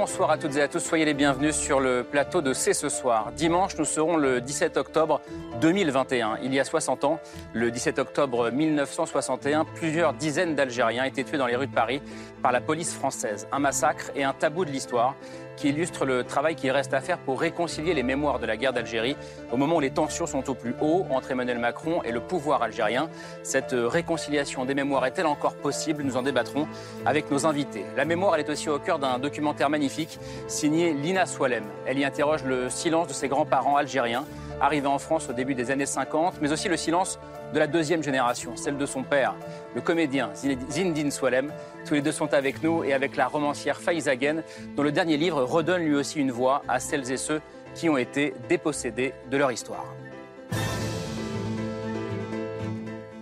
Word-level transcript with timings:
Bonsoir 0.00 0.30
à 0.30 0.38
toutes 0.38 0.56
et 0.56 0.62
à 0.62 0.66
tous, 0.66 0.78
soyez 0.78 1.04
les 1.04 1.12
bienvenus 1.12 1.54
sur 1.54 1.78
le 1.78 2.04
plateau 2.04 2.40
de 2.40 2.54
C'est 2.54 2.72
ce 2.72 2.88
soir. 2.88 3.32
Dimanche, 3.32 3.76
nous 3.76 3.84
serons 3.84 4.16
le 4.16 4.40
17 4.40 4.78
octobre 4.78 5.20
2021. 5.60 6.38
Il 6.42 6.54
y 6.54 6.58
a 6.58 6.64
60 6.64 7.04
ans, 7.04 7.20
le 7.52 7.70
17 7.70 7.98
octobre 7.98 8.50
1961, 8.50 9.66
plusieurs 9.66 10.14
dizaines 10.14 10.54
d'Algériens 10.54 11.04
étaient 11.04 11.22
tués 11.22 11.36
dans 11.36 11.46
les 11.46 11.54
rues 11.54 11.66
de 11.66 11.74
Paris 11.74 12.00
par 12.42 12.50
la 12.50 12.62
police 12.62 12.94
française. 12.94 13.46
Un 13.52 13.58
massacre 13.58 14.10
et 14.16 14.24
un 14.24 14.32
tabou 14.32 14.64
de 14.64 14.70
l'histoire 14.70 15.16
qui 15.60 15.68
illustre 15.68 16.06
le 16.06 16.24
travail 16.24 16.54
qu'il 16.54 16.70
reste 16.70 16.94
à 16.94 17.02
faire 17.02 17.18
pour 17.18 17.38
réconcilier 17.38 17.92
les 17.92 18.02
mémoires 18.02 18.38
de 18.38 18.46
la 18.46 18.56
guerre 18.56 18.72
d'Algérie 18.72 19.14
au 19.52 19.58
moment 19.58 19.76
où 19.76 19.80
les 19.80 19.90
tensions 19.90 20.26
sont 20.26 20.48
au 20.48 20.54
plus 20.54 20.74
haut 20.80 21.04
entre 21.10 21.32
Emmanuel 21.32 21.58
Macron 21.58 22.02
et 22.02 22.12
le 22.12 22.20
pouvoir 22.20 22.62
algérien. 22.62 23.10
Cette 23.42 23.74
réconciliation 23.76 24.64
des 24.64 24.74
mémoires 24.74 25.04
est-elle 25.04 25.26
encore 25.26 25.56
possible? 25.56 26.02
Nous 26.02 26.16
en 26.16 26.22
débattrons 26.22 26.66
avec 27.04 27.30
nos 27.30 27.44
invités. 27.44 27.84
La 27.94 28.06
mémoire, 28.06 28.36
est 28.36 28.48
aussi 28.48 28.70
au 28.70 28.78
cœur 28.78 28.98
d'un 28.98 29.18
documentaire 29.18 29.68
magnifique 29.68 30.18
signé 30.48 30.94
Lina 30.94 31.26
Swalem. 31.26 31.64
Elle 31.84 31.98
y 31.98 32.06
interroge 32.06 32.42
le 32.44 32.70
silence 32.70 33.08
de 33.08 33.12
ses 33.12 33.28
grands-parents 33.28 33.76
algériens 33.76 34.24
arrivé 34.60 34.86
en 34.86 34.98
France 34.98 35.28
au 35.28 35.32
début 35.32 35.54
des 35.54 35.70
années 35.70 35.86
50, 35.86 36.40
mais 36.40 36.52
aussi 36.52 36.68
le 36.68 36.76
silence 36.76 37.18
de 37.52 37.58
la 37.58 37.66
deuxième 37.66 38.02
génération, 38.02 38.56
celle 38.56 38.76
de 38.76 38.86
son 38.86 39.02
père, 39.02 39.34
le 39.74 39.80
comédien 39.80 40.30
Zindine 40.34 41.10
Swalem. 41.10 41.52
Tous 41.86 41.94
les 41.94 42.02
deux 42.02 42.12
sont 42.12 42.32
avec 42.34 42.62
nous 42.62 42.84
et 42.84 42.92
avec 42.92 43.16
la 43.16 43.26
romancière 43.26 43.80
Faiza 43.80 44.16
Ghen, 44.16 44.42
dont 44.76 44.82
le 44.82 44.92
dernier 44.92 45.16
livre 45.16 45.42
redonne 45.42 45.82
lui 45.82 45.94
aussi 45.94 46.20
une 46.20 46.30
voix 46.30 46.62
à 46.68 46.78
celles 46.78 47.10
et 47.10 47.16
ceux 47.16 47.40
qui 47.74 47.88
ont 47.88 47.96
été 47.96 48.34
dépossédés 48.48 49.14
de 49.30 49.36
leur 49.36 49.50
histoire. 49.50 49.86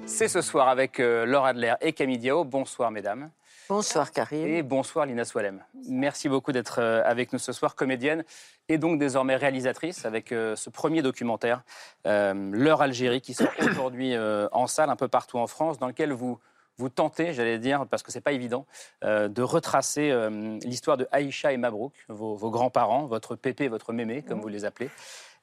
C'est 0.07 0.29
ce 0.29 0.41
soir 0.41 0.69
avec 0.69 1.01
euh, 1.01 1.27
Laure 1.27 1.45
Adler 1.45 1.75
et 1.81 1.93
Camille 1.93 2.19
Diao. 2.19 2.43
Bonsoir 2.43 2.91
mesdames. 2.91 3.31
Bonsoir 3.69 4.13
Karim. 4.13 4.47
Et 4.47 4.63
bonsoir 4.63 5.05
Lina 5.05 5.27
Swalem. 5.27 5.63
Merci 5.91 6.31
beaucoup 6.31 6.53
d'être 6.53 6.79
euh, 6.81 7.03
avec 7.05 7.35
nous 7.35 7.39
ce 7.39 7.53
soir, 7.53 7.75
comédienne 7.75 8.25
et 8.71 8.79
donc 8.79 8.99
désormais 8.99 9.37
réalisatrice 9.37 10.07
avec 10.07 10.33
euh, 10.33 10.57
ce 10.57 10.71
premier 10.71 11.03
documentaire, 11.03 11.65
euh, 12.07 12.33
L'heure 12.51 12.81
Algérie, 12.81 13.21
qui 13.21 13.35
sort 13.35 13.51
aujourd'hui 13.61 14.15
en 14.17 14.67
salle 14.67 14.89
un 14.89 14.97
peu 14.97 15.09
partout 15.09 15.37
en 15.37 15.47
France, 15.47 15.79
dans 15.79 15.87
lequel 15.87 16.13
vous 16.13 16.39
vous 16.79 16.89
tentez, 16.89 17.35
j'allais 17.35 17.59
dire, 17.59 17.87
parce 17.91 18.03
que 18.03 18.11
c'est 18.11 18.21
pas 18.21 18.33
évident, 18.33 18.65
de 19.03 19.43
retracer 19.43 20.15
l'histoire 20.63 20.97
de 20.97 21.09
Aïcha 21.11 21.53
et 21.53 21.57
Mabrouk, 21.57 21.93
vos, 22.09 22.37
vos 22.37 22.51
grands-parents, 22.51 23.07
votre 23.07 23.35
pépé, 23.35 23.67
votre 23.67 23.93
mémé, 23.93 24.23
comme 24.23 24.39
mmh. 24.39 24.43
vous 24.43 24.49
les 24.49 24.65
appelez. 24.65 24.89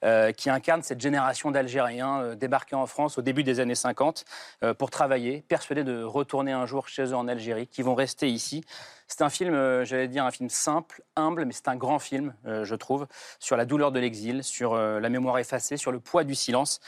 Euh, 0.04 0.30
qui 0.32 0.50
incarne 0.50 0.82
cette 0.82 1.00
génération 1.00 1.50
d'Algériens 1.50 2.20
euh, 2.20 2.34
débarqués 2.34 2.76
en 2.76 2.86
France 2.86 3.16
au 3.16 3.22
début 3.22 3.42
des 3.42 3.60
années 3.60 3.74
50 3.74 4.26
euh, 4.62 4.74
pour 4.74 4.90
travailler, 4.90 5.42
persuadés 5.48 5.84
de 5.84 6.02
retourner 6.02 6.52
un 6.52 6.66
jour 6.66 6.86
chez 6.86 7.04
eux 7.04 7.16
en 7.16 7.28
Algérie, 7.28 7.66
qui 7.66 7.80
vont 7.80 7.94
rester 7.94 8.28
ici. 8.28 8.62
C'est 9.08 9.22
un 9.22 9.30
film, 9.30 9.54
j'allais 9.84 10.08
dire, 10.08 10.24
un 10.24 10.30
film 10.30 10.50
simple, 10.50 11.02
humble, 11.14 11.46
mais 11.46 11.52
c'est 11.52 11.68
un 11.68 11.76
grand 11.76 12.00
film, 12.00 12.34
je 12.44 12.74
trouve, 12.74 13.06
sur 13.38 13.56
la 13.56 13.64
douleur 13.64 13.92
de 13.92 14.00
l'exil, 14.00 14.42
sur 14.42 14.74
la 14.76 15.08
mémoire 15.08 15.38
effacée, 15.38 15.76
sur 15.76 15.92
le 15.92 16.00
poids 16.00 16.24
du 16.24 16.34
silence, 16.34 16.80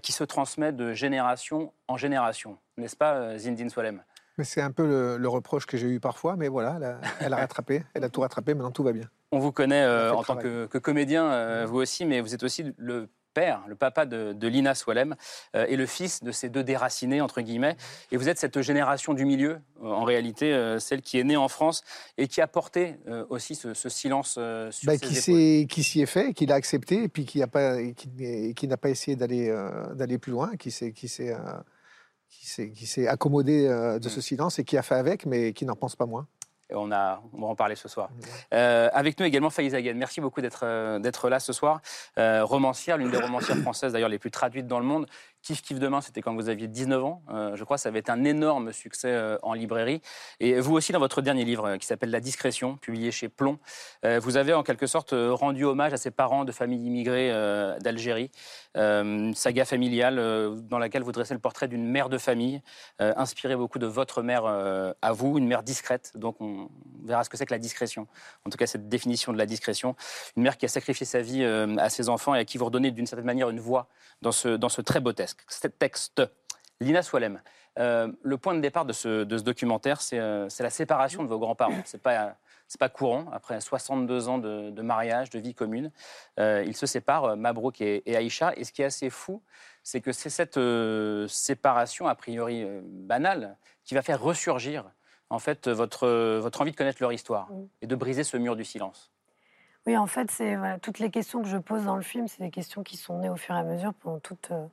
qui 0.00 0.12
se 0.12 0.22
transmet 0.22 0.70
de 0.70 0.92
génération 0.92 1.72
en 1.88 1.96
génération. 1.96 2.58
N'est-ce 2.76 2.94
pas, 2.94 3.36
Zindine 3.38 3.70
Swalem 3.70 4.04
c'est 4.42 4.60
un 4.60 4.72
peu 4.72 5.16
le, 5.16 5.28
reproche 5.28 5.64
que 5.64 5.76
j'ai 5.76 5.88
eu 5.88 6.00
parfois, 6.00 6.34
mais 6.36 6.48
voilà, 6.48 6.98
elle 7.20 7.32
a 7.32 7.36
rattrapé, 7.36 7.84
elle 7.94 8.02
a 8.02 8.08
tout 8.08 8.20
rattrapé, 8.20 8.54
maintenant 8.54 8.72
tout 8.72 8.82
va 8.82 8.92
bien. 8.92 9.08
On 9.34 9.40
vous 9.40 9.50
connaît 9.50 9.82
euh, 9.82 10.14
en 10.14 10.22
tant 10.22 10.36
que, 10.36 10.78
comédien, 10.78 11.24
euh, 11.24 11.66
vous 11.66 11.78
aussi, 11.78 12.04
mais 12.04 12.20
vous 12.20 12.34
êtes 12.34 12.44
aussi 12.44 12.72
le 12.76 13.08
père, 13.34 13.64
le 13.66 13.74
papa 13.74 14.06
de, 14.06 14.46
Lina 14.46 14.76
Swalem, 14.76 15.16
euh, 15.56 15.66
et 15.68 15.74
le 15.74 15.86
fils 15.86 16.22
de 16.22 16.30
ces 16.30 16.48
deux 16.48 16.62
déracinés, 16.62 17.20
entre 17.20 17.40
guillemets. 17.40 17.76
Et 18.12 18.16
vous 18.16 18.28
êtes 18.28 18.38
cette 18.38 18.60
génération 18.60 19.12
du 19.12 19.24
milieu, 19.24 19.58
en 19.82 20.04
réalité, 20.04 20.76
celle 20.78 21.02
qui 21.02 21.18
est 21.18 21.24
née 21.24 21.36
en 21.36 21.48
France 21.48 21.82
et 22.16 22.28
qui 22.28 22.40
a 22.40 22.46
porté 22.46 22.94
aussi 23.28 23.56
ce, 23.56 23.74
silence 23.88 24.34
sur 24.70 24.86
bah, 24.86 24.98
qui 24.98 25.66
Qui 25.66 25.82
s'y 25.82 26.00
est 26.00 26.06
fait, 26.06 26.32
qui 26.32 26.46
l'a 26.46 26.54
accepté, 26.54 27.02
et 27.02 27.08
puis 27.08 27.24
qui 27.24 27.40
n'a 27.40 27.48
pas, 27.48 27.76
qui, 27.82 28.68
n'a 28.68 28.76
pas 28.76 28.90
essayé 28.90 29.16
d'aller 29.16 29.52
d'aller 29.94 30.18
plus 30.18 30.30
loin, 30.30 30.54
qui 30.56 30.70
s'est 30.70 30.92
qui 30.92 31.08
s'est 31.08 31.34
accommodé 33.08 33.66
de 34.00 34.08
ce 34.08 34.20
mm. 34.20 34.22
silence 34.22 34.58
et 34.60 34.64
qui 34.64 34.78
a 34.78 34.82
fait 34.82 34.94
avec, 34.94 35.26
mais 35.26 35.52
qui 35.52 35.64
n'en 35.66 35.74
pense 35.74 35.96
pas 35.96 36.06
moins 36.06 36.28
on, 36.74 36.92
a, 36.92 37.22
on 37.32 37.40
va 37.40 37.46
en 37.48 37.54
parler 37.54 37.74
ce 37.74 37.88
soir. 37.88 38.08
Euh, 38.52 38.88
avec 38.92 39.18
nous 39.18 39.26
également 39.26 39.50
Faïza 39.50 39.80
Ghen. 39.80 39.96
Merci 39.96 40.20
beaucoup 40.20 40.40
d'être 40.40 40.64
euh, 40.64 41.28
là 41.30 41.40
ce 41.40 41.52
soir. 41.52 41.80
Euh, 42.18 42.44
romancière, 42.44 42.98
l'une 42.98 43.10
des 43.10 43.18
romancières 43.18 43.58
françaises 43.58 43.92
d'ailleurs 43.92 44.08
les 44.08 44.18
plus 44.18 44.30
traduites 44.30 44.66
dans 44.66 44.78
le 44.78 44.84
monde. 44.84 45.06
Kiff 45.44 45.62
Kiff 45.62 45.78
Demain, 45.78 46.00
c'était 46.00 46.22
quand 46.22 46.34
vous 46.34 46.48
aviez 46.48 46.68
19 46.68 47.04
ans. 47.04 47.22
je 47.54 47.62
crois 47.64 47.76
ça 47.78 47.90
avait 47.90 47.98
été 47.98 48.10
un 48.10 48.24
énorme 48.24 48.72
succès 48.72 49.36
en 49.42 49.52
librairie. 49.52 50.00
Et 50.40 50.58
vous 50.58 50.74
aussi, 50.74 50.92
dans 50.92 50.98
votre 50.98 51.20
dernier 51.20 51.44
livre 51.44 51.76
qui 51.76 51.86
s'appelle 51.86 52.10
La 52.10 52.20
discrétion, 52.20 52.76
publié 52.76 53.10
chez 53.10 53.28
Plomb, 53.28 53.58
vous 54.02 54.36
avez 54.36 54.54
en 54.54 54.62
quelque 54.62 54.86
sorte 54.86 55.14
rendu 55.14 55.64
hommage 55.64 55.92
à 55.92 55.98
ces 55.98 56.10
parents 56.10 56.44
de 56.44 56.52
familles 56.52 56.86
immigrées 56.86 57.28
d'Algérie. 57.80 58.30
saga 58.74 59.64
familiale 59.66 60.16
dans 60.62 60.78
laquelle 60.78 61.02
vous 61.02 61.12
dressez 61.12 61.34
le 61.34 61.40
portrait 61.40 61.68
d'une 61.68 61.86
mère 61.86 62.08
de 62.08 62.16
famille, 62.18 62.62
inspirée 62.98 63.56
beaucoup 63.56 63.78
de 63.78 63.86
votre 63.86 64.22
mère 64.22 64.46
à 64.46 65.12
vous, 65.12 65.36
une 65.36 65.46
mère 65.46 65.62
discrète. 65.62 66.12
Donc 66.14 66.40
on, 66.40 66.70
verra 67.04 67.24
ce 67.24 67.30
que 67.30 67.36
c'est 67.36 67.46
que 67.46 67.52
la 67.52 67.58
discrétion. 67.58 68.06
En 68.44 68.50
tout 68.50 68.56
cas, 68.56 68.66
cette 68.66 68.88
définition 68.88 69.32
de 69.32 69.38
la 69.38 69.46
discrétion. 69.46 69.94
Une 70.36 70.42
mère 70.42 70.56
qui 70.56 70.64
a 70.64 70.68
sacrifié 70.68 71.06
sa 71.06 71.20
vie 71.20 71.42
euh, 71.42 71.76
à 71.78 71.90
ses 71.90 72.08
enfants 72.08 72.34
et 72.34 72.38
à 72.38 72.44
qui 72.44 72.58
vous 72.58 72.64
redonnez 72.64 72.90
d'une 72.90 73.06
certaine 73.06 73.26
manière 73.26 73.50
une 73.50 73.60
voix 73.60 73.88
dans 74.22 74.32
ce, 74.32 74.48
dans 74.48 74.68
ce 74.68 74.80
très 74.80 75.00
beau 75.00 75.12
texte. 75.12 75.33
Texte. 75.78 76.22
Lina 76.80 77.02
Swalem, 77.02 77.40
euh, 77.78 78.10
le 78.22 78.38
point 78.38 78.54
de 78.54 78.60
départ 78.60 78.84
de 78.84 78.92
ce, 78.92 79.24
documentaire, 79.24 80.00
euh, 80.12 80.48
c'est 80.48 80.62
la 80.62 80.70
séparation 80.70 81.22
de 81.22 81.28
vos 81.28 81.38
grands-parents. 81.38 81.82
C'est 81.84 82.02
pas 82.02 82.36
pas 82.80 82.88
courant. 82.88 83.26
Après 83.32 83.60
62 83.60 84.28
ans 84.28 84.38
de, 84.38 84.82
mariage, 84.82 85.30
de 85.30 85.38
vie 85.38 85.54
commune, 85.54 85.92
ils 86.38 86.76
se 86.76 86.86
séparent, 86.86 87.36
Mabrouk 87.36 87.80
et, 87.80 88.02
et, 88.04 88.16
Aïcha. 88.16 88.52
Et 88.56 88.64
ce 88.64 88.72
qui 88.72 88.82
est 88.82 88.86
assez 88.86 89.10
fou, 89.10 89.42
c'est 89.84 90.00
que 90.00 90.10
c'est 90.10 90.30
cette 90.30 90.58
séparation 91.28 92.08
a 92.08 92.16
priori 92.16 92.66
banale 92.82 93.56
qui 93.84 93.94
va 93.94 94.02
faire 94.02 94.20
ressurgir 94.20 94.90
en 95.30 95.38
fait 95.38 95.68
votre, 95.68 96.08
votre 96.38 96.60
envie 96.60 96.72
de 96.72 96.76
connaître 96.76 96.98
leur 97.00 97.12
histoire 97.12 97.48
et 97.82 97.86
de 97.86 97.94
briser 97.94 98.24
ce 98.24 98.36
mur 98.36 98.56
du 98.56 98.64
silence 98.64 99.12
Oui, 99.86 99.96
en 99.96 100.06
fait, 100.06 100.30
c'est 100.30 100.56
toutes 100.82 100.98
les 100.98 101.10
questions 101.10 101.42
que 101.42 101.48
je 101.48 101.58
pose 101.58 101.84
dans 101.84 101.96
le 101.96 102.02
film, 102.02 102.28
c'est 102.28 102.42
des 102.42 102.50
questions 102.50 102.82
qui 102.82 102.96
sont 102.96 103.18
nées 103.18 103.30
au 103.30 103.36
fur 103.36 103.54
et 103.54 103.58
à 103.58 103.62
mesure 103.62 103.94
pendant 103.94 104.18
toute, 104.20 104.50
euh, 104.50 104.66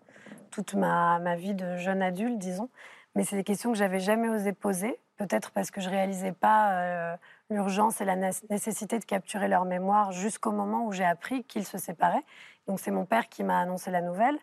toute 0.51 0.73
ma, 0.73 1.19
ma 1.19 1.35
vie 1.35 1.53
de 1.53 1.77
jeune 1.77 2.01
adulte, 2.01 2.37
disons. 2.37 2.69
Mais 3.15 3.23
c'est 3.23 3.35
des 3.35 3.43
questions 3.43 3.71
que 3.71 3.77
j'avais 3.77 3.99
jamais 3.99 4.29
osé 4.29 4.53
poser, 4.53 4.99
peut-être 5.17 5.51
parce 5.51 5.69
que 5.69 5.81
je 5.81 5.89
réalisais 5.89 6.31
pas 6.31 6.71
euh, 6.71 7.17
l'urgence 7.49 7.99
et 8.01 8.05
la 8.05 8.15
nécessité 8.15 8.99
de 8.99 9.05
capturer 9.05 9.47
leur 9.47 9.65
mémoire 9.65 10.11
jusqu'au 10.11 10.51
moment 10.51 10.85
où 10.85 10.91
j'ai 10.91 11.05
appris 11.05 11.43
qu'ils 11.43 11.65
se 11.65 11.77
séparaient. 11.77 12.23
Donc 12.67 12.79
c'est 12.79 12.91
mon 12.91 13.05
père 13.05 13.27
qui 13.27 13.43
m'a 13.43 13.59
annoncé 13.59 13.91
la 13.91 14.01
nouvelle. 14.01 14.37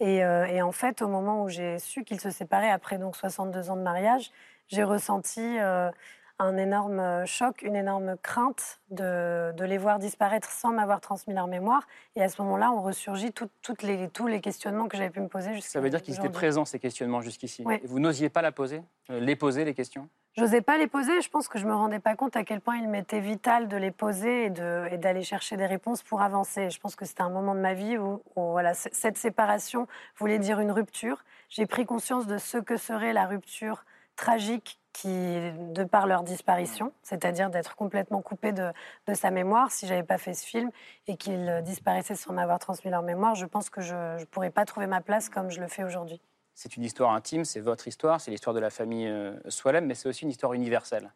Et, 0.00 0.24
euh, 0.24 0.64
en 0.64 0.72
fait, 0.72 1.02
au 1.02 1.08
moment 1.08 1.42
où 1.42 1.48
j'ai 1.48 1.78
su 1.78 2.04
qu'ils 2.04 2.20
se 2.20 2.30
séparaient 2.30 2.70
après 2.70 2.98
donc 2.98 3.16
62 3.16 3.70
ans 3.70 3.76
de 3.76 3.82
mariage, 3.82 4.30
j'ai 4.68 4.82
ressenti 4.82 5.58
euh, 5.58 5.90
un 6.38 6.56
énorme 6.56 7.00
euh, 7.00 7.26
choc, 7.26 7.62
une 7.62 7.76
énorme 7.76 8.16
crainte 8.22 8.80
de, 8.90 9.52
les 9.64 9.78
voir 9.78 9.98
disparaître 9.98 10.50
sans 10.50 10.70
m'avoir 10.70 11.00
transmis 11.00 11.34
leur 11.34 11.46
mémoire. 11.46 11.86
Et 12.14 12.22
à 12.22 12.28
ce 12.28 12.40
moment-là, 12.42 12.70
on 12.72 12.82
ressurgit 12.82 13.32
toutes 13.32 13.82
les, 13.82 14.08
tous 14.08 14.26
les 14.26 14.40
questionnements 14.40 14.88
que 14.88 14.96
j'avais 14.96 15.10
pu 15.10 15.20
me 15.20 15.28
poser. 15.28 15.60
Ça 15.60 15.80
veut 15.80 15.90
dire 15.90 16.02
qu'ils 16.02 16.14
étaient 16.14 16.28
présents, 16.28 16.64
ces 16.64 16.78
questionnements, 16.78 17.20
jusqu'ici. 17.20 17.64
Vous 17.84 18.00
n'osiez 18.00 18.28
pas 18.28 18.42
la 18.42 18.52
poser 18.52 18.82
euh, 19.10 19.20
Les 19.20 19.36
poser, 19.36 19.64
les 19.64 19.74
questions? 19.74 20.08
J'osais 20.36 20.60
pas 20.60 20.76
les 20.76 20.86
poser. 20.86 21.22
Je 21.22 21.30
pense 21.30 21.48
que 21.48 21.58
je 21.58 21.66
me 21.66 21.74
rendais 21.74 21.98
pas 21.98 22.14
compte 22.14 22.36
à 22.36 22.44
quel 22.44 22.60
point 22.60 22.76
il 22.76 22.88
m'était 22.88 23.20
vital 23.20 23.68
de 23.68 23.76
les 23.78 23.90
poser 23.90 24.44
et, 24.44 24.50
de, 24.50 24.86
et 24.90 24.98
d'aller 24.98 25.22
chercher 25.22 25.56
des 25.56 25.64
réponses 25.64 26.02
pour 26.02 26.20
avancer. 26.20 26.68
Je 26.68 26.78
pense 26.78 26.94
que 26.94 27.06
c'était 27.06 27.22
un 27.22 27.30
moment 27.30 27.54
de 27.54 27.60
ma 27.60 27.72
vie 27.72 27.96
où, 27.96 28.22
où, 28.36 28.50
voilà, 28.50 28.74
cette 28.74 29.16
séparation 29.16 29.88
voulait 30.18 30.38
dire 30.38 30.60
une 30.60 30.70
rupture. 30.70 31.24
J'ai 31.48 31.64
pris 31.64 31.86
conscience 31.86 32.26
de 32.26 32.36
ce 32.36 32.58
que 32.58 32.76
serait 32.76 33.14
la 33.14 33.24
rupture 33.24 33.86
tragique 34.16 34.78
qui, 34.96 35.08
de 35.08 35.84
par 35.84 36.06
leur 36.06 36.22
disparition, 36.22 36.90
c'est-à-dire 37.02 37.50
d'être 37.50 37.76
complètement 37.76 38.22
coupé 38.22 38.52
de, 38.52 38.72
sa 39.12 39.30
mémoire. 39.30 39.70
Si 39.70 39.86
j'avais 39.86 40.02
pas 40.02 40.16
fait 40.16 40.32
ce 40.32 40.46
film 40.46 40.70
et 41.06 41.18
qu'ils 41.18 41.60
disparaissaient 41.64 42.14
sans 42.14 42.32
m'avoir 42.32 42.58
transmis 42.58 42.90
leur 42.90 43.02
mémoire, 43.02 43.34
je 43.34 43.44
pense 43.44 43.68
que 43.68 43.82
je 43.82 43.94
ne 44.18 44.24
pourrais 44.24 44.50
pas 44.50 44.64
trouver 44.64 44.86
ma 44.86 45.02
place 45.02 45.28
comme 45.28 45.50
je 45.50 45.60
le 45.60 45.68
fais 45.68 45.84
aujourd'hui. 45.84 46.20
C'est 46.54 46.78
une 46.78 46.84
histoire 46.84 47.12
intime, 47.12 47.44
c'est 47.44 47.60
votre 47.60 47.86
histoire, 47.86 48.22
c'est 48.22 48.30
l'histoire 48.30 48.54
de 48.54 48.60
la 48.60 48.70
famille 48.70 49.06
euh, 49.06 49.34
Swalem, 49.50 49.84
mais 49.84 49.94
c'est 49.94 50.08
aussi 50.08 50.24
une 50.24 50.30
histoire 50.30 50.54
universelle. 50.54 51.12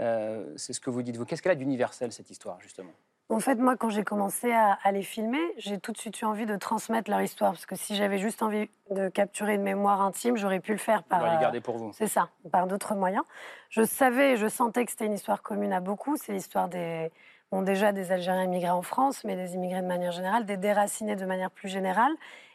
Euh, 0.00 0.52
c'est 0.56 0.72
ce 0.72 0.80
que 0.80 0.90
vous 0.90 1.02
dites 1.02 1.16
vous. 1.16 1.24
Qu'est-ce 1.24 1.42
qu'elle 1.42 1.50
a 1.50 1.56
d'universel 1.56 2.12
cette 2.12 2.30
histoire 2.30 2.60
justement? 2.60 2.92
En 3.30 3.40
fait, 3.40 3.54
moi, 3.54 3.76
quand 3.76 3.88
j'ai 3.88 4.04
commencé 4.04 4.52
à, 4.52 4.92
les 4.92 5.02
filmer, 5.02 5.40
j'ai 5.56 5.78
tout 5.78 5.92
de 5.92 5.98
suite 5.98 6.20
eu 6.20 6.24
envie 6.26 6.44
de 6.44 6.56
transmettre 6.56 7.10
leur 7.10 7.22
histoire. 7.22 7.52
Parce 7.52 7.64
que 7.64 7.74
si 7.74 7.96
j'avais 7.96 8.18
juste 8.18 8.42
envie 8.42 8.68
de 8.90 9.08
capturer 9.08 9.54
une 9.54 9.62
mémoire 9.62 10.02
intime, 10.02 10.36
j'aurais 10.36 10.60
pu 10.60 10.72
le 10.72 10.78
faire 10.78 11.02
par. 11.02 11.22
les 11.32 11.40
garder 11.40 11.60
pour 11.60 11.78
vous. 11.78 11.90
C'est 11.94 12.06
ça, 12.06 12.28
par 12.52 12.66
d'autres 12.66 12.94
moyens. 12.94 13.24
Je 13.70 13.82
savais, 13.82 14.36
je 14.36 14.46
sentais 14.46 14.84
que 14.84 14.90
c'était 14.90 15.06
une 15.06 15.14
histoire 15.14 15.42
commune 15.42 15.72
à 15.72 15.80
beaucoup. 15.80 16.16
C'est 16.16 16.32
l'histoire 16.32 16.68
des. 16.68 17.10
Bon, 17.50 17.62
déjà 17.62 17.92
des 17.92 18.12
Algériens 18.12 18.44
immigrés 18.44 18.70
en 18.70 18.82
France, 18.82 19.24
mais 19.24 19.36
des 19.36 19.54
immigrés 19.54 19.80
de 19.80 19.86
manière 19.86 20.12
générale, 20.12 20.44
des 20.44 20.56
déracinés 20.56 21.16
de 21.16 21.24
manière 21.24 21.50
plus 21.50 21.68
générale. 21.68 22.12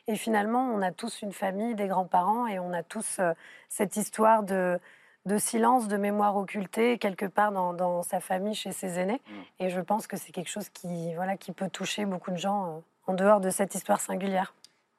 Et 0.07 0.15
finalement, 0.15 0.63
on 0.63 0.81
a 0.81 0.92
tous 0.92 1.22
une 1.22 1.31
famille, 1.31 1.75
des 1.75 1.88
grands-parents, 1.88 2.48
et 2.48 2.60
on 2.60 2.74
a 2.74 2.83
tous 2.83 3.18
euh, 3.19 3.33
cette 3.69 3.95
histoire 3.95 4.44
de 4.44 4.80
de 5.29 5.37
silence, 5.37 5.87
de 5.87 5.95
mémoire 5.95 6.35
occultée 6.35 6.97
quelque 6.97 7.25
part 7.25 7.51
dans, 7.51 8.03
sa 8.03 8.19
famille, 8.19 8.55
chez 8.55 8.71
ses 8.71 8.99
aînés. 8.99 9.21
Mm. 9.25 9.63
Et 9.63 9.69
je 9.69 9.79
pense 9.79 10.07
que 10.07 10.17
c'est 10.17 10.31
quelque 10.31 10.49
chose 10.49 10.67
qui, 10.69 11.13
voilà, 11.15 11.37
qui 11.37 11.51
peut 11.51 11.69
toucher 11.69 12.05
beaucoup 12.05 12.31
de 12.31 12.37
gens 12.37 12.65
euh, 12.65 12.79
en 13.07 13.13
dehors 13.13 13.39
de 13.39 13.49
cette 13.49 13.75
histoire 13.75 14.01
singulière. 14.01 14.53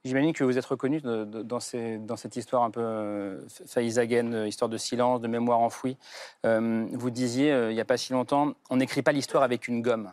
J'imagine 0.04 0.32
que 0.32 0.44
vous 0.44 0.56
êtes 0.56 0.64
reconnu 0.64 1.00
dans, 1.02 1.26
dans, 1.26 1.60
cette 1.60 2.36
histoire 2.36 2.62
un 2.62 2.70
peu 2.70 2.80
euh, 2.80 3.40
euh, 3.76 4.46
histoire 4.48 4.68
de 4.70 4.78
silence, 4.78 5.20
de 5.20 5.28
mémoire 5.28 5.58
enfouie. 5.58 5.98
Euh, 6.46 6.86
vous 6.92 7.10
disiez, 7.10 7.50
il 7.68 7.74
n'y 7.74 7.80
a 7.80 7.84
pas 7.84 7.98
si 7.98 8.14
longtemps, 8.14 8.54
on 8.70 8.76
n'écrit 8.76 9.02
pas 9.02 9.12
l'histoire 9.12 9.42
avec 9.42 9.68
une 9.68 9.82
gomme 9.82 10.10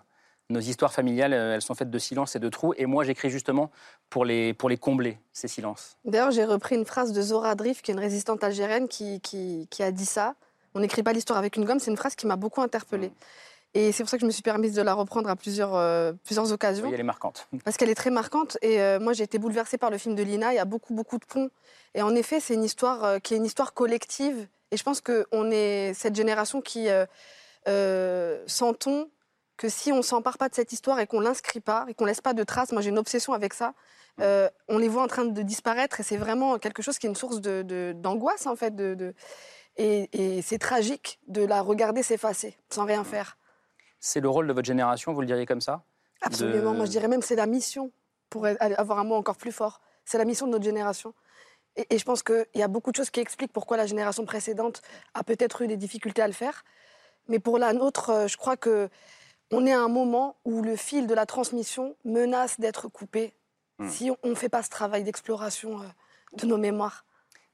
nos 0.49 0.59
histoires 0.59 0.93
familiales, 0.93 1.33
euh, 1.33 1.55
elles 1.55 1.61
sont 1.61 1.75
faites 1.75 1.89
de 1.89 1.99
silence 1.99 2.35
et 2.35 2.39
de 2.39 2.49
trous. 2.49 2.73
Et 2.77 2.85
moi, 2.85 3.03
j'écris 3.03 3.29
justement 3.29 3.69
pour 4.09 4.25
les, 4.25 4.53
pour 4.53 4.69
les 4.69 4.77
combler, 4.77 5.19
ces 5.33 5.47
silences. 5.47 5.97
D'ailleurs, 6.05 6.31
j'ai 6.31 6.45
repris 6.45 6.75
une 6.75 6.85
phrase 6.85 7.11
de 7.11 7.21
Zora 7.21 7.55
Drif, 7.55 7.81
qui 7.81 7.91
est 7.91 7.93
une 7.93 7.99
résistante 7.99 8.43
algérienne, 8.43 8.87
qui, 8.87 9.19
qui, 9.21 9.83
a 9.83 9.91
dit 9.91 10.05
ça. 10.05 10.35
On 10.73 10.79
n'écrit 10.79 11.03
pas 11.03 11.13
l'histoire 11.13 11.37
avec 11.37 11.55
une 11.57 11.65
gomme. 11.65 11.79
C'est 11.79 11.91
une 11.91 11.97
phrase 11.97 12.15
qui 12.15 12.27
m'a 12.27 12.37
beaucoup 12.37 12.61
interpellée. 12.61 13.11
Et 13.73 13.91
c'est 13.91 14.03
pour 14.03 14.09
ça 14.09 14.17
que 14.17 14.21
je 14.21 14.25
me 14.25 14.31
suis 14.31 14.41
permise 14.41 14.73
de 14.73 14.81
la 14.81 14.93
reprendre 14.93 15.29
à 15.29 15.35
plusieurs, 15.35 15.75
euh, 15.75 16.13
plusieurs 16.23 16.51
occasions. 16.51 16.87
Oui, 16.87 16.93
elle 16.93 16.99
est 16.99 17.03
marquante. 17.03 17.47
Parce 17.65 17.75
qu'elle 17.75 17.89
est 17.89 17.95
très 17.95 18.09
marquante. 18.09 18.57
Et 18.61 18.81
euh, 18.81 18.99
moi, 18.99 19.13
j'ai 19.13 19.23
été 19.23 19.39
bouleversée 19.39 19.77
par 19.77 19.91
le 19.91 19.97
film 19.97 20.15
de 20.15 20.23
Lina. 20.23 20.53
Il 20.53 20.55
y 20.55 20.59
a 20.59 20.65
beaucoup, 20.65 20.93
beaucoup 20.93 21.17
de 21.17 21.25
ponts. 21.25 21.49
Et 21.93 22.01
en 22.01 22.15
effet, 22.15 22.39
c'est 22.39 22.53
une 22.53 22.63
histoire 22.63 23.21
qui 23.21 23.33
est 23.33 23.37
une 23.37 23.45
histoire 23.45 23.73
collective. 23.73 24.47
Et 24.71 24.77
je 24.77 24.83
pense 24.83 25.01
qu'on 25.01 25.51
est 25.51 25.93
cette 25.93 26.15
génération 26.15 26.61
qui, 26.61 26.87
sentons 28.47 29.09
que 29.57 29.69
si 29.69 29.91
on 29.91 30.01
s'empare 30.01 30.37
pas 30.37 30.49
de 30.49 30.55
cette 30.55 30.71
histoire 30.71 30.99
et 30.99 31.07
qu'on 31.07 31.19
l'inscrit 31.19 31.59
pas 31.59 31.85
et 31.87 31.93
qu'on 31.95 32.05
laisse 32.05 32.21
pas 32.21 32.33
de 32.33 32.43
traces, 32.43 32.71
moi 32.71 32.81
j'ai 32.81 32.89
une 32.89 32.99
obsession 32.99 33.33
avec 33.33 33.53
ça. 33.53 33.73
Euh, 34.21 34.49
on 34.67 34.77
les 34.77 34.87
voit 34.87 35.03
en 35.03 35.07
train 35.07 35.25
de 35.25 35.41
disparaître 35.41 35.99
et 35.99 36.03
c'est 36.03 36.17
vraiment 36.17 36.57
quelque 36.59 36.81
chose 36.81 36.97
qui 36.97 37.07
est 37.07 37.09
une 37.09 37.15
source 37.15 37.41
d'angoisse 37.41 38.43
de, 38.43 38.49
en 38.49 38.55
fait. 38.55 38.75
De, 38.75 39.13
et, 39.77 40.41
c'est 40.41 40.59
tragique 40.59 41.19
de 41.27 41.43
la 41.43 41.61
regarder 41.61 42.03
s'effacer 42.03 42.55
sans 42.69 42.85
rien 42.85 43.03
faire. 43.03 43.37
C'est 43.99 44.19
le 44.19 44.29
rôle 44.29 44.47
de 44.47 44.53
votre 44.53 44.65
génération, 44.65 45.13
vous 45.13 45.21
le 45.21 45.27
diriez 45.27 45.45
comme 45.45 45.61
ça? 45.61 45.83
Absolument. 46.21 46.73
Moi 46.73 46.85
je 46.85 46.91
dirais 46.91 47.07
même 47.07 47.21
c'est 47.21 47.35
la 47.35 47.47
mission 47.47 47.91
pour 48.29 48.45
avoir 48.45 48.99
un 48.99 49.03
mot 49.03 49.15
encore 49.15 49.37
plus 49.37 49.51
fort. 49.51 49.81
C'est 50.05 50.17
la 50.17 50.25
mission 50.25 50.45
de 50.45 50.51
notre 50.51 50.65
génération. 50.65 51.13
Et, 51.75 51.95
et 51.95 51.97
je 51.97 52.05
pense 52.05 52.23
qu'il 52.23 52.45
y 52.55 52.63
a 52.63 52.67
beaucoup 52.67 52.91
de 52.91 52.95
choses 52.95 53.09
qui 53.09 53.19
expliquent 53.19 53.53
pourquoi 53.53 53.77
la 53.77 53.85
génération 53.85 54.25
précédente 54.25 54.81
a 55.13 55.23
peut-être 55.23 55.61
eu 55.63 55.67
des 55.67 55.77
difficultés 55.77 56.21
à 56.21 56.27
le 56.27 56.33
faire. 56.33 56.63
Mais 57.27 57.39
pour 57.39 57.57
la 57.57 57.73
nôtre, 57.73 58.09
euh, 58.09 58.27
je 58.27 58.37
crois 58.37 58.57
que 58.57 58.89
on 59.51 59.65
est 59.65 59.73
à 59.73 59.81
un 59.81 59.87
moment 59.87 60.35
où 60.45 60.61
le 60.61 60.75
fil 60.75 61.07
de 61.07 61.13
la 61.13 61.25
transmission 61.25 61.95
menace 62.05 62.59
d'être 62.59 62.87
coupé 62.87 63.33
hmm. 63.79 63.87
si 63.87 64.11
on 64.23 64.29
ne 64.29 64.35
fait 64.35 64.49
pas 64.49 64.63
ce 64.63 64.69
travail 64.69 65.03
d'exploration 65.03 65.79
euh, 65.79 65.85
de 66.37 66.45
nos 66.45 66.57
mémoires. 66.57 67.05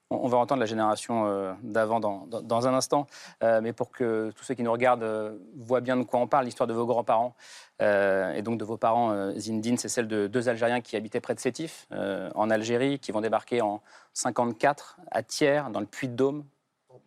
On 0.10 0.28
va 0.28 0.38
entendre 0.38 0.60
la 0.60 0.68
génération 0.68 1.25
euh, 1.25 1.54
d'avant 1.63 2.00
dans, 2.00 2.68
un 2.68 2.74
instant, 2.75 3.07
euh, 3.42 3.62
mais 3.63 3.74
pour 3.74 3.90
que 3.90 4.31
tous 4.36 4.44
ceux 4.44 4.54
qui 4.54 4.62
nous 4.62 4.72
regardent 4.72 5.40
voient 5.56 5.81
bien 5.81 5.98
de 5.98 6.04
quoi 6.04 6.19
on 6.19 6.28
parle, 6.28 6.45
l'histoire 6.45 6.68
de 6.68 6.74
vos 6.74 6.86
grands-parents 6.86 7.36
et 7.80 8.42
donc 8.44 8.60
de 8.60 8.63
vos 8.63 8.78
parents, 8.78 9.34
Zindine, 9.38 9.78
c'est 9.78 9.89
celle 9.89 10.07
de 10.07 10.28
deux 10.28 10.48
Algériens 10.48 10.80
qui 10.80 10.96
habitaient 10.96 11.19
près 11.19 11.36
de 11.36 11.39
Sétif, 11.42 11.86
en 11.92 12.50
Algérie, 12.50 12.98
qui 12.98 13.12
vont 13.12 13.19
débarquer 13.19 13.62
en 13.62 13.81
54 14.13 15.00
à 15.12 15.22
Thiers, 15.22 15.63
dans 15.69 15.81
le 15.81 15.86
Puy-de-Dôme, 15.86 16.46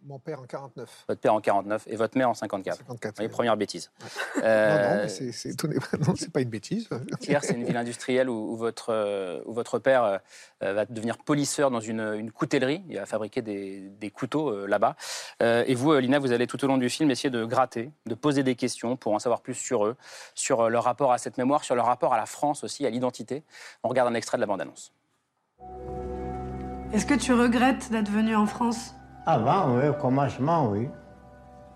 mon 0.07 0.19
père 0.19 0.41
en 0.41 0.47
49. 0.47 1.05
Votre 1.09 1.21
père 1.21 1.35
en 1.35 1.41
49 1.41 1.85
et 1.89 1.97
votre 1.97 2.17
mère 2.17 2.31
en 2.31 2.35
54. 2.35 2.79
54 2.79 3.29
première 3.29 3.57
bêtise. 3.57 3.91
Euh, 4.43 4.97
non, 4.97 5.03
non, 5.03 5.09
c'est 5.09 5.65
non, 6.07 6.15
pas 6.33 6.41
une 6.41 6.49
bêtise. 6.49 6.89
Hier, 7.23 7.43
c'est 7.43 7.55
une 7.55 7.65
ville 7.65 7.77
industrielle 7.77 8.31
où, 8.31 8.57
votre, 8.57 8.91
euh, 8.91 9.41
où 9.47 9.53
votre 9.53 9.79
père 9.79 10.05
euh, 10.05 10.73
va 10.73 10.85
devenir 10.85 11.19
polisseur 11.19 11.71
dans 11.71 11.81
une, 11.81 12.01
une, 12.01 12.31
coutellerie. 12.31 12.83
Il 12.89 12.99
va 12.99 13.07
fabriquer 13.07 13.43
des, 13.43 13.81
des 13.81 14.11
couteaux 14.11 14.67
là-bas. 14.67 14.97
et 15.41 15.75
vous, 15.75 15.95
Lina, 15.95 16.19
vous 16.19 16.33
allez 16.33 16.47
tout 16.47 16.63
au 16.65 16.69
long 16.69 16.79
du 16.79 16.89
film 16.89 17.11
essayer 17.11 17.31
de 17.31 17.45
gratter, 17.45 17.91
de 18.07 18.15
poser 18.15 18.43
des 18.43 18.55
questions 18.55 18.97
pour 18.97 19.13
en 19.13 19.19
savoir 19.19 19.41
plus 19.41 19.55
sur 19.55 19.87
eux, 19.87 19.97
sur 20.35 20.71
leur 20.71 20.85
rapport 20.85 21.13
à 21.13 21.19
cette 21.19 21.39
mémoire, 21.39 21.65
sur 21.65 21.75
leur 21.75 21.87
rapport 21.87 22.15
à 22.15 22.17
la 22.17 22.27
France 22.27 22.63
aussi, 22.65 22.87
à 22.87 22.91
l'identité. 22.91 23.43
On 23.83 23.89
regarde 23.89 24.09
un 24.09 24.15
extrait 24.15 24.39
de 24.39 24.43
la 24.43 24.47
bande-annonce. 24.47 24.93
Est-ce 26.93 27.07
que 27.07 27.15
tu 27.15 27.33
regrettes 27.33 27.91
d'être 27.91 28.11
venu 28.11 28.37
en 28.37 28.47
France? 28.47 28.95
Avant, 29.27 29.77
oui, 29.77 29.89
au 29.89 29.95
commencement, 29.95 30.71
oui. 30.71 30.89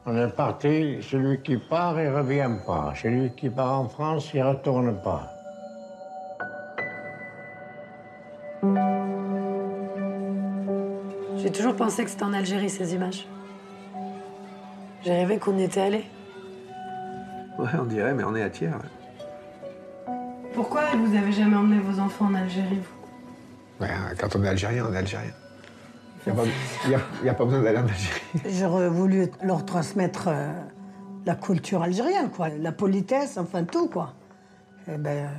On 0.07 0.17
est 0.17 0.29
parti, 0.29 0.99
celui 1.03 1.43
qui 1.43 1.57
part, 1.59 2.01
il 2.01 2.09
revient 2.09 2.51
pas. 2.67 2.95
Celui 2.97 3.35
qui 3.35 3.51
part 3.51 3.81
en 3.81 3.89
France, 3.89 4.31
il 4.33 4.43
retourne 4.43 4.97
pas. 5.03 5.29
J'ai 11.37 11.51
toujours 11.51 11.75
pensé 11.75 12.05
que 12.05 12.11
c'était 12.11 12.23
en 12.23 12.33
Algérie, 12.33 12.71
ces 12.71 12.95
images. 12.95 13.27
J'ai 15.03 15.13
rêvé 15.13 15.39
qu'on 15.39 15.57
y 15.59 15.65
était 15.65 15.81
allé. 15.81 16.05
Ouais, 17.59 17.69
on 17.79 17.85
dirait, 17.85 18.15
mais 18.15 18.25
on 18.25 18.35
est 18.37 18.43
à 18.43 18.51
Thiers. 18.51 18.71
Pourquoi 20.55 20.83
vous 20.97 21.17
avez 21.17 21.33
jamais 21.33 21.57
emmené 21.57 21.79
vos 21.81 22.01
enfants 22.01 22.27
en 22.27 22.35
Algérie, 22.35 22.81
vous? 22.81 23.87
Quand 24.19 24.37
on 24.37 24.45
est 24.45 24.49
algérien, 24.49 24.87
on 24.89 24.93
est 24.93 24.99
algérien. 24.99 25.33
Il 26.27 26.35
n'y 27.23 27.29
a, 27.29 27.35
pas 27.35 27.45
besoin 27.45 27.63
d'aller 27.63 27.79
en 27.79 27.83
Algérie. 27.83 28.21
J'aurais 28.59 28.89
voulu 28.89 29.31
leur 29.43 29.65
transmettre 29.65 30.29
euh, 30.29 30.53
la 31.25 31.35
culture 31.35 31.83
algérienne, 31.83 32.31
quoi, 32.31 32.49
la 32.49 32.73
politesse, 32.73 33.39
enfin 33.39 33.65
tout, 33.65 33.89
quoi. 33.89 34.13
Eh 34.89 34.97
ben, 34.99 35.31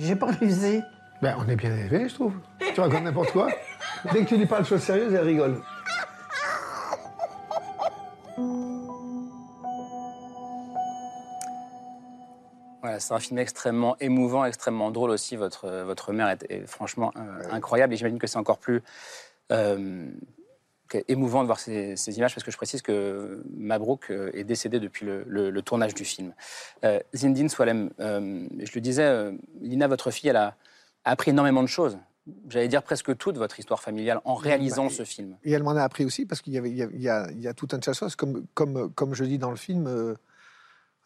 j'ai 0.00 0.16
pas 0.16 0.26
réussi. 0.26 0.82
Ben, 1.22 1.34
on 1.38 1.48
est 1.48 1.56
bien 1.56 1.74
élevés, 1.74 2.08
je 2.08 2.14
trouve. 2.14 2.34
Tu 2.74 2.80
racontes 2.80 3.02
n'importe 3.02 3.32
quoi. 3.32 3.48
Dès 4.12 4.24
que 4.24 4.28
tu 4.28 4.36
lui 4.36 4.46
parles 4.46 4.62
de 4.62 4.68
choses 4.68 4.82
sérieuses, 4.82 5.14
elle 5.14 5.24
rigole. 5.24 5.62
Voilà, 12.82 13.00
c'est 13.00 13.14
un 13.14 13.18
film 13.18 13.38
extrêmement 13.38 13.96
émouvant, 13.98 14.44
extrêmement 14.44 14.90
drôle 14.90 15.10
aussi. 15.10 15.36
Votre, 15.36 15.82
votre 15.82 16.12
mère 16.12 16.28
est, 16.28 16.66
franchement 16.66 17.12
euh, 17.16 17.42
incroyable 17.50 17.94
et 17.94 17.96
j'imagine 17.96 18.18
que 18.18 18.26
c'est 18.26 18.38
encore 18.38 18.58
plus 18.58 18.82
émouvant 21.08 21.42
de 21.42 21.46
voir 21.46 21.58
ces, 21.58 21.94
images 22.16 22.34
parce 22.34 22.44
que 22.44 22.50
je 22.50 22.56
précise 22.56 22.82
que 22.82 23.42
Mabrouk 23.56 24.10
euh, 24.10 24.30
est 24.34 24.44
décédé 24.44 24.80
depuis 24.80 25.06
le, 25.06 25.62
tournage 25.62 25.94
du 25.94 26.04
film. 26.04 26.32
Euh, 26.84 27.00
Zindine 27.14 27.48
Swalem, 27.48 27.90
je 27.98 28.74
le 28.74 28.80
disais, 28.80 29.32
Lina, 29.60 29.88
votre 29.88 30.10
fille, 30.10 30.30
elle 30.30 30.36
a, 30.36 30.56
appris 31.04 31.30
énormément 31.30 31.62
de 31.62 31.68
choses 31.68 31.98
j'allais 32.48 32.66
dire 32.66 32.82
presque 32.82 33.16
toute 33.16 33.38
votre 33.38 33.58
histoire 33.60 33.80
familiale 33.80 34.20
en 34.24 34.34
réalisant 34.34 34.86
bah, 34.86 34.90
ce 34.90 35.04
film. 35.04 35.36
Et 35.44 35.52
elle 35.52 35.62
m'en 35.62 35.76
a 35.76 35.82
appris 35.82 36.04
aussi 36.04 36.26
parce 36.26 36.42
qu'il 36.42 36.54
y, 36.54 36.58
y, 36.58 37.08
a 37.08 37.54
tout 37.54 37.68
un 37.70 37.78
tas 37.78 37.92
de 37.92 37.96
choses. 37.96 38.16
Comme, 38.16 38.46
comme, 38.52 38.92
comme 38.94 39.14
je 39.14 39.24
dis 39.24 39.38
dans 39.38 39.50
le 39.50 39.56
film, 39.56 40.16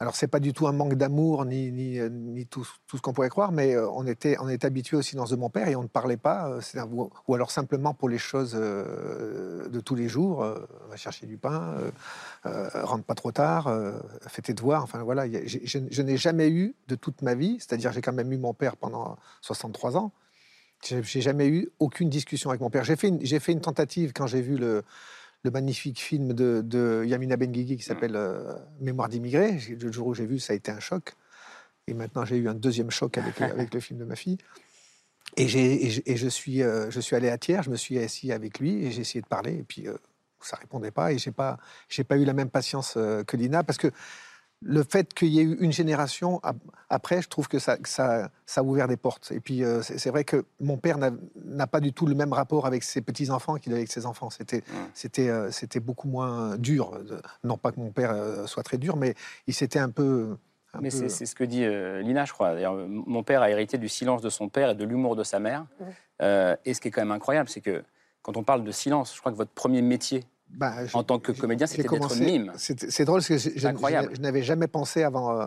alors, 0.03 0.17
c'est 0.17 0.29
pas 0.29 0.41
du 0.41 0.55
tout 0.55 0.67
un 0.67 0.73
manque 0.73 0.95
d'amour 0.95 1.45
ni, 1.45 1.71
ni, 1.71 1.99
euh, 1.99 2.09
ni 2.09 2.47
tout, 2.47 2.67
ce 2.91 3.03
qu'on 3.03 3.13
pourrait 3.13 3.29
croire, 3.29 3.53
mais 3.53 3.75
euh, 3.77 3.87
on 3.91 4.07
était, 4.07 4.39
on 4.41 4.49
est 4.49 4.65
habitué 4.65 4.97
aussi 4.97 5.15
dans 5.15 5.27
de 5.27 5.37
mon 5.37 5.51
père 5.51 5.69
et 5.69 5.77
on 5.77 5.83
ne 5.83 5.89
parlait 5.89 6.17
pas, 6.17 6.49
euh, 6.49 6.87
ou, 7.29 7.35
alors 7.35 7.51
simplement 7.51 7.93
pour 7.93 8.09
les 8.09 8.17
choses 8.17 8.55
de 8.55 9.81
tous 9.85 9.95
les 9.95 10.09
jours, 10.09 10.43
va 10.89 10.97
chercher 10.97 11.27
du 11.27 11.37
pain, 11.37 11.77
rentre 12.45 13.05
pas 13.05 13.15
trop 13.15 13.31
tard, 13.31 13.71
fais 14.27 14.41
tes 14.41 14.55
devoirs, 14.55 14.83
enfin 14.83 15.03
voilà, 15.03 15.27
je, 15.29 16.01
n'ai 16.03 16.17
jamais 16.17 16.49
eu 16.49 16.75
de 16.89 16.95
toute 16.95 17.21
ma 17.21 17.35
vie, 17.35 17.59
c'est-à-dire 17.59 17.93
j'ai 17.93 18.01
quand 18.01 18.15
même 18.15 18.33
eu 18.33 18.39
mon 18.39 18.55
père 18.55 18.77
pendant 18.79 19.17
63 19.43 19.99
ans, 19.99 20.13
j'ai 20.83 21.21
jamais 21.21 21.49
eu 21.49 21.69
aucune 21.79 22.09
discussion 22.09 22.49
avec 22.49 22.63
mon 22.63 22.71
père. 22.71 22.85
J'ai 22.85 22.97
fait, 22.97 23.13
j'ai 23.21 23.39
fait 23.39 23.53
une 23.53 23.61
tentative 23.61 24.13
quand 24.15 24.27
j'ai 24.27 24.41
vu 24.41 24.57
le, 24.57 24.83
le 25.43 25.51
magnifique 25.51 26.01
film 26.01 26.33
de, 26.33 27.05
Yamina 27.07 27.37
Benguigui 27.37 27.77
qui 27.77 27.83
s'appelle 27.83 28.17
euh, 28.17 28.55
Mémoire 28.81 29.09
d'immigrés. 29.09 29.59
Le 29.69 29.93
jour 29.93 30.09
où 30.09 30.15
j'ai 30.15 30.27
vu, 30.27 30.39
ça 30.39 30.53
a 30.53 30.57
été 30.57 30.71
un 30.71 30.81
choc. 30.81 31.15
Et 31.87 31.95
maintenant, 31.95 32.25
j'ai 32.25 32.37
eu 32.37 32.49
un 32.49 32.55
deuxième 32.55 32.91
choc 32.91 33.17
avec, 33.19 33.41
avec 33.41 33.73
le 33.73 33.81
film 33.81 33.99
de 33.99 34.05
ma 34.05 34.17
fille. 34.17 34.39
Et, 35.37 35.45
et, 35.45 36.17
je, 36.17 36.29
suis, 36.29 36.63
euh, 36.63 36.91
je 36.91 37.01
suis 37.01 37.15
allé 37.15 37.29
à 37.29 37.39
Thiers, 37.39 37.63
je 37.63 37.71
me 37.71 37.77
suis 37.77 37.99
assis 37.99 38.33
avec 38.33 38.59
lui 38.59 38.85
et 38.85 38.91
j'ai 38.91 39.03
essayé 39.03 39.23
de 39.23 39.29
parler. 39.29 39.53
Et 39.55 39.63
puis, 39.63 39.87
euh, 39.87 39.97
ça 40.41 40.57
répondait 40.57 40.91
pas. 40.91 41.13
Et 41.13 41.19
j'ai 41.19 41.31
pas, 41.31 41.59
j'ai 41.89 42.05
pas 42.05 42.17
eu 42.17 42.25
la 42.25 42.33
même 42.33 42.51
patience 42.51 42.95
que 42.95 43.37
Lina 43.37 43.63
parce 43.63 43.79
que 43.79 43.91
le 44.63 44.83
fait 44.83 45.15
qu'il 45.15 45.29
y 45.29 45.41
ait 45.41 45.45
eu 45.45 45.57
une 45.61 45.73
génération 45.73 46.41
après, 46.91 47.23
je 47.23 47.29
trouve 47.29 47.49
que 47.49 47.59
ça, 47.59 47.79
ça, 47.85 48.31
ça 48.45 48.61
a 48.61 48.65
ouvert 48.65 48.89
des 48.89 48.97
portes. 48.97 49.33
Et 49.33 49.41
puis, 49.41 49.65
euh, 49.65 49.81
c'est 49.83 50.11
vrai 50.11 50.25
que 50.25 50.45
mon 50.61 50.77
père 50.77 50.99
n'a 50.99 51.67
pas 51.67 51.81
du 51.81 51.93
tout 51.93 52.07
le 52.07 52.15
même 52.15 52.33
rapport 52.33 52.67
avec 52.67 52.83
ses 52.83 53.01
petits-enfants 53.01 53.55
qu'il 53.57 53.73
a 53.73 53.77
avec 53.77 53.91
ses 53.91 54.05
enfants. 54.07 54.29
C'était 54.31 54.63
euh, 55.29 55.51
c'était 55.51 55.81
beaucoup 55.81 56.09
moins 56.09 56.57
dur. 56.57 56.99
Non 57.45 57.57
pas 57.57 57.73
que 57.73 57.81
mon 57.81 57.91
père 57.91 58.11
euh, 58.13 58.47
soit 58.47 58.63
très 58.63 58.77
dur, 58.79 58.97
mais 58.97 59.15
il 59.47 59.55
s'était 59.55 59.79
un 59.79 59.91
peu 59.91 60.37
un 60.75 60.81
Mais 60.81 60.91
peu- 60.91 61.09
c'est 61.09 61.27
ce 61.27 61.35
que 61.35 61.45
dit 61.45 61.65
euh, 61.65 62.01
Lina, 62.03 62.25
je 62.27 62.33
crois. 62.33 62.55
Mon 62.87 63.23
père 63.23 63.43
a 63.43 63.51
hérité 63.51 63.79
du 63.79 63.89
silence 63.89 64.21
de 64.23 64.29
son 64.31 64.49
père 64.49 64.71
et 64.71 64.75
de 64.75 64.85
l'humour 64.85 65.17
de 65.17 65.25
sa 65.25 65.39
mère. 65.41 65.65
Euh, 66.23 66.55
et 66.67 66.75
ce 66.75 66.81
qui 66.81 66.89
est 66.89 66.91
quand 66.91 67.01
même 67.01 67.11
incroyable, 67.13 67.49
c'est 67.49 67.61
que 67.63 67.83
quand 68.23 68.37
on 68.37 68.43
parle 68.43 68.63
de 68.63 68.71
silence, 68.73 69.15
je 69.15 69.21
crois 69.21 69.33
que 69.33 69.37
votre 69.39 69.51
premier 69.53 69.81
métier 69.81 70.25
Bah, 70.53 70.85
je- 70.87 70.97
en 70.97 71.03
tant 71.03 71.19
que 71.19 71.33
comédien, 71.33 71.67
c'était 71.67 71.89
d'être 71.89 72.15
mime. 72.17 72.53
C'est 72.57 72.91
c'est 72.91 73.05
drôle 73.05 73.21
parce 73.21 73.29
que 73.29 73.67
incroyable. 73.67 74.09
je- 74.11 74.17
je 74.17 74.21
n'avais 74.21 74.43
jamais 74.43 74.67
pensé 74.67 75.03
avant, 75.03 75.41
euh, 75.41 75.47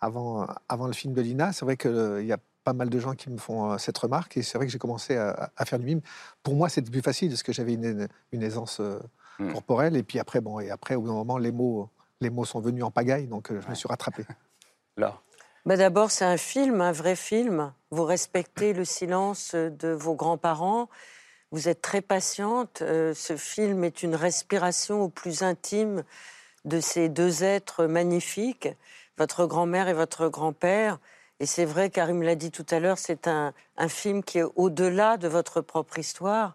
avant, 0.00 0.46
avant 0.68 0.86
le 0.86 0.92
film 0.92 1.14
de 1.14 1.22
Lina. 1.22 1.52
C'est 1.52 1.64
vrai 1.64 1.76
qu'il 1.76 2.24
y 2.24 2.32
a 2.32 2.38
pas 2.64 2.72
mal 2.74 2.90
de 2.90 2.98
gens 2.98 3.14
qui 3.14 3.30
me 3.30 3.38
font 3.38 3.72
euh, 3.72 3.78
cette 3.78 3.96
remarque 3.96 4.36
et 4.36 4.42
c'est 4.42 4.58
vrai 4.58 4.66
que 4.66 4.72
j'ai 4.72 4.78
commencé 4.78 5.16
à, 5.16 5.50
à 5.56 5.64
faire 5.64 5.78
du 5.78 5.86
mime. 5.86 6.00
Pour 6.42 6.54
moi, 6.54 6.68
c'était 6.68 6.90
plus 6.90 7.00
facile 7.02 7.30
parce 7.30 7.42
que 7.42 7.52
j'avais 7.52 7.72
une, 7.74 8.08
une 8.32 8.42
aisance 8.42 8.80
euh, 8.80 8.98
Mm. 9.38 9.52
corporelle 9.52 9.96
et 9.96 10.02
puis 10.02 10.18
après, 10.18 10.42
bon, 10.42 10.60
et 10.60 10.70
après, 10.70 10.96
au 10.96 11.00
bout 11.00 11.06
d'un 11.08 11.14
moment, 11.14 11.38
les 11.38 11.50
mots, 11.50 11.88
les 12.20 12.28
mots 12.28 12.44
sont 12.44 12.60
venus 12.60 12.84
en 12.84 12.90
pagaille, 12.90 13.26
donc 13.26 13.50
euh, 13.50 13.58
je 13.62 13.68
me 13.70 13.74
suis 13.74 13.88
rattrapé. 13.88 14.26
Laure. 14.98 15.22
Bah 15.64 15.78
D'abord, 15.78 16.10
c'est 16.10 16.26
un 16.26 16.36
film, 16.36 16.82
un 16.82 16.92
vrai 16.92 17.16
film. 17.16 17.72
Vous 17.90 18.04
respectez 18.04 18.74
le 18.74 18.84
silence 18.84 19.54
de 19.54 19.88
vos 19.88 20.14
grands-parents. 20.14 20.90
Vous 21.52 21.68
êtes 21.68 21.82
très 21.82 22.00
patiente. 22.00 22.82
Euh, 22.82 23.12
ce 23.12 23.36
film 23.36 23.82
est 23.82 24.04
une 24.04 24.14
respiration 24.14 25.02
au 25.02 25.08
plus 25.08 25.42
intime 25.42 26.04
de 26.64 26.78
ces 26.78 27.08
deux 27.08 27.42
êtres 27.42 27.86
magnifiques, 27.86 28.68
votre 29.18 29.46
grand-mère 29.46 29.88
et 29.88 29.92
votre 29.92 30.28
grand-père. 30.28 30.98
Et 31.40 31.46
c'est 31.46 31.64
vrai, 31.64 31.90
Karim 31.90 32.22
l'a 32.22 32.36
dit 32.36 32.52
tout 32.52 32.66
à 32.70 32.78
l'heure, 32.78 32.98
c'est 32.98 33.26
un, 33.26 33.52
un 33.76 33.88
film 33.88 34.22
qui 34.22 34.38
est 34.38 34.44
au-delà 34.54 35.16
de 35.16 35.26
votre 35.26 35.60
propre 35.60 35.98
histoire. 35.98 36.54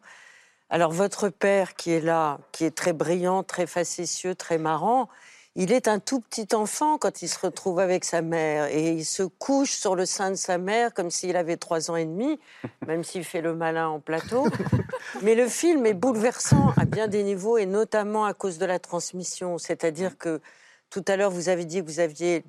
Alors 0.70 0.92
votre 0.92 1.28
père 1.28 1.75
qui 1.75 1.92
est 1.92 2.02
là, 2.02 2.40
qui 2.54 2.64
est 2.64 2.75
très 2.75 2.94
brillant, 2.94 3.44
très 3.44 3.68
facétieux, 3.68 4.34
très 4.34 4.58
marrant, 4.58 5.10
il 5.56 5.72
est 5.72 5.88
un 5.88 6.00
tout 6.00 6.20
petit 6.20 6.54
enfant 6.54 6.98
quand 6.98 7.22
il 7.22 7.30
se 7.30 7.40
retrouve 7.40 7.80
avec 7.80 8.04
sa 8.04 8.22
mère 8.22 8.66
et 8.66 8.92
il 8.92 9.06
se 9.06 9.24
couche 9.24 9.72
sur 9.72 9.96
le 9.96 10.06
sein 10.06 10.32
de 10.32 10.36
sa 10.36 10.58
mère 10.58 10.94
comme 10.94 11.10
s'il 11.10 11.38
avait 11.38 11.56
trois 11.56 11.90
ans 11.90 11.96
et 11.96 12.06
demi, 12.06 12.40
même 12.86 13.06
s'il 13.06 13.24
fait 13.24 13.42
le 13.42 13.56
malin 13.56 13.88
en 13.88 14.02
plateau. 14.02 14.48
Mais 15.22 15.34
le 15.34 15.48
film 15.48 15.86
est 15.86 15.94
bouleversant 15.94 16.74
à 16.76 16.84
bien 16.84 17.08
des 17.08 17.24
niveaux 17.24 17.58
et 17.58 17.66
notamment 17.66 18.26
à 18.26 18.34
cause 18.34 18.58
de 18.58 18.66
la 18.66 18.80
transmission. 18.80 19.58
C'est-à-dire 19.58 20.18
que 20.18 20.42
tout 20.90 21.04
à 21.08 21.16
l'heure, 21.16 21.32
vous 21.32 21.50
avez 21.50 21.66
dit 21.66 21.82
que 21.82 21.86
vous 21.86 22.00
aviez 22.00 22.44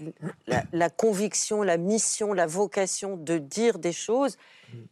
la, 0.47 0.65
la 0.73 0.91
conviction, 0.91 1.63
la 1.63 1.77
mission, 1.77 2.33
la 2.33 2.47
vocation 2.47 3.17
de 3.17 3.39
dire 3.39 3.79
des 3.79 3.93
choses. 3.93 4.37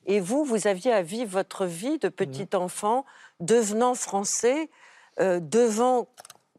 Et 0.06 0.20
vous, 0.20 0.44
vous 0.44 0.66
aviez 0.66 0.92
à 0.92 1.02
vivre 1.02 1.32
votre 1.32 1.66
vie 1.66 1.98
de 1.98 2.08
petit 2.08 2.48
enfant, 2.54 3.04
devenant 3.40 3.94
français, 3.94 4.70
euh, 5.20 5.40
devant 5.40 6.08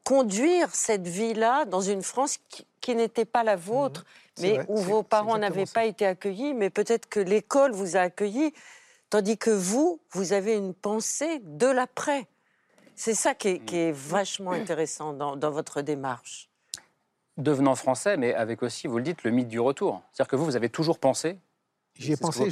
conduire 0.06 0.74
cette 0.74 1.08
vie-là 1.08 1.66
dans 1.66 1.82
une 1.82 2.04
France 2.04 2.38
qui, 2.48 2.66
qui 2.80 2.96
n'était 2.96 3.26
pas 3.26 3.44
la 3.44 3.58
vôtre, 3.58 4.06
C'est 4.36 4.44
mais 4.44 4.54
vrai, 4.58 4.66
où 4.70 4.78
vos 4.78 5.04
parents 5.04 5.38
n'avaient 5.38 5.66
pas 5.66 5.86
été 5.86 6.06
accueillis, 6.06 6.54
mais 6.54 6.70
peut-être 6.70 7.10
que 7.10 7.20
l'école 7.20 7.74
vous 7.74 7.98
a 7.98 8.02
accueillis, 8.02 8.54
tandis 9.10 9.38
que 9.38 9.50
vous, 9.50 10.00
vous 10.12 10.32
avez 10.32 10.56
une 10.56 10.74
pensée 10.74 11.42
de 11.44 11.66
l'après. 11.66 12.28
C'est 12.96 13.16
ça 13.16 13.34
qui 13.34 13.48
est, 13.50 13.60
qui 13.60 13.78
est 13.78 13.92
vachement 13.92 14.52
intéressant 14.62 15.14
dans, 15.14 15.36
dans 15.36 15.52
votre 15.52 15.82
démarche. 15.82 16.50
Devenant 17.38 17.76
français, 17.76 18.16
mais 18.16 18.34
avec 18.34 18.64
aussi, 18.64 18.88
vous 18.88 18.98
le 18.98 19.04
dites, 19.04 19.24
le 19.24 19.32
mythe 19.32 19.50
du 19.50 19.60
retour. 19.60 20.04
C'est-à-dire 20.14 20.30
que 20.30 20.36
vous, 20.36 20.46
vous 20.46 20.56
avez 20.56 20.70
toujours 20.70 21.00
pensé 21.00 21.38
J'y 21.98 22.12
ai 22.12 22.18
pensé 22.18 22.50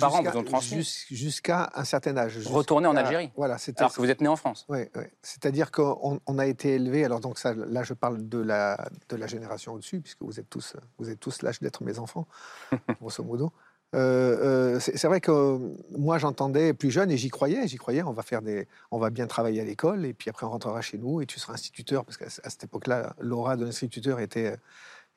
jusqu'à 1.12 1.70
un 1.76 1.84
certain 1.84 2.16
âge. 2.16 2.40
Retourner 2.48 2.88
en 2.88 2.96
Algérie. 2.96 3.32
Voilà, 3.36 3.58
alors 3.78 3.94
que 3.94 4.02
vous 4.02 4.10
êtes 4.10 4.22
né 4.22 4.28
en 4.28 4.38
France. 4.38 4.66
Oui, 4.70 4.80
oui. 4.96 5.04
c'est-à-dire 5.22 5.72
qu'on 5.72 6.20
on 6.26 6.40
a 6.40 6.46
été 6.46 6.76
élevé. 6.76 7.04
Alors 7.04 7.20
donc 7.20 7.38
ça, 7.38 7.54
là, 7.54 7.84
je 7.84 7.94
parle 7.94 8.28
de 8.30 8.40
la 8.40 8.90
de 9.10 9.16
la 9.18 9.28
génération 9.28 9.74
au-dessus, 9.74 10.00
puisque 10.00 10.22
vous 10.22 10.40
êtes 10.40 10.50
tous 10.50 10.76
vous 10.98 11.10
êtes 11.10 11.20
tous 11.20 11.42
l'âge 11.42 11.60
d'être 11.60 11.84
mes 11.84 12.00
enfants, 12.00 12.26
grosso 13.02 13.24
modo. 13.24 13.52
Euh, 13.96 14.76
euh, 14.76 14.80
c'est 14.80 15.06
vrai 15.06 15.22
que 15.22 15.60
moi 15.96 16.18
j'entendais 16.18 16.74
plus 16.74 16.90
jeune 16.90 17.12
et 17.12 17.18
j'y 17.18 17.30
croyais, 17.30 17.68
j'y 17.68 17.78
croyais. 17.78 18.02
On 18.02 18.12
va 18.12 18.24
faire 18.24 18.42
des, 18.42 18.68
on 18.92 18.98
va 18.98 19.10
bien 19.10 19.28
travailler 19.28 19.62
à 19.62 19.66
l'école 19.66 20.06
et 20.06 20.14
puis 20.14 20.30
après 20.30 20.46
on 20.46 20.50
rentrera 20.50 20.82
chez 20.82 20.98
nous 20.98 21.22
et 21.22 21.26
tu 21.26 21.40
seras 21.40 21.54
instituteur 21.54 22.04
parce 22.06 22.18
qu'à 22.18 22.30
cette 22.30 22.64
époque-là, 22.64 23.14
l'aura 23.20 23.56
de 23.56 23.66
l'instituteur 23.66 24.20
était 24.20 24.58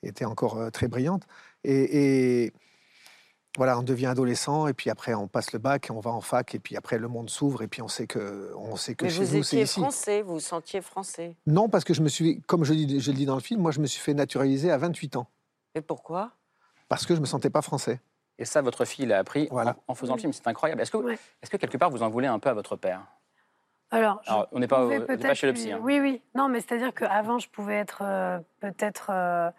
était 0.02 0.26
encore 0.26 0.59
euh, 0.59 0.71
très 0.71 0.88
brillante 0.88 1.23
et, 1.64 2.45
et 2.45 2.52
voilà, 3.56 3.78
on 3.78 3.82
devient 3.82 4.06
adolescent 4.06 4.66
et 4.68 4.72
puis 4.75 4.90
après 4.90 5.14
on 5.14 5.28
passe 5.28 5.52
le 5.52 5.58
bac 5.58 5.88
et 5.88 5.92
on 5.92 6.00
va 6.00 6.10
en 6.10 6.20
fac 6.20 6.54
et 6.54 6.58
puis 6.58 6.76
après 6.76 6.98
le 6.98 7.08
monde 7.08 7.30
s'ouvre 7.30 7.62
et 7.62 7.68
puis 7.68 7.82
on 7.82 7.88
sait 7.88 8.06
que 8.06 8.52
on 8.56 8.76
sait 8.76 8.94
que 8.94 9.04
Mais 9.04 9.10
chez 9.10 9.25
vous 9.25 9.36
nous 9.38 9.42
c'est 9.42 9.56
étiez 9.56 9.66
français, 9.66 10.22
vous 10.22 10.34
vous 10.34 10.40
sentiez 10.40 10.80
français. 10.80 11.36
Non, 11.46 11.68
parce 11.68 11.84
que 11.84 11.94
je 11.94 12.02
me 12.02 12.08
suis, 12.08 12.40
comme 12.42 12.64
je, 12.64 12.75
dis- 12.75 13.00
je 13.00 13.10
le 13.10 13.16
dis 13.16 13.26
dans 13.26 13.34
le 13.34 13.40
film, 13.40 13.60
moi 13.60 13.70
je 13.72 13.80
me 13.80 13.86
suis 13.86 14.00
fait 14.00 14.14
naturaliser 14.14 14.70
à 14.70 14.78
28 14.78 15.16
ans 15.16 15.26
Et 15.75 15.80
pourquoi? 15.80 16.32
Parce 16.88 17.04
que 17.06 17.14
je 17.16 17.20
me 17.20 17.26
sentais 17.26 17.50
pas 17.50 17.62
français. 17.62 18.00
Et 18.38 18.44
ça, 18.44 18.60
votre 18.62 18.84
fille 18.84 19.06
l'a 19.06 19.18
appris 19.18 19.48
Voilà. 19.50 19.76
en, 19.88 19.92
en 19.92 19.94
faisant 19.94 20.14
le 20.14 20.20
film. 20.20 20.32
C'est 20.32 20.46
incroyable. 20.46 20.82
Est-ce 20.82 20.90
que, 20.90 20.98
Ouais. 20.98 21.18
est-ce 21.42 21.50
que 21.50 21.56
quelque 21.56 21.78
part 21.78 21.90
vous 21.90 22.02
en 22.02 22.08
voulez 22.10 22.26
un 22.28 22.38
peu 22.38 22.50
à 22.50 22.54
votre 22.54 22.76
père? 22.76 23.02
Alors, 23.90 24.20
on 24.52 24.58
n'est 24.58 24.66
pas, 24.66 24.86
chez 25.34 25.46
le 25.46 25.52
psy. 25.52 25.72
hein. 25.72 25.78
Oui, 25.80 26.00
oui. 26.00 26.20
Non, 26.34 26.48
mais 26.48 26.60
c'est-à-dire 26.60 26.92
qu'avant, 26.92 27.38
je 27.38 27.48
pouvais 27.48 27.76
être 27.76 28.02
euh, 28.02 28.38
peut-être 28.60 29.10
euh, 29.10 29.50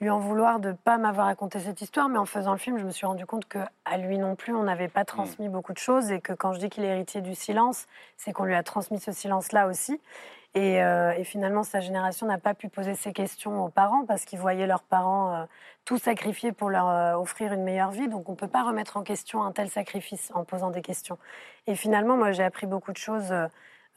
lui 0.00 0.10
en 0.10 0.18
vouloir 0.18 0.60
de 0.60 0.68
ne 0.68 0.74
pas 0.74 0.96
m'avoir 0.96 1.26
raconté 1.26 1.58
cette 1.58 1.80
histoire, 1.80 2.08
mais 2.08 2.18
en 2.18 2.24
faisant 2.24 2.52
le 2.52 2.58
film, 2.58 2.78
je 2.78 2.84
me 2.84 2.90
suis 2.90 3.06
rendu 3.06 3.26
compte 3.26 3.46
que 3.46 3.58
à 3.84 3.98
lui 3.98 4.18
non 4.18 4.36
plus, 4.36 4.54
on 4.54 4.62
n'avait 4.62 4.88
pas 4.88 5.04
transmis 5.04 5.48
beaucoup 5.48 5.72
de 5.72 5.78
choses 5.78 6.12
et 6.12 6.20
que 6.20 6.32
quand 6.32 6.52
je 6.52 6.60
dis 6.60 6.70
qu'il 6.70 6.84
est 6.84 6.88
héritier 6.88 7.20
du 7.20 7.34
silence, 7.34 7.86
c'est 8.16 8.32
qu'on 8.32 8.44
lui 8.44 8.54
a 8.54 8.62
transmis 8.62 9.00
ce 9.00 9.10
silence-là 9.10 9.66
aussi. 9.66 10.00
Et, 10.54 10.82
euh, 10.82 11.12
et 11.12 11.24
finalement, 11.24 11.62
sa 11.62 11.80
génération 11.80 12.26
n'a 12.26 12.38
pas 12.38 12.54
pu 12.54 12.68
poser 12.68 12.94
ces 12.94 13.12
questions 13.12 13.64
aux 13.64 13.68
parents 13.68 14.04
parce 14.06 14.24
qu'ils 14.24 14.38
voyaient 14.38 14.66
leurs 14.66 14.82
parents 14.82 15.34
euh, 15.34 15.44
tout 15.84 15.98
sacrifier 15.98 16.52
pour 16.52 16.70
leur 16.70 16.88
euh, 16.88 17.14
offrir 17.14 17.52
une 17.52 17.64
meilleure 17.64 17.90
vie. 17.90 18.08
Donc, 18.08 18.28
on 18.28 18.32
ne 18.32 18.36
peut 18.36 18.48
pas 18.48 18.62
remettre 18.62 18.96
en 18.96 19.02
question 19.02 19.42
un 19.42 19.52
tel 19.52 19.68
sacrifice 19.68 20.30
en 20.34 20.44
posant 20.44 20.70
des 20.70 20.80
questions. 20.80 21.18
Et 21.66 21.74
finalement, 21.74 22.16
moi, 22.16 22.32
j'ai 22.32 22.44
appris 22.44 22.66
beaucoup 22.66 22.92
de 22.92 22.96
choses 22.96 23.32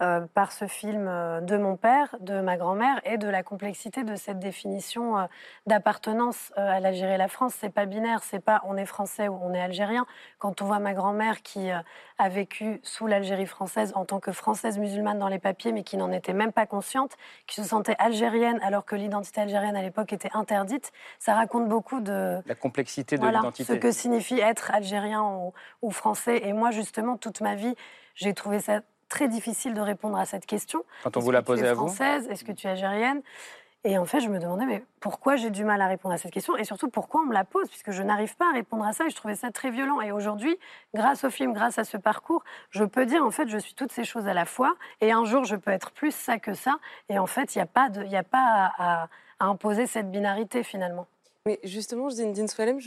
euh, 0.02 0.22
par 0.34 0.52
ce 0.52 0.66
film 0.66 1.08
euh, 1.08 1.42
de 1.42 1.58
mon 1.58 1.78
père, 1.78 2.16
de 2.22 2.42
ma 2.42 2.58
grand-mère 2.58 3.00
et 3.06 3.20
de 3.20 3.28
la 3.28 3.44
complexité 3.44 4.04
de 4.04 4.16
cette 4.16 4.40
définition 4.40 5.20
euh, 5.20 5.26
d'appartenance 5.68 6.52
à 6.56 6.80
l'Algérie 6.80 7.14
et 7.14 7.18
la 7.18 7.28
France. 7.28 7.54
C'est 7.60 7.70
pas 7.70 7.86
binaire, 7.86 8.24
c'est 8.24 8.40
pas 8.40 8.62
on 8.66 8.78
est 8.78 8.88
français 8.88 9.28
ou 9.28 9.38
on 9.40 9.54
est 9.54 9.62
algérien. 9.62 10.08
Quand 10.40 10.64
on 10.64 10.66
voit 10.66 10.80
ma 10.80 10.94
grand-mère 10.94 11.44
qui 11.44 11.70
a 11.70 12.30
vécu 12.30 12.80
sous 12.84 13.06
l'Algérie 13.06 13.46
française 13.46 13.92
en 13.96 14.06
tant 14.06 14.20
que 14.20 14.32
française 14.32 14.80
musulmane 14.80 15.20
dans 15.20 15.28
les 15.28 15.40
papiers, 15.40 15.72
mais 15.72 15.84
qui 15.84 15.98
n'en 15.98 16.12
était 16.12 16.34
même 16.34 16.52
pas 16.52 16.66
consciente, 16.66 17.16
qui 17.46 17.56
se 17.56 17.64
sentait 17.64 17.96
algérienne 18.00 18.60
alors 18.64 18.86
que 18.86 18.96
l'identité 18.96 19.42
algérienne 19.42 19.76
à 19.76 19.82
l'époque 19.84 20.14
était 20.14 20.32
interdite, 20.34 20.92
ça 21.20 21.36
raconte 21.36 21.68
beaucoup 21.68 22.00
de 22.00 22.40
La 22.48 22.56
complexité 22.56 23.18
de 23.18 23.22
voilà, 23.22 23.40
l'identité. 23.40 23.74
ce 23.74 23.78
que 23.78 23.92
signifie 23.92 24.40
être 24.40 24.72
algérien 24.72 25.22
ou, 25.24 25.54
ou 25.82 25.92
français. 25.92 26.42
Et 26.44 26.54
moi, 26.54 26.72
justement, 26.72 27.18
toute 27.18 27.42
ma 27.42 27.56
vie, 27.56 27.76
j'ai 28.16 28.34
trouvé 28.34 28.60
ça 28.60 28.82
très 29.12 29.28
difficile 29.28 29.74
de 29.74 29.82
répondre 29.82 30.18
à 30.18 30.26
cette 30.26 30.46
question. 30.46 30.84
Quand 31.04 31.16
on 31.16 31.20
Est-ce 31.20 31.26
vous 31.26 31.32
l'a 31.32 31.40
que 31.42 31.46
tu 31.46 31.52
posée 31.52 31.66
es 31.66 31.68
à 31.68 31.74
vous 31.74 31.88
française? 31.88 32.28
Est-ce 32.30 32.44
que 32.46 32.54
tu 32.54 32.66
es 32.66 32.70
algérienne? 32.72 33.22
Et 33.84 33.98
en 33.98 34.06
fait, 34.06 34.20
je 34.20 34.30
me 34.30 34.40
demandais, 34.40 34.66
mais 34.66 34.84
pourquoi 35.00 35.36
j'ai 35.36 35.50
du 35.50 35.64
mal 35.66 35.82
à 35.82 35.88
répondre 35.88 36.14
à 36.14 36.18
cette 36.18 36.32
question? 36.32 36.56
Et 36.56 36.64
surtout, 36.64 36.88
pourquoi 36.88 37.22
on 37.22 37.26
me 37.26 37.34
la 37.34 37.44
pose? 37.44 37.68
Puisque 37.68 37.92
je 37.92 38.04
n'arrive 38.04 38.36
pas 38.38 38.48
à 38.50 38.54
répondre 38.54 38.86
à 38.86 38.94
ça 38.94 39.06
et 39.06 39.10
je 39.10 39.16
trouvais 39.16 39.36
ça 39.36 39.52
très 39.52 39.72
violent. 39.72 40.02
Et 40.02 40.12
aujourd'hui, 40.12 40.56
grâce 40.94 41.24
au 41.24 41.30
film, 41.32 41.52
grâce 41.52 41.80
à 41.80 41.84
ce 41.84 41.98
parcours, 41.98 42.44
je 42.70 42.84
peux 42.86 43.06
dire, 43.08 43.26
en 43.26 43.32
fait, 43.32 43.48
je 43.50 43.58
suis 43.58 43.74
toutes 43.74 43.92
ces 43.92 44.04
choses 44.04 44.28
à 44.28 44.34
la 44.36 44.46
fois. 44.46 44.76
Et 45.02 45.12
un 45.12 45.26
jour, 45.26 45.44
je 45.46 45.56
peux 45.56 45.72
être 45.72 45.92
plus 45.92 46.14
ça 46.14 46.38
que 46.38 46.54
ça. 46.54 46.76
Et 47.10 47.18
en 47.20 47.26
fait, 47.28 47.56
il 47.56 47.58
n'y 47.58 47.64
a 47.64 47.66
pas, 47.66 47.90
de, 47.90 48.04
y 48.06 48.16
a 48.16 48.24
pas 48.24 48.72
à, 48.78 49.02
à- 49.04 49.08
à 49.40 49.46
imposer 49.46 49.88
cette 49.88 50.12
binarité, 50.12 50.62
finalement. 50.64 51.08
Mais 51.48 51.60
justement, 51.64 52.10
je 52.12 52.22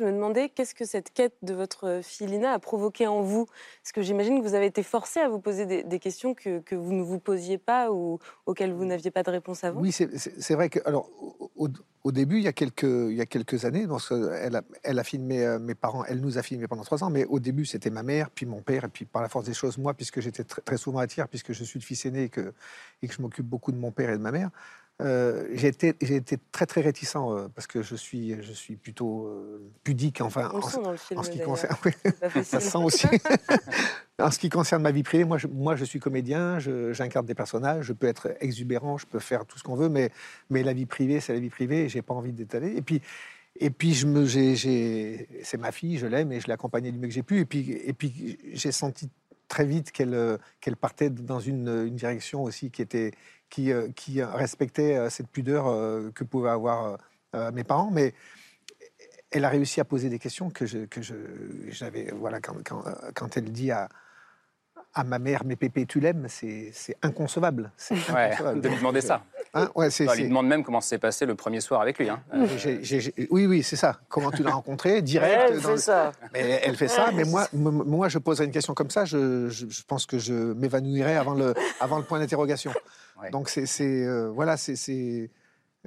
me 0.05 0.13
demandais 0.13 0.49
qu'est-ce 0.49 0.77
que 0.77 0.85
cette 0.85 1.13
quête 1.13 1.35
de 1.43 1.55
votre 1.55 2.01
fille 2.05 2.29
Lina 2.29 2.53
a 2.53 2.61
provoqué 2.61 3.09
en 3.09 3.21
vous? 3.21 3.47
Parce 3.83 3.91
que 3.93 4.01
j'imagine 4.01 4.41
que 4.41 4.47
vous 4.47 4.55
avez 4.55 4.67
été 4.67 4.85
forcé 4.85 5.19
à 5.19 5.29
vous 5.29 5.41
poser 5.41 5.67
des, 5.67 5.83
des 5.83 5.99
questions 5.99 6.35
que, 6.35 6.61
que 6.61 6.77
vous 6.77 6.93
ne 6.93 7.03
vous 7.03 7.19
posiez 7.19 7.59
pas 7.59 7.91
ou 7.91 8.21
auxquelles 8.47 8.73
vous 8.73 8.85
n'aviez 8.85 9.11
pas 9.11 9.25
de 9.25 9.31
réponse 9.31 9.65
avant. 9.65 9.81
Oui, 9.81 9.91
c'est- 9.91 10.55
vrai 10.55 10.69
que 10.69 10.79
alors 10.85 11.11
au, 11.57 12.13
début, 12.13 12.37
il 12.37 12.45
y 12.45 12.49
a 12.49 12.53
quelques 12.53 12.85
il 12.85 13.17
y 13.17 13.21
a 13.21 13.27
quelques 13.27 13.65
années, 13.65 13.89
donc 13.89 14.03
elle 14.13 14.55
a, 14.55 14.63
elle 14.85 15.01
a 15.01 15.05
filmé 15.05 15.45
euh, 15.45 15.59
mes 15.59 15.75
parents, 15.75 16.05
elle 16.05 16.21
nous 16.21 16.39
a 16.39 16.43
filmé 16.43 16.69
pendant 16.69 16.85
trois 16.85 17.03
ans, 17.03 17.11
mais 17.11 17.25
au 17.25 17.41
début 17.41 17.65
c'était 17.65 17.91
ma 17.91 18.05
mère, 18.05 18.31
puis 18.31 18.47
mon 18.47 18.63
père, 18.63 18.85
et 18.85 18.89
puis 18.89 19.05
par 19.05 19.23
la 19.23 19.29
force 19.29 19.47
des 19.47 19.55
choses 19.55 19.79
moi, 19.79 19.95
puisque 19.95 20.21
j'étais 20.21 20.45
très, 20.45 20.61
très 20.63 20.77
souvent 20.77 21.01
à 21.01 21.09
Thiers, 21.09 21.25
puisque 21.29 21.53
je 21.53 21.65
suis 21.65 21.81
le 21.81 21.85
fils 21.85 22.07
aîné 22.07 22.25
et 22.25 22.29
que 22.29 22.53
et 23.03 23.09
que 23.09 23.15
je 23.15 23.21
m'occupe 23.21 23.47
beaucoup 23.47 23.73
de 23.73 23.79
mon 23.79 23.91
père 23.91 24.11
et 24.11 24.17
de 24.17 24.23
ma 24.23 24.31
mère. 24.31 24.51
Euh, 25.03 25.49
j'ai 25.55 25.69
été, 25.69 25.89
été 26.01 26.39
très 26.53 26.67
très 26.67 26.81
réticent 26.81 27.17
euh, 27.17 27.49
parce 27.53 27.67
que 27.67 27.83
je 27.83 27.97
suis, 27.97 28.41
je 28.41 28.53
suis 28.53 28.77
plutôt 28.77 29.27
euh, 29.27 29.61
pudique, 29.83 30.21
enfin, 30.21 30.51
On 30.55 30.59
en, 30.59 30.63
sent 30.63 30.83
dans 30.83 30.93
le 30.93 30.97
film. 30.97 31.19
en 31.19 31.23
ce 31.25 31.31
qui 31.31 31.41
concerne. 31.41 31.77
oui. 31.85 32.45
Ça 32.45 32.61
sent 32.61 32.79
aussi. 32.79 33.09
en 34.21 34.31
ce 34.31 34.39
qui 34.39 34.49
concerne 34.51 34.83
ma 34.83 34.93
vie 34.93 35.03
privée, 35.03 35.25
moi 35.25 35.37
je, 35.37 35.49
moi, 35.49 35.75
je 35.75 35.85
suis 35.85 35.99
comédien, 35.99 36.61
j'incarne 36.61 37.27
des 37.27 37.35
personnages, 37.35 37.87
je 37.87 37.93
peux 37.93 38.07
être 38.07 38.37
exubérant, 38.39 38.97
je 38.97 39.07
peux 39.07 39.19
faire 39.19 39.45
tout 39.47 39.59
ce 39.59 39.65
qu'on 39.65 39.75
veut, 39.75 39.89
mais, 39.89 40.11
mais 40.49 40.63
la 40.63 40.73
vie 40.73 40.87
privée, 40.87 41.19
c'est 41.19 41.33
la 41.33 41.41
vie 41.41 41.51
privée 41.51 41.85
et 41.85 41.89
j'ai 41.89 42.03
pas 42.03 42.15
envie 42.15 42.33
d'étaler. 42.33 42.77
Et 42.77 42.83
puis, 42.83 43.03
et 43.59 43.71
puis 43.71 43.95
je 43.95 44.07
me, 44.07 44.27
c'est 44.27 45.59
ma 45.59 45.73
fille, 45.73 45.99
je 45.99 46.07
l'aime 46.07 46.31
et 46.31 46.39
je 46.39 46.47
l'ai 46.47 46.53
accompagnée 46.53 46.93
du 46.93 46.99
mieux 46.99 47.09
que 47.09 47.15
j'ai 47.15 47.23
pu. 47.25 47.41
Et 47.41 47.45
puis, 47.45 47.71
et 47.85 47.93
puis 47.93 48.39
j'ai 48.53 48.73
senti 48.73 49.09
très 49.49 49.65
vite 49.65 49.93
qu'elle, 49.93 50.15
euh, 50.15 50.39
qu'elle 50.61 50.77
partait 50.77 51.11
dans 51.11 51.41
une, 51.41 51.87
une 51.87 51.97
direction 51.97 52.43
aussi 52.43 52.71
qui, 52.71 52.83
était, 52.83 53.13
qui, 53.51 53.73
euh, 53.73 53.89
qui 53.95 54.23
respectait 54.23 54.97
euh, 54.97 55.11
cette 55.11 55.29
pudeur 55.29 55.67
euh, 55.67 56.11
que 56.15 56.25
pouvaient 56.25 56.51
avoir 56.51 56.87
euh, 56.87 56.97
euh, 57.35 57.53
mes 57.53 57.65
parents. 57.65 57.91
Mais 57.91 58.15
elle 59.31 59.45
a 59.45 59.49
réussi 59.49 59.81
à 59.81 59.85
poser 59.85 60.09
des 60.09 60.19
questions 60.19 60.51
que 60.51 60.67
je, 60.67 60.87
que 60.87 61.03
je, 61.03 61.15
j'avais, 61.69 62.11
voilà, 62.13 62.41
quand, 62.41 62.57
quand, 62.65 62.85
quand 63.15 63.37
elle 63.37 63.51
dit 63.51 63.71
à, 63.71 63.89
à 64.95 65.03
ma 65.05 65.19
mère, 65.19 65.43
mais 65.45 65.57
Pépé, 65.57 65.87
tu 65.87 65.99
l'aimes, 66.01 66.27
c'est, 66.29 66.71
c'est 66.73 66.97
inconcevable. 67.03 67.73
C'est 67.77 67.95
Ouais, 68.13 68.27
inconcevable. 68.27 68.61
de 68.61 68.69
lui 68.69 68.77
demander 68.77 69.01
ça. 69.01 69.23
Hein, 69.53 69.69
ouais, 69.75 69.91
c'est, 69.91 70.09
On 70.09 70.15
lui 70.15 70.29
demande 70.29 70.47
même 70.47 70.63
comment 70.65 70.81
s'est 70.81 70.99
passé 70.99 71.27
le 71.27 71.35
premier 71.35 71.61
soir 71.61 71.81
avec 71.81 71.99
lui. 71.99 72.09
hein. 72.09 72.23
Euh, 72.33 72.47
j'ai- 72.57 72.83
j'ai- 72.83 73.01
j'ai- 73.01 73.15
oui, 73.31 73.47
oui, 73.47 73.63
c'est 73.63 73.77
ça. 73.77 74.01
Comment 74.09 74.31
tu 74.31 74.43
l'as 74.43 74.53
rencontré? 74.55 75.03
Direct. 75.03 75.35
Elle 75.51 75.57
dans 75.57 75.63
fait 75.63 75.71
le- 75.73 75.77
ça. 75.79 76.13
Mais 76.33 76.61
elle 76.65 76.77
fait 76.77 76.89
ça, 76.89 77.11
mais 77.13 77.25
moi, 77.25 77.47
m- 77.53 77.61
moi, 77.87 78.09
je 78.09 78.19
poserais 78.19 78.45
une 78.47 78.51
question 78.53 78.75
comme 78.75 78.91
ça, 78.91 79.05
je, 79.05 79.49
je- 79.49 79.67
je 79.69 79.83
pense 79.85 80.07
que 80.07 80.19
je 80.19 80.33
m'évanouirais 80.55 81.17
avant 81.17 81.35
le, 81.35 81.55
avant 81.81 81.99
le 81.99 82.05
point 82.05 82.19
d'interrogation. 82.21 82.73
Ouais. 83.21 83.31
Donc, 83.31 83.49
c'est, 83.49 83.67
c'est, 83.67 84.05
euh, 84.07 84.29
voilà, 84.31 84.57
c'est, 84.57 84.77
c'est- 84.77 85.31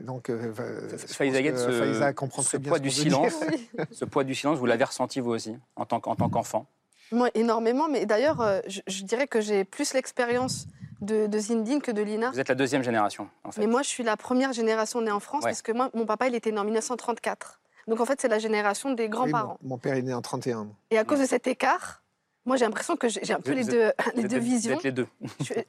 donc, 0.01 0.29
euh, 0.29 0.51
que 0.53 0.97
ce- 0.97 2.13
comprend 2.13 2.41
ce 2.41 2.49
très 2.49 2.57
bien 2.59 2.69
poids 2.69 2.77
ce 2.77 2.83
du 2.83 2.91
silence. 2.91 3.33
Ce 3.91 4.05
poids 4.05 4.23
du 4.23 4.35
silence, 4.35 4.59
vous 4.59 4.65
l'avez 4.65 4.83
ressenti 4.83 5.19
vous 5.19 5.31
aussi, 5.31 5.55
en 5.75 5.85
tant, 5.85 5.99
qu'en- 5.99 6.11
en 6.11 6.15
tant 6.15 6.29
qu'enfant? 6.29 6.67
Moi, 7.11 7.29
énormément, 7.35 7.87
mais 7.89 8.05
d'ailleurs, 8.05 8.41
euh, 8.41 8.59
je, 8.67 8.81
je 8.87 9.03
dirais 9.03 9.27
que 9.27 9.39
j'ai 9.41 9.63
plus 9.63 9.93
l'expérience 9.93 10.65
de, 11.01 11.27
de 11.27 11.39
Zindine 11.39 11.81
que 11.81 11.91
de 11.91 12.01
Lina. 12.01 12.31
Vous 12.31 12.39
êtes 12.39 12.49
la 12.49 12.55
deuxième 12.55 12.83
génération, 12.83 13.29
en 13.43 13.51
fait. 13.51 13.61
Mais 13.61 13.67
moi, 13.67 13.81
je 13.83 13.87
suis 13.87 14.03
la 14.03 14.17
première 14.17 14.51
génération 14.53 14.99
née 15.01 15.11
en 15.11 15.19
France 15.19 15.43
Ouais. 15.43 15.51
parce 15.51 15.61
que 15.61 15.71
moi, 15.71 15.89
mon 15.93 16.05
papa, 16.05 16.27
il 16.27 16.35
était 16.35 16.51
né 16.51 16.59
en 16.59 16.63
1934. 16.65 17.59
Donc 17.87 18.01
en 18.01 18.05
fait, 18.05 18.19
c'est 18.19 18.27
la 18.27 18.39
génération 18.39 18.91
des 18.91 19.03
Oui, 19.03 19.09
grands-parents. 19.09 19.57
mon, 19.61 19.69
mon 19.69 19.77
père 19.77 19.93
est 19.95 20.01
né 20.01 20.13
en 20.13 20.21
31. 20.21 20.67
Et 20.91 20.97
à 20.97 21.05
cause 21.05 21.19
de 21.21 21.25
cet 21.25 21.47
écart, 21.47 22.03
moi, 22.45 22.57
j'ai 22.57 22.65
l'impression 22.65 22.97
que 22.97 23.07
j'ai 23.07 23.31
un 23.33 23.39
peu 23.39 23.51
Vous- 23.51 23.57
les 23.59 23.63
deux, 23.63 23.91
les 24.15 24.23
êtes 24.25 24.31
deux 24.31 24.39
vous 24.39 24.43
visions. 24.45 24.75
êtes 24.77 24.83
les 24.83 24.91
deux. 24.91 25.07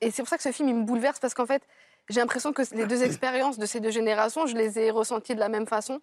Et 0.01 0.11
c'est 0.11 0.23
pour 0.23 0.29
ça 0.29 0.37
que 0.37 0.43
ce 0.43 0.51
film, 0.51 0.69
il 0.69 0.75
me 0.75 0.85
bouleverse 0.85 1.21
parce 1.21 1.35
qu'en 1.35 1.47
fait, 1.47 1.63
j'ai 2.09 2.19
l'impression 2.21 2.53
que 2.53 2.63
les 2.75 2.87
deux 2.87 3.03
expériences 3.05 3.59
de 3.59 3.67
ces 3.67 3.79
deux 3.79 3.91
générations, 3.91 4.47
je 4.47 4.57
les 4.57 4.79
ai 4.81 4.91
ressenties 4.91 5.35
de 5.37 5.41
la 5.41 5.49
même 5.49 5.67
façon. 5.69 6.01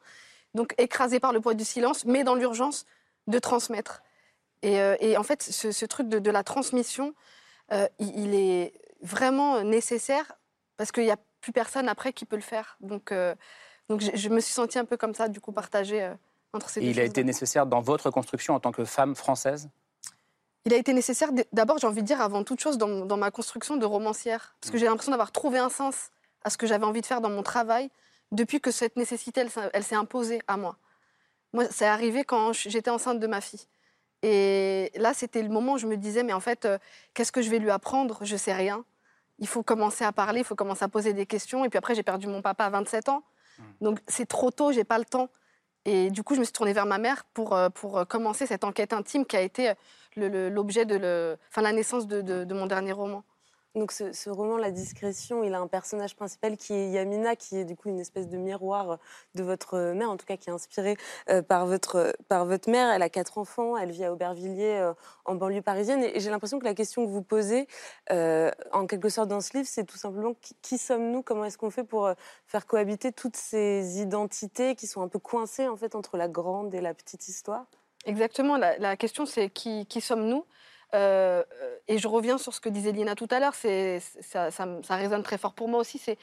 Donc 0.53 0.73
écrasées 0.77 1.19
par 1.19 1.33
le 1.33 1.41
poids 1.41 1.53
du 1.55 1.65
silence, 1.65 2.05
mais 2.05 2.23
dans 2.23 2.35
l'urgence 2.35 2.85
de 3.27 3.39
transmettre. 3.39 4.01
Et, 4.61 4.79
euh, 4.79 4.95
et 4.99 5.17
en 5.17 5.23
fait, 5.23 5.43
ce, 5.43 5.71
ce 5.71 5.85
truc 5.85 6.07
de, 6.09 6.19
de 6.19 6.31
la 6.31 6.43
transmission, 6.43 7.13
euh, 7.71 7.87
il, 7.99 8.19
il 8.19 8.35
est 8.35 8.73
vraiment 9.01 9.61
nécessaire 9.63 10.33
parce 10.77 10.91
qu'il 10.91 11.03
n'y 11.03 11.11
a 11.11 11.17
plus 11.41 11.51
personne 11.51 11.87
après 11.87 12.13
qui 12.13 12.25
peut 12.25 12.35
le 12.35 12.41
faire. 12.41 12.77
Donc, 12.79 13.11
euh, 13.11 13.35
donc 13.89 14.01
je, 14.01 14.11
je 14.15 14.29
me 14.29 14.39
suis 14.39 14.53
sentie 14.53 14.79
un 14.79 14.85
peu 14.85 14.97
comme 14.97 15.13
ça, 15.13 15.27
du 15.27 15.39
coup, 15.39 15.51
partagée 15.51 16.11
entre 16.53 16.69
ces 16.69 16.79
Et 16.81 16.85
deux 16.85 16.89
il 16.91 16.99
a 16.99 17.03
été 17.03 17.23
nécessaire 17.23 17.65
dans 17.65 17.81
votre 17.81 18.09
construction 18.09 18.55
en 18.55 18.59
tant 18.59 18.71
que 18.71 18.85
femme 18.85 19.15
française? 19.15 19.69
Il 20.65 20.73
a 20.73 20.77
été 20.77 20.93
nécessaire, 20.93 21.29
d'abord, 21.53 21.77
j'ai 21.77 21.85
envie 21.85 22.01
de 22.01 22.07
dire, 22.07 22.21
avant 22.21 22.43
toute 22.43 22.59
chose, 22.59 22.79
dans, 22.79 23.05
dans 23.05 23.17
ma 23.17 23.29
construction 23.29 23.77
de 23.77 23.85
romancière. 23.85 24.55
Parce 24.59 24.71
que 24.71 24.79
j'ai 24.79 24.85
l'impression 24.87 25.11
d'avoir 25.11 25.31
trouvé 25.31 25.59
un 25.59 25.69
sens 25.69 26.09
à 26.43 26.49
ce 26.49 26.57
que 26.57 26.65
j'avais 26.65 26.85
envie 26.85 27.01
de 27.01 27.05
faire 27.05 27.21
dans 27.21 27.29
mon 27.29 27.43
travail 27.43 27.91
depuis 28.31 28.59
que 28.59 28.71
cette 28.71 28.95
nécessité, 28.97 29.41
elle, 29.41 29.51
s'est- 29.51 29.69
elle 29.73 29.83
s'est 29.83 29.95
imposée 29.95 30.41
à 30.47 30.57
moi. 30.57 30.77
Moi, 31.53 31.65
c'est 31.69 31.85
arrivé 31.85 32.23
quand 32.23 32.51
j'étais 32.53 32.89
enceinte 32.89 33.19
de 33.19 33.27
ma 33.27 33.41
fille. 33.41 33.67
Et 34.23 34.91
là, 34.95 35.13
c'était 35.13 35.43
le 35.43 35.49
moment 35.49 35.73
où 35.73 35.77
je 35.77 35.87
me 35.87 35.97
disais, 35.97 36.23
mais 36.23 36.33
en 36.33 36.39
fait, 36.39 36.65
euh, 36.65 36.77
qu'est-ce 37.13 37.31
que 37.31 37.41
je 37.41 37.49
vais 37.49 37.59
lui 37.59 37.69
apprendre? 37.69 38.19
Je 38.21 38.35
sais 38.35 38.53
rien. 38.53 38.83
Il 39.39 39.47
faut 39.47 39.63
commencer 39.63 40.03
à 40.03 40.11
parler, 40.11 40.39
il 40.39 40.45
faut 40.45 40.55
commencer 40.55 40.83
à 40.83 40.87
poser 40.87 41.13
des 41.13 41.25
questions. 41.25 41.65
Et 41.65 41.69
puis 41.69 41.77
après, 41.77 41.93
j'ai 41.95 42.03
perdu 42.03 42.27
mon 42.27 42.41
papa 42.41 42.65
à 42.65 42.69
27 42.69 43.09
ans. 43.09 43.23
Donc 43.81 43.99
c'est 44.07 44.25
trop 44.27 44.51
tôt, 44.51 44.71
j'ai 44.71 44.83
pas 44.83 44.97
le 44.97 45.05
temps. 45.05 45.29
Et 45.85 46.09
du 46.09 46.23
coup, 46.23 46.33
je 46.33 46.39
me 46.39 46.45
suis 46.45 46.53
tournée 46.53 46.73
vers 46.73 46.85
ma 46.87 46.97
mère 46.97 47.25
pour, 47.33 47.53
euh, 47.53 47.69
pour 47.69 47.97
euh, 47.99 48.05
commencer 48.05 48.47
cette 48.47 48.63
enquête 48.63 48.91
intime 48.93 49.25
qui 49.25 49.37
a 49.37 49.41
été 49.41 49.73
l'objet 50.15 50.85
de 50.85 50.95
le, 50.95 51.37
enfin, 51.49 51.61
la 51.61 51.73
naissance 51.73 52.07
de, 52.07 52.21
de- 52.21 52.43
de 52.45 52.53
mon 52.55 52.65
dernier 52.65 52.93
roman. 52.93 53.23
Donc 53.75 53.91
ce, 53.91 54.29
roman, 54.29 54.57
La 54.57 54.71
discrétion, 54.71 55.43
il 55.43 55.53
a 55.53 55.59
un 55.59 55.67
personnage 55.67 56.15
principal 56.15 56.55
qui 56.55 56.73
est 56.73 56.89
Yamina, 56.91 57.35
qui 57.35 57.57
est 57.57 57.65
du 57.65 57.75
coup 57.75 57.89
une 57.89 57.99
espèce 57.99 58.29
de 58.29 58.37
miroir 58.37 58.99
de 59.35 59.43
votre 59.43 59.91
mère, 59.93 60.09
en 60.09 60.15
tout 60.15 60.25
cas 60.25 60.37
qui 60.37 60.49
est 60.49 60.53
inspirée 60.53 60.95
euh, 61.29 61.41
par, 61.41 61.65
votre, 61.65 62.15
par 62.29 62.45
votre 62.45 62.69
mère. 62.69 62.89
Elle 62.93 63.01
a 63.01 63.09
quatre 63.09 63.37
enfants, 63.37 63.75
elle 63.75 63.91
vit 63.91 64.05
à 64.05 64.13
Aubervilliers, 64.13 64.77
euh, 64.77 64.93
en 65.25 65.35
banlieue 65.35 65.61
parisienne. 65.61 66.03
Et, 66.03 66.21
j'ai 66.21 66.29
l'impression 66.29 66.57
que 66.57 66.63
la 66.63 66.73
question 66.73 67.05
que 67.05 67.11
vous 67.11 67.21
posez, 67.21 67.67
euh, 68.11 68.49
en 68.71 68.87
quelque 68.87 69.09
sorte 69.09 69.27
dans 69.27 69.41
ce 69.41 69.57
livre, 69.57 69.67
c'est 69.69 69.83
tout 69.83 69.97
simplement 69.97 70.33
qui, 70.61 70.77
sommes-nous? 70.77 71.21
Comment 71.21 71.43
est-ce 71.43 71.57
qu'on 71.57 71.69
fait 71.69 71.83
pour 71.83 72.05
euh, 72.05 72.13
faire 72.47 72.67
cohabiter 72.67 73.11
toutes 73.11 73.35
ces 73.35 73.99
identités 73.99 74.75
qui 74.75 74.87
sont 74.87 75.01
un 75.01 75.09
peu 75.09 75.19
coincées 75.19 75.67
en 75.67 75.75
fait 75.75 75.95
entre 75.95 76.15
la 76.15 76.29
grande 76.29 76.73
et 76.73 76.81
la 76.81 76.93
petite 76.93 77.27
histoire? 77.27 77.65
Exactement, 78.05 78.55
la, 78.55 78.77
la 78.77 78.95
question 78.95 79.25
c'est 79.25 79.49
qui, 79.49 79.85
qui 79.87 79.99
sommes-nous? 79.99 80.45
Euh, 80.95 81.43
Et 81.87 81.97
je 81.99 82.07
reviens 82.07 82.37
sur 82.39 82.51
ce 82.55 82.59
que 82.59 82.69
disait 82.69 82.91
Lina 82.91 83.13
tout 83.13 83.27
à 83.29 83.39
l'heure, 83.39 83.53
ça, 83.53 84.49
ça, 84.49 84.65
me- 84.65 84.81
ça 84.81 84.95
résonne 84.95 85.21
très 85.21 85.37
fort 85.37 85.53
pour 85.53 85.67
moi 85.67 85.79
aussi, 85.81 85.99
c'est 85.99 86.17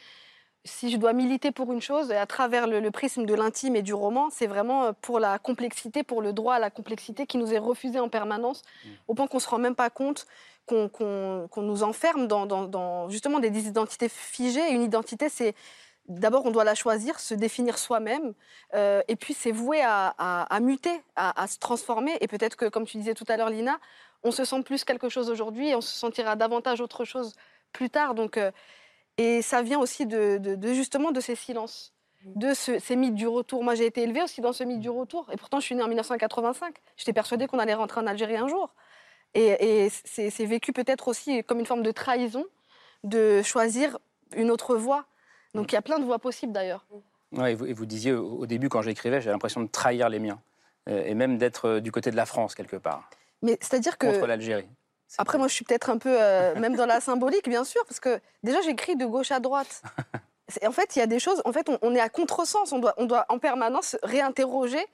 si 0.64 0.90
je 0.92 0.96
dois 0.96 1.12
militer 1.12 1.50
pour 1.52 1.72
une 1.72 1.80
chose, 1.80 2.10
et 2.10 2.16
à 2.16 2.26
travers 2.26 2.66
le, 2.66 2.78
le 2.80 2.90
prisme 2.90 3.24
de 3.26 3.34
l'intime 3.34 3.74
et 3.76 3.82
du 3.82 3.94
roman, 3.94 4.28
c'est 4.30 4.46
vraiment 4.48 4.84
euh, 4.84 4.92
pour 5.00 5.20
la 5.20 5.38
complexité, 5.38 6.02
pour 6.02 6.20
le 6.22 6.32
droit 6.32 6.54
à 6.54 6.58
la 6.58 6.70
complexité 6.70 7.26
qui 7.26 7.36
nous 7.38 7.52
est 7.52 7.58
refusé 7.58 7.98
en 8.00 8.08
permanence, 8.08 8.62
au 9.08 9.14
point 9.14 9.26
qu'on 9.28 9.38
ne 9.38 9.42
se 9.42 9.48
rend 9.48 9.58
même 9.58 9.74
pas 9.76 9.90
compte 9.90 10.26
qu'on 10.66 11.48
nous 11.56 11.82
enferme 11.82 12.26
dans, 12.28 12.46
dans- 12.46 12.66
dans 12.66 13.08
justement 13.08 13.40
des 13.40 13.66
identités 13.66 14.08
figées. 14.08 14.70
Une 14.70 14.82
identité, 14.82 15.28
c'est 15.28 15.54
d'abord, 16.08 16.46
on 16.46 16.50
doit 16.50 16.64
la 16.64 16.74
choisir, 16.74 17.18
se 17.20 17.34
définir 17.34 17.76
soi-même, 17.78 18.32
euh, 18.74 19.02
et 19.08 19.16
puis 19.16 19.34
c'est 19.34 19.52
voué 19.52 19.80
à, 19.82 20.14
à- 20.18 20.42
à 20.54 20.60
muter, 20.60 20.96
à, 21.16 21.40
à 21.42 21.46
se 21.46 21.58
transformer. 21.58 22.16
Et 22.20 22.28
peut-être 22.28 22.56
que, 22.56 22.66
comme 22.68 22.86
tu 22.86 22.96
disais 22.98 23.14
tout 23.14 23.26
à 23.28 23.36
l'heure, 23.36 23.50
Lina, 23.50 23.78
on 24.24 24.30
se 24.30 24.44
sent 24.44 24.62
plus 24.62 24.84
quelque 24.84 25.08
chose 25.08 25.30
aujourd'hui 25.30 25.68
et 25.70 25.74
on 25.74 25.80
se 25.80 25.92
sentira 25.94 26.36
davantage 26.36 26.80
autre 26.80 27.04
chose 27.04 27.34
plus 27.72 27.90
tard. 27.90 28.14
Donc, 28.14 28.36
euh, 28.36 28.50
et 29.18 29.42
ça 29.42 29.62
vient 29.62 29.78
aussi 29.78 30.06
de, 30.06 30.38
de- 30.38 30.54
de 30.54 30.72
justement 30.72 31.10
de 31.12 31.20
ces 31.20 31.34
silences, 31.34 31.92
de 32.24 32.54
ce- 32.54 32.78
ces 32.78 32.96
mythes 32.96 33.14
du 33.14 33.26
retour. 33.26 33.62
Moi, 33.64 33.74
j'ai 33.74 33.86
été 33.86 34.02
élevée 34.02 34.22
aussi 34.22 34.40
dans 34.40 34.52
ce 34.52 34.64
mythe 34.64 34.80
du 34.80 34.90
retour, 34.90 35.28
et 35.32 35.36
pourtant, 35.36 35.60
je 35.60 35.66
suis 35.66 35.74
née 35.74 35.82
en 35.82 35.88
1985. 35.88 36.74
J'étais 36.96 37.12
persuadée 37.12 37.46
qu'on 37.46 37.58
allait 37.58 37.74
rentrer 37.74 38.00
en 38.00 38.06
Algérie 38.06 38.36
un 38.36 38.48
jour. 38.48 38.74
Et, 39.34 39.84
et 39.84 39.88
c'est 40.04 40.28
c'est 40.30 40.44
vécu 40.46 40.72
peut-être 40.72 41.08
aussi 41.08 41.42
comme 41.44 41.58
une 41.58 41.66
forme 41.66 41.82
de 41.82 41.90
trahison 41.90 42.44
de 43.04 43.42
choisir 43.42 43.98
une 44.36 44.50
autre 44.50 44.76
voie. 44.76 45.06
Donc, 45.54 45.72
il 45.72 45.74
y 45.74 45.78
a 45.78 45.82
plein 45.82 45.98
de 45.98 46.04
voies 46.04 46.18
possibles 46.18 46.52
d'ailleurs. 46.52 46.86
Ouais, 47.32 47.52
et, 47.52 47.54
vous, 47.54 47.66
et 47.66 47.72
vous 47.72 47.86
disiez 47.86 48.12
au, 48.12 48.44
début, 48.46 48.68
quand 48.68 48.82
j'écrivais, 48.82 49.20
j'ai 49.22 49.30
l'impression 49.30 49.62
de 49.62 49.68
trahir 49.68 50.08
les 50.10 50.18
miens. 50.18 50.40
Euh, 50.88 51.02
et 51.06 51.14
même 51.14 51.38
d'être 51.38 51.66
euh, 51.66 51.80
du 51.80 51.90
côté 51.92 52.10
de 52.10 52.16
la 52.16 52.26
France, 52.26 52.54
quelque 52.54 52.76
part, 52.76 53.08
Mais 53.42 53.58
c'est-à-dire 53.60 53.98
que. 53.98 54.06
contre 54.06 54.26
l'Algérie. 54.26 54.68
Après, 55.18 55.36
moi, 55.36 55.46
je 55.46 55.52
suis 55.52 55.64
peut-être 55.64 55.90
un 55.90 55.98
peu, 55.98 56.14
euh, 56.20 56.54
même 56.58 56.74
dans 56.74 56.86
la 56.86 57.00
symbolique, 57.00 57.48
bien 57.48 57.64
sûr, 57.64 57.84
parce 57.86 58.00
que 58.00 58.18
déjà, 58.42 58.60
j'écris 58.62 58.96
de 58.96 59.06
gauche 59.06 59.30
à 59.32 59.40
droite. 59.40 59.82
En 60.66 60.72
fait, 60.72 60.96
il 60.96 60.98
y 60.98 61.02
a 61.02 61.06
des 61.06 61.18
choses, 61.18 61.40
en 61.46 61.52
fait, 61.52 61.70
on, 61.70 61.78
on 61.80 61.94
est 61.94 62.00
à 62.00 62.10
contresens. 62.10 62.72
On 62.72 62.78
doit, 62.78 62.92
on 62.98 63.06
doit 63.06 63.24
en 63.30 63.38
permanence 63.38 63.96
réinterroger 64.02 64.84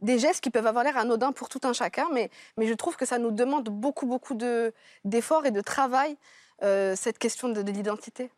des 0.00 0.16
gestes 0.20 0.40
qui 0.40 0.50
peuvent 0.50 0.66
avoir 0.66 0.84
l'air 0.84 0.96
anodins 0.96 1.32
pour 1.32 1.48
tout 1.48 1.58
un 1.64 1.72
chacun, 1.72 2.08
mais, 2.12 2.30
mais 2.56 2.68
je 2.68 2.74
trouve 2.74 2.94
que 2.94 3.04
ça 3.04 3.18
nous 3.18 3.32
demande 3.32 3.68
beaucoup, 3.68 4.06
beaucoup 4.06 4.34
de- 4.34 4.72
d'efforts 5.04 5.44
et 5.44 5.50
de 5.50 5.60
travail, 5.60 6.16
euh, 6.62 6.94
cette 6.94 7.18
question 7.18 7.48
de, 7.48 7.62
de 7.62 7.72
l'identité. 7.72 8.30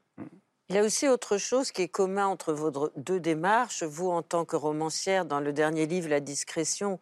Il 0.71 0.77
y 0.77 0.79
a 0.79 0.83
aussi 0.83 1.07
autre 1.07 1.37
chose 1.37 1.71
qui 1.71 1.83
est 1.83 1.89
commun 1.89 2.27
entre 2.29 2.55
vos 2.55 2.71
deux 2.97 3.21
démarches. 3.21 3.83
Vous, 3.83 4.09
en 4.09 4.23
tant 4.23 4.47
que 4.47 4.57
romancière, 4.57 5.27
dans 5.27 5.41
le 5.41 5.53
dernier 5.53 5.85
livre, 5.85 6.09
La 6.09 6.21
discrétion, 6.21 6.99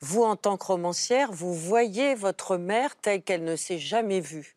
vous, 0.00 0.22
en 0.22 0.36
tant 0.36 0.56
que 0.56 0.66
romancière, 0.66 1.30
vous 1.32 1.54
voyez 1.54 2.14
votre 2.14 2.56
mère 2.56 2.96
telle 2.96 3.22
qu'elle 3.22 3.44
ne 3.44 3.56
s'est 3.56 3.78
jamais 3.78 4.20
vue. 4.20 4.56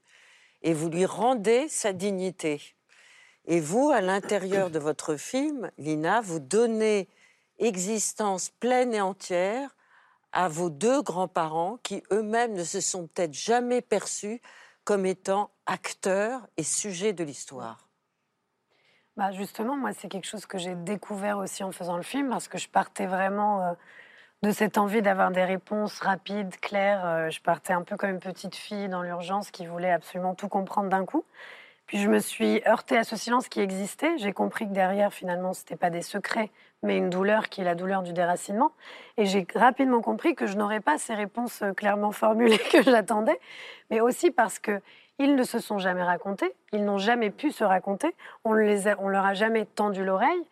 Et 0.62 0.74
vous 0.74 0.90
lui 0.90 1.06
rendez 1.06 1.68
sa 1.68 1.92
dignité. 1.92 2.62
Et 3.46 3.60
vous, 3.60 3.90
à 3.90 4.00
l'intérieur 4.00 4.70
de 4.70 4.80
votre 4.80 5.18
film, 5.18 5.70
Lina, 5.78 6.22
vous 6.22 6.40
donnez 6.40 7.10
existence 7.60 8.50
pleine 8.50 8.94
et 8.94 9.02
entière 9.02 9.76
à 10.32 10.48
vos 10.48 10.70
deux 10.70 11.02
grands-parents 11.02 11.78
qui 11.84 12.04
eux-mêmes 12.12 12.54
ne 12.54 12.64
se 12.64 12.82
sont 12.82 13.08
peut-être 13.08 13.34
jamais 13.34 13.82
perçus 13.82 14.42
comme 14.86 15.06
étant 15.06 15.52
acteurs 15.66 16.42
et 16.58 16.64
sujets 16.64 17.14
de 17.14 17.24
l'histoire. 17.24 17.90
Bah 19.16 19.32
justement, 19.32 19.78
moi, 19.78 19.94
c'est 19.94 20.10
quelque 20.10 20.26
chose 20.26 20.46
que 20.46 20.58
j'ai 20.58 20.76
découvert 20.76 21.38
aussi 21.38 21.64
en 21.64 21.72
faisant 21.72 21.98
le 21.98 22.04
film, 22.04 22.30
parce 22.30 22.48
que 22.48 22.58
je 22.58 22.68
partais 22.68 23.06
vraiment 23.06 23.62
euh, 23.62 23.74
de 24.44 24.52
cette 24.52 24.78
envie 24.78 25.02
d'avoir 25.02 25.32
des 25.32 25.46
réponses 25.46 26.00
rapides, 26.02 26.60
claires. 26.60 27.06
Euh, 27.06 27.30
je 27.30 27.40
partais 27.42 27.72
un 27.72 27.82
peu 27.82 27.96
comme 27.96 28.10
une 28.10 28.20
petite 28.20 28.56
fille 28.58 28.90
dans 28.90 29.02
l'urgence 29.02 29.52
qui 29.52 29.66
voulait 29.66 29.90
absolument 29.90 30.36
tout 30.36 30.50
comprendre 30.50 30.90
d'un 30.90 31.06
coup. 31.06 31.24
Puis 31.88 31.98
je 31.98 32.10
me 32.10 32.20
suis 32.20 32.62
heurtée 32.68 32.98
à 32.98 33.06
ce 33.06 33.16
silence 33.16 33.48
qui 33.48 33.62
existait. 33.62 34.18
J'ai 34.18 34.34
compris 34.34 34.68
que 34.68 34.74
derrière, 34.74 35.14
finalement, 35.14 35.54
ce 35.54 35.62
n'était 35.62 35.78
pas 35.78 35.90
des 35.90 36.02
secrets, 36.02 36.52
mais 36.82 36.98
une 36.98 37.10
douleur 37.10 37.48
qui 37.48 37.62
est 37.62 37.64
la 37.64 37.74
douleur 37.76 38.04
du 38.04 38.12
déracinement. 38.12 38.74
Et 39.16 39.26
j'ai 39.26 39.48
rapidement 39.56 40.02
compris 40.02 40.36
que 40.36 40.46
je 40.46 40.58
n'aurais 40.58 40.82
pas 40.82 40.98
ces 40.98 41.14
réponses 41.14 41.62
euh, 41.62 41.72
clairement 41.72 42.12
formulées 42.12 42.60
que 42.72 42.84
j'attendais, 42.84 43.40
mais 43.92 44.02
aussi 44.02 44.30
parce 44.30 44.60
que 44.60 44.82
ils 45.20 45.36
ne 45.36 45.44
se 45.44 45.60
sont 45.60 45.78
jamais 45.78 46.04
racontés, 46.04 46.52
ils 46.74 46.84
n'ont 46.84 46.98
jamais 46.98 47.30
pu 47.30 47.52
se 47.52 47.64
raconter, 47.64 48.14
on, 48.44 48.54
les 48.54 48.90
a- 48.90 48.98
on 49.00 49.08
leur 49.08 49.24
a 49.24 49.36
jamais 49.36 49.66
tendu 49.66 50.04
l'oreille. 50.04 50.44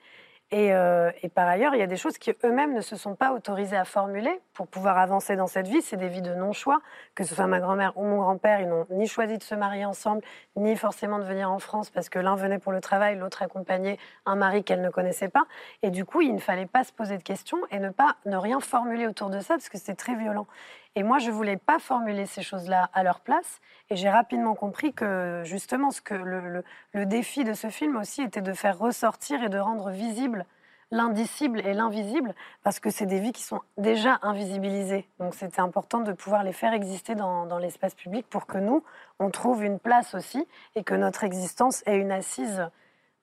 Et, 0.53 0.73
euh, 0.73 1.11
et 1.23 1.29
par 1.29 1.47
ailleurs, 1.47 1.73
il 1.75 1.79
y 1.79 1.83
a 1.83 1.87
des 1.87 1.95
choses 1.95 2.17
qui 2.17 2.29
eux-mêmes 2.43 2.73
ne 2.73 2.81
se 2.81 2.97
sont 2.97 3.15
pas 3.15 3.31
autorisés 3.31 3.77
à 3.77 3.85
formuler 3.85 4.41
pour 4.53 4.67
pouvoir 4.67 4.97
avancer 4.97 5.37
dans 5.37 5.47
cette 5.47 5.67
vie. 5.67 5.81
C'est 5.81 5.95
des 5.95 6.09
vies 6.09 6.21
de 6.21 6.35
non-choix, 6.35 6.81
que 7.15 7.23
ce 7.23 7.33
soit 7.33 7.47
ma 7.47 7.61
grand-mère 7.61 7.93
ou 7.95 8.03
mon 8.03 8.17
grand-père, 8.17 8.59
ils 8.59 8.67
n'ont 8.67 8.85
ni 8.89 9.07
choisi 9.07 9.37
de 9.37 9.43
se 9.43 9.55
marier 9.55 9.85
ensemble, 9.85 10.21
ni 10.57 10.75
forcément 10.75 11.19
de 11.19 11.23
venir 11.23 11.49
en 11.49 11.59
France 11.59 11.89
parce 11.89 12.09
que 12.09 12.19
l'un 12.19 12.35
venait 12.35 12.59
pour 12.59 12.73
le 12.73 12.81
travail, 12.81 13.17
l'autre 13.17 13.41
accompagnait 13.43 13.97
un 14.25 14.35
mari 14.35 14.65
qu'elle 14.65 14.81
ne 14.81 14.89
connaissait 14.89 15.29
pas. 15.29 15.45
Et 15.83 15.89
du 15.89 16.03
coup, 16.03 16.19
il 16.19 16.33
ne 16.35 16.39
fallait 16.39 16.65
pas 16.65 16.83
se 16.83 16.91
poser 16.91 17.17
de 17.17 17.23
questions 17.23 17.59
et 17.71 17.79
ne 17.79 17.89
pas 17.89 18.17
ne 18.25 18.35
rien 18.35 18.59
formuler 18.59 19.07
autour 19.07 19.29
de 19.29 19.39
ça 19.39 19.53
parce 19.53 19.69
que 19.69 19.77
c'est 19.77 19.95
très 19.95 20.15
violent. 20.15 20.47
Et 20.95 21.03
moi, 21.03 21.19
je 21.19 21.31
voulais 21.31 21.57
pas 21.57 21.79
formuler 21.79 22.25
ces 22.25 22.41
choses-là 22.41 22.89
à 22.93 23.03
leur 23.03 23.21
place. 23.21 23.61
Et 23.89 23.95
j'ai 23.95 24.09
rapidement 24.09 24.55
compris 24.55 24.93
que 24.93 25.41
justement, 25.45 25.89
le, 26.09 27.05
défi 27.05 27.43
de 27.43 27.53
ce 27.53 27.69
film 27.69 27.95
aussi 27.95 28.21
était 28.21 28.41
de 28.41 28.53
faire 28.53 28.77
ressortir 28.77 29.43
et 29.43 29.49
de 29.49 29.57
rendre 29.57 29.89
visible 29.89 30.45
l'indicible 30.93 31.61
et 31.65 31.73
l'invisible, 31.73 32.35
parce 32.63 32.81
que 32.81 32.89
c'est 32.89 33.05
des 33.05 33.21
vies 33.21 33.31
qui 33.31 33.43
sont 33.43 33.61
déjà 33.77 34.19
invisibilisées. 34.23 35.07
Donc 35.19 35.35
c'était 35.35 35.61
important 35.61 36.01
de 36.01 36.11
pouvoir 36.11 36.43
les 36.43 36.51
faire 36.51 36.73
exister 36.73 37.15
dans, 37.15 37.45
dans 37.45 37.59
l'espace 37.59 37.95
public 37.95 38.27
pour 38.29 38.45
que 38.45 38.57
nous, 38.57 38.83
on 39.17 39.29
trouve 39.29 39.63
une 39.63 39.79
place 39.79 40.13
aussi 40.15 40.45
et 40.75 40.83
que 40.83 40.93
notre 40.93 41.23
existence 41.23 41.81
ait 41.85 41.95
une 41.95 42.11
assise 42.11 42.69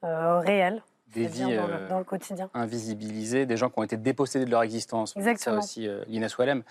euh, 0.03 0.39
réelle, 0.39 0.83
Des 1.14 1.27
vies 1.27 1.57
dans, 1.57 1.66
le- 1.66 1.88
dans 1.88 1.99
le 1.99 2.05
quotidien. 2.05 2.51
invisibilisés, 2.55 3.47
des 3.47 3.57
gens 3.57 3.71
qui 3.71 3.79
ont 3.79 3.83
été 3.83 3.97
dépossédés 3.97 4.44
de 4.44 4.51
leur 4.51 4.62
existence. 4.62 5.16
Exactement. 5.16 5.61
Ça 5.61 5.64
aussi, 5.64 5.88
euh, 5.88 6.05
Inès 6.09 6.37
Wallem. 6.37 6.62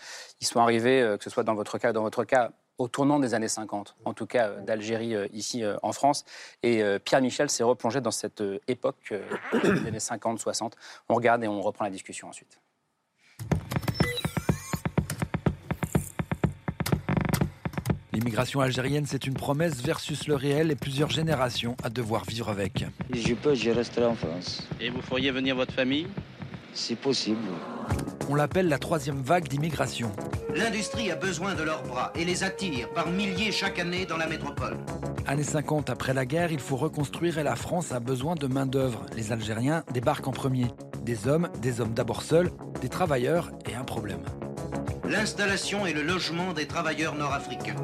Ils 0.41 0.47
sont 0.47 0.59
arrivés, 0.59 1.01
euh, 1.01 1.17
que 1.17 1.23
ce 1.23 1.29
soit 1.29 1.43
dans 1.43 1.55
votre 1.55 1.77
cas, 1.77 1.91
dans 1.93 2.03
votre 2.03 2.23
cas, 2.23 2.51
au 2.77 2.87
tournant 2.87 3.17
des 3.19 3.33
années 3.33 3.47
50, 3.47 3.95
en 4.05 4.13
tout 4.13 4.27
cas 4.27 4.49
euh, 4.49 4.61
d'Algérie 4.61 5.15
ici 5.33 5.63
en 5.81 5.91
France. 5.91 6.23
Et 6.61 6.83
Pierre 7.03 7.21
Michel 7.21 7.49
s'est 7.49 7.63
replongé 7.63 8.01
dans 8.01 8.11
cette 8.11 8.43
époque 8.67 9.13
des 9.63 9.87
années 9.87 9.97
50-60. 9.97 10.73
On 11.09 11.15
regarde 11.15 11.43
et 11.43 11.47
on 11.47 11.61
reprend 11.61 11.85
la 11.85 11.91
discussion 11.91 12.27
ensuite. 12.29 12.59
L'immigration 18.27 18.59
algérienne, 18.59 19.05
c'est 19.07 19.25
une 19.25 19.35
promesse 19.35 19.81
versus 19.81 20.27
le 20.27 20.35
réel 20.35 20.69
et 20.69 20.75
plusieurs 20.75 21.09
générations 21.09 21.77
à 21.81 21.89
devoir 21.89 22.25
vivre 22.25 22.49
avec. 22.49 22.85
Si 23.13 23.21
je 23.21 23.33
peux, 23.33 23.55
je 23.55 23.69
resterai 23.69 24.05
en 24.05 24.15
France. 24.15 24.67
Et 24.81 24.89
vous 24.89 25.01
feriez 25.01 25.31
venir 25.31 25.55
votre 25.55 25.73
famille? 25.73 26.07
Si 26.73 26.95
possible. 26.95 27.39
On 28.27 28.35
l'appelle 28.35 28.67
la 28.67 28.79
troisième 28.79 29.21
vague 29.21 29.47
d'immigration. 29.47 30.11
L'industrie 30.53 31.09
a 31.09 31.15
besoin 31.15 31.55
de 31.55 31.63
leurs 31.63 31.83
bras 31.83 32.11
et 32.15 32.25
les 32.25 32.43
attire 32.43 32.89
par 32.89 33.07
milliers 33.07 33.53
chaque 33.53 33.79
année 33.79 34.05
dans 34.05 34.17
la 34.17 34.27
métropole. 34.27 34.75
Années 35.25 35.43
50 35.43 35.89
après 35.89 36.13
la 36.13 36.25
guerre, 36.25 36.51
il 36.51 36.59
faut 36.59 36.75
reconstruire 36.75 37.37
et 37.37 37.43
la 37.43 37.55
France 37.55 37.93
a 37.93 38.01
besoin 38.01 38.35
de 38.35 38.47
main-d'œuvre. 38.47 39.05
Les 39.15 39.31
Algériens 39.31 39.85
débarquent 39.93 40.27
en 40.27 40.31
premier. 40.31 40.67
Des 41.01 41.29
hommes, 41.29 41.47
des 41.61 41.79
hommes 41.79 41.93
d'abord 41.93 42.23
seuls, 42.23 42.51
des 42.81 42.89
travailleurs 42.89 43.51
et 43.71 43.73
un 43.73 43.85
problème. 43.85 44.23
L'installation 45.09 45.85
et 45.85 45.93
le 45.93 46.03
logement 46.03 46.51
des 46.51 46.67
travailleurs 46.67 47.15
nord-africains. 47.15 47.77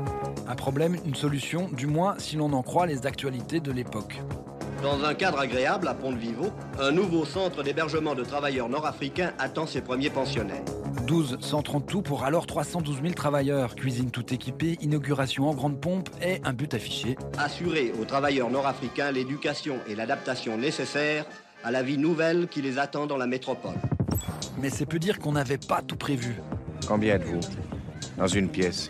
Un 0.47 0.55
problème, 0.55 0.97
une 1.05 1.15
solution, 1.15 1.69
du 1.71 1.87
moins 1.87 2.15
si 2.17 2.35
l'on 2.35 2.51
en 2.53 2.63
croit 2.63 2.85
les 2.85 3.05
actualités 3.05 3.59
de 3.59 3.71
l'époque. 3.71 4.21
Dans 4.81 5.01
un 5.05 5.13
cadre 5.13 5.39
agréable 5.39 5.87
à 5.87 5.93
Pont-de-Vivo, 5.93 6.51
un 6.77 6.91
nouveau 6.91 7.23
centre 7.23 7.63
d'hébergement 7.63 8.15
de 8.15 8.23
travailleurs 8.23 8.67
nord-africains 8.67 9.31
attend 9.39 9.65
ses 9.65 9.79
premiers 9.79 10.09
pensionnaires. 10.09 10.65
12 11.07 11.37
centres 11.39 11.75
en 11.75 11.79
tout 11.79 12.01
pour 12.01 12.25
alors 12.25 12.45
312 12.45 13.01
000 13.01 13.13
travailleurs. 13.13 13.75
Cuisine 13.75 14.11
tout 14.11 14.33
équipée, 14.33 14.77
inauguration 14.81 15.49
en 15.49 15.53
grande 15.53 15.79
pompe 15.79 16.09
et 16.21 16.41
un 16.43 16.51
but 16.51 16.73
affiché. 16.73 17.15
Assurer 17.37 17.93
aux 18.01 18.05
travailleurs 18.05 18.49
nord-africains 18.49 19.11
l'éducation 19.11 19.75
et 19.87 19.95
l'adaptation 19.95 20.57
nécessaires 20.57 21.25
à 21.63 21.71
la 21.71 21.81
vie 21.81 21.97
nouvelle 21.97 22.47
qui 22.49 22.61
les 22.61 22.77
attend 22.77 23.05
dans 23.05 23.17
la 23.17 23.27
métropole. 23.27 23.75
Mais 24.61 24.69
c'est 24.69 24.85
peu 24.85 24.99
dire 24.99 25.19
qu'on 25.19 25.31
n'avait 25.31 25.57
pas 25.57 25.81
tout 25.81 25.95
prévu. 25.95 26.35
Combien 26.87 27.15
êtes-vous 27.15 27.39
Dans 28.17 28.27
une 28.27 28.49
pièce? 28.49 28.89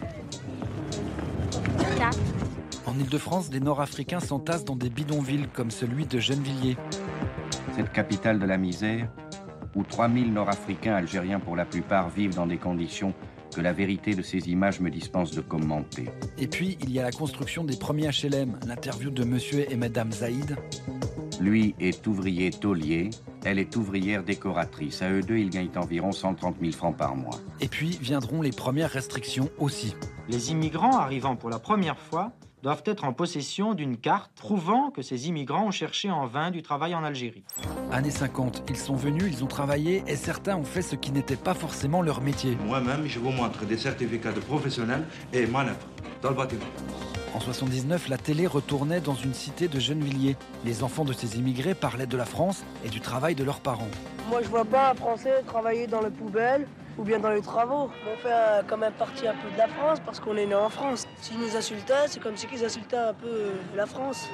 En 2.86 3.00
Ile-de-France, 3.00 3.50
des 3.50 3.60
Nord-Africains 3.60 4.20
s'entassent 4.20 4.66
dans 4.66 4.76
des 4.76 4.90
bidonvilles 4.90 5.48
comme 5.54 5.72
celui 5.72 6.06
de 6.06 6.20
Gennevilliers. 6.20 6.78
Cette 7.76 7.92
capitale 7.92 8.40
de 8.40 8.46
la 8.46 8.58
misère, 8.58 9.10
où 9.76 9.84
3000 9.84 10.32
Nord-Africains 10.32 10.96
algériens 10.96 11.40
pour 11.40 11.56
la 11.56 11.66
plupart 11.66 12.10
vivent 12.10 12.36
dans 12.36 12.46
des 12.46 12.58
conditions 12.58 13.14
que 13.56 13.62
la 13.62 13.74
vérité 13.74 14.16
de 14.16 14.22
ces 14.22 14.50
images 14.50 14.80
me 14.80 14.90
dispense 14.90 15.32
de 15.32 15.42
commenter. 15.42 16.06
Et 16.38 16.48
puis, 16.48 16.78
il 16.82 16.92
y 16.92 17.00
a 17.00 17.04
la 17.04 17.12
construction 17.12 17.64
des 17.64 17.78
premiers 17.78 18.10
HLM, 18.10 18.60
l'interview 18.68 19.10
de 19.10 19.24
monsieur 19.24 19.72
et 19.72 19.76
madame 19.76 20.12
Zaïd. 20.12 20.58
Lui 21.40 21.76
est 21.80 22.06
ouvrier 22.08 22.52
taulier, 22.52 23.10
elle 23.46 23.60
est 23.60 23.76
ouvrière 23.76 24.24
décoratrice. 24.24 25.02
À 25.02 25.12
eux 25.12 25.22
deux, 25.22 25.38
ils 25.38 25.50
gagnent 25.50 25.70
environ 25.76 26.12
130 26.12 26.56
000 26.60 26.72
francs 26.72 26.96
par 26.96 27.16
mois. 27.16 27.40
Et 27.62 27.68
puis 27.68 27.98
viendront 28.02 28.42
les 28.42 28.52
premières 28.52 28.92
restrictions 28.92 29.50
aussi. 29.58 29.96
Les 30.30 30.52
immigrants 30.52 30.98
arrivant 30.98 31.36
pour 31.36 31.50
la 31.50 31.60
première 31.60 32.00
fois 32.00 32.32
doivent 32.64 32.84
être 32.86 33.04
en 33.04 33.12
possession 33.12 33.74
d'une 33.74 33.98
carte 33.98 34.32
prouvant 34.36 34.90
que 34.90 35.02
ces 35.02 35.28
immigrants 35.28 35.68
ont 35.68 35.72
cherché 35.72 36.10
en 36.10 36.26
vain 36.26 36.50
du 36.50 36.62
travail 36.62 36.96
en 36.96 37.04
Algérie. 37.04 37.44
Années 37.92 38.10
50, 38.10 38.64
ils 38.70 38.78
sont 38.78 38.96
venus, 38.96 39.26
ils 39.28 39.44
ont 39.44 39.48
travaillé 39.48 40.02
et 40.08 40.16
certains 40.16 40.56
ont 40.56 40.64
fait 40.64 40.82
ce 40.82 40.96
qui 40.96 41.12
n'était 41.12 41.36
pas 41.36 41.54
forcément 41.54 42.02
leur 42.02 42.22
métier. 42.22 42.58
Moi-même, 42.66 43.06
je 43.06 43.20
vous 43.20 43.32
montre 43.32 43.66
des 43.66 43.78
certificats 43.78 44.32
de 44.32 44.40
professionnels 44.40 45.04
et 45.34 45.46
manœuvres 45.46 45.88
dans 46.22 46.30
le 46.30 46.36
bâtiment. 46.36 46.64
En 47.34 47.40
79, 47.40 48.10
la 48.10 48.18
télé 48.18 48.46
retournait 48.46 49.02
dans 49.02 49.16
une 49.16 49.34
cité 49.34 49.68
de 49.68 49.80
Gennevilliers. 49.80 50.38
Les 50.66 50.84
enfants 50.84 51.04
de 51.04 51.14
ces 51.14 51.40
immigrés 51.40 51.74
parlaient 51.74 52.06
de 52.06 52.16
la 52.16 52.26
France 52.26 52.64
et 52.86 52.90
du 52.90 53.02
travail 53.02 53.34
de 53.34 53.44
leurs 53.44 53.60
parents. 53.60 53.88
Moi, 54.30 54.44
je 54.44 54.48
vois 54.50 54.66
pas 54.66 54.92
un 54.92 54.94
Français 54.94 55.42
travailler 55.44 55.88
dans 55.88 56.02
les 56.02 56.12
poubelles 56.12 56.68
ou 56.98 57.04
bien 57.04 57.20
dans 57.20 57.32
les 57.32 57.42
travaux. 57.42 57.90
On 58.12 58.18
fait 58.18 58.32
euh, 58.32 58.62
quand 58.68 58.78
même 58.78 58.94
partie 58.94 59.28
un 59.28 59.34
peu 59.34 59.50
de 59.52 59.58
la 59.58 59.68
France 59.68 60.00
parce 60.06 60.20
qu'on 60.20 60.38
est 60.38 60.46
né 60.46 60.54
en 60.54 60.70
France. 60.70 61.08
S'ils 61.22 61.40
nous 61.40 61.56
insultaient, 61.56 62.08
c'est 62.08 62.22
comme 62.22 62.38
si 62.38 62.48
ils 62.54 62.64
insultaient 62.64 62.98
un 62.98 63.14
peu 63.16 63.28
euh, 63.28 63.54
la 63.76 63.88
France. 63.88 64.30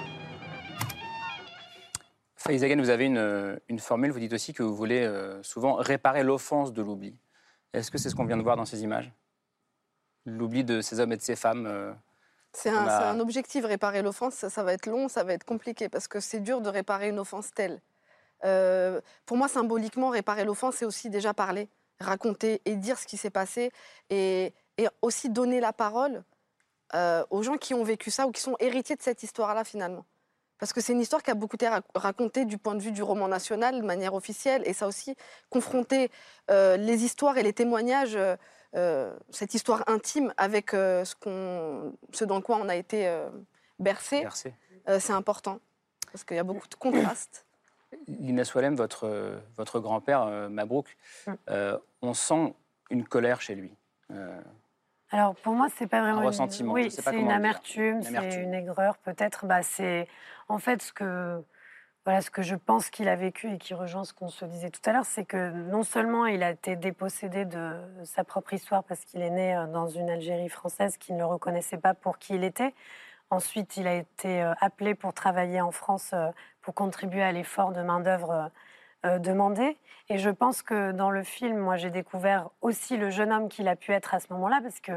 Faïs 2.35 2.63
Hagan, 2.63 2.81
vous 2.81 2.89
avez 2.89 3.05
une, 3.05 3.59
une 3.69 3.79
formule, 3.79 4.11
vous 4.11 4.19
dites 4.19 4.33
aussi 4.33 4.53
que 4.53 4.63
vous 4.63 4.75
voulez 4.75 5.03
euh, 5.03 5.41
souvent 5.43 5.75
réparer 5.75 6.23
l'offense 6.23 6.73
de 6.73 6.81
l'oubli. 6.81 7.15
Est-ce 7.73 7.91
que 7.91 7.97
c'est 7.97 8.09
ce 8.09 8.15
qu'on 8.15 8.25
vient 8.25 8.37
de 8.37 8.43
voir 8.43 8.57
dans 8.57 8.65
ces 8.65 8.81
images? 8.81 9.13
L'oubli 10.25 10.63
de 10.63 10.81
ces 10.81 10.99
hommes 10.99 11.11
et 11.11 11.17
de 11.17 11.21
ces 11.21 11.35
femmes 11.35 11.65
euh, 11.65 11.93
C'est 12.51 12.69
un, 12.69 13.19
objectif, 13.19 13.63
réparer 13.65 14.01
l'offense. 14.01 14.33
Ça, 14.33 14.49
ça 14.49 14.63
va 14.63 14.73
être 14.73 14.87
long, 14.87 15.07
ça 15.07 15.23
va 15.23 15.33
être 15.33 15.45
compliqué 15.45 15.87
parce 15.87 16.07
que 16.07 16.19
c'est 16.19 16.39
dur 16.39 16.61
de 16.61 16.69
réparer 16.69 17.09
une 17.09 17.19
offense 17.19 17.51
telle. 17.53 17.79
Euh, 18.43 19.01
pour 19.25 19.37
moi, 19.37 19.47
symboliquement, 19.47 20.09
réparer 20.09 20.45
l'offense, 20.45 20.75
c'est 20.77 20.85
aussi 20.85 21.09
déjà 21.09 21.33
parler, 21.33 21.69
raconter 21.99 22.61
et 22.65 22.75
dire 22.75 22.97
ce 22.97 23.05
qui 23.05 23.17
s'est 23.17 23.29
passé 23.29 23.71
et, 24.09 24.53
et 24.77 24.87
aussi 25.01 25.29
donner 25.29 25.59
la 25.59 25.73
parole 25.73 26.23
euh, 26.95 27.23
aux 27.29 27.43
gens 27.43 27.57
qui 27.57 27.73
ont 27.73 27.83
vécu 27.83 28.09
ça 28.09 28.25
ou 28.25 28.31
qui 28.31 28.41
sont 28.41 28.55
héritiers 28.59 28.95
de 28.95 29.01
cette 29.01 29.21
histoire-là 29.21 29.63
finalement. 29.63 30.05
Parce 30.57 30.73
que 30.73 30.81
c'est 30.81 30.91
une 30.91 30.99
histoire 31.01 31.23
qui 31.23 31.31
a 31.31 31.35
beaucoup 31.35 31.55
été 31.55 31.67
rac- 31.67 31.83
racontée 31.95 32.45
du 32.45 32.57
point 32.57 32.75
de 32.75 32.81
vue 32.81 32.91
du 32.91 33.03
roman 33.03 33.27
national, 33.27 33.79
de 33.79 33.85
manière 33.85 34.13
officielle, 34.13 34.63
et 34.65 34.73
ça 34.73 34.87
aussi, 34.87 35.15
confronter 35.49 36.11
euh, 36.51 36.75
les 36.77 37.03
histoires 37.05 37.37
et 37.37 37.43
les 37.43 37.53
témoignages, 37.53 38.17
cette 38.73 39.53
histoire 39.53 39.83
intime 39.87 40.33
avec 40.37 40.73
euh, 40.73 41.03
ce, 41.05 41.15
qu'on, 41.15 41.93
ce 42.13 42.25
dans 42.25 42.41
quoi 42.41 42.57
on 42.57 42.69
a 42.69 42.75
été 42.75 43.07
euh, 43.07 43.29
bercé, 43.79 44.21
Bercé. 44.21 44.53
euh, 44.87 44.99
c'est 44.99 45.13
important. 45.13 45.59
Parce 46.11 46.23
qu'il 46.23 46.37
y 46.37 46.39
a 46.39 46.43
beaucoup 46.43 46.67
de 46.67 46.75
contrastes. 46.75 47.45
Inès 48.07 48.53
Wallem, 48.53 48.75
votre, 48.75 49.05
euh, 49.07 49.39
votre 49.57 49.79
grand-père, 49.79 50.21
euh, 50.23 50.49
Mabrouk, 50.49 50.95
euh, 51.49 51.77
on 52.01 52.13
sent 52.13 52.53
une 52.91 53.03
colère 53.07 53.41
chez 53.41 53.55
lui. 53.55 53.71
Euh, 54.11 54.39
Alors 55.11 55.35
pour 55.35 55.53
moi, 55.53 55.67
c'est 55.75 55.87
pas 55.87 56.01
vraiment 56.01 56.19
Un 56.19 56.21
une- 56.21 56.27
ressentiment, 56.27 56.75
je 56.77 56.83
Oui, 56.83 56.91
c'est 56.91 57.15
une 57.15 57.31
amertume, 57.31 57.97
Une 57.97 58.03
c'est 58.03 58.41
une 58.43 58.53
aigreur 58.53 58.97
peut-être. 58.97 59.45
Bah, 59.45 59.63
c'est 59.63 60.07
en 60.47 60.59
fait 60.59 60.81
ce 60.81 60.93
que 60.93 61.41
voilà 62.05 62.21
ce 62.21 62.31
que 62.31 62.41
je 62.41 62.55
pense 62.55 62.89
qu'il 62.89 63.07
a 63.09 63.15
vécu 63.15 63.51
et 63.53 63.57
qui 63.57 63.73
rejoint 63.73 64.03
ce 64.03 64.13
qu'on 64.13 64.29
se 64.29 64.45
disait 64.45 64.69
tout 64.69 64.81
à 64.85 64.93
l'heure, 64.93 65.05
c'est 65.05 65.25
que 65.25 65.51
non 65.51 65.83
seulement 65.83 66.25
il 66.25 66.43
a 66.43 66.51
été 66.51 66.75
dépossédé 66.75 67.45
de 67.45 67.73
sa 68.03 68.23
propre 68.23 68.53
histoire 68.53 68.83
parce 68.83 69.05
qu'il 69.05 69.21
est 69.21 69.29
né 69.29 69.55
euh, 69.55 69.67
dans 69.67 69.87
une 69.87 70.09
Algérie 70.09 70.49
française 70.49 70.97
qui 70.97 71.13
ne 71.13 71.19
le 71.19 71.25
reconnaissait 71.25 71.77
pas 71.77 71.93
pour 71.93 72.17
qui 72.17 72.35
il 72.35 72.43
était. 72.43 72.73
Ensuite, 73.31 73.77
il 73.77 73.87
a 73.87 73.95
été 73.95 74.41
euh, 74.41 74.53
appelé 74.59 74.95
pour 74.95 75.13
travailler 75.13 75.61
en 75.61 75.71
France 75.71 76.11
euh, 76.13 76.29
pour 76.61 76.73
contribuer 76.73 77.21
à 77.21 77.31
l'effort 77.31 77.71
de 77.71 77.81
main 77.81 77.99
d'œuvre 77.99 78.51
euh, 79.05 79.19
demandé. 79.19 79.77
Et 80.09 80.17
je 80.17 80.29
pense 80.29 80.63
que 80.63 80.91
dans 80.91 81.11
le 81.11 81.23
film, 81.23 81.57
moi, 81.57 81.77
j'ai 81.77 81.91
découvert 81.91 82.49
aussi 82.61 82.97
le 82.97 83.09
jeune 83.11 83.31
homme 83.31 83.47
qu'il 83.47 83.67
a 83.67 83.75
pu 83.75 83.91
être 83.91 84.13
à 84.15 84.19
ce 84.19 84.33
moment-là, 84.33 84.59
parce 84.63 84.79
que 84.79 84.93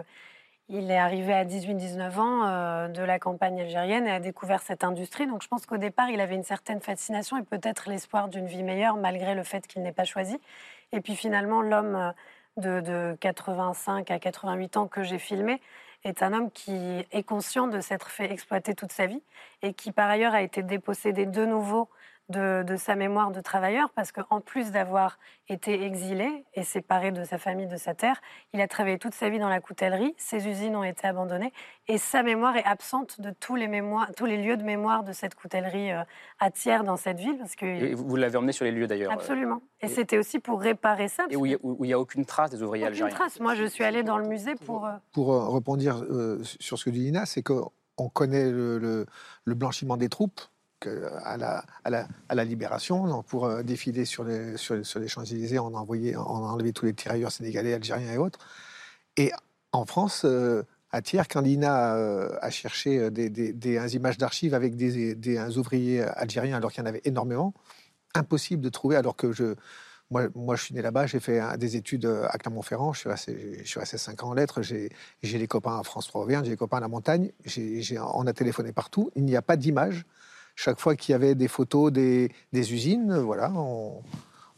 il 0.74 0.90
est 0.90 0.98
arrivé 0.98 1.34
à 1.34 1.44
18-19 1.44 2.18
ans 2.18 2.46
euh, 2.46 2.88
de 2.88 3.02
la 3.02 3.18
campagne 3.18 3.60
algérienne 3.60 4.06
et 4.06 4.10
a 4.10 4.20
découvert 4.20 4.62
cette 4.62 4.84
industrie. 4.84 5.26
Donc 5.26 5.42
je 5.42 5.48
pense 5.48 5.66
qu'au 5.66 5.76
départ, 5.76 6.08
il 6.08 6.18
avait 6.18 6.34
une 6.34 6.44
certaine 6.44 6.80
fascination 6.80 7.36
et 7.36 7.42
peut-être 7.42 7.90
l'espoir 7.90 8.28
d'une 8.28 8.46
vie 8.46 8.62
meilleure, 8.62 8.96
malgré 8.96 9.34
le 9.34 9.42
fait 9.42 9.66
qu'il 9.66 9.82
n'ait 9.82 9.92
pas 9.92 10.04
choisi. 10.04 10.38
Et 10.92 11.02
puis 11.02 11.14
finalement, 11.14 11.60
l'homme 11.60 11.94
euh, 11.94 12.12
de, 12.56 12.80
de 12.80 13.16
85 13.20 14.10
à 14.10 14.18
88 14.18 14.78
ans 14.78 14.88
que 14.88 15.02
j'ai 15.02 15.18
filmé 15.18 15.60
est 16.04 16.22
un 16.22 16.32
homme 16.32 16.50
qui 16.50 17.06
est 17.12 17.22
conscient 17.22 17.66
de 17.66 17.80
s'être 17.80 18.08
fait 18.08 18.32
exploiter 18.32 18.74
toute 18.74 18.92
sa 18.92 19.06
vie 19.06 19.22
et 19.60 19.74
qui 19.74 19.92
par 19.92 20.08
ailleurs 20.08 20.34
a 20.34 20.40
été 20.40 20.62
dépossédé 20.62 21.26
de 21.26 21.44
nouveau 21.44 21.88
de, 22.32 22.64
de 22.66 22.76
sa 22.76 22.96
mémoire 22.96 23.30
de 23.30 23.40
travailleur 23.40 23.90
parce 23.90 24.10
qu'en 24.10 24.40
plus 24.40 24.72
d'avoir 24.72 25.18
été 25.48 25.84
exilé 25.84 26.44
et 26.54 26.64
séparé 26.64 27.12
de 27.12 27.22
sa 27.22 27.38
famille, 27.38 27.66
de 27.68 27.76
sa 27.76 27.94
terre, 27.94 28.20
il 28.52 28.60
a 28.60 28.66
travaillé 28.66 28.98
toute 28.98 29.14
sa 29.14 29.28
vie 29.28 29.38
dans 29.38 29.48
la 29.48 29.60
coutellerie, 29.60 30.14
ses 30.16 30.48
usines 30.48 30.74
ont 30.74 30.82
été 30.82 31.06
abandonnées 31.06 31.52
et 31.86 31.98
sa 31.98 32.22
mémoire 32.24 32.56
est 32.56 32.64
absente 32.64 33.20
de 33.20 33.30
tous 33.30 33.54
les, 33.54 33.68
mémoires, 33.68 34.10
tous 34.16 34.26
les 34.26 34.38
lieux 34.38 34.56
de 34.56 34.64
mémoire 34.64 35.04
de 35.04 35.12
cette 35.12 35.34
coutellerie 35.36 35.92
euh, 35.92 36.02
à 36.40 36.50
Thiers 36.50 36.82
dans 36.84 36.96
cette 36.96 37.18
ville. 37.20 37.38
Parce 37.38 37.54
que... 37.54 37.66
Et 37.66 37.94
vous 37.94 38.16
l'avez 38.16 38.36
emmené 38.36 38.52
sur 38.52 38.64
les 38.64 38.72
lieux 38.72 38.86
d'ailleurs. 38.88 39.12
euh, 39.12 39.14
Absolument. 39.14 39.60
Et 39.80 39.88
c'était 39.88 40.18
aussi 40.18 40.38
pour 40.38 40.60
réparer 40.60 41.08
ça. 41.08 41.24
Et 41.30 41.36
où 41.36 41.44
il 41.46 41.58
n'y 41.82 41.92
a, 41.92 41.98
aucune 42.00 42.24
trace 42.24 42.50
des 42.50 42.62
ouvriers 42.62 42.84
Aucune 42.84 42.92
algériens. 43.04 43.14
trace. 43.14 43.38
Moi, 43.40 43.54
je 43.54 43.64
suis 43.64 43.84
allée 43.84 44.02
dans 44.02 44.16
le 44.18 44.26
musée 44.26 44.54
pour. 44.54 44.86
euh, 44.86 44.92
Pour 45.12 45.32
euh, 45.34 45.44
rebondir 45.48 46.02
euh, 46.02 46.40
sur 46.60 46.78
ce 46.78 46.84
que 46.86 46.90
dit 46.90 47.00
Lina, 47.00 47.26
c'est 47.26 47.42
qu'on 47.42 48.08
connaît 48.12 48.50
le, 48.50 48.78
le- 48.78 49.06
le 49.44 49.54
blanchiment 49.54 49.96
des 49.96 50.08
troupes 50.08 50.40
à, 50.86 51.36
la, 51.36 52.44
libération. 52.44 53.22
Pour 53.22 53.46
euh, 53.46 53.62
défiler 53.62 54.04
sur 54.04 54.24
les, 54.24 54.56
Champs-Élysées, 54.56 55.58
on 55.58 55.74
a, 55.76 55.80
enlevé 55.80 56.72
tous 56.72 56.86
les 56.86 56.94
tirailleurs 56.94 57.32
sénégalais, 57.32 57.74
algériens 57.74 58.12
et 58.12 58.18
autres. 58.18 58.38
Et 59.16 59.32
en 59.72 59.84
France, 59.86 60.22
euh, 60.24 60.62
à 60.90 61.02
Thiers, 61.02 61.22
quand 61.30 61.40
Lina 61.40 61.94
a 61.94 62.50
cherché 62.50 62.98
euh, 62.98 63.10
des, 63.10 63.30
des- 63.30 63.52
des 63.52 63.96
images 63.96 64.18
d'archives 64.18 64.54
avec 64.54 64.76
des, 64.76 65.14
des 65.14 65.58
ouvriers 65.58 66.02
algériens, 66.02 66.56
alors 66.56 66.72
qu'il 66.72 66.82
y 66.82 66.86
en 66.86 66.88
avait 66.88 67.02
énormément, 67.04 67.54
impossible 68.14 68.62
de 68.62 68.68
trouver, 68.68 68.96
alors 68.96 69.16
que 69.16 69.32
je, 69.32 69.54
moi, 70.34 70.56
je 70.56 70.62
suis 70.62 70.74
né 70.74 70.82
là-bas, 70.82 71.06
j'ai 71.06 71.20
fait 71.20 71.40
des 71.58 71.76
études 71.76 72.04
à 72.04 72.36
Clermont-Ferrand, 72.38 72.92
je 72.92 73.00
suis 73.00 73.08
resté, 73.08 73.58
je 73.62 73.68
suis 73.68 73.80
resté 73.80 73.96
5 73.96 74.22
ans 74.22 74.30
en 74.30 74.34
lettres, 74.34 74.60
j'ai 74.62 74.90
les 75.22 75.46
copains 75.46 75.78
à 75.78 75.82
France 75.82 76.06
3 76.08 76.22
Auvergne, 76.22 76.44
j'ai 76.44 76.50
les 76.50 76.56
copains 76.56 76.76
à 76.78 76.80
la 76.80 76.88
montagne, 76.88 77.32
on 78.14 78.26
a 78.26 78.32
téléphoné 78.32 78.72
partout, 78.72 79.10
il 79.16 79.24
n'y 79.24 79.36
a 79.36 79.42
pas 79.42 79.56
d'image. 79.56 80.04
Chaque 80.54 80.80
fois 80.80 80.96
qu'il 80.96 81.12
y 81.12 81.14
avait 81.14 81.34
des 81.34 81.48
photos 81.48 81.92
des, 81.92 82.30
usines, 82.52 83.18
voilà, 83.18 83.52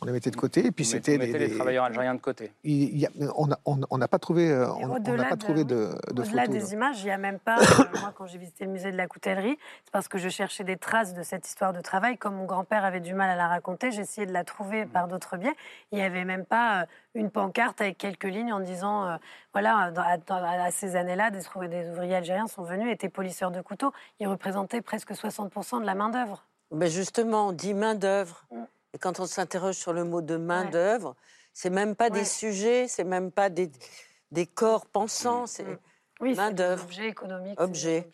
on 0.05 0.07
les 0.07 0.13
mettait 0.13 0.31
de 0.31 0.37
côté. 0.37 0.67
Et 0.67 0.71
puis 0.71 0.85
c'était 0.85 1.19
des- 1.19 1.27
les 1.33 1.49
des- 1.49 1.57
travailleurs 1.57 1.85
algériens 1.87 2.15
de 2.15 2.21
côté. 2.21 2.53
il 2.63 2.97
y 2.99 3.07
a- 3.07 3.11
on 3.37 3.47
n'a 3.47 3.59
on, 3.65 3.81
on 3.91 3.99
n'a 3.99 4.07
pas 4.09 4.19
trouvé, 4.19 4.51
euh, 4.51 4.71
on- 4.71 4.85
on 4.85 4.89
n'a 4.89 4.95
au-delà 4.97 5.25
pas 5.25 5.37
de- 5.37 5.41
trouvé 5.41 5.65
de, 5.65 5.75
de 6.13 6.23
Au-delà 6.23 6.43
photos. 6.45 6.49
des 6.49 6.61
là. 6.61 6.73
images, 6.75 7.01
il 7.01 7.07
n'y 7.07 7.11
a 7.11 7.19
même 7.19 7.39
pas. 7.39 7.57
euh, 7.59 8.01
moi, 8.01 8.13
quand 8.15 8.27
j'ai 8.27 8.39
visité 8.39 8.65
le 8.67 8.71
musée 8.71 8.93
de 8.93 8.97
la 8.97 9.07
coutellerie, 9.07 9.59
c'est 9.85 9.91
parce 9.93 10.07
que 10.09 10.19
je 10.19 10.29
cherchais 10.29 10.63
des 10.65 10.77
traces 10.77 11.15
de 11.15 11.23
cette 11.23 11.47
histoire 11.49 11.73
de 11.73 11.81
travail. 11.81 12.19
Comme 12.19 12.35
mon 12.37 12.45
grand-père 12.45 12.85
avait 12.85 13.01
du 13.01 13.15
mal 13.15 13.31
à 13.31 13.37
la 13.37 13.49
raconter, 13.49 13.91
j'ai 13.93 14.03
essayé 14.03 14.27
de 14.27 14.33
la 14.33 14.45
trouver 14.45 14.85
par 14.87 15.09
d'autres 15.09 15.37
biais. 15.39 15.55
Il 15.91 15.97
n'y 15.99 16.05
avait 16.05 16.25
même 16.25 16.45
pas 16.45 16.83
euh, 16.83 16.87
une 17.15 17.31
pancarte 17.31 17.81
avec 17.81 17.97
quelques 17.99 18.25
lignes 18.25 18.53
en 18.53 18.61
disant 18.61 19.07
euh, 19.09 19.17
voilà, 19.53 19.91
dans- 19.91 20.03
à, 20.03 20.19
dans- 20.19 20.45
à 20.45 20.71
ces 20.71 20.97
années-là, 20.97 21.31
des, 21.31 21.47
ouvriers 21.91 22.15
algériens 22.17 22.47
sont 22.47 22.63
venus, 22.63 22.93
étaient 22.93 23.09
polisseurs 23.09 23.51
de 23.51 23.63
couteaux. 23.63 23.93
Ils 24.21 24.29
représentaient 24.29 24.83
presque 24.83 25.13
60% 25.15 25.81
de 25.81 25.87
la 25.87 25.95
main-d'œuvre. 25.95 26.45
Ben 26.71 26.91
justement, 26.91 27.49
on 27.49 27.53
dit 27.53 27.73
main-d'œuvre. 27.73 28.45
Mm. 28.51 28.57
Et 28.95 28.99
quand 28.99 29.19
on 29.21 29.27
s'interroge 29.27 29.75
sur 29.75 29.93
le 29.93 30.05
mot 30.05 30.23
de 30.23 30.37
main-d'œuvre, 30.37 31.17
c'est 31.53 31.69
même 31.69 31.97
pas 31.97 32.11
des 32.11 32.25
sujets, 32.25 32.87
c'est 32.89 33.05
même 33.05 33.31
pas 33.33 33.51
des, 33.51 33.71
des 34.31 34.47
corps 34.47 34.87
pensants, 34.87 35.47
c'est 35.47 35.65
Oui, 35.67 35.77
c'est 36.21 36.27
des 36.31 36.35
main-d'œuvre. 36.37 36.85
objets 36.85 37.09
économiques. 37.09 37.61
Objet. 37.61 38.09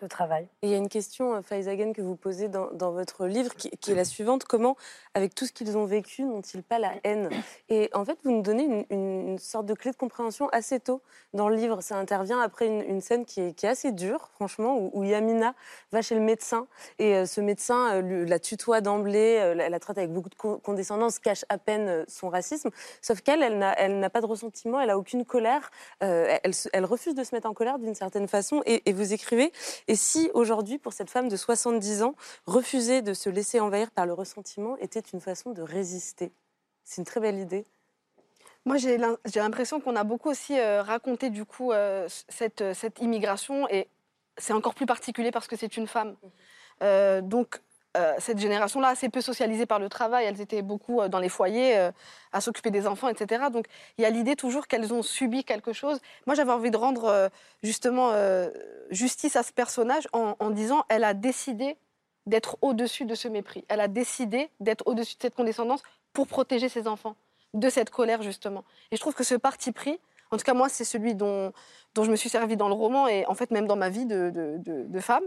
De 0.00 0.06
travail. 0.06 0.48
Et 0.62 0.66
il 0.66 0.70
y 0.70 0.74
a 0.74 0.76
une 0.76 0.88
question, 0.88 1.34
euh, 1.34 1.42
Faizagen, 1.42 1.92
que 1.92 2.02
vous 2.02 2.16
posez 2.16 2.48
dans, 2.48 2.70
dans 2.72 2.92
votre 2.92 3.26
livre, 3.26 3.54
qui, 3.54 3.70
qui 3.70 3.92
est 3.92 3.94
la 3.94 4.04
suivante. 4.04 4.44
Comment, 4.44 4.76
avec 5.14 5.34
tout 5.34 5.46
ce 5.46 5.52
qu'ils 5.52 5.76
ont 5.78 5.86
vécu, 5.86 6.22
n'ont-ils 6.22 6.62
pas 6.62 6.78
la 6.78 6.92
haine? 7.04 7.30
Et 7.68 7.90
en 7.94 8.04
fait, 8.04 8.18
vous 8.24 8.30
nous 8.30 8.42
donnez 8.42 8.86
une, 8.90 9.38
sorte 9.38 9.66
de 9.66 9.74
clé 9.74 9.90
de 9.90 9.96
compréhension 9.96 10.48
assez 10.50 10.80
tôt 10.80 11.00
dans 11.34 11.48
le 11.48 11.56
livre. 11.56 11.80
Ça 11.82 11.96
intervient 11.96 12.40
après 12.40 12.66
une, 12.66 12.82
une 12.82 13.00
scène 13.00 13.24
qui 13.24 13.40
est, 13.40 13.52
qui 13.52 13.66
est 13.66 13.68
assez 13.68 13.92
dure, 13.92 14.28
franchement, 14.34 14.76
où, 14.78 14.90
où 14.92 15.04
Yamina 15.04 15.54
va 15.92 16.02
chez 16.02 16.14
le 16.14 16.20
médecin. 16.20 16.66
Et 16.98 17.14
euh, 17.14 17.26
ce 17.26 17.40
médecin 17.40 17.94
euh, 17.94 18.00
lui- 18.02 18.26
la 18.26 18.38
tutoie 18.38 18.80
d'emblée, 18.80 19.38
euh, 19.40 19.54
la, 19.54 19.68
la 19.68 19.80
traite 19.80 19.98
avec 19.98 20.12
beaucoup 20.12 20.28
de 20.30 20.34
co- 20.34 20.58
condescendance, 20.58 21.18
cache 21.18 21.44
à 21.48 21.58
peine 21.58 22.04
son 22.08 22.28
racisme. 22.28 22.70
Sauf 23.02 23.20
qu'elle, 23.20 23.42
elle 23.42 23.58
n'a 23.58 23.88
n'a 23.88 24.10
pas 24.10 24.20
de 24.20 24.26
ressentiment, 24.26 24.80
elle 24.80 24.90
a 24.90 24.98
aucune 24.98 25.24
colère. 25.24 25.70
Elle, 26.00 26.54
se- 26.54 26.68
elle 26.72 26.84
refuse 26.84 27.14
de 27.14 27.24
se 27.24 27.34
mettre 27.34 27.48
en 27.48 27.54
colère 27.54 27.78
d'une 27.78 27.94
certaine 27.94 28.28
façon. 28.28 28.62
Et, 28.66 28.88
et 28.88 28.92
vous 28.92 29.12
écrivez 29.12 29.52
et 29.88 29.94
si 29.96 30.30
aujourd'hui, 30.34 30.78
pour 30.78 30.92
cette 30.92 31.10
femme 31.10 31.28
de 31.28 31.36
70 31.36 32.02
ans, 32.02 32.14
refuser 32.46 33.02
de 33.02 33.14
se 33.14 33.28
laisser 33.28 33.60
envahir 33.60 33.90
par 33.90 34.06
le 34.06 34.12
ressentiment 34.12 34.76
était 34.78 35.00
une 35.00 35.20
façon 35.20 35.50
de 35.50 35.62
résister? 35.62 36.32
C'est 36.84 37.00
une 37.00 37.04
très 37.04 37.20
belle 37.20 37.38
idée. 37.38 37.64
Moi, 38.64 38.78
j'ai 38.78 38.98
l'im- 38.98 39.18
j'ai 39.24 39.40
l'impression 39.40 39.80
qu'on 39.80 39.94
a 39.94 40.02
beaucoup 40.04 40.28
aussi 40.28 40.58
euh, 40.58 40.82
raconté 40.82 41.30
du 41.30 41.44
coup 41.44 41.72
euh, 41.72 42.08
cette, 42.28 42.62
euh, 42.62 42.74
cette 42.74 43.00
immigration 43.00 43.68
et 43.68 43.88
c'est 44.38 44.52
encore 44.52 44.74
plus 44.74 44.86
particulier 44.86 45.30
parce 45.30 45.46
que 45.46 45.56
c'est 45.56 45.76
une 45.76 45.86
femme. 45.86 46.16
Euh, 46.82 47.20
donc, 47.20 47.60
euh, 47.96 48.14
cette 48.18 48.38
génération-là, 48.38 48.88
assez 48.88 49.08
peu 49.08 49.20
socialisée 49.20 49.66
par 49.66 49.78
le 49.78 49.88
travail, 49.88 50.26
elles 50.26 50.40
étaient 50.40 50.62
beaucoup 50.62 51.00
euh, 51.00 51.08
dans 51.08 51.18
les 51.18 51.28
foyers 51.28 51.78
euh, 51.78 51.90
à 52.32 52.40
s'occuper 52.40 52.70
des 52.70 52.86
enfants, 52.86 53.08
etc. 53.08 53.44
Donc, 53.50 53.66
il 53.96 54.02
y 54.02 54.04
a 54.04 54.10
l'idée 54.10 54.36
toujours 54.36 54.66
qu'elles 54.66 54.92
ont 54.92 55.02
subi 55.02 55.44
quelque 55.44 55.72
chose. 55.72 56.00
Moi, 56.26 56.34
j'avais 56.34 56.52
envie 56.52 56.70
de 56.70 56.76
rendre 56.76 57.30
justement 57.62 58.12
justice 58.90 59.36
à 59.36 59.42
ce 59.42 59.52
personnage 59.52 60.06
en, 60.12 60.50
disant 60.50 60.84
elle 60.88 61.04
a 61.04 61.14
décidé 61.14 61.76
d'être 62.26 62.58
au-dessus 62.60 63.06
de 63.06 63.14
ce 63.14 63.28
mépris. 63.28 63.64
Elle 63.68 63.80
a 63.80 63.88
décidé 63.88 64.50
d'être 64.60 64.86
au-dessus 64.86 65.16
de 65.16 65.22
cette 65.22 65.34
condescendance 65.34 65.82
pour 66.12 66.26
protéger 66.26 66.68
ses 66.68 66.88
enfants 66.88 67.16
de 67.54 67.70
cette 67.70 67.88
colère, 67.88 68.22
justement. 68.22 68.64
Et 68.90 68.96
je 68.96 69.00
trouve 69.00 69.14
que 69.14 69.24
ce 69.24 69.34
parti 69.34 69.72
pris, 69.72 69.98
en 70.30 70.36
tout 70.36 70.44
cas, 70.44 70.54
moi, 70.54 70.68
c'est 70.68 70.84
celui 70.84 71.14
dont, 71.14 71.52
je 71.96 72.10
me 72.10 72.16
suis 72.16 72.28
servi 72.28 72.58
dans 72.58 72.68
le 72.68 72.74
roman 72.74 73.08
et 73.08 73.24
en 73.26 73.34
fait, 73.34 73.50
même 73.50 73.66
dans 73.66 73.76
ma 73.76 73.88
vie 73.88 74.04
de 74.04 75.00
femme. 75.00 75.24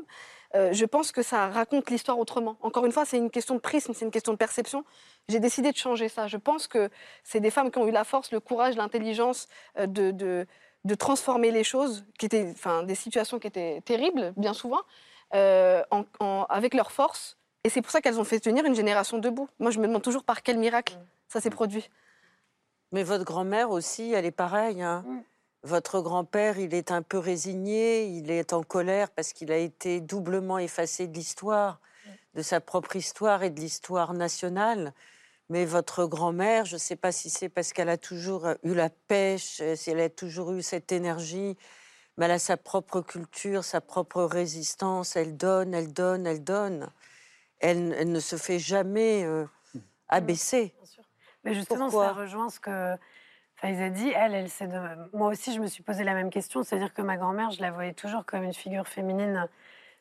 Euh, 0.56 0.74
je 0.74 0.86
pense 0.86 1.12
que 1.12 1.22
ça 1.22 1.48
raconte 1.50 1.90
l'histoire 1.92 2.18
autrement. 2.18 2.58
Encore 2.62 2.86
une 2.86 2.92
fois, 2.92 3.06
c'est 3.06 3.18
une 3.18 3.30
question 3.30 3.54
de 3.56 3.60
prisme, 3.60 3.94
c'est 3.94 4.06
une 4.06 4.12
question 4.12 4.32
de 4.34 4.38
perception. 4.38 4.84
J'ai 5.28 5.40
décidé 5.40 5.72
de 5.72 5.78
changer 5.78 6.10
ça. 6.10 6.26
Je 6.28 6.38
pense 6.38 6.68
que 6.68 6.90
c'est 7.24 7.40
des 7.40 7.52
femmes 7.52 7.70
qui 7.72 7.78
ont 7.78 7.88
eu 7.88 7.92
la 7.92 8.04
force, 8.04 8.32
le 8.32 8.40
courage, 8.40 8.76
l'intelligence 8.76 9.48
euh, 9.78 9.86
de, 9.86 10.10
de, 10.12 10.48
de 10.86 10.96
transformer 10.96 11.52
les 11.52 11.64
choses, 11.64 12.04
qui 12.18 12.26
étaient, 12.26 12.50
enfin, 12.52 12.82
des 12.84 12.96
situations 12.96 13.38
qui 13.38 13.46
étaient 13.48 13.82
terribles, 13.86 14.34
bien 14.38 14.54
souvent, 14.54 14.82
euh, 15.36 15.84
en- 15.92 16.06
en- 16.20 16.46
avec 16.50 16.74
leur 16.74 16.92
force. 16.92 17.38
Et 17.64 17.70
c'est 17.70 17.82
pour 17.84 17.92
ça 17.92 18.02
qu'elles 18.02 18.20
ont 18.20 18.24
fait 18.24 18.40
tenir 18.40 18.66
une 18.66 18.74
génération 18.76 19.20
debout. 19.20 19.50
Moi, 19.60 19.70
je 19.70 19.80
me 19.80 19.86
demande 19.86 20.02
toujours 20.02 20.24
par 20.24 20.42
quel 20.42 20.58
miracle 20.58 20.98
ça 21.28 21.42
s'est 21.42 21.50
produit. 21.52 21.90
Mais 22.92 23.04
votre 23.04 23.24
grand-mère 23.24 23.70
aussi, 23.70 24.14
elle 24.14 24.26
est 24.26 24.32
pareille. 24.32 24.82
hein. 24.82 25.06
Votre 25.63 26.00
grand-père, 26.02 26.58
il 26.58 26.74
est 26.74 26.91
un 26.91 27.02
peu 27.02 27.17
résigné, 27.17 28.06
il 28.06 28.32
est 28.32 28.54
en 28.54 28.63
colère 28.63 29.10
parce 29.12 29.34
qu'il 29.34 29.52
a 29.52 29.58
été 29.58 30.00
doublement 30.00 30.58
effacé 30.58 31.08
de 31.08 31.13
l'histoire, 31.13 31.82
de 32.34 32.41
sa 32.41 32.62
propre 32.62 32.95
histoire 32.95 33.43
et 33.43 33.50
de 33.50 33.60
l'histoire 33.60 34.13
nationale. 34.13 34.93
Mais 35.50 35.65
votre 35.65 36.06
grand-mère, 36.06 36.65
je 36.65 36.76
ne 36.76 36.80
sais 36.80 36.95
pas 36.95 37.12
si 37.12 37.30
c'est 37.30 37.50
parce 37.50 37.74
qu'elle 37.74 37.89
a 37.89 37.98
toujours 37.98 38.48
eu 38.63 38.74
la 38.74 38.89
pêche, 38.89 39.60
euh, 39.62 39.76
si 39.76 39.89
elle 39.89 40.00
a 40.00 40.10
toujours 40.10 40.52
eu 40.52 40.62
cette 40.62 40.91
énergie, 40.91 41.58
mais 42.17 42.26
elle 42.26 42.32
a 42.32 42.39
sa 42.39 42.56
propre 42.56 43.02
culture, 43.02 43.63
sa 43.63 43.82
propre 43.82 44.24
résistance. 44.24 45.15
Elle 45.15 45.36
donne, 45.36 45.74
elle 45.74 45.91
donne, 45.91 46.28
elle 46.28 46.43
donne. 46.43 46.91
Elle, 47.60 47.93
elle 47.98 48.12
ne 48.12 48.19
se 48.19 48.36
fait 48.36 48.60
jamais 48.60 49.24
euh, 49.26 49.45
abaisser. 50.08 50.76
Mais 51.43 51.54
justement, 51.56 51.89
Pourquoi? 51.89 52.08
ça 52.08 52.13
rejoint 52.13 52.50
ce 52.50 52.60
que 52.60 52.95
Dit. 53.63 54.12
Elle, 54.15 54.34
elle 54.36 54.50
sait 54.50 54.67
de... 54.67 54.80
Moi 55.13 55.28
aussi, 55.28 55.54
je 55.54 55.60
me 55.60 55.67
suis 55.67 55.84
posé 55.84 56.04
la 56.04 56.13
même 56.13 56.30
question. 56.30 56.63
C'est-à-dire 56.63 56.93
que 56.93 57.02
ma 57.02 57.17
grand-mère, 57.17 57.52
je 57.52 57.62
la 57.62 57.72
voyais 57.72 57.93
toujours 57.93 58.26
comme 58.26 58.43
une 58.43 58.54
figure 58.54 58.88
féminine 58.88 59.48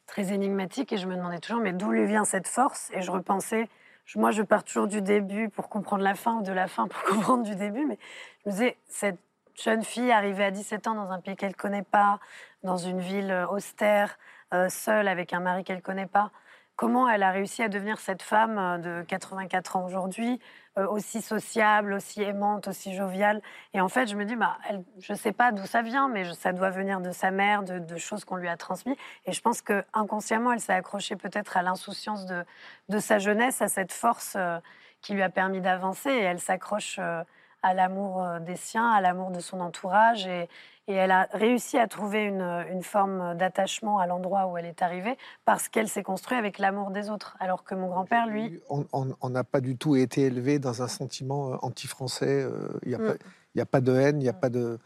très 0.07 0.33
énigmatique 0.33 0.92
et 0.92 0.97
je 0.97 1.07
me 1.07 1.16
demandais 1.16 1.38
toujours, 1.38 1.61
mais 1.61 1.73
d'où 1.73 1.90
lui 1.90 2.07
vient 2.07 2.25
cette 2.25 2.49
force? 2.49 2.90
Et 2.94 3.03
je 3.03 3.11
repensais, 3.11 3.68
moi, 4.16 4.31
je 4.31 4.42
pars 4.42 4.64
toujours 4.64 4.87
du 4.87 5.03
début 5.03 5.49
pour 5.49 5.68
comprendre 5.68 6.03
la 6.03 6.14
fin 6.14 6.37
ou 6.37 6.42
de 6.42 6.53
la 6.53 6.66
fin 6.66 6.88
pour 6.88 7.03
comprendre 7.11 7.44
du 7.44 7.57
début, 7.57 7.85
mais 7.85 7.99
je 8.44 8.51
me 8.51 8.53
disais, 8.55 8.79
cette 8.87 9.21
jeune 9.55 9.83
fille 9.83 10.11
arrivée 10.11 10.44
à 10.44 10.51
17 10.51 10.87
ans 10.87 10.94
dans 10.94 11.11
un 11.11 11.21
pays 11.21 11.37
qu'elle 11.37 11.57
connaît 11.57 11.83
pas, 11.83 12.21
dans 12.62 12.77
une 12.77 13.01
ville 13.01 13.31
euh, 13.31 13.47
austère, 13.49 14.18
euh, 14.55 14.68
seule 14.68 15.09
avec 15.09 15.33
un 15.33 15.40
mari 15.40 15.64
qu'elle 15.64 15.83
connaît 15.83 16.07
pas. 16.07 16.31
Comment 16.77 17.09
elle 17.09 17.25
a 17.25 17.33
réussi 17.33 17.62
à 17.62 17.68
devenir 17.68 17.99
cette 17.99 18.23
femme 18.23 18.57
euh, 18.59 18.79
de 18.79 19.05
84 19.07 19.77
ans 19.77 19.85
aujourd'hui, 19.85 20.40
aussi 20.87 21.23
sociable, 21.23 21.93
aussi 21.93 22.23
aimante, 22.23 22.69
aussi 22.69 22.95
joviale 22.95 23.41
Et 23.75 23.81
en 23.81 23.88
fait, 23.88 24.07
je 24.07 24.17
me 24.17 24.25
dis, 24.25 24.37
bah, 24.37 24.59
je 24.99 25.12
ne 25.12 25.19
sais 25.19 25.33
pas 25.33 25.53
d'où 25.53 25.67
ça 25.67 25.83
vient, 25.83 26.09
mais 26.09 26.33
ça 26.35 26.53
doit 26.53 26.71
venir 26.71 27.01
de 27.01 27.11
sa 27.11 27.31
mère, 27.31 27.62
de, 27.62 27.79
de 27.79 27.97
choses 27.97 28.25
qu'on 28.25 28.37
lui 28.37 28.49
a 28.49 28.57
transmises. 28.57 28.97
Et 29.27 29.33
je 29.33 29.41
pense 29.41 29.62
que 29.62 29.85
inconsciemment, 29.93 30.53
elle 30.53 30.61
s'est 30.61 30.73
accrochée 30.73 31.17
peut-être 31.17 31.57
à 31.57 31.62
l'insouciance 31.62 32.27
de, 32.27 32.45
de 32.88 32.99
sa 32.99 33.19
jeunesse, 33.19 33.62
à 33.62 33.69
cette 33.69 33.93
force 33.93 34.35
euh, 34.37 34.59
qui 35.01 35.14
lui 35.14 35.23
a 35.23 35.31
permis 35.31 35.61
d'avancer. 35.61 36.11
Et 36.11 36.23
elle 36.23 36.41
s'accroche 36.41 36.99
euh, 36.99 37.23
à 37.62 37.75
l'amour 37.75 38.23
euh, 38.23 38.40
des 38.40 38.57
siens, 38.57 38.88
à 38.90 39.01
l'amour 39.01 39.31
de 39.31 39.40
son 39.40 39.61
entourage. 39.61 40.27
Et, 40.27 40.49
et 40.87 40.94
elle 40.94 41.11
a 41.11 41.29
réussi 41.33 41.77
à 41.77 41.87
trouver 41.87 42.25
une, 42.25 42.40
une 42.71 42.83
forme 42.83 43.37
d'attachement 43.37 43.99
à 43.99 44.07
l'endroit 44.07 44.47
où 44.47 44.57
elle 44.57 44.64
est 44.64 44.81
arrivée 44.81 45.18
parce 45.44 45.68
qu'elle 45.68 45.88
s'est 45.88 46.03
construite 46.03 46.38
avec 46.38 46.59
l'amour 46.59 46.90
des 46.90 47.11
autres. 47.11 47.37
Alors 47.40 47.62
que 47.64 47.75
mon 47.75 47.88
grand-père, 47.88 48.27
lui, 48.27 48.59
On- 48.71 49.29
n'a 49.29 49.44
pas 49.44 49.61
du 49.61 49.77
tout 49.77 49.97
été 49.97 50.23
élevé 50.23 50.59
dans 50.59 50.83
un 50.83 50.88
sentiment 50.88 51.53
euh, 51.53 51.57
anti-français. 51.62 52.42
euh, 52.42 52.68
Il 52.85 52.88
n'y 52.88 52.94
a, 52.94 52.99
Mm. 52.99 53.61
a 53.61 53.66
pas 53.66 53.81
de 53.83 53.92
haine, 53.94 54.21
il 54.21 54.25
n'y 54.25 54.29
a 54.29 54.33
pas 54.33 54.49
de. 54.49 54.79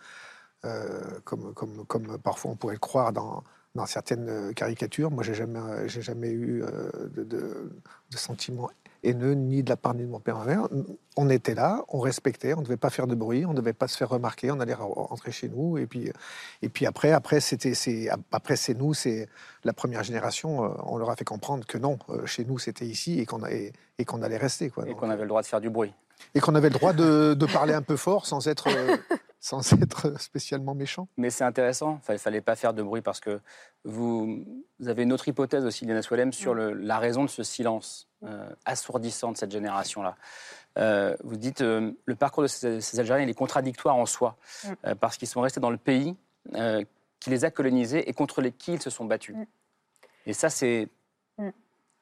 euh, 0.65 1.21
comme, 1.25 1.53
comme, 1.55 1.85
comme 1.87 2.19
parfois 2.19 2.51
on 2.53 2.57
pourrait 2.57 2.75
le 2.75 2.79
croire 2.81 3.13
dans, 3.13 3.43
dans 3.75 3.87
certaines 3.87 4.29
euh, 4.29 4.53
caricatures. 4.53 5.11
Moi, 5.11 5.23
j'ai 5.23 5.35
jamais, 5.35 5.59
euh, 5.59 5.89
j'ai 5.89 6.03
jamais 6.03 6.31
eu 6.31 6.63
euh, 6.63 6.91
de, 7.15 7.25
de, 7.25 7.73
de 8.11 8.17
sentiments 8.17 8.71
haineux, 9.03 9.35
ni 9.35 9.63
de 9.63 9.69
la 9.71 9.77
part 9.77 9.95
ni 9.95 10.03
de 10.03 10.09
mon 10.09 10.21
père, 10.21 10.39
ma 10.39 10.45
mère. 10.45 10.69
On 11.17 11.29
était 11.29 11.55
là, 11.55 11.85
on 11.89 11.99
respectait, 12.01 12.55
on 12.55 12.59
ne 12.59 12.65
devait 12.65 12.77
pas 12.77 12.91
faire 12.91 13.07
de 13.07 13.15
bruit, 13.15 13.45
on 13.45 13.53
ne 13.53 13.57
devait 13.57 13.73
pas 13.73 13.89
se 13.89 13.97
faire 13.97 14.09
remarquer, 14.09 14.51
on 14.51 14.61
allait 14.61 14.75
re- 14.75 14.93
rentrer 15.09 15.33
chez 15.33 15.49
nous. 15.49 15.79
Et 15.79 15.87
puis, 15.87 16.11
et 16.63 16.69
puis 16.69 16.87
après, 16.87 17.13
après, 17.13 17.41
c'était, 17.41 17.75
c'est, 17.75 18.09
après, 18.31 18.57
c'est 18.57 18.75
nous, 18.75 18.95
c'est 18.95 19.29
la 19.65 19.73
première 19.73 20.03
génération. 20.03 20.65
euh, 20.65 20.69
On 20.85 20.97
leur 20.99 21.11
a 21.11 21.17
fait 21.17 21.25
comprendre 21.25 21.67
que 21.67 21.79
non, 21.79 21.99
euh, 22.11 22.25
chez 22.27 22.45
nous, 22.45 22.59
c'était 22.59 22.87
ici 22.87 23.19
et 23.21 23.27
qu'on, 23.27 23.43
a- 23.43 23.51
et, 23.53 23.73
et 23.99 24.05
qu'on 24.05 24.23
allait 24.23 24.37
rester. 24.39 24.71
Quoi. 24.71 24.85
Et 24.87 24.91
Donc, 24.91 25.01
qu'on 25.01 25.11
avait 25.11 25.23
le 25.23 25.29
droit 25.29 25.43
de 25.43 25.47
faire 25.47 25.61
du 25.61 25.71
bruit. 25.71 25.93
et 26.35 26.41
qu'on 26.41 26.55
avait 26.55 26.69
le 26.71 26.75
droit 26.79 26.93
de, 26.93 27.35
de 27.39 27.47
parler 27.47 27.75
un 27.75 27.83
peu 27.83 27.97
fort 27.97 28.27
sans 28.27 28.47
être, 28.49 28.69
euh, 28.69 28.97
sans 29.41 29.73
être 29.73 30.21
spécialement 30.21 30.75
méchant. 30.75 31.09
Mais 31.17 31.31
c'est 31.31 31.45
intéressant, 31.45 32.01
il 32.09 32.13
ne 32.13 32.19
fallait 32.19 32.41
pas 32.41 32.55
faire 32.57 32.73
de 32.75 32.83
bruit 32.83 33.03
parce 33.03 33.19
que 33.21 33.41
vous, 33.85 34.45
vous 34.79 34.89
avez 34.89 35.03
une 35.03 35.13
autre 35.13 35.27
hypothèse 35.29 35.65
aussi, 35.65 35.85
Lina 35.85 36.03
Swalem, 36.03 36.33
sur 36.33 36.55
le- 36.55 36.73
la 36.73 36.99
raison 36.99 37.25
de 37.25 37.29
ce 37.31 37.43
silence 37.43 38.09
assourdissant 38.65 39.33
de 39.33 39.37
cette 39.37 39.51
génération-là. 39.53 40.17
Euh, 40.79 41.17
vous 41.23 41.37
dites 41.37 41.61
euh, 41.61 41.93
le 42.07 42.15
parcours 42.15 42.43
de 42.43 42.49
ces, 42.49 42.81
ces 42.81 42.99
Algériens 42.99 43.25
il 43.25 43.31
est 43.31 43.35
contradictoire 43.35 43.97
en 43.97 44.07
soi 44.07 44.37
Mm. 44.65 44.73
euh, 44.87 44.95
parce 44.95 45.17
qu'ils 45.19 45.29
sont 45.29 45.41
restés 45.43 45.61
dans 45.61 45.69
le 45.71 45.77
pays 45.77 46.17
euh, 46.55 46.83
qui 47.21 47.29
les 47.31 47.45
a 47.45 47.51
colonisés 47.51 48.09
et 48.09 48.13
contre 48.15 48.41
lesquels 48.41 48.77
ils 48.77 48.83
se 48.83 48.89
sont 48.91 49.05
battus. 49.05 49.37
Et 50.27 50.33
ça, 50.33 50.49
c'est 50.51 50.89
Mm. 51.39 51.49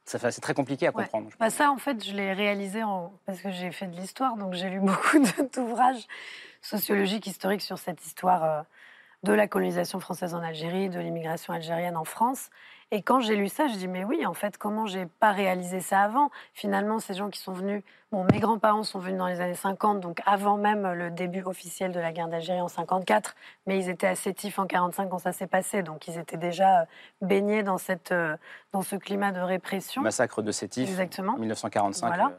c'est 0.04 0.40
très 0.40 0.54
compliqué 0.54 0.87
à 0.87 0.90
Ouais. 0.90 1.04
comprendre. 1.04 1.30
Bah 1.38 1.50
ça, 1.50 1.70
en 1.70 1.78
fait, 1.78 2.04
je 2.04 2.12
l'ai 2.14 2.33
réalisé 2.33 2.83
en... 2.83 3.12
parce 3.26 3.40
que 3.40 3.50
j'ai 3.50 3.70
fait 3.72 3.87
de 3.87 3.96
l'histoire, 3.96 4.37
donc 4.37 4.54
j'ai 4.54 4.68
lu 4.70 4.80
beaucoup 4.80 5.18
d'ouvrages 5.54 6.06
sociologiques, 6.62 7.26
historiques 7.26 7.62
sur 7.62 7.78
cette 7.78 8.04
histoire 8.04 8.44
euh, 8.44 8.62
de 9.22 9.33
la 9.33 9.46
colonisation 9.48 10.00
française 10.00 10.35
en 10.35 10.42
Algérie, 10.42 10.88
de 10.88 10.98
l'immigration 11.00 11.52
algérienne 11.52 11.96
en 11.96 12.04
France. 12.04 12.50
Et 12.92 13.03
quand 13.03 13.20
j'ai 13.20 13.37
lu 13.37 13.48
ça, 13.48 13.68
je 13.68 13.74
dis 13.74 13.87
mais 13.87 14.03
oui, 14.05 14.26
en 14.26 14.35
fait, 14.35 14.59
comment 14.59 14.87
j'ai 14.87 15.07
pas 15.07 15.31
réalisé 15.31 15.81
ça 15.81 16.00
avant? 16.03 16.31
Finalement, 16.55 16.98
ces 16.98 17.14
gens 17.14 17.31
qui 17.31 17.38
sont 17.38 17.53
venus, 17.53 17.85
bon, 18.11 18.24
mes 18.33 18.40
grands-parents 18.40 18.83
sont 18.83 18.98
venus 18.98 19.18
dans 19.18 19.29
les 19.29 19.40
années 19.40 19.55
50, 19.55 20.00
donc 20.00 20.20
avant 20.26 20.57
même 20.57 20.92
le 20.92 21.11
début 21.11 21.42
officiel 21.42 21.92
de 21.92 22.00
la 22.00 22.11
guerre 22.12 22.26
d'Algérie 22.26 22.61
en 22.61 22.66
54, 22.68 23.37
mais 23.66 23.79
ils 23.79 23.88
étaient 23.88 24.09
à 24.09 24.16
Sétif 24.16 24.59
en 24.59 24.66
45 24.66 25.09
quand 25.09 25.18
ça 25.18 25.31
s'est 25.33 25.46
passé, 25.46 25.83
donc 25.85 26.09
ils 26.09 26.18
étaient 26.18 26.37
déjà 26.37 26.81
euh, 26.81 26.85
baignés 27.22 27.62
dans 27.62 27.79
cette, 27.79 28.11
euh, 28.11 28.37
dans 28.72 28.83
ce 28.83 28.96
climat 28.96 29.31
de 29.31 29.40
répression. 29.40 30.03
Massacre 30.03 30.42
de 30.42 30.50
Sétif, 30.50 30.88
Exactement. 30.88 31.37
1945. 31.37 32.09
Voilà. 32.09 32.26
euh, 32.26 32.31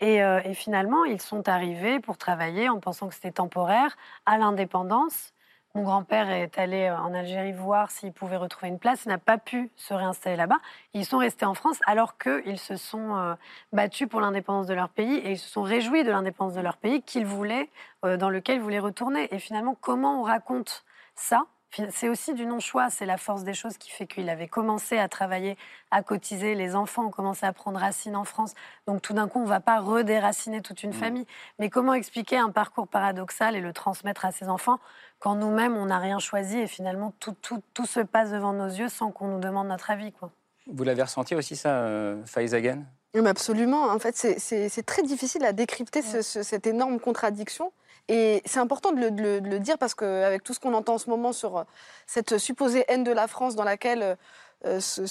Et, 0.00 0.22
euh, 0.24 0.40
et 0.44 0.54
finalement, 0.54 1.04
ils 1.04 1.22
sont 1.22 1.48
arrivés 1.48 2.00
pour 2.00 2.18
travailler 2.18 2.68
en 2.68 2.80
pensant 2.80 3.06
que 3.06 3.14
c'était 3.14 3.30
temporaire 3.30 3.96
à 4.26 4.36
l'indépendance. 4.36 5.32
Mon 5.76 5.82
grand-père 5.82 6.30
est 6.30 6.58
allé 6.58 6.84
euh, 6.84 6.96
en 6.96 7.12
Algérie 7.12 7.52
voir 7.52 7.90
s'il 7.90 8.10
pouvait 8.10 8.38
retrouver 8.38 8.68
une 8.68 8.78
place. 8.78 9.04
N'a 9.04 9.18
pas 9.18 9.36
pu 9.36 9.70
se 9.76 9.92
réinstaller 9.92 10.34
là-bas. 10.34 10.56
Ils 10.94 11.04
sont 11.04 11.18
restés 11.18 11.44
en 11.44 11.52
France 11.52 11.80
alors 11.84 12.16
qu'ils 12.16 12.58
se 12.58 12.76
sont 12.76 13.14
euh, 13.14 13.34
battus 13.74 14.08
pour 14.08 14.22
l'indépendance 14.22 14.66
de 14.66 14.72
leur 14.72 14.88
pays 14.88 15.16
et 15.18 15.32
ils 15.32 15.38
se 15.38 15.50
sont 15.50 15.60
réjouis 15.60 16.02
de 16.02 16.10
l'indépendance 16.10 16.54
de 16.54 16.62
leur 16.62 16.78
pays 16.78 17.02
qu'ils 17.02 17.26
voulaient, 17.26 17.68
euh, 18.06 18.16
dans 18.16 18.30
lequel 18.30 18.56
ils 18.56 18.62
voulaient 18.62 18.78
retourner. 18.78 19.28
Et 19.34 19.38
finalement, 19.38 19.76
comment 19.78 20.22
on 20.22 20.22
raconte 20.22 20.82
ça 21.14 21.44
C'est 21.90 22.08
aussi 22.08 22.34
du 22.34 22.46
non-choix, 22.46 22.90
c'est 22.90 23.06
la 23.06 23.16
force 23.16 23.44
des 23.44 23.54
choses 23.54 23.76
qui 23.78 23.90
fait 23.90 24.06
qu'il 24.06 24.28
avait 24.28 24.48
commencé 24.48 24.98
à 24.98 25.08
travailler, 25.08 25.56
à 25.90 26.02
cotiser, 26.02 26.54
les 26.54 26.74
enfants 26.74 27.06
ont 27.06 27.10
commencé 27.10 27.44
à 27.46 27.52
prendre 27.52 27.78
racine 27.78 28.16
en 28.16 28.24
France. 28.24 28.54
Donc 28.86 29.02
tout 29.02 29.12
d'un 29.12 29.28
coup, 29.28 29.38
on 29.40 29.44
ne 29.44 29.48
va 29.48 29.60
pas 29.60 29.80
redéraciner 29.80 30.62
toute 30.62 30.82
une 30.82 30.92
famille. 30.92 31.26
Mais 31.58 31.68
comment 31.70 31.94
expliquer 31.94 32.38
un 32.38 32.50
parcours 32.50 32.88
paradoxal 32.88 33.56
et 33.56 33.60
le 33.60 33.72
transmettre 33.72 34.24
à 34.24 34.32
ses 34.32 34.48
enfants 34.48 34.78
quand 35.18 35.34
nous-mêmes, 35.34 35.76
on 35.76 35.86
n'a 35.86 35.98
rien 35.98 36.18
choisi 36.18 36.58
et 36.58 36.66
finalement 36.66 37.12
tout, 37.20 37.34
tout, 37.42 37.62
tout 37.74 37.86
se 37.86 38.00
passe 38.00 38.30
devant 38.30 38.52
nos 38.52 38.66
yeux 38.68 38.88
sans 38.88 39.10
qu'on 39.10 39.28
nous 39.28 39.40
demande 39.40 39.68
notre 39.68 39.90
avis 39.90 40.12
quoi? 40.12 40.30
Vous 40.66 40.82
l'avez 40.84 41.02
ressenti 41.02 41.34
aussi, 41.34 41.54
ça, 41.56 41.70
euh, 41.70 42.22
Faiz 42.26 42.52
Hagan 42.54 42.82
Oui, 43.14 43.20
mais 43.22 43.30
absolument. 43.30 43.84
En 43.84 43.98
fait, 43.98 44.16
c'est- 44.16 44.82
très 44.86 45.02
difficile 45.02 45.44
à 45.44 45.52
décrypter 45.52 46.02
ce- 46.02 46.22
ce- 46.22 46.42
cette 46.42 46.66
énorme 46.66 46.98
contradiction. 47.00 47.72
Et 48.08 48.42
c'est 48.44 48.60
important 48.60 48.92
de 48.92 49.00
le, 49.00 49.58
dire 49.58 49.78
parce 49.78 49.94
qu'avec 49.94 50.44
tout 50.44 50.54
ce 50.54 50.60
qu'on 50.60 50.74
entend 50.74 50.94
en 50.94 50.98
ce 50.98 51.10
moment 51.10 51.32
sur 51.32 51.58
euh, 51.58 51.64
cette 52.06 52.38
supposée 52.38 52.84
haine 52.88 53.02
de 53.02 53.10
la 53.10 53.26
France 53.26 53.56
dans 53.56 53.64
laquelle 53.64 54.16
euh, 54.64 54.80
se, 54.80 55.06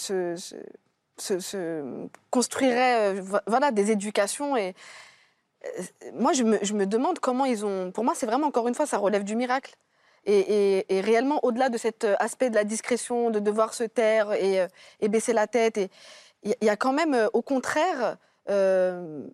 se- 1.18 2.08
construiraient 2.30 3.12
euh, 3.12 3.22
vo- 3.22 3.40
voilà, 3.48 3.72
des 3.72 3.92
éducations. 3.92 4.56
Et 4.56 4.76
moi, 6.14 6.32
je 6.32 6.44
me, 6.44 6.86
demande 6.86 7.20
comment 7.20 7.44
ils 7.44 7.66
ont. 7.66 7.92
Pour 7.92 8.06
moi, 8.06 8.14
c'est 8.16 8.28
vraiment, 8.28 8.48
encore 8.48 8.68
une 8.68 8.76
fois, 8.76 8.86
ça 8.86 8.98
relève 8.98 9.24
du 9.24 9.36
miracle. 9.36 9.76
Et, 10.28 10.86
réellement, 10.90 11.40
au-delà 11.44 11.70
de 11.70 11.78
cet 11.78 12.04
aspect 12.20 12.50
de 12.50 12.56
la 12.56 12.64
discrétion, 12.64 13.30
de 13.30 13.40
devoir 13.40 13.76
se 13.76 13.84
taire 13.84 14.32
et, 14.34 14.68
baisser 15.08 15.34
la 15.34 15.46
tête, 15.46 15.80
il 16.44 16.56
y, 16.62 16.70
a 16.70 16.76
quand 16.76 16.94
même, 16.94 17.30
au 17.34 17.42
contraire, 17.44 18.18
ben, 18.48 19.28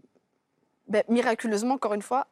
miraculeusement, 1.08 1.76
encore 1.76 1.93
une 1.93 2.02
fois, 2.02 2.28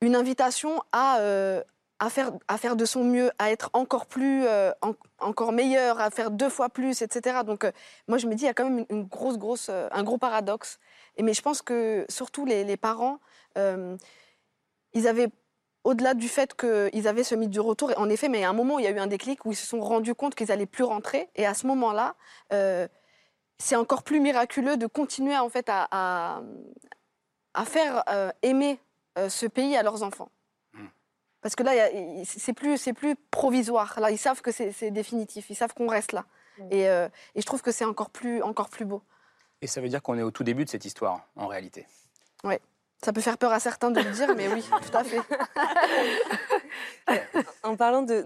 une 0.00 0.16
invitation 0.16 0.82
à, 0.92 1.18
euh, 1.20 1.62
à, 1.98 2.10
faire, 2.10 2.32
à 2.48 2.74
de 2.74 2.84
son 2.84 3.04
mieux, 3.04 3.30
à 3.38 3.50
être 3.50 3.70
encore 3.72 4.06
plus, 4.06 4.44
euh, 4.46 4.72
en- 4.82 4.94
encore 5.18 5.52
meilleur, 5.52 6.00
à 6.00 6.10
faire 6.10 6.30
deux 6.30 6.48
fois 6.50 6.68
plus, 6.68 7.02
etc. 7.02 7.44
Donc, 7.44 7.64
euh, 7.64 7.72
moi, 8.08 8.18
je 8.18 8.26
me 8.26 8.34
dis, 8.34 8.44
il 8.44 8.46
y 8.46 8.50
a 8.50 8.54
quand 8.54 8.68
même 8.68 8.84
une, 8.90 9.04
grosse, 9.04 9.38
grosse, 9.38 9.70
un 9.70 10.02
gros 10.02 10.18
paradoxe. 10.18 10.78
Mais 11.20 11.32
je 11.32 11.42
pense 11.42 11.62
que, 11.62 12.04
surtout, 12.08 12.44
les, 12.44 12.76
parents, 12.76 13.18
ils 14.92 15.08
avaient 15.08 15.28
au-delà 15.84 16.14
du 16.14 16.28
fait 16.28 16.54
qu'ils 16.54 17.08
avaient 17.08 17.24
ce 17.24 17.34
mythe 17.34 17.50
du 17.50 17.60
retour, 17.60 17.90
et 17.92 17.96
en 17.96 18.10
effet, 18.10 18.28
mais 18.28 18.44
a 18.44 18.50
un 18.50 18.52
moment 18.52 18.74
où 18.74 18.78
il 18.80 18.84
y 18.84 18.88
a 18.88 18.90
eu 18.90 18.98
un 18.98 19.06
déclic 19.06 19.44
où 19.46 19.52
ils 19.52 19.56
se 19.56 19.66
sont 19.66 19.80
rendus 19.80 20.14
compte 20.14 20.34
qu'ils 20.34 20.48
n'allaient 20.48 20.66
plus 20.66 20.84
rentrer. 20.84 21.30
Et 21.36 21.46
à 21.46 21.54
ce 21.54 21.66
moment-là, 21.68 22.16
c'est 23.58 23.76
encore 23.76 24.02
plus 24.02 24.20
miraculeux 24.20 24.76
de 24.76 24.86
continuer 24.86 25.38
en 25.38 25.48
fait 25.48 25.68
à, 25.70 25.88
à, 25.90 26.42
à 27.54 27.64
faire 27.64 28.04
aimer 28.42 28.78
ce 29.16 29.46
pays 29.46 29.76
à 29.76 29.82
leurs 29.82 30.02
enfants. 30.02 30.30
Parce 31.42 31.54
que 31.54 31.62
là, 31.62 31.72
c'est 32.24 32.54
plus, 32.54 32.76
c'est 32.76 32.92
plus 32.92 33.14
provisoire. 33.30 34.00
Là, 34.00 34.10
ils 34.10 34.18
savent 34.18 34.42
que 34.42 34.50
c'est 34.50 34.90
définitif. 34.90 35.48
Ils 35.48 35.54
savent 35.54 35.74
qu'on 35.74 35.86
reste 35.86 36.10
là. 36.10 36.24
Et, 36.72 36.88
euh, 36.88 37.08
et 37.36 37.40
je 37.40 37.46
trouve 37.46 37.62
que 37.62 37.70
c'est 37.70 37.84
encore 37.84 38.10
plus, 38.10 38.42
encore 38.42 38.68
plus 38.68 38.84
beau. 38.84 39.02
Et 39.62 39.68
ça 39.68 39.80
veut 39.80 39.88
dire 39.88 40.02
qu'on 40.02 40.18
est 40.18 40.22
au 40.22 40.32
tout 40.32 40.42
début 40.42 40.64
de 40.64 40.70
cette 40.70 40.84
histoire, 40.84 41.28
en 41.36 41.46
réalité. 41.46 41.86
Ouais. 42.42 42.60
Ça 43.06 43.12
peut 43.12 43.20
faire 43.20 43.38
peur 43.38 43.52
à 43.52 43.60
certains 43.60 43.92
de 43.92 44.00
le 44.00 44.10
dire, 44.10 44.34
mais 44.36 44.48
oui, 44.48 44.68
tout 44.68 44.98
à 44.98 45.04
fait. 45.04 45.20
En 47.62 47.76
parlant 47.76 48.02
de, 48.02 48.24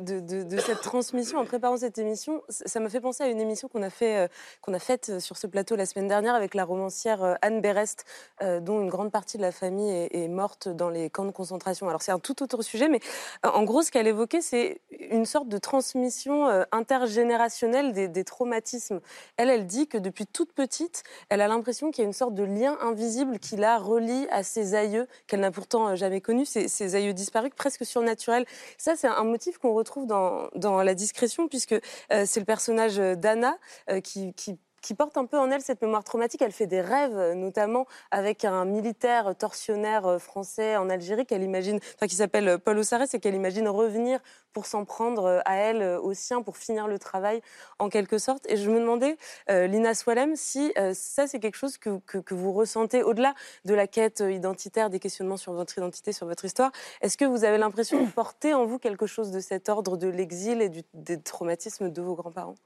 cette 0.58 0.80
transmission, 0.80 1.38
en 1.38 1.44
préparant 1.44 1.76
cette 1.76 1.98
émission, 1.98 2.42
ça 2.48 2.80
m'a 2.80 2.88
fait 2.88 3.00
penser 3.00 3.22
à 3.22 3.28
une 3.28 3.40
émission 3.40 3.68
qu'on 3.68 3.82
a, 3.82 3.90
fait, 3.90 4.16
euh, 4.16 4.72
a 4.72 4.78
faite 4.78 5.10
euh, 5.10 5.20
sur 5.20 5.36
ce 5.36 5.46
plateau 5.46 5.76
la 5.76 5.84
semaine 5.84 6.08
dernière 6.08 6.34
avec 6.34 6.54
la 6.54 6.64
romancière 6.64 7.22
euh, 7.22 7.34
Anne 7.42 7.60
Berest, 7.60 8.06
dont 8.40 8.80
une 8.80 8.88
grande 8.88 9.10
partie 9.10 9.36
de 9.36 9.42
la 9.42 9.52
famille 9.52 9.90
est, 9.90 10.28
morte 10.28 10.68
dans 10.68 10.88
les 10.88 11.10
camps 11.10 11.26
de 11.26 11.30
concentration. 11.30 11.88
Alors 11.88 12.00
c'est 12.00 12.12
un 12.12 12.18
tout 12.18 12.42
autre 12.42 12.62
sujet, 12.62 12.88
mais 12.88 13.00
en 13.42 13.64
gros, 13.64 13.82
ce 13.82 13.90
qu'elle 13.90 14.06
évoquait, 14.06 14.40
c'est 14.40 14.80
une 14.98 15.26
sorte 15.26 15.48
de 15.48 15.58
transmission 15.58 16.46
intergénérationnelle 16.72 17.92
des, 17.92 18.08
des 18.08 18.24
traumatismes. 18.24 19.00
Elle, 19.36 19.50
elle 19.50 19.66
dit 19.66 19.88
que 19.88 19.98
depuis 19.98 20.26
toute 20.26 20.52
petite, 20.52 21.02
elle 21.28 21.42
a 21.42 21.48
l'impression 21.48 21.90
qu'il 21.90 22.02
y 22.02 22.06
a 22.06 22.08
une 22.08 22.14
sorte 22.14 22.34
de 22.34 22.44
lien 22.44 22.78
invisible 22.80 23.38
qui 23.38 23.56
la 23.56 23.76
relie 23.76 24.26
à 24.30 24.42
ses 24.42 24.69
aïeux, 24.74 25.06
qu'elle 25.26 25.40
n'a 25.40 25.50
pourtant 25.50 25.88
euh, 25.88 25.96
jamais 25.96 26.20
connus, 26.20 26.46
ses 26.46 26.94
aïeux 26.94 27.12
disparus, 27.12 27.50
presque 27.54 27.84
surnaturels. 27.84 28.46
Ça, 28.78 28.96
c'est 28.96 29.08
un 29.08 29.24
motif 29.24 29.58
qu'on 29.58 29.74
retrouve 29.74 30.06
dans, 30.06 30.82
La 30.82 30.94
discrétion, 30.94 31.48
puisque 31.48 31.72
euh, 31.72 32.24
c'est 32.26 32.40
le 32.40 32.46
personnage 32.46 32.96
d'Anna 32.96 33.56
euh, 33.90 34.00
qui, 34.00 34.32
qui 34.34 34.58
qui 34.80 34.94
porte 34.94 35.16
un 35.16 35.26
peu 35.26 35.38
en 35.38 35.50
elle 35.50 35.60
cette 35.62 35.82
mémoire 35.82 36.04
traumatique. 36.04 36.42
Elle 36.42 36.52
fait 36.52 36.66
des 36.66 36.80
rêves, 36.80 37.16
euh, 37.16 37.34
notamment 37.34 37.86
avec 38.10 38.44
un 38.44 38.64
militaire 38.64 39.34
tortionnaire 39.36 40.06
euh, 40.06 40.18
français 40.18 40.76
en 40.76 40.88
Algérie 40.90 41.26
qu'elle 41.26 41.42
imagine, 41.42 41.78
enfin 41.96 42.06
qui 42.06 42.16
s'appelle 42.16 42.48
euh, 42.48 42.58
Paul 42.58 42.78
Ossarès 42.78 43.12
et 43.12 43.20
qu'elle 43.20 43.34
imagine 43.34 43.68
revenir 43.68 44.20
pour 44.52 44.66
s'en 44.66 44.84
prendre 44.84 45.42
à 45.44 45.54
elle, 45.56 45.82
aux 46.02 46.12
siens, 46.12 46.42
pour 46.42 46.56
finir 46.56 46.88
le 46.88 46.98
travail 46.98 47.40
en 47.78 47.88
quelque 47.88 48.18
sorte. 48.18 48.44
Et 48.48 48.56
je 48.56 48.68
me 48.68 48.80
demandais, 48.80 49.16
Lina 49.48 49.94
Swalem, 49.94 50.34
si 50.34 50.74
ça 50.92 51.28
c'est 51.28 51.38
quelque 51.38 51.54
chose 51.54 51.78
que, 51.78 52.00
que, 52.00 52.34
vous 52.34 52.52
ressentez 52.52 53.04
au-delà 53.04 53.34
de 53.64 53.74
la 53.74 53.86
quête 53.86 54.24
identitaire, 54.28 54.90
des 54.90 54.98
questionnements 54.98 55.36
sur 55.36 55.52
votre 55.52 55.78
identité, 55.78 56.10
sur 56.12 56.26
votre 56.26 56.44
histoire. 56.44 56.72
Est-ce 57.00 57.16
que 57.16 57.24
vous 57.24 57.44
avez 57.44 57.58
l'impression 57.58 58.04
de 58.04 58.10
porter 58.10 58.52
en 58.52 58.66
vous 58.66 58.80
quelque 58.80 59.06
chose 59.06 59.30
de 59.30 59.38
cet 59.38 59.68
ordre 59.68 59.96
de 59.96 60.08
l'exil 60.08 60.62
et 60.62 60.68
du, 60.68 60.82
des 60.94 61.22
traumatismes 61.22 61.88
de 61.88 62.02
vos 62.02 62.16
grands-parents? 62.16 62.56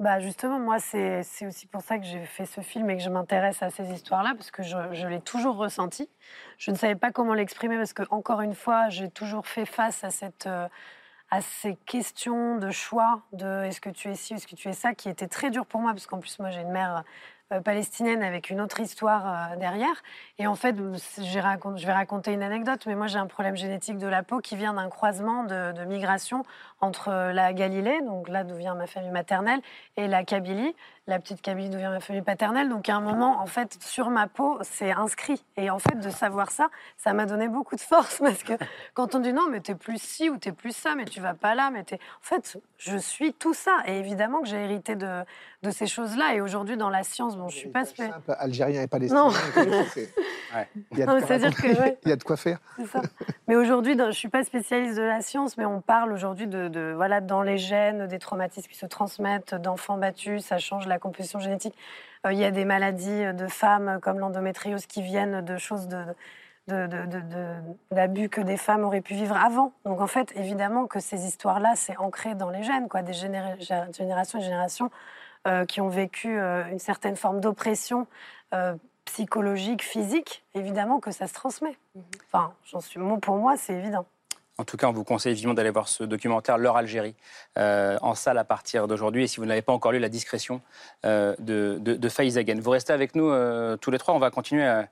Bah 0.00 0.18
justement, 0.18 0.58
moi, 0.58 0.78
c'est 0.78 1.20
aussi 1.46 1.66
pour 1.66 1.82
ça 1.82 1.98
que 1.98 2.06
j'ai 2.06 2.24
fait 2.24 2.46
ce 2.46 2.62
film 2.62 2.88
et 2.88 2.96
que 2.96 3.02
je 3.02 3.10
m'intéresse 3.10 3.62
à 3.62 3.68
ces 3.68 3.84
histoires-là, 3.92 4.32
parce 4.34 4.50
que 4.50 4.62
je, 4.62 5.06
l'ai 5.06 5.20
toujours 5.20 5.56
ressenti. 5.56 6.08
Je 6.56 6.70
ne 6.70 6.76
savais 6.76 6.94
pas 6.94 7.10
comment 7.10 7.34
l'exprimer, 7.34 7.76
parce 7.76 7.92
que, 7.92 8.04
encore 8.08 8.40
une 8.40 8.54
fois, 8.54 8.88
j'ai 8.88 9.10
toujours 9.10 9.46
fait 9.46 9.66
face 9.66 10.02
à, 10.02 10.08
cette, 10.08 10.46
euh, 10.46 10.68
à 11.30 11.42
ces 11.42 11.76
questions 11.84 12.56
de 12.56 12.70
choix, 12.70 13.20
de 13.34 13.64
est-ce 13.64 13.82
que 13.82 13.90
tu 13.90 14.08
es 14.08 14.14
ci, 14.14 14.32
est-ce 14.32 14.46
que 14.46 14.56
tu 14.56 14.68
es 14.68 14.72
ça, 14.72 14.94
qui 14.94 15.10
étaient 15.10 15.28
très 15.28 15.50
dures 15.50 15.66
pour 15.66 15.82
moi, 15.82 15.92
parce 15.92 16.06
qu'en 16.06 16.18
plus, 16.18 16.38
moi, 16.38 16.48
j'ai 16.48 16.62
une 16.62 16.72
mère 16.72 17.04
palestinienne 17.58 18.22
avec 18.22 18.50
une 18.50 18.60
autre 18.60 18.78
histoire 18.78 19.26
euh, 19.26 19.56
derrière. 19.56 20.02
Et 20.38 20.46
en 20.46 20.54
fait, 20.54 20.76
je 20.76 21.86
vais 21.86 21.92
raconter 21.92 22.32
une 22.32 22.42
anecdote, 22.42 22.86
mais 22.86 22.94
moi 22.94 23.08
j'ai 23.08 23.18
un 23.18 23.26
problème 23.26 23.56
génétique 23.56 23.98
de 23.98 24.06
la 24.06 24.22
peau 24.22 24.38
qui 24.38 24.54
vient 24.54 24.74
d'un 24.74 24.88
croisement 24.88 25.42
de, 25.42 25.72
de 25.72 25.84
migration 25.84 26.44
entre 26.80 27.08
euh, 27.08 27.32
la 27.32 27.52
Galilée, 27.52 28.00
donc 28.02 28.28
là 28.28 28.44
d'où 28.44 28.54
vient 28.54 28.74
ma 28.74 28.86
famille 28.86 29.10
maternelle, 29.10 29.60
et 29.96 30.06
la 30.06 30.24
Kabylie, 30.24 30.74
la 31.06 31.18
petite 31.18 31.42
Kabylie 31.42 31.70
d'où 31.70 31.78
vient 31.78 31.90
ma 31.90 32.00
famille 32.00 32.22
paternelle. 32.22 32.68
Donc 32.68 32.88
à 32.88 32.94
un 32.94 33.00
moment, 33.00 33.40
en 33.40 33.46
fait, 33.46 33.76
sur 33.82 34.10
ma 34.10 34.26
peau, 34.28 34.58
c'est 34.62 34.92
inscrit. 34.92 35.44
Et 35.56 35.68
en 35.70 35.78
fait, 35.78 35.98
de 35.98 36.10
savoir 36.10 36.50
ça, 36.52 36.68
ça 36.96 37.12
m'a 37.14 37.26
donné 37.26 37.48
beaucoup 37.48 37.74
de 37.74 37.80
force 37.80 38.18
parce 38.24 38.42
que 38.44 38.52
quand 38.94 39.14
on 39.14 39.18
dit 39.20 39.32
non, 39.32 39.46
mais 39.50 39.60
t'es 39.60 39.74
plus 39.74 40.00
ci 40.00 40.30
ou 40.30 40.36
t'es 40.36 40.52
plus 40.52 40.74
ça, 40.76 40.94
mais 40.94 41.04
tu 41.06 41.20
vas 41.20 41.34
pas 41.34 41.54
là, 41.54 41.70
mais 41.72 41.82
t'es. 41.84 41.96
En 41.96 42.22
fait, 42.22 42.58
je 42.78 42.96
suis 42.96 43.32
tout 43.32 43.54
ça. 43.54 43.78
Et 43.86 43.98
évidemment 43.98 44.40
que 44.40 44.46
j'ai 44.48 44.62
hérité 44.62 44.94
de, 44.94 45.24
de 45.62 45.70
ces 45.70 45.86
choses-là. 45.86 46.34
Et 46.34 46.40
aujourd'hui, 46.40 46.76
dans 46.76 46.90
la 46.90 47.02
science, 47.02 47.36
bon, 47.36 47.48
je 47.48 47.56
suis 47.56 47.68
pas 47.70 47.84
spé- 47.84 48.08
Simple, 48.08 48.34
Algérien 48.38 48.82
et 48.82 48.86
palestinien. 48.86 49.24
Non. 49.24 49.30
Il 50.92 50.98
y 50.98 51.02
a 51.02 51.06
de 51.06 51.10
quoi 51.10 51.20
que, 51.52 51.80
ouais. 51.80 51.98
il 52.04 52.08
y 52.08 52.12
a 52.12 52.16
de 52.16 52.24
quoi 52.24 52.36
faire. 52.36 52.58
C'est 52.76 52.86
ça. 52.86 53.02
Mais 53.46 53.54
aujourd'hui, 53.56 53.94
dans- 53.96 54.06
je 54.10 54.16
suis 54.18 54.28
pas 54.28 54.42
spécialiste 54.42 54.96
de 54.96 55.02
la 55.02 55.20
science, 55.22 55.56
mais 55.56 55.64
on 55.64 55.80
parle 55.80 56.12
aujourd'hui 56.12 56.46
de, 56.48 56.68
de- 56.68 56.92
voilà 56.94 57.20
dans 57.20 57.42
les 57.42 57.56
gènes, 57.58 58.06
des 58.08 58.18
traumatismes 58.18 58.68
qui 58.68 58.76
se 58.76 58.86
transmettent, 58.86 59.54
d'enfants 59.54 59.96
battus, 59.96 60.44
ça 60.44 60.58
change 60.58 60.86
la 60.90 60.98
composition 60.98 61.38
génétique. 61.38 61.74
Euh, 62.26 62.32
Il 62.32 62.38
y 62.38 62.44
a 62.44 62.50
des 62.50 62.64
maladies 62.66 63.32
de 63.32 63.46
femmes 63.46 63.98
comme 64.02 64.18
l'endométriose 64.18 64.86
qui 64.86 65.02
viennent 65.02 65.40
de 65.42 65.56
choses 65.56 65.88
de 65.88 66.04
de- 66.68 66.86
de- 66.86 67.06
de- 67.06 67.20
de- 67.20 67.54
d'abus 67.90 68.28
que 68.28 68.40
des 68.40 68.56
femmes 68.56 68.84
auraient 68.84 69.00
pu 69.00 69.14
vivre 69.14 69.36
avant. 69.36 69.72
Donc 69.84 70.00
en 70.00 70.06
fait, 70.06 70.30
évidemment 70.36 70.86
que 70.86 71.00
ces 71.00 71.24
histoires-là, 71.26 71.72
c'est 71.74 71.96
ancré 71.96 72.36
dans 72.36 72.50
les 72.50 72.62
gènes, 72.62 72.86
quoi, 72.88 73.02
des 73.02 73.12
généra- 73.14 73.56
gé- 73.56 73.96
générations 73.96 74.38
et 74.38 74.42
générations 74.42 74.88
euh, 75.48 75.64
qui 75.64 75.80
ont 75.80 75.88
vécu 75.88 76.38
euh, 76.38 76.64
une 76.70 76.78
certaine 76.78 77.16
forme 77.16 77.40
d'oppression 77.40 78.06
euh, 78.54 78.76
psychologique, 79.04 79.82
physique. 79.82 80.44
Évidemment 80.54 81.00
que 81.00 81.10
ça 81.10 81.26
se 81.26 81.34
transmet. 81.34 81.76
Enfin, 82.26 82.52
j'en 82.66 82.80
suis, 82.80 83.00
pour 83.20 83.36
moi, 83.36 83.56
c'est 83.56 83.74
évident. 83.74 84.06
En 84.58 84.64
tout 84.64 84.76
cas, 84.76 84.88
on 84.88 84.92
vous 84.92 85.04
conseille 85.04 85.34
vivement 85.34 85.54
d'aller 85.54 85.70
voir 85.70 85.88
ce 85.88 86.04
documentaire 86.04 86.58
L'heure 86.58 86.76
Algérie 86.76 87.14
euh, 87.58 87.98
en 88.02 88.14
salle 88.14 88.36
à 88.36 88.44
partir 88.44 88.88
d'aujourd'hui. 88.88 89.24
Et 89.24 89.26
si 89.26 89.38
vous 89.38 89.46
n'avez 89.46 89.62
pas 89.62 89.72
encore 89.72 89.92
lu 89.92 89.98
La 89.98 90.10
discrétion 90.10 90.60
euh, 91.06 91.34
de, 91.38 91.78
de, 91.80 91.94
de. 91.94 92.60
Vous 92.60 92.70
restez 92.70 92.92
avec 92.92 93.14
nous 93.14 93.30
euh, 93.30 93.76
tous 93.78 93.90
les 93.90 93.98
trois. 93.98 94.14
On 94.14 94.18
va 94.18 94.30
continuer 94.30 94.66
euh, 94.66 94.82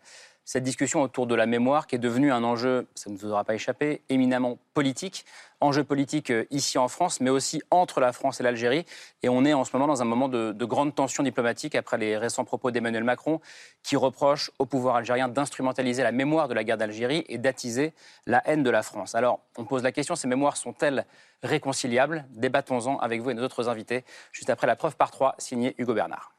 cette 0.49 0.65
discussion 0.65 1.03
autour 1.03 1.27
de 1.27 1.35
la 1.35 1.45
mémoire 1.45 1.87
qui 1.87 1.95
est 1.95 1.99
devenue 1.99 2.33
un 2.33 2.43
enjeu, 2.43 2.87
ça 2.95 3.11
ne 3.11 3.19
vous 3.19 3.31
aura 3.31 3.45
pas 3.45 3.55
échappé, 3.55 4.01
éminemment 4.09 4.57
politique. 4.73 5.27
Enjeu 5.61 5.85
politique 5.85 6.31
euh, 6.31 6.47
ici 6.51 6.79
en 6.79 6.89
France, 6.89 7.21
mais 7.21 7.29
aussi 7.29 7.61
entre 7.71 8.01
la 8.01 8.15
France 8.15 8.41
et 8.41 8.43
l'Algérie. 8.43 8.87
Et 9.23 9.29
on 9.29 9.45
est 9.45 9.53
en 9.53 9.65
ce 9.65 9.77
moment 9.77 9.87
dans 9.87 10.01
un 10.01 10.07
moment 10.07 10.27
de, 10.27 10.53
de 10.53 10.65
grande 10.65 10.95
tension 10.95 11.23
diplomatique 11.23 11.75
après 11.75 11.99
les 11.99 12.17
récents 12.17 12.47
propos 12.47 12.71
d'Emmanuel 12.71 13.05
Macron 13.05 13.43
qui 13.83 13.95
reproche 13.95 14.51
au 14.59 14.65
pouvoir 14.65 14.97
algérien 14.97 15.29
d'instrumentaliser 15.29 16.03
la 16.03 16.13
mémoire 16.13 16.49
de 16.49 16.55
la 16.55 16.65
guerre 16.65 16.79
d'Algérie 16.79 17.27
et 17.29 17.37
d'attiser 17.37 17.93
la 18.25 18.41
haine 18.49 18.63
de 18.63 18.71
la 18.71 18.83
France. 18.83 19.15
Alors, 19.15 19.41
on 19.59 19.67
pose 19.67 19.83
la 19.83 19.93
question, 19.93 20.17
ces 20.17 20.29
mémoires 20.29 20.57
sont-elles 20.57 21.05
réconciliables? 21.43 22.25
Débattons-en 22.31 22.97
avec 23.01 23.21
vous 23.21 23.29
et 23.29 23.35
nos 23.35 23.45
autres 23.45 23.69
invités, 23.69 24.03
juste 24.33 24.49
après 24.49 24.67
la 24.67 24.77
preuve 24.77 24.97
par 24.97 25.11
trois, 25.11 25.35
signée 25.37 25.75
Hugo 25.77 25.93
Bernard. 25.93 26.33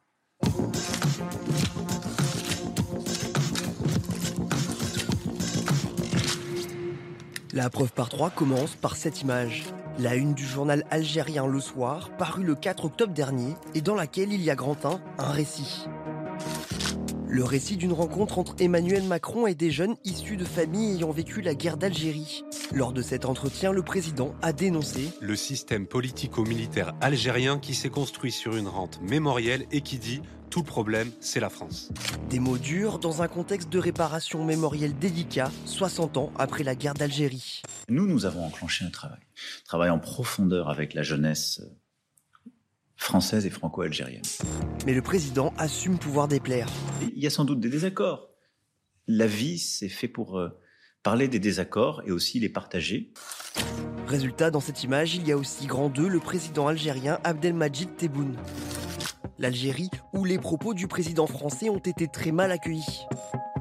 La 7.52 7.72
preuve 7.72 7.92
par 7.92 8.10
trois 8.10 8.30
commence 8.30 8.76
par 8.76 8.96
cette 8.96 9.22
image. 9.22 9.64
La 9.98 10.14
une 10.14 10.36
du 10.36 10.46
journal 10.46 10.86
algérien 10.92 11.48
Le 11.48 11.60
Soir, 11.60 12.12
parue 12.16 12.44
le 12.44 12.54
4 12.54 12.86
octobre 12.86 13.12
dernier, 13.12 13.56
et 13.74 13.82
dans 13.82 13.96
laquelle 13.96 14.32
il 14.32 14.44
y 14.44 14.52
a 14.52 14.56
grand 14.56 14.86
un, 14.86 15.02
un 15.18 15.32
récit. 15.32 15.88
Le 17.28 17.44
récit 17.44 17.76
d'une 17.76 17.94
rencontre 17.94 18.38
entre 18.38 18.56
Emmanuel 18.60 19.04
Macron 19.04 19.48
et 19.48 19.56
des 19.56 19.72
jeunes 19.72 19.96
issus 20.04 20.38
de 20.38 20.46
familles 20.46 20.98
ayant 20.98 21.12
vécu 21.12 21.42
la 21.42 21.56
guerre 21.56 21.78
d'Algérie. 21.78 22.44
Lors 22.72 22.94
de 22.94 23.02
cet 23.02 23.26
entretien, 23.26 23.72
le 23.72 23.82
président 23.82 24.36
a 24.44 24.54
dénoncé 24.54 25.10
Le 25.20 25.36
système 25.36 25.88
politico-militaire 25.88 26.94
algérien 27.02 27.58
qui 27.58 27.74
s'est 27.74 27.90
construit 27.90 28.32
sur 28.32 28.58
une 28.58 28.68
rente 28.68 29.00
mémorielle 29.02 29.66
et 29.72 29.82
qui 29.82 29.98
dit 29.98 30.22
tout 30.50 30.62
le 30.62 30.66
problème, 30.66 31.12
c'est 31.20 31.40
la 31.40 31.50
France. 31.50 31.92
des 32.30 32.40
mots 32.40 32.58
durs 32.58 33.00
dans 33.00 33.22
un 33.22 33.28
contexte 33.28 33.70
de 33.70 33.80
réparation 33.80 34.44
mémorielle 34.44 34.98
délicat, 34.98 35.52
60 35.66 36.18
ans 36.18 36.32
après 36.38 36.64
la 36.64 36.76
guerre 36.76 36.96
d'Algérie. 36.96 37.62
Nous, 37.88 38.08
nous 38.08 38.26
avons 38.26 38.46
enclenché 38.46 38.86
un 38.86 38.90
travail. 38.90 39.20
Travail 39.66 39.90
en 39.90 40.00
profondeur 40.00 40.70
avec 40.70 40.94
la 40.94 41.04
jeunesse 41.04 41.62
française 42.96 43.46
et 43.46 43.50
franco-algérienne. 43.50 44.24
Mais 44.86 44.94
le 44.94 45.02
président 45.02 45.54
assume 45.58 45.98
pouvoir 45.98 46.28
déplaire. 46.28 46.68
Il 47.02 47.24
y 47.24 47.28
a 47.28 47.30
sans 47.30 47.46
doute 47.46 47.60
des 47.60 47.70
désaccords. 47.70 48.30
La 49.08 49.26
vie, 49.26 49.58
c'est 49.58 49.90
fait 49.90 50.08
pour 50.08 50.38
euh, 50.38 50.50
parler 51.04 51.28
des 51.28 51.40
désaccords 51.40 52.02
et 52.06 52.12
aussi 52.12 52.40
les 52.40 52.50
partager. 52.50 53.14
Résultat, 54.08 54.52
dans 54.52 54.60
cette 54.60 54.84
image, 54.84 55.16
il 55.16 55.28
y 55.28 55.32
a 55.32 55.38
aussi 55.38 55.66
grand 55.66 55.90
2, 55.90 56.08
le 56.08 56.20
président 56.20 56.68
algérien 56.68 57.20
Abdelmajid 57.24 57.96
Tebboune. 57.96 58.36
L'Algérie, 59.40 59.90
où 60.12 60.26
les 60.26 60.38
propos 60.38 60.74
du 60.74 60.88
président 60.88 61.26
français 61.26 61.70
ont 61.70 61.78
été 61.78 62.10
très 62.10 62.34
mal 62.34 62.52
accueillis. 62.52 63.08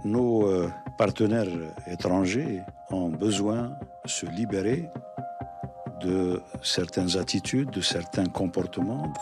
Nos 0.05 0.45
euh, 0.45 0.69
partenaires 0.99 1.47
étrangers 1.87 2.63
ont 2.91 3.11
besoin 3.11 3.71
de 4.05 4.11
se 4.11 4.27
libérer 4.27 4.89
de 6.01 6.43
certaines 6.63 7.17
attitudes, 7.17 7.71
de 7.71 7.81
certains 7.81 8.27
comportements. 8.27 9.13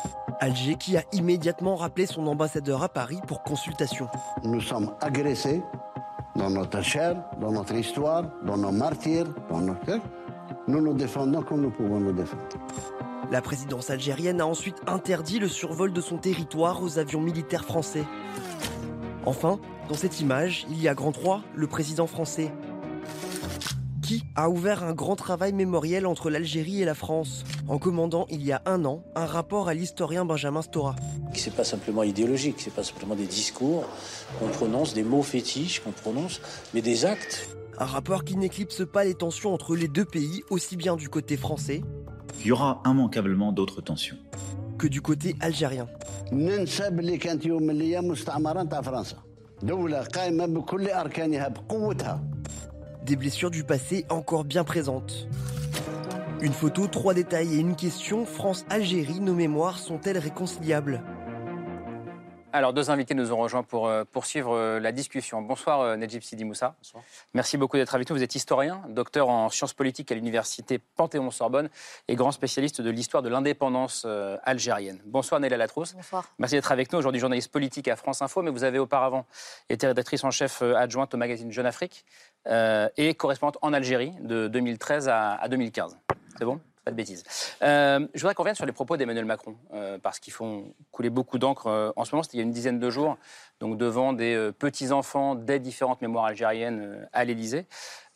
Alger 0.40 0.76
qui 0.76 0.96
a 0.96 1.02
immédiatement 1.12 1.76
rappelé 1.76 2.06
son 2.06 2.26
ambassadeur 2.26 2.82
à 2.82 2.88
Paris 2.88 3.20
pour 3.26 3.42
consultation. 3.42 4.08
Nous 4.42 4.62
sommes 4.62 4.94
agressés 5.02 5.62
dans 6.36 6.48
notre 6.48 6.80
chair, 6.80 7.22
dans 7.38 7.52
notre 7.52 7.74
histoire, 7.74 8.24
dans 8.46 8.56
nos 8.56 8.72
martyrs, 8.72 9.26
dans 9.50 9.60
notre... 9.60 10.00
Nous 10.68 10.80
nous 10.80 10.94
défendons 10.94 11.42
comme 11.42 11.60
nous 11.60 11.70
pouvons 11.70 12.00
nous 12.00 12.12
défendre. 12.12 12.44
La 13.32 13.42
présidence 13.42 13.90
algérienne 13.90 14.40
a 14.40 14.46
ensuite 14.46 14.76
interdit 14.86 15.40
le 15.40 15.48
survol 15.48 15.92
de 15.92 16.00
son 16.00 16.16
territoire 16.16 16.82
aux 16.82 16.98
avions 16.98 17.20
militaires 17.20 17.64
français. 17.64 18.04
Enfin, 19.24 19.58
dans 19.88 19.96
cette 19.96 20.20
image, 20.20 20.64
il 20.70 20.80
y 20.80 20.86
a 20.86 20.94
grand 20.94 21.10
3, 21.10 21.42
le 21.54 21.66
président 21.66 22.06
français, 22.06 22.52
qui 24.00 24.22
a 24.36 24.48
ouvert 24.48 24.84
un 24.84 24.92
grand 24.92 25.16
travail 25.16 25.52
mémoriel 25.52 26.06
entre 26.06 26.30
l'Algérie 26.30 26.80
et 26.80 26.84
la 26.84 26.94
France, 26.94 27.42
en 27.66 27.78
commandant 27.78 28.26
il 28.30 28.44
y 28.44 28.52
a 28.52 28.62
un 28.64 28.84
an 28.84 29.02
un 29.16 29.26
rapport 29.26 29.68
à 29.68 29.74
l'historien 29.74 30.24
Benjamin 30.24 30.62
Stora. 30.62 30.94
C'est 31.34 31.54
pas 31.54 31.64
simplement 31.64 32.04
idéologique, 32.04 32.60
c'est 32.60 32.72
pas 32.72 32.84
simplement 32.84 33.16
des 33.16 33.26
discours 33.26 33.84
qu'on 34.38 34.48
prononce, 34.48 34.94
des 34.94 35.02
mots 35.02 35.22
fétiches 35.22 35.80
qu'on 35.80 35.90
prononce, 35.90 36.40
mais 36.72 36.80
des 36.82 37.04
actes. 37.04 37.48
Un 37.78 37.86
rapport 37.86 38.24
qui 38.24 38.36
n'éclipse 38.36 38.86
pas 38.86 39.04
les 39.04 39.14
tensions 39.14 39.52
entre 39.52 39.74
les 39.74 39.88
deux 39.88 40.04
pays, 40.04 40.44
aussi 40.48 40.76
bien 40.76 40.94
du 40.94 41.08
côté 41.08 41.36
français 41.36 41.82
il 42.40 42.46
y 42.46 42.52
aura 42.52 42.80
immanquablement 42.84 43.52
d'autres 43.52 43.80
tensions. 43.80 44.16
Que 44.78 44.86
du 44.86 45.00
côté 45.00 45.36
algérien. 45.40 45.86
Des 53.04 53.16
blessures 53.16 53.50
du 53.50 53.64
passé 53.64 54.04
encore 54.10 54.44
bien 54.44 54.64
présentes. 54.64 55.28
Une 56.42 56.52
photo, 56.52 56.86
trois 56.86 57.14
détails 57.14 57.54
et 57.54 57.58
une 57.58 57.74
question, 57.74 58.26
France-Algérie, 58.26 59.20
nos 59.20 59.34
mémoires 59.34 59.78
sont-elles 59.78 60.18
réconciliables? 60.18 61.02
Alors, 62.52 62.72
deux 62.72 62.90
invités 62.90 63.14
nous 63.14 63.32
ont 63.32 63.36
rejoints 63.36 63.62
pour 63.62 63.86
euh, 63.86 64.04
poursuivre 64.04 64.52
euh, 64.54 64.80
la 64.80 64.92
discussion. 64.92 65.42
Bonsoir, 65.42 65.80
euh, 65.80 65.96
Nedjib 65.96 66.22
Sidi 66.22 66.44
Moussa. 66.44 66.74
Merci 67.34 67.58
beaucoup 67.58 67.76
d'être 67.76 67.94
avec 67.94 68.08
nous. 68.08 68.16
Vous 68.16 68.22
êtes 68.22 68.34
historien, 68.34 68.82
docteur 68.88 69.28
en 69.28 69.50
sciences 69.50 69.74
politiques 69.74 70.10
à 70.12 70.14
l'université 70.14 70.78
Panthéon-Sorbonne 70.78 71.68
et 72.08 72.14
grand 72.14 72.32
spécialiste 72.32 72.80
de 72.80 72.90
l'histoire 72.90 73.22
de 73.22 73.28
l'indépendance 73.28 74.06
algérienne. 74.44 75.00
Bonsoir, 75.04 75.40
Néla 75.40 75.56
Latrousse. 75.56 75.94
Bonsoir. 75.94 76.24
Merci 76.38 76.54
d'être 76.54 76.72
avec 76.72 76.92
nous. 76.92 76.98
Aujourd'hui, 76.98 77.20
journaliste 77.20 77.50
politique 77.50 77.88
à 77.88 77.96
France 77.96 78.22
Info, 78.22 78.42
mais 78.42 78.50
vous 78.50 78.64
avez 78.64 78.78
auparavant 78.78 79.26
été 79.68 79.86
rédactrice 79.86 80.24
en 80.24 80.30
chef 80.30 80.62
adjointe 80.62 81.12
au 81.14 81.16
magazine 81.16 81.52
Jeune 81.52 81.66
Afrique 81.66 82.04
euh, 82.46 82.88
et 82.96 83.14
correspondante 83.14 83.58
en 83.62 83.72
Algérie 83.72 84.12
de 84.20 84.46
2013 84.48 85.08
à, 85.08 85.34
à 85.34 85.48
2015. 85.48 85.98
C'est 86.38 86.44
bon? 86.44 86.60
Pas 86.86 86.92
de 86.92 86.96
bêtises. 86.96 87.24
Euh, 87.62 88.06
je 88.14 88.20
voudrais 88.20 88.36
qu'on 88.36 88.44
revienne 88.44 88.54
sur 88.54 88.64
les 88.64 88.70
propos 88.70 88.96
d'Emmanuel 88.96 89.24
Macron, 89.24 89.56
euh, 89.74 89.98
parce 90.00 90.20
qu'ils 90.20 90.32
font 90.32 90.72
couler 90.92 91.10
beaucoup 91.10 91.36
d'encre 91.36 91.66
euh, 91.66 91.90
en 91.96 92.04
ce 92.04 92.14
moment. 92.14 92.22
C'était 92.22 92.36
il 92.36 92.38
y 92.38 92.42
a 92.42 92.46
une 92.46 92.52
dizaine 92.52 92.78
de 92.78 92.90
jours, 92.90 93.18
donc 93.58 93.76
devant 93.76 94.12
des 94.12 94.52
petits-enfants 94.56 95.34
des 95.34 95.58
différentes 95.58 96.00
mémoires 96.00 96.26
algériennes 96.26 97.08
à 97.12 97.24
l'Élysée. 97.24 97.66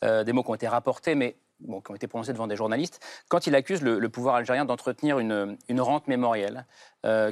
Des 0.01 0.31
mots 0.31 0.41
qui 0.41 0.49
ont 0.49 0.55
été 0.55 0.69
rapportés, 0.69 1.15
mais 1.15 1.35
qui 1.59 1.91
ont 1.91 1.95
été 1.95 2.07
prononcés 2.07 2.31
devant 2.31 2.47
des 2.47 2.55
journalistes, 2.55 3.05
quand 3.27 3.45
il 3.45 3.53
accuse 3.55 3.81
le, 3.81 4.07
pouvoir 4.07 4.35
algérien 4.35 4.63
d'entretenir 4.63 5.19
une, 5.19 5.57
rente 5.79 6.07
mémorielle 6.07 6.65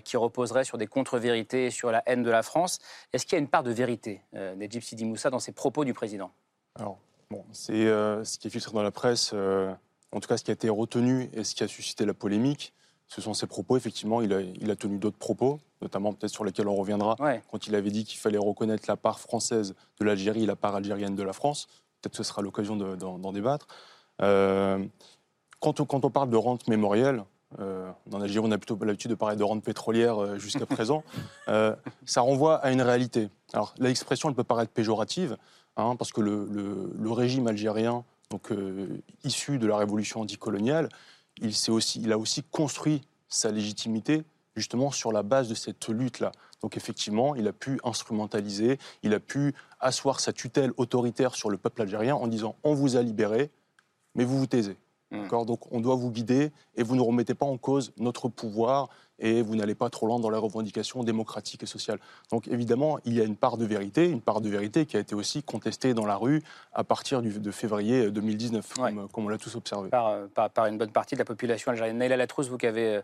qui 0.04 0.18
reposerait 0.18 0.66
sur 0.66 0.78
des 0.78 0.88
contre-vérités 0.88 1.68
et 1.68 1.72
sur 1.72 1.90
la 1.90 2.04
haine 2.06 2.22
de 2.22 2.30
la 2.30 2.44
France. 2.44 2.80
Est-ce 3.14 3.26
qu'il 3.26 3.34
y 3.34 3.38
a 3.38 3.40
une 3.40 3.48
part 3.48 3.64
de 3.64 3.72
vérité, 3.72 4.22
euh, 4.36 4.56
Nedjib 4.56 4.84
Sidi 4.84 5.06
Moussa, 5.06 5.30
dans 5.30 5.40
ces 5.40 5.54
propos 5.54 5.86
du 5.86 5.94
président? 5.94 6.32
Alors, 6.76 7.00
bon, 7.32 7.46
c'est 7.54 7.86
ce 7.86 8.38
qui 8.38 8.50
est 8.50 8.52
filtré 8.52 8.74
dans 8.74 8.84
la 8.84 8.92
presse, 8.92 9.34
en 10.12 10.20
tout 10.20 10.28
cas 10.28 10.38
ce 10.38 10.43
qui 10.43 10.51
a 10.51 10.53
été 10.53 10.70
retenu 10.70 11.30
et 11.34 11.43
ce 11.43 11.53
qui 11.55 11.64
a 11.64 11.68
suscité 11.68 12.05
la 12.05 12.14
polémique, 12.14 12.74
ce 13.07 13.22
sont 13.22 13.34
ses 13.34 13.47
propos. 13.47 13.76
Effectivement, 13.78 14.22
il 14.22 14.34
a, 14.34 14.41
il 14.41 14.70
a 14.70 14.76
tenu 14.76 14.97
d'autres 14.97 15.18
propos, 15.18 15.60
notamment 15.82 16.14
peut-être 16.14 16.32
sur 16.32 16.43
lesquels 16.45 16.68
on 16.68 16.76
reviendra, 16.76 17.16
quand 17.51 17.66
il 17.68 17.76
avait 17.76 17.89
dit 17.91 18.03
qu'il 18.05 18.20
fallait 18.20 18.38
reconnaître 18.38 18.84
la 18.88 18.97
part 18.97 19.20
française 19.20 19.74
de 19.99 20.05
l'Algérie 20.05 20.43
et 20.43 20.45
la 20.45 20.55
part 20.55 20.76
algérienne 20.76 21.16
de 21.16 21.24
la 21.24 21.34
France. 21.34 21.68
Peut-être 22.01 22.12
que 22.14 22.18
ce 22.18 22.24
sera 22.24 22.41
l'occasion 22.41 22.76
de- 22.76 22.95
d'en 22.95 23.32
débattre. 23.32 23.68
Euh, 24.22 24.84
quand, 25.60 25.80
on, 25.80 25.86
quand 25.86 26.05
on 26.05 26.10
parle 26.10 26.30
de 26.30 26.38
rente 26.38 26.68
mémorielle, 26.68 27.24
euh, 27.60 27.89
en 28.14 28.22
Algérie, 28.22 28.45
on 28.47 28.51
a 28.51 28.57
plutôt 28.57 28.78
l'habitude 28.86 29.10
de 29.12 29.16
parler 29.16 29.36
de 29.36 29.43
rente 29.43 29.64
pétrolière 29.64 30.22
euh, 30.22 30.38
jusqu'à 30.38 30.66
présent. 30.68 31.03
Euh, 31.47 31.76
ça 32.05 32.22
renvoie 32.22 32.55
à 32.57 32.72
une 32.72 32.82
réalité. 32.82 33.30
Alors, 33.53 33.74
l'expression, 33.80 34.30
elle 34.30 34.36
peut 34.36 34.43
paraître 34.43 34.72
péjorative, 34.72 35.36
hein, 35.78 35.95
parce 35.95 36.12
que 36.12 36.22
le, 36.22 36.45
le- 36.51 36.93
le 36.97 37.12
régime 37.12 37.47
algérien, 37.47 38.03
donc 38.30 38.52
euh, 38.52 39.02
issu 39.24 39.58
de 39.58 39.66
la 39.66 39.78
révolution 39.78 40.22
anticoloniale, 40.22 40.90
il, 41.42 41.54
aussi, 41.70 42.02
il 42.02 42.12
a 42.12 42.18
aussi 42.18 42.44
construit 42.44 43.02
sa 43.28 43.52
légitimité 43.52 44.24
justement 44.56 44.92
sur 44.92 45.12
la 45.12 45.24
base 45.24 45.48
de 45.48 45.56
cette 45.56 45.88
lutte-là. 45.90 46.32
Donc 46.62 46.78
effectivement, 46.78 47.36
il 47.36 47.48
a 47.48 47.54
pu 47.54 47.80
instrumentaliser, 47.84 48.78
il 49.04 49.14
a 49.14 49.20
pu 49.20 49.54
asseoir 49.80 50.20
sa 50.20 50.34
tutelle 50.34 50.74
autoritaire 50.78 51.34
sur 51.34 51.50
le 51.50 51.58
peuple 51.58 51.82
algérien 51.82 52.16
en 52.16 52.28
disant 52.28 52.56
on 52.64 52.74
vous 52.74 52.98
a 52.98 53.02
libéré, 53.02 53.50
mais 54.16 54.26
vous 54.26 54.38
vous 54.38 54.48
taisez. 54.48 54.76
D'accord? 55.12 55.46
Donc 55.46 55.72
on 55.72 55.80
doit 55.80 55.96
vous 55.96 56.12
guider 56.12 56.52
et 56.76 56.84
vous 56.84 56.96
ne 56.96 57.02
remettez 57.02 57.34
pas 57.34 57.46
en 57.46 57.58
cause 57.58 57.94
notre 57.98 58.30
pouvoir 58.30 58.90
et 59.20 59.41
vous 59.41 59.55
n'allez 59.55 59.76
pas 59.76 59.89
trop 59.89 60.07
loin 60.07 60.20
dans 60.20 60.30
les 60.30 60.38
revendications 60.38 61.03
démocratiques 61.03 61.63
et 61.63 61.65
sociales. 61.65 61.99
Donc 62.32 62.47
évidemment, 62.47 62.99
il 63.05 63.13
y 63.13 63.22
a 63.22 63.24
une 63.24 63.36
part 63.36 63.57
de 63.57 63.65
vérité, 63.65 64.09
une 64.09 64.22
part 64.22 64.41
de 64.41 64.49
vérité 64.49 64.86
qui 64.86 64.97
a 64.97 64.99
été 64.99 65.15
aussi 65.15 65.43
contestée 65.43 65.93
dans 65.93 66.05
la 66.05 66.15
rue 66.15 66.41
à 66.74 66.84
partir 66.84 67.22
du- 67.22 67.39
de 67.39 67.51
février 67.51 68.11
2019, 68.11 68.74
comme, 68.74 69.07
comme 69.09 69.26
on 69.26 69.30
l'a 69.30 69.38
tous 69.38 69.55
observé. 69.55 69.89
par, 69.89 70.07
euh, 70.07 70.28
par- 70.34 70.49
par 70.49 70.65
une 70.65 70.78
bonne 70.78 70.91
partie 70.91 71.15
de 71.15 71.20
la 71.20 71.26
population 71.26 71.72
algérienne. 71.72 71.97
Naïla 71.97 72.17
Latrousse, 72.17 72.47
vous 72.49 72.57
qui 72.57 72.67
avez 72.67 72.95
euh, 72.97 73.01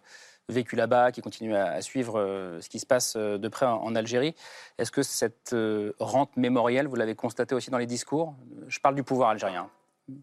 vécu 0.48 0.76
là-bas, 0.76 1.12
qui 1.12 1.22
continuez 1.22 1.58
à, 1.58 1.72
à 1.74 1.82
suivre 1.82 2.20
euh, 2.20 2.62
ce 2.62 2.70
qui 2.70 2.80
se 2.80 2.86
passe 2.86 3.16
euh, 3.18 3.38
de 3.38 3.48
près 3.48 3.66
en, 3.66 3.78
en 3.82 3.96
Algérie, 3.96 4.36
est-ce 4.78 4.92
que 4.92 5.02
cette 5.04 5.54
euh, 5.54 5.94
rente 6.00 6.38
mémorielle, 6.38 6.88
vous 6.88 6.96
l'avez 6.96 7.16
constatée 7.16 7.56
aussi 7.56 7.72
dans 7.72 7.78
les 7.80 7.88
discours? 7.88 8.36
Je 8.68 8.80
parle 8.80 8.96
du 8.96 9.04
pouvoir 9.04 9.30
algérien. 9.30 9.70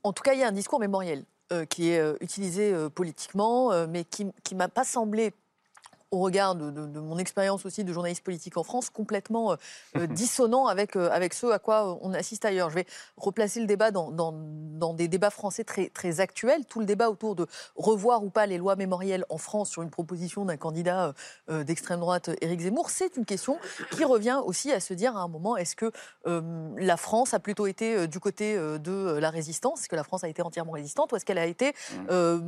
En 0.05 0.13
tout 0.13 0.23
cas, 0.23 0.33
il 0.35 0.39
y 0.41 0.45
a 0.45 0.49
un 0.49 0.53
discours 0.53 0.79
mémoriel 0.79 1.25
euh, 1.53 1.65
qui 1.65 1.91
est 1.91 1.99
euh, 1.99 2.15
utilisé 2.21 2.73
euh, 2.73 2.89
politiquement, 2.89 3.73
euh, 3.73 3.87
mais 3.91 4.05
qui 4.05 4.25
ne 4.27 4.57
m'a 4.57 4.69
pas 4.69 4.85
semblé, 4.85 5.33
au 6.13 6.19
regard 6.19 6.55
de, 6.55 6.71
de- 6.71 6.87
de 6.87 7.01
mon 7.01 7.19
expérience 7.19 7.67
aussi 7.67 7.83
de 7.85 7.93
journaliste 7.93 8.23
politique 8.23 8.57
en 8.59 8.63
France, 8.63 8.91
complètement 8.91 9.53
euh, 9.53 9.57
euh, 9.97 10.07
dissonant 10.23 10.67
avec, 10.67 10.95
euh, 10.95 11.11
avec 11.11 11.35
ce 11.35 11.47
à 11.47 11.59
quoi 11.59 11.99
on 12.03 12.13
assiste 12.15 12.45
ailleurs. 12.45 12.71
Je 12.71 12.77
vais 12.77 12.87
replacer 13.17 13.59
le 13.61 13.67
débat 13.67 13.91
dans, 13.91 14.11
dans- 14.11 14.35
dans 14.35 14.95
des 14.95 15.09
débats 15.09 15.31
français 15.31 15.65
très, 15.65 15.89
très 15.89 16.21
actuels. 16.21 16.65
Tout 16.67 16.81
le 16.81 16.87
débat 16.87 17.09
autour 17.11 17.35
de 17.35 17.47
revoir 17.77 18.23
ou 18.23 18.31
pas 18.31 18.47
les 18.47 18.59
lois 18.59 18.77
mémorielles 18.77 19.25
en 19.31 19.39
France 19.39 19.71
sur 19.71 19.83
une 19.83 19.91
proposition 19.91 20.45
d'un 20.45 20.57
candidat 20.57 21.15
euh, 21.51 21.65
d'extrême 21.65 22.01
droite, 22.01 22.31
Éric 22.41 22.61
Zemmour, 22.61 22.91
c'est 22.91 23.17
une 23.17 23.25
question 23.25 23.59
qui 23.91 24.05
revient 24.05 24.41
aussi 24.45 24.71
à 24.71 24.81
se 24.81 24.93
dire 24.95 25.17
à 25.17 25.21
un 25.23 25.29
moment, 25.29 25.57
est-ce 25.57 25.75
que 25.77 25.91
la 26.77 26.97
France 26.97 27.33
a 27.35 27.41
plutôt 27.41 27.67
été 27.67 28.07
du 28.07 28.21
côté 28.21 28.57
de 28.57 29.17
la 29.19 29.31
résistance? 29.31 29.81
Est-ce 29.81 29.89
que 29.89 29.97
la 29.97 30.05
France 30.05 30.25
a 30.25 30.29
été 30.29 30.43
entièrement 30.43 30.73
résistante? 30.73 31.13
Ou 31.13 31.17
est-ce 31.17 31.25
qu'elle 31.25 31.39
a 31.39 31.47
été 31.47 31.73
euh, 32.11 32.41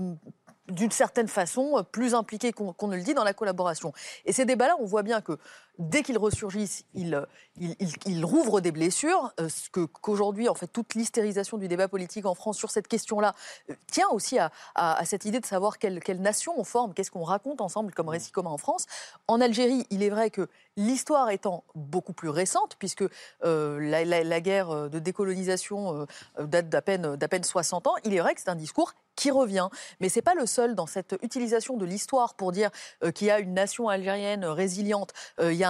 d'une 0.68 0.90
certaine 0.90 1.28
façon 1.28 1.78
euh, 1.78 1.82
plus 1.82 2.14
impliquée 2.14 2.52
qu'on 2.52 2.72
qu'on 2.72 2.88
ne 2.88 2.96
le 2.96 3.02
dit 3.02 3.14
dans 3.14 3.24
la 3.24 3.34
collaboration. 3.34 3.92
Et 4.24 4.32
ces 4.32 4.44
débats-là, 4.44 4.76
on 4.80 4.86
voit 4.86 5.02
bien 5.02 5.20
que 5.20 5.38
dès 5.78 6.02
qu'ils 6.02 6.18
ressurgissent, 6.18 6.84
ils, 6.94 7.14
euh, 7.14 8.24
rouvrent 8.24 8.60
des 8.60 8.72
blessures. 8.72 9.32
euh, 9.40 9.48
ce 9.48 9.70
Qu'aujourd'hui, 9.70 10.48
en 10.48 10.54
fait, 10.54 10.68
toute 10.68 10.94
l'hystérisation 10.94 11.58
du 11.58 11.68
débat 11.68 11.88
politique 11.88 12.26
en 12.26 12.34
France 12.34 12.56
sur 12.56 12.70
cette 12.70 12.86
question-là 12.86 13.34
euh, 13.70 13.74
tient 13.86 14.08
aussi 14.10 14.38
à, 14.38 15.04
cette 15.04 15.24
idée 15.24 15.40
de 15.40 15.46
savoir 15.46 15.78
quelle, 15.78 16.00
nation 16.20 16.52
on 16.56 16.64
forme, 16.64 16.94
qu'est-ce 16.94 17.10
qu'on 17.10 17.24
raconte 17.24 17.60
ensemble 17.60 17.92
comme 17.92 18.08
récit 18.08 18.30
commun 18.30 18.50
en 18.50 18.58
France. 18.58 18.86
En 19.26 19.40
Algérie, 19.40 19.86
il 19.90 20.02
est 20.02 20.10
vrai 20.10 20.30
que 20.30 20.48
l'histoire 20.76 21.30
étant 21.30 21.64
beaucoup 21.74 22.12
plus 22.12 22.28
récente, 22.28 22.76
puisque 22.78 23.04
la, 23.42 24.40
guerre 24.40 24.90
de 24.90 24.98
décolonisation 24.98 26.06
date 26.38 26.68
d'à 26.68 26.82
peine, 26.82 27.16
d'à 27.16 27.28
peine 27.28 27.44
60 27.44 27.86
ans, 27.86 27.94
il 28.04 28.14
est 28.14 28.20
vrai 28.20 28.34
que 28.34 28.40
c'est 28.40 28.50
un 28.50 28.56
discours 28.56 28.94
qui 29.16 29.30
revient. 29.30 29.68
Mais 30.00 30.08
c'est 30.08 30.22
pas 30.22 30.34
le 30.34 30.46
seul 30.46 30.74
dans 30.74 30.86
cette 30.86 31.16
utilisation 31.22 31.76
de 31.76 31.84
l'histoire 31.84 32.34
pour 32.34 32.52
dire 32.52 32.70
qu'il 33.14 33.26
y 33.26 33.30
a 33.30 33.38
une 33.38 33.54
nation 33.54 33.88
algérienne 33.88 34.44
résiliente. 34.44 35.12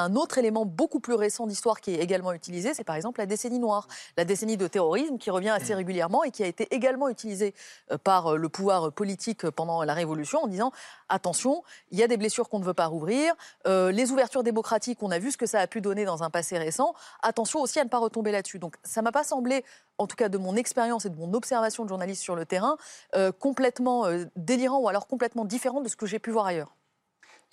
Un 0.03 0.17
autre 0.17 0.39
élément 0.39 0.65
beaucoup 0.65 1.01
plus 1.01 1.15
récent 1.15 1.47
d'histoire 1.47 1.81
qui 1.81 1.93
est 1.95 1.99
également 1.99 2.33
utilisé, 2.33 2.75
c'est 2.75 2.85
par 2.85 2.97
exemple 2.97 3.21
la 3.21 3.27
décennie 3.27 3.59
noire, 3.59 3.87
la 4.17 4.25
décennie 4.25 4.57
de 4.57 4.67
terrorisme 4.67 5.19
qui 5.19 5.31
revient 5.31 5.51
assez 5.51 5.75
régulièrement 5.75 6.25
et 6.25 6.31
qui 6.31 6.43
a 6.43 6.47
été 6.47 6.73
également 6.75 7.09
utilisée 7.09 7.55
euh, 7.91 7.99
par 7.99 8.35
euh, 8.35 8.37
le 8.37 8.49
pouvoir 8.49 8.93
politique 8.93 9.49
pendant 9.51 9.83
la 9.83 9.95
Révolution 9.95 10.45
en 10.45 10.47
disant 10.47 10.73
attention, 11.09 11.63
il 11.91 11.99
y 11.99 12.03
a 12.03 12.09
des 12.09 12.17
blessures 12.17 12.49
qu'on 12.49 12.59
ne 12.59 12.65
veut 12.65 12.75
pas 12.75 12.87
rouvrir, 12.87 13.35
euh, 13.67 13.93
les 13.93 14.11
ouvertures 14.11 14.43
démocratiques, 14.43 15.03
on 15.03 15.11
a 15.11 15.19
vu 15.19 15.31
ce 15.31 15.37
que 15.37 15.47
ça 15.47 15.61
a 15.61 15.67
pu 15.67 15.81
donner 15.81 16.05
dans 16.05 16.23
un 16.23 16.31
passé 16.31 16.59
récent, 16.59 16.95
attention 17.23 17.61
aussi 17.61 17.79
à 17.81 17.85
ne 17.85 17.89
pas 17.89 17.99
retomber 17.99 18.33
là-dessus. 18.33 18.59
Donc 18.59 18.77
ça 18.83 19.03
m'a 19.03 19.13
pas 19.13 19.25
semblé, 19.25 19.65
en 19.99 20.07
tout 20.07 20.17
cas 20.17 20.29
de 20.29 20.39
mon 20.39 20.57
expérience 20.57 21.05
et 21.05 21.11
de 21.11 21.17
mon 21.17 21.33
observation 21.35 21.85
de 21.85 21.89
journaliste 21.89 22.23
sur 22.23 22.37
le 22.37 22.47
terrain, 22.47 22.77
euh, 23.15 23.33
complètement 23.33 24.07
euh, 24.07 24.25
délirant 24.37 24.79
ou 24.79 24.89
alors 24.89 25.07
complètement 25.07 25.45
différent 25.45 25.81
de 25.81 25.89
ce 25.89 25.97
que 25.97 26.07
j'ai 26.07 26.19
pu 26.19 26.31
voir 26.31 26.47
ailleurs. 26.47 26.75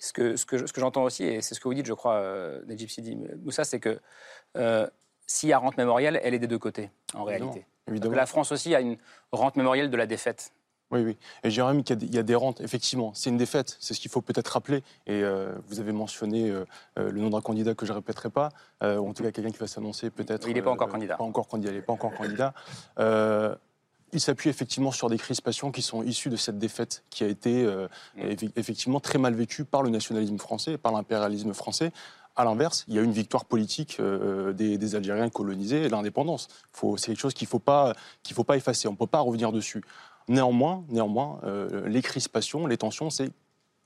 Ce 0.02 0.12
que, 0.12 0.34
ce 0.34 0.44
que, 0.44 0.58
je- 0.58 0.66
ce 0.66 0.72
que 0.72 0.80
j'entends 0.80 1.04
aussi, 1.04 1.22
et 1.22 1.40
c'est 1.42 1.54
ce 1.54 1.60
que 1.60 1.68
vous 1.68 1.74
dites, 1.74 1.86
je 1.86 1.92
crois, 1.92 2.14
euh, 2.14 2.60
Najib 2.66 2.88
Sidi 2.88 3.16
Moussa, 3.44 3.62
c'est 3.62 3.78
que 3.78 4.00
euh, 4.56 4.88
s'il 5.28 5.48
y 5.48 5.52
a 5.52 5.58
rente 5.58 5.76
mémorielle, 5.76 6.18
elle 6.24 6.34
est 6.34 6.40
des 6.40 6.48
deux 6.48 6.58
côtés, 6.58 6.90
en 7.14 7.22
réalité. 7.22 7.64
évidemment. 7.86 8.16
La 8.16 8.26
France 8.26 8.50
aussi 8.50 8.74
a 8.74 8.80
une 8.80 8.96
rente 9.30 9.54
mémorielle 9.54 9.90
de 9.90 9.96
la 9.96 10.06
défaite. 10.06 10.52
Oui, 10.90 11.02
oui. 11.02 11.16
Et 11.44 11.50
je 11.50 11.54
dirais 11.54 11.72
même 11.72 11.84
qu'il 11.84 12.12
y 12.12 12.18
a 12.18 12.22
des- 12.24 12.34
rentes, 12.34 12.60
effectivement. 12.60 13.14
C'est 13.14 13.30
une 13.30 13.36
défaite, 13.38 13.76
c'est 13.80 13.94
ce 13.94 14.00
qu'il 14.00 14.10
faut 14.10 14.20
peut-être 14.22 14.48
rappeler. 14.48 14.82
Et 15.06 15.22
euh, 15.22 15.52
vous 15.68 15.78
avez 15.78 15.92
mentionné 15.92 16.50
euh, 16.50 16.64
euh, 16.98 17.10
le 17.12 17.20
nom 17.20 17.30
d'un 17.30 17.40
candidat 17.40 17.74
que 17.76 17.86
je 17.86 17.92
ne 17.92 17.96
répéterai 17.98 18.28
pas, 18.28 18.48
euh, 18.82 18.96
ou 18.98 19.08
en 19.08 19.14
tout 19.14 19.22
cas 19.22 19.30
quelqu'un 19.30 19.52
qui 19.52 19.58
va 19.58 19.68
s'annoncer 19.68 20.10
peut-être. 20.10 20.48
Il 20.48 20.54
n'est 20.54 20.62
pas 20.62 20.72
encore 20.72 20.88
candidat. 20.88 21.16
Pas 21.16 21.24
encore 21.24 21.46
candidat, 21.46 21.70
il 21.70 21.76
n'est 21.76 21.82
pas 21.82 21.92
encore 21.94 22.12
candidat. 22.12 22.52
Il 24.12 24.20
s'appuie 24.20 24.50
effectivement 24.50 24.92
sur 24.92 25.08
des 25.08 25.16
crispations 25.16 25.70
qui 25.72 25.80
sont 25.82 26.02
issues 26.02 26.28
de 26.28 26.36
cette 26.36 26.58
défaite 26.58 27.02
qui 27.10 27.24
a 27.24 27.28
été 27.28 27.64
euh, 27.64 27.88
effe- 28.18 28.50
effectivement 28.56 29.00
très 29.00 29.18
mal 29.18 29.34
vécue 29.34 29.64
par 29.64 29.82
le 29.82 29.88
nationalisme 29.90 30.36
français 30.38 30.72
et 30.72 30.78
par 30.78 30.92
l'impérialisme 30.92 31.54
français. 31.54 31.92
À 32.36 32.44
l'inverse, 32.44 32.84
il 32.88 32.94
y 32.94 32.98
a 32.98 33.02
une 33.02 33.12
victoire 33.12 33.44
politique 33.46 33.98
euh, 34.00 34.52
des, 34.52 34.76
des 34.78 34.94
Algériens 34.94 35.28
colonisés 35.30 35.84
et 35.84 35.88
l'indépendance. 35.88 36.48
C'est 36.96 37.06
quelque 37.06 37.20
chose 37.20 37.34
qu'il 37.34 37.46
ne 37.46 37.50
faut, 37.50 37.58
pas- 37.58 37.94
faut 38.32 38.44
pas 38.44 38.56
effacer. 38.56 38.86
On 38.88 38.92
ne 38.92 38.96
peut 38.96 39.06
pas 39.06 39.20
revenir 39.20 39.50
dessus. 39.52 39.82
Néanmoins, 40.28 40.84
néanmoins 40.88 41.40
euh, 41.44 41.86
les 41.88 42.00
crispations, 42.02 42.66
les 42.66 42.76
tensions, 42.78 43.10
c'est 43.10 43.30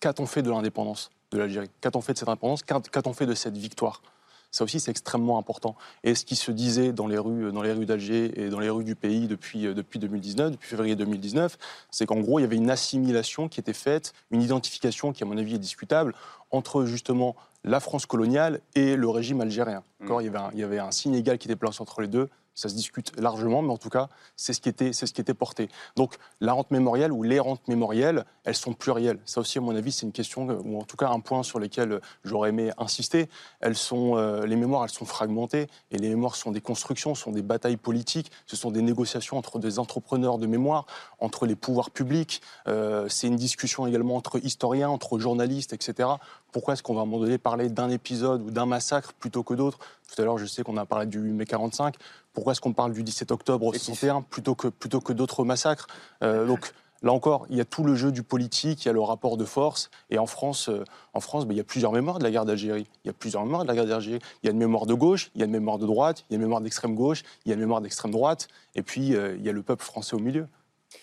qu'a-t-on 0.00 0.26
fait 0.26 0.42
de 0.42 0.50
l'indépendance 0.50 1.10
de 1.32 1.38
l'Algérie? 1.38 1.70
Qu'a-t-on 1.80 2.00
fait 2.00 2.12
de 2.12 2.18
cette 2.18 2.28
indépendance? 2.28 2.62
Qu'a- 2.62 2.80
Qu'a-t-on 2.80 3.12
fait 3.14 3.26
de 3.26 3.34
cette 3.34 3.56
victoire? 3.56 4.02
Ça 4.50 4.64
aussi, 4.64 4.80
c'est 4.80 4.90
extrêmement 4.90 5.38
important. 5.38 5.76
Et 6.02 6.14
ce 6.14 6.24
qui 6.24 6.36
se 6.36 6.50
disait 6.50 6.92
dans 6.92 7.06
les 7.06 7.18
rues, 7.18 7.52
dans 7.52 7.62
les 7.62 7.72
rues 7.72 7.86
d'Alger 7.86 8.40
et 8.40 8.48
dans 8.48 8.60
les 8.60 8.70
rues 8.70 8.84
du 8.84 8.94
pays 8.94 9.26
depuis, 9.26 9.66
euh, 9.66 9.74
depuis 9.74 9.98
2019, 9.98 10.52
depuis 10.52 10.68
février 10.68 10.96
2019, 10.96 11.58
c'est 11.90 12.06
qu'en 12.06 12.20
gros, 12.20 12.38
il 12.38 12.42
y 12.42 12.44
avait 12.44 12.56
une 12.56 12.70
assimilation 12.70 13.48
qui 13.48 13.60
était 13.60 13.72
faite, 13.72 14.12
une 14.30 14.42
identification 14.42 15.12
qui, 15.12 15.22
à 15.22 15.26
mon 15.26 15.36
avis, 15.36 15.54
est 15.54 15.58
discutable 15.58 16.14
entre 16.50 16.84
justement 16.84 17.36
la 17.64 17.80
France 17.80 18.06
coloniale 18.06 18.60
et 18.74 18.96
le 18.96 19.08
régime 19.08 19.40
algérien. 19.40 19.82
D'accord? 20.00 20.22
Il, 20.22 20.26
y 20.26 20.28
avait 20.28 20.38
un, 20.38 20.50
il 20.54 20.60
y 20.60 20.64
avait 20.64 20.78
un 20.78 20.90
signe 20.90 21.14
égal 21.14 21.38
qui 21.38 21.48
était 21.48 21.56
placé 21.56 21.82
entre 21.82 22.00
les 22.00 22.08
deux. 22.08 22.28
Ça 22.56 22.70
se 22.70 22.74
discute 22.74 23.12
largement, 23.20 23.62
mais 23.62 23.72
en 23.72 23.76
tout 23.76 23.90
cas, 23.90 24.08
c'est 24.34 24.52
ce 24.52 24.60
qui 24.60 24.68
était, 24.68 24.92
ce 24.92 25.04
qui 25.04 25.20
était 25.20 25.34
porté. 25.34 25.68
Donc, 25.94 26.14
la 26.40 26.54
rente 26.54 26.70
mémorielle 26.70 27.12
ou 27.12 27.22
les 27.22 27.38
rentes 27.38 27.68
mémorielles, 27.68 28.24
elles 28.44 28.56
sont 28.56 28.72
plurielles. 28.72 29.20
Ça 29.26 29.40
aussi, 29.40 29.58
à 29.58 29.60
mon 29.60 29.76
avis, 29.76 29.92
c'est 29.92 30.06
une 30.06 30.12
question, 30.12 30.48
ou 30.64 30.80
en 30.80 30.84
tout 30.84 30.96
cas 30.96 31.10
un 31.10 31.20
point 31.20 31.42
sur 31.42 31.58
lequel 31.58 32.00
j'aurais 32.24 32.48
aimé 32.48 32.72
insister. 32.78 33.28
Elles 33.60 33.76
sont, 33.76 34.16
euh, 34.16 34.46
les 34.46 34.56
mémoires, 34.56 34.84
elles 34.84 34.90
sont 34.90 35.04
fragmentées, 35.04 35.68
et 35.90 35.98
les 35.98 36.08
mémoires 36.08 36.34
sont 36.34 36.50
des 36.50 36.62
constructions, 36.62 37.14
sont 37.14 37.30
des 37.30 37.42
batailles 37.42 37.76
politiques, 37.76 38.32
ce 38.46 38.56
sont 38.56 38.70
des 38.70 38.82
négociations 38.82 39.36
entre 39.36 39.58
des 39.58 39.78
entrepreneurs 39.78 40.38
de 40.38 40.46
mémoire, 40.46 40.86
entre 41.18 41.44
les 41.44 41.56
pouvoirs 41.56 41.90
publics. 41.90 42.40
Euh, 42.68 43.06
c'est 43.08 43.26
une 43.26 43.36
discussion 43.36 43.86
également 43.86 44.16
entre 44.16 44.42
historiens, 44.42 44.88
entre 44.88 45.18
journalistes, 45.18 45.74
etc. 45.74 46.08
Pourquoi 46.52 46.72
est-ce 46.74 46.82
qu'on 46.82 46.94
va 46.94 47.00
à 47.00 47.02
un 47.02 47.06
moment 47.06 47.22
donné 47.22 47.36
parler 47.36 47.68
d'un 47.68 47.90
épisode 47.90 48.40
ou 48.40 48.50
d'un 48.50 48.64
massacre 48.64 49.12
plutôt 49.12 49.42
que 49.42 49.52
d'autres? 49.52 49.78
Tout 50.08 50.22
à 50.22 50.24
l'heure, 50.24 50.38
je 50.38 50.46
sais 50.46 50.62
qu'on 50.62 50.76
a 50.76 50.86
parlé 50.86 51.06
du 51.06 51.18
8 51.18 51.32
mai 51.32 51.44
45. 51.44 51.96
Pourquoi 52.36 52.52
est-ce 52.52 52.60
qu'on 52.60 52.74
parle 52.74 52.92
du 52.92 53.02
17 53.02 53.32
octobre 53.32 53.72
61 53.72 54.20
plutôt 54.20 54.54
que, 54.54 54.68
plutôt 54.68 55.00
que 55.00 55.14
d'autres 55.14 55.42
massacres 55.42 55.86
Euh, 56.22 56.46
Donc, 56.46 56.72
Là 57.02 57.12
encore, 57.12 57.46
il 57.50 57.56
y 57.56 57.60
a 57.60 57.64
tout 57.64 57.84
le 57.84 57.94
jeu 57.94 58.10
du 58.10 58.22
politique, 58.22 58.84
il 58.84 58.88
y 58.88 58.90
a 58.90 58.92
le 58.92 59.00
rapport 59.00 59.36
de 59.36 59.44
force. 59.44 59.90
Et 60.10 60.18
en 60.18 60.26
France, 60.26 60.68
euh, 60.68 60.82
en 61.14 61.20
France 61.20 61.46
ben, 61.46 61.54
il 61.54 61.56
y 61.56 61.60
a 61.60 61.64
plusieurs 61.64 61.92
mémoires 61.92 62.18
de 62.18 62.24
la 62.24 62.30
guerre 62.30 62.44
d'Algérie. 62.44 62.86
Il 63.04 63.08
y 63.08 63.10
a 63.10 63.12
plusieurs 63.12 63.44
mémoires 63.44 63.62
de 63.62 63.68
la 63.68 63.74
guerre 63.74 63.86
d'Algérie. 63.86 64.18
Il 64.42 64.46
y 64.46 64.48
a 64.48 64.52
une 64.52 64.58
mémoire 64.58 64.86
de 64.86 64.94
gauche, 64.94 65.30
il 65.34 65.40
y 65.40 65.42
a 65.42 65.46
une 65.46 65.52
mémoire 65.52 65.78
de 65.78 65.86
droite, 65.86 66.24
il 66.28 66.32
y 66.32 66.34
a 66.34 66.36
une 66.36 66.42
mémoire 66.42 66.60
d'extrême 66.62 66.94
gauche, 66.94 67.22
il 67.44 67.50
y 67.50 67.52
a 67.52 67.54
une 67.54 67.60
mémoire 67.60 67.80
d'extrême 67.80 68.10
droite. 68.10 68.48
Et 68.74 68.82
puis, 68.82 69.14
euh, 69.14 69.36
il 69.36 69.44
y 69.44 69.48
a 69.48 69.52
le 69.52 69.62
peuple 69.62 69.84
français 69.84 70.14
au 70.14 70.18
milieu. 70.18 70.46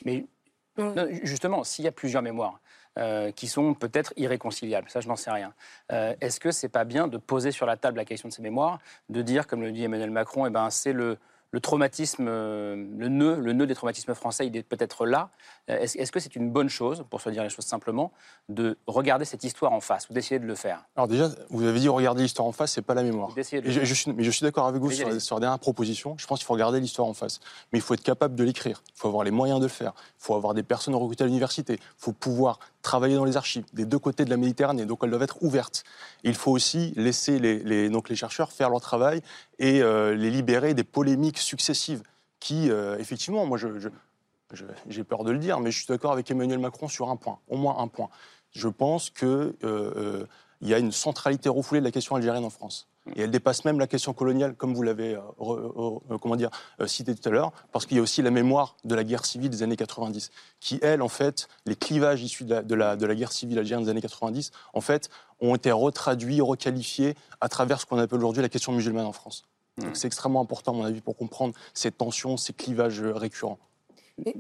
Mais 0.03 0.25
non, 0.77 0.93
justement, 1.23 1.63
s'il 1.63 1.85
y 1.85 1.87
a 1.87 1.91
plusieurs 1.91 2.21
mémoires 2.21 2.59
euh, 2.99 3.31
qui 3.31 3.47
sont 3.47 3.73
peut-être 3.73 4.13
irréconciliables, 4.17 4.89
ça 4.89 5.01
je 5.01 5.07
n'en 5.07 5.15
sais 5.15 5.31
rien, 5.31 5.53
euh, 5.91 6.13
est-ce 6.21 6.39
que 6.39 6.51
c'est 6.51 6.69
pas 6.69 6.83
bien 6.83 7.07
de 7.07 7.17
poser 7.17 7.51
sur 7.51 7.65
la 7.65 7.75
table 7.75 7.97
la 7.97 8.05
question 8.05 8.29
de 8.29 8.33
ces 8.33 8.41
mémoires, 8.41 8.79
de 9.09 9.21
dire, 9.21 9.47
comme 9.47 9.61
le 9.61 9.71
dit 9.71 9.83
Emmanuel 9.83 10.11
Macron, 10.11 10.45
eh 10.45 10.49
ben, 10.49 10.69
c'est 10.69 10.93
le, 10.93 11.17
le 11.53 11.59
traumatisme, 11.59 12.25
euh, 12.27 12.75
le 12.97 13.09
nœud, 13.09 13.35
le 13.39 13.53
nœud 13.53 13.67
des 13.67 13.75
traumatismes 13.75 14.15
français, 14.15 14.47
il 14.47 14.57
est 14.57 14.63
peut-être 14.63 15.05
là. 15.05 15.29
Euh, 15.69 15.77
Est-ce 15.79 16.11
que 16.11 16.19
c'est 16.19 16.35
une 16.35 16.49
bonne 16.51 16.67
chose, 16.67 17.05
pour 17.11 17.21
se 17.21 17.29
dire 17.29 17.43
les 17.43 17.49
choses 17.49 17.65
simplement, 17.65 18.11
de 18.49 18.75
regarder 18.87 19.23
cette 19.23 19.43
histoire 19.43 19.71
en 19.71 19.79
face 19.79 20.09
ou 20.09 20.13
d'essayer 20.13 20.39
de 20.39 20.47
le 20.47 20.55
faire? 20.55 20.83
Alors 20.95 21.07
déjà, 21.07 21.29
vous 21.51 21.63
avez 21.63 21.79
dit 21.79 21.87
regarder 21.89 22.23
l'histoire 22.23 22.47
en 22.47 22.51
face, 22.51 22.71
c'est 22.73 22.81
pas 22.81 22.95
la 22.95 23.03
mémoire. 23.03 23.31
De 23.35 23.39
Et 23.39 23.43
je, 23.43 23.49
faire. 23.71 23.85
je 23.85 23.93
suis, 23.93 24.11
mais 24.11 24.23
je 24.23 24.31
suis 24.31 24.43
d'accord 24.43 24.65
avec 24.65 24.81
vous 24.81 24.89
sur, 24.89 25.07
la 25.07 25.39
dernière 25.39 25.59
proposition. 25.59 26.15
Je 26.17 26.25
pense 26.25 26.39
qu'il 26.39 26.47
faut 26.47 26.53
regarder 26.53 26.79
l'histoire 26.79 27.07
en 27.07 27.13
face. 27.13 27.39
Mais 27.71 27.77
il 27.77 27.81
faut 27.83 27.93
être 27.93 28.01
capable 28.03 28.33
de 28.33 28.43
l'écrire. 28.43 28.81
Il 28.87 28.93
faut 28.99 29.07
avoir 29.07 29.23
les 29.23 29.29
moyens 29.31 29.59
de 29.59 29.65
le 29.65 29.69
faire. 29.69 29.93
Il 30.19 30.23
faut 30.25 30.33
avoir 30.33 30.55
des 30.55 30.63
personnes 30.63 30.95
recrutées 30.95 31.23
à 31.23 31.27
l'université. 31.27 31.73
Il 31.79 31.79
faut 31.97 32.13
pouvoir 32.13 32.57
travailler 32.81 33.15
dans 33.15 33.25
les 33.25 33.37
archives 33.37 33.63
des 33.73 33.85
deux 33.85 33.99
côtés 33.99 34.25
de 34.25 34.29
la 34.31 34.37
Méditerranée. 34.37 34.85
Donc 34.85 34.99
elles 35.03 35.09
doivent 35.11 35.21
être 35.21 35.37
ouvertes. 35.41 35.83
Il 36.23 36.33
faut 36.33 36.51
aussi 36.51 36.93
laisser 36.95 37.37
les, 37.37 37.59
les- 37.59 37.89
donc 37.89 38.09
les 38.09 38.15
chercheurs 38.15 38.51
faire 38.51 38.69
leur 38.71 38.81
travail 38.81 39.21
et 39.59 39.81
euh, 39.83 40.15
les 40.15 40.31
libérer 40.31 40.73
des 40.73 40.83
polémiques 40.83 41.37
successives 41.43 42.03
qui, 42.39 42.69
euh, 42.69 42.97
effectivement, 42.99 43.45
moi 43.45 43.57
je- 43.57 43.89
j'ai 44.87 45.03
peur 45.03 45.23
de 45.23 45.31
le 45.31 45.39
dire, 45.39 45.59
mais 45.59 45.71
je 45.71 45.77
suis 45.77 45.87
d'accord 45.87 46.11
avec 46.11 46.29
Emmanuel 46.29 46.59
Macron 46.59 46.87
sur 46.87 47.09
un 47.09 47.15
point, 47.15 47.39
au 47.47 47.57
moins 47.57 47.77
un 47.79 47.87
point. 47.87 48.09
Je 48.51 48.67
pense 48.67 49.09
qu'il 49.09 49.27
euh, 49.27 49.53
euh, 49.63 50.25
y 50.61 50.73
a 50.73 50.77
une 50.79 50.91
centralité 50.91 51.49
refoulée 51.49 51.81
de 51.81 51.85
la 51.85 51.91
question 51.91 52.15
algérienne 52.15 52.45
en 52.45 52.51
France. 52.51 52.87
Et 53.15 53.23
elle 53.23 53.31
dépasse 53.31 53.65
même 53.65 53.79
la 53.79 53.87
question 53.87 54.13
coloniale, 54.13 54.55
comme 54.55 54.73
vous 54.73 54.83
l'avez 54.83 55.15
euh, 55.15 56.17
comment 56.21 56.37
cité 56.85 57.13
tout 57.15 57.27
à 57.27 57.31
l'heure, 57.31 57.51
parce 57.73 57.85
qu'il 57.85 57.97
y 57.97 57.99
a 57.99 58.03
aussi 58.03 58.21
la 58.21 58.31
mémoire 58.31 58.77
de 58.85 58.95
la 58.95 59.03
guerre 59.03 59.25
civile 59.25 59.49
des 59.49 59.61
années 59.63 59.75
90, 59.75 60.31
qui, 60.61 60.79
elle, 60.81 61.01
en 61.01 61.09
fait, 61.09 61.49
les 61.65 61.75
clivages 61.75 62.21
issus 62.23 62.45
de 62.45 62.75
la, 62.75 62.95
de 62.95 63.05
la 63.05 63.15
guerre 63.15 63.33
civile 63.33 63.59
algérienne 63.59 63.83
des 63.83 63.91
années 63.91 64.01
90, 64.01 64.51
en 64.73 64.79
fait, 64.81 65.09
ont 65.41 65.55
été 65.55 65.71
retraduits, 65.71 66.39
requalifiés 66.39 67.15
à 67.41 67.49
travers 67.49 67.81
ce 67.81 67.85
qu'on 67.85 67.97
appelle 67.97 68.19
aujourd'hui 68.19 68.41
la 68.41 68.49
question 68.49 68.71
musulmane 68.71 69.05
en 69.05 69.11
France. 69.11 69.43
Donc 69.77 69.97
c'est 69.97 70.07
extrêmement 70.07 70.41
important, 70.41 70.73
à 70.73 70.75
mon 70.75 70.83
avis, 70.83 71.01
pour 71.01 71.17
comprendre 71.17 71.55
ces 71.73 71.91
tensions, 71.91 72.37
ces 72.37 72.53
clivages 72.53 73.01
euh, 73.01 73.13
récurrents. 73.13 73.59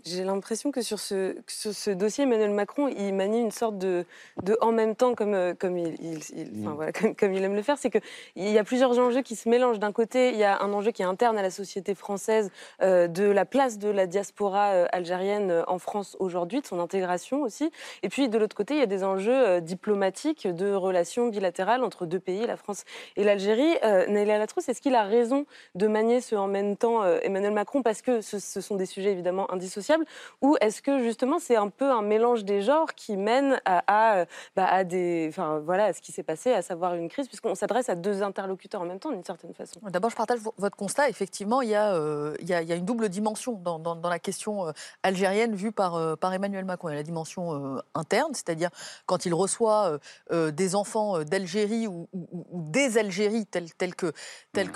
J'ai 0.05 0.23
l'impression 0.23 0.71
que 0.71 0.83
sur 0.83 0.99
ce, 0.99 1.33
que 1.33 1.51
sur 1.51 1.73
ce 1.73 1.89
dossier, 1.89 2.25
Emmanuel 2.25 2.51
Macron, 2.51 2.89
il 2.89 3.11
manie 3.15 3.39
une 3.41 3.49
sorte 3.49 3.79
de, 3.79 4.05
de 4.43 4.55
en 4.61 4.71
même 4.71 4.95
temps, 4.95 5.15
comme, 5.15 5.33
euh, 5.33 5.55
comme, 5.57 5.79
il, 5.79 5.95
il- 5.99 6.19
il- 6.37 6.61
enfin, 6.61 6.75
voilà, 6.75 6.91
comme, 6.93 7.15
comme 7.15 7.33
il 7.33 7.43
aime 7.43 7.55
le 7.55 7.63
faire. 7.63 7.79
C'est 7.79 7.89
qu'il 7.89 8.01
y 8.49 8.57
a 8.59 8.63
plusieurs 8.63 8.99
enjeux 8.99 9.23
qui 9.23 9.35
se 9.35 9.49
mélangent. 9.49 9.79
D'un 9.79 9.91
côté, 9.91 10.29
il 10.29 10.37
y 10.37 10.43
a 10.43 10.61
un 10.61 10.71
enjeu 10.73 10.91
qui 10.91 11.01
est 11.01 11.05
interne 11.05 11.39
à 11.39 11.41
la 11.41 11.49
société 11.49 11.95
française 11.95 12.51
euh, 12.83 13.07
de 13.07 13.23
la 13.23 13.45
place 13.45 13.79
de 13.79 13.89
la 13.89 14.05
diaspora 14.05 14.73
euh, 14.73 14.85
algérienne 14.91 15.63
en 15.67 15.79
France 15.79 16.15
aujourd'hui, 16.19 16.61
de 16.61 16.67
son 16.67 16.79
intégration 16.79 17.41
aussi. 17.41 17.71
Et 18.03 18.09
puis, 18.09 18.29
de 18.29 18.37
l'autre 18.37 18.55
côté, 18.55 18.75
il 18.75 18.79
y 18.79 18.83
a 18.83 18.87
des 18.87 19.03
enjeux 19.03 19.33
euh, 19.33 19.59
diplomatiques 19.59 20.47
de 20.47 20.71
relations 20.71 21.29
bilatérales 21.29 21.83
entre 21.83 22.05
deux 22.05 22.19
pays, 22.19 22.45
la 22.45 22.57
France 22.57 22.83
et 23.15 23.23
l'Algérie. 23.23 23.73
Naila 24.07 24.37
Latrousse, 24.37 24.69
est-ce 24.69 24.81
qu'il 24.81 24.93
a 24.93 25.03
raison 25.03 25.47
de 25.73 25.87
manier 25.87 26.21
ce 26.21 26.35
en 26.35 26.47
même 26.47 26.77
temps 26.77 27.03
Emmanuel 27.23 27.53
Macron? 27.53 27.81
Parce 27.81 28.03
que 28.03 28.21
ce, 28.21 28.37
ce 28.37 28.61
sont 28.61 28.75
des 28.75 28.85
sujets 28.85 29.11
évidemment 29.11 29.51
indissociables 29.63 30.05
ou 30.41 30.57
est-ce 30.61 30.81
que 30.81 30.99
justement 30.99 31.39
c'est 31.39 31.55
un 31.55 31.69
peu 31.69 31.89
un 31.89 32.01
mélange 32.01 32.43
des 32.43 32.61
genres 32.61 32.93
qui 32.95 33.15
mène 33.17 33.59
à, 33.65 33.83
à, 33.87 34.17
euh, 34.19 34.25
bah, 34.55 34.65
à 34.65 34.83
des, 34.83 35.27
enfin 35.29 35.59
voilà, 35.59 35.85
à 35.85 35.93
ce 35.93 36.01
qui 36.01 36.11
s'est 36.11 36.23
passé, 36.23 36.53
à 36.53 36.61
savoir 36.61 36.95
une 36.95 37.07
crise, 37.09 37.27
puisqu'on 37.27 37.55
s'adresse 37.55 37.89
à 37.89 37.95
deux 37.95 38.21
interlocuteurs 38.23 38.81
en 38.81 38.85
même 38.85 38.99
temps 38.99 39.11
d'une 39.11 39.23
certaine 39.23 39.53
façon. 39.53 39.79
D'abord, 39.83 40.09
je 40.09 40.15
partage 40.15 40.39
vo- 40.39 40.53
votre 40.57 40.75
constat. 40.75 41.09
Effectivement, 41.09 41.61
il 41.61 41.69
y 41.69 41.75
a, 41.75 41.93
euh, 41.95 42.35
il 42.39 42.47
y 42.49 42.53
a, 42.53 42.61
il 42.61 42.67
y 42.67 42.73
a 42.73 42.75
une 42.75 42.85
double 42.85 43.09
dimension 43.09 43.53
dans, 43.53 43.79
dans- 43.79 43.95
dans 43.95 44.09
la 44.09 44.19
question 44.19 44.67
euh, 44.67 44.71
algérienne 45.03 45.55
vue 45.55 45.71
par, 45.71 45.95
euh, 45.95 46.15
par 46.15 46.33
Emmanuel 46.33 46.65
Macron. 46.65 46.89
Il 46.89 46.91
y 46.91 46.95
a 46.95 46.97
la 46.97 47.03
dimension 47.03 47.53
euh, 47.77 47.79
interne, 47.95 48.33
c'est-à-dire 48.33 48.69
quand 49.05 49.25
il 49.25 49.33
reçoit 49.33 49.87
euh, 49.87 49.97
euh, 50.31 50.51
des 50.51 50.75
enfants 50.75 51.23
d'Algérie 51.23 51.87
ou, 51.87 52.07
ou- 52.13 52.27
ou- 52.31 52.45
ou 52.51 52.61
des 52.69 52.97
Algéries, 52.97 53.45
tel, 53.45 53.71
tel 53.73 53.95
que, 53.95 54.11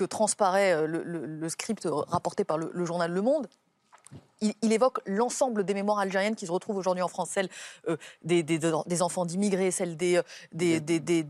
transparaît 0.06 0.88
le, 0.88 1.04
le- 1.04 1.26
le 1.26 1.50
script 1.50 1.88
rapporté 1.92 2.44
par 2.44 2.58
le, 2.58 2.70
le 2.74 2.86
journal 2.86 3.12
Le 3.12 3.22
Monde. 3.22 3.48
Il, 4.42 4.54
il 4.62 4.72
évoque 4.74 5.00
l'ensemble 5.06 5.64
des 5.64 5.74
mémoires 5.74 6.00
algériennes 6.00 6.36
qui 6.36 6.46
se 6.46 6.52
retrouvent 6.52 6.78
aujourd'hui 6.78 7.02
en 7.02 7.08
France, 7.08 7.30
celles 7.32 7.50
euh, 7.88 7.98
des, 8.24 8.44
des- 8.44 8.60
des 8.86 9.02
enfants 9.02 9.26
d'immigrés, 9.26 9.72
celles 9.72 9.98
des, 9.98 10.18
euh, 10.18 10.22
des, 10.52 10.80
des- 10.80 11.00
des- 11.00 11.26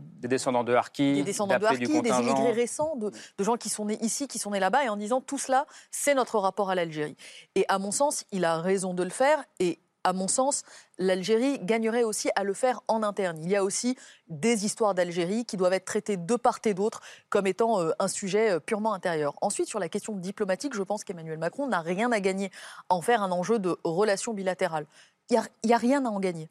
Des 1.14 1.22
descendants 1.22 1.54
de 1.58 1.64
Harki, 1.64 1.76
des 1.86 1.86
descendants 2.10 2.24
de 2.28 2.32
immigrés 2.34 2.52
récents, 2.52 2.96
de, 2.96 3.10
de 3.38 3.44
gens 3.44 3.56
qui 3.56 3.68
sont 3.68 3.86
nés 3.86 3.98
ici, 4.02 4.28
qui 4.28 4.38
sont 4.38 4.50
nés 4.50 4.60
là-bas, 4.60 4.84
et 4.84 4.88
en 4.88 4.96
disant 4.96 5.20
tout 5.20 5.38
cela, 5.38 5.66
c'est 5.90 6.14
notre 6.14 6.38
rapport 6.38 6.70
à 6.70 6.74
l'Algérie. 6.74 7.16
Et 7.54 7.64
à 7.68 7.78
mon 7.78 7.90
sens, 7.92 8.24
il 8.32 8.44
a 8.44 8.60
raison 8.60 8.92
de 8.94 9.02
le 9.02 9.10
faire, 9.10 9.42
et 9.58 9.78
à 10.04 10.12
mon 10.12 10.28
sens, 10.28 10.62
l'Algérie 10.98 11.58
gagnerait 11.60 12.04
aussi 12.04 12.30
à 12.36 12.44
le 12.44 12.54
faire 12.54 12.80
en 12.88 13.02
interne. 13.02 13.38
Il 13.42 13.50
y 13.50 13.56
a 13.56 13.64
aussi 13.64 13.96
des 14.28 14.64
histoires 14.64 14.94
d'Algérie 14.94 15.44
qui 15.44 15.56
doivent 15.56 15.72
être 15.72 15.84
traitées 15.84 16.16
de 16.16 16.36
part 16.36 16.58
et 16.64 16.74
d'autre 16.74 17.00
comme 17.28 17.46
étant 17.46 17.80
euh, 17.80 17.90
un 17.98 18.08
sujet 18.08 18.52
euh, 18.52 18.60
purement 18.60 18.94
intérieur. 18.94 19.34
Ensuite, 19.40 19.68
sur 19.68 19.78
la 19.78 19.88
question 19.88 20.14
diplomatique, 20.14 20.74
je 20.74 20.82
pense 20.82 21.04
qu'Emmanuel 21.04 21.38
Macron 21.38 21.66
n'a 21.66 21.80
rien 21.80 22.12
à 22.12 22.20
gagner 22.20 22.50
à 22.88 22.94
en 22.94 23.02
faire 23.02 23.22
un 23.22 23.30
enjeu 23.30 23.58
de 23.58 23.78
relations 23.84 24.34
bilatérales. 24.34 24.86
Il 25.30 25.40
n'y 25.64 25.74
a, 25.74 25.78
rien 25.78 26.04
à 26.06 26.08
en 26.08 26.20
gagner. 26.20 26.48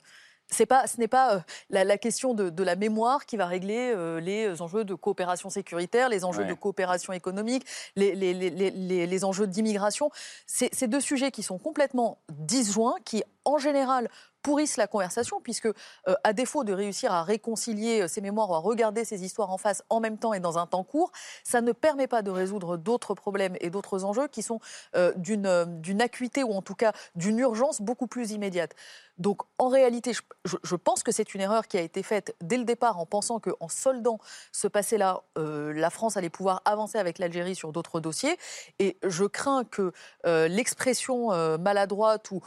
C'est 0.49 0.65
pas, 0.65 0.87
ce 0.87 0.97
n'est 0.97 1.07
pas 1.09 1.35
euh, 1.35 1.39
la, 1.69 1.83
la 1.83 1.97
question 1.97 2.33
de, 2.33 2.49
de 2.49 2.63
la 2.63 2.75
mémoire 2.75 3.25
qui 3.25 3.35
va 3.35 3.45
régler 3.47 3.91
euh, 3.93 4.19
les 4.21 4.61
enjeux 4.61 4.85
de 4.85 4.95
coopération 4.95 5.49
sécuritaire, 5.49 6.07
les 6.09 6.23
enjeux 6.23 6.43
Ouais. 6.43 6.47
de 6.49 6.53
coopération 6.53 7.11
économique, 7.13 7.65
les, 7.95 8.15
les- 8.15 8.33
les- 8.33 8.49
les- 8.49 8.71
les- 8.71 9.07
les 9.07 9.25
enjeux 9.25 9.47
d'immigration. 9.47 10.09
C'est 10.45 10.87
deux 10.87 11.01
sujets 11.01 11.31
qui 11.31 11.43
sont 11.43 11.57
complètement 11.57 12.19
disjoints, 12.29 12.95
qui 13.03 13.23
en 13.43 13.57
général 13.57 14.09
pourrissent 14.43 14.77
la 14.77 14.87
conversation, 14.87 15.41
puisque 15.41 15.65
euh, 15.65 15.73
à 16.23 16.31
défaut 16.31 16.63
de 16.63 16.71
réussir 16.71 17.11
à 17.11 17.23
réconcilier 17.23 18.07
ces 18.07 18.21
mémoires 18.21 18.49
ou 18.51 18.53
à 18.53 18.59
regarder 18.59 19.03
ces 19.03 19.25
histoires 19.25 19.51
en 19.51 19.57
face 19.57 19.83
en 19.89 19.99
même 19.99 20.17
temps 20.17 20.33
et 20.33 20.39
dans 20.39 20.57
un 20.57 20.67
temps 20.67 20.83
court, 20.85 21.11
ça 21.43 21.59
ne 21.59 21.73
permet 21.73 22.07
pas 22.07 22.21
de 22.21 22.31
résoudre 22.31 22.77
d'autres 22.77 23.13
problèmes 23.15 23.57
et 23.59 23.69
d'autres 23.69 24.05
enjeux 24.05 24.27
qui 24.27 24.43
sont 24.43 24.59
d'une 25.17 25.65
d'une 25.81 26.01
acuité 26.01 26.43
ou 26.43 26.53
en 26.53 26.61
tout 26.61 26.75
cas 26.75 26.93
d'une 27.15 27.39
urgence 27.39 27.81
beaucoup 27.81 28.07
plus 28.07 28.31
immédiate. 28.31 28.73
Donc 29.17 29.41
en 29.57 29.67
réalité, 29.67 30.11
je, 30.13 30.75
pense 30.75 31.01
que 31.01 31.11
c'est 31.11 31.33
une 31.33 31.41
erreur 31.41 31.67
qui 31.67 31.77
a 31.77 31.81
été 31.81 32.03
faite 32.03 32.35
dès 32.41 32.57
le 32.57 32.65
départ 32.65 32.99
en 32.99 33.05
pensant 33.05 33.39
qu'en 33.39 33.67
soldant 33.67 34.19
ce 34.51 34.67
passé-là, 34.67 35.23
euh, 35.37 35.73
la 35.73 35.89
France 35.89 36.17
allait 36.17 36.29
pouvoir 36.29 36.61
avancer 36.65 36.99
avec 36.99 37.17
l'Algérie 37.17 37.55
sur 37.55 37.71
d'autres 37.71 37.99
dossiers. 37.99 38.37
Et 38.79 38.97
je 39.03 39.25
crains 39.25 39.63
que 39.63 39.91
euh, 40.25 40.47
l'expression 40.47 41.31
euh, 41.31 41.57
maladroite 41.57 42.29
ou, 42.31 42.43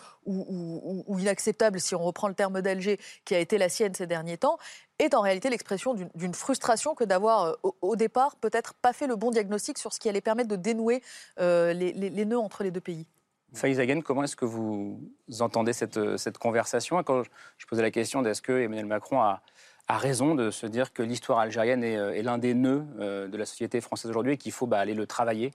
inacceptable, 1.18 1.81
si 1.81 1.95
on 1.95 2.05
reprend 2.05 2.29
le 2.29 2.35
terme 2.35 2.61
d'Alger, 2.61 3.01
qui 3.25 3.35
a 3.35 3.41
été 3.41 3.59
la 3.59 3.68
sienne 3.68 3.95
ces 3.95 4.07
derniers 4.07 4.39
temps, 4.39 4.59
est 5.01 5.14
en 5.14 5.23
réalité 5.23 5.51
l'expression 5.51 5.95
d'une- 5.95 6.35
frustration 6.35 6.95
que 6.95 7.05
d'avoir 7.05 7.57
au, 7.62 7.97
départ 7.97 8.37
peut-être 8.37 8.75
pas 8.75 8.93
fait 8.93 9.07
le 9.09 9.16
bon 9.16 9.31
diagnostic 9.31 9.79
sur 9.79 9.93
ce 9.93 9.99
qui 9.99 10.09
allait 10.09 10.21
permettre 10.21 10.49
de 10.49 10.57
dénouer 10.57 11.03
les 11.39 12.25
nœuds 12.25 12.39
entre 12.39 12.62
les 12.62 12.71
deux 12.71 12.81
pays. 12.81 13.07
Faïz 13.55 13.81
Hagen, 13.81 14.01
comment 14.03 14.23
est-ce 14.23 14.37
que 14.37 14.45
vous 14.45 15.01
entendez 15.41 15.73
cette, 15.73 15.97
euh, 15.97 16.17
cette 16.17 16.39
conversation? 16.39 17.01
Et 17.01 17.05
Quand 17.05 17.23
je, 17.59 17.67
posais 17.67 17.83
la 17.83 17.91
question 17.91 18.23
d'est-ce 18.23 18.43
que 18.43 18.53
Emmanuel 18.53 18.87
Macron 18.87 19.21
a, 19.21 19.43
a 19.89 19.99
raison 19.99 20.35
de 20.35 20.51
se 20.51 20.67
dire 20.67 20.93
que 20.93 21.03
l'histoire 21.03 21.41
algérienne 21.41 21.83
est, 21.83 21.97
euh, 21.97 22.15
est 22.15 22.23
l'un 22.23 22.39
des 22.39 22.55
nœuds 22.55 22.85
euh, 23.01 23.29
de 23.29 23.37
la 23.37 23.47
société 23.47 23.81
française 23.81 24.11
aujourd'hui 24.11 24.35
et 24.35 24.37
qu'il 24.37 24.53
faut 24.53 24.67
bah, 24.67 24.79
aller 24.79 24.95
le 24.95 25.07
travailler 25.07 25.53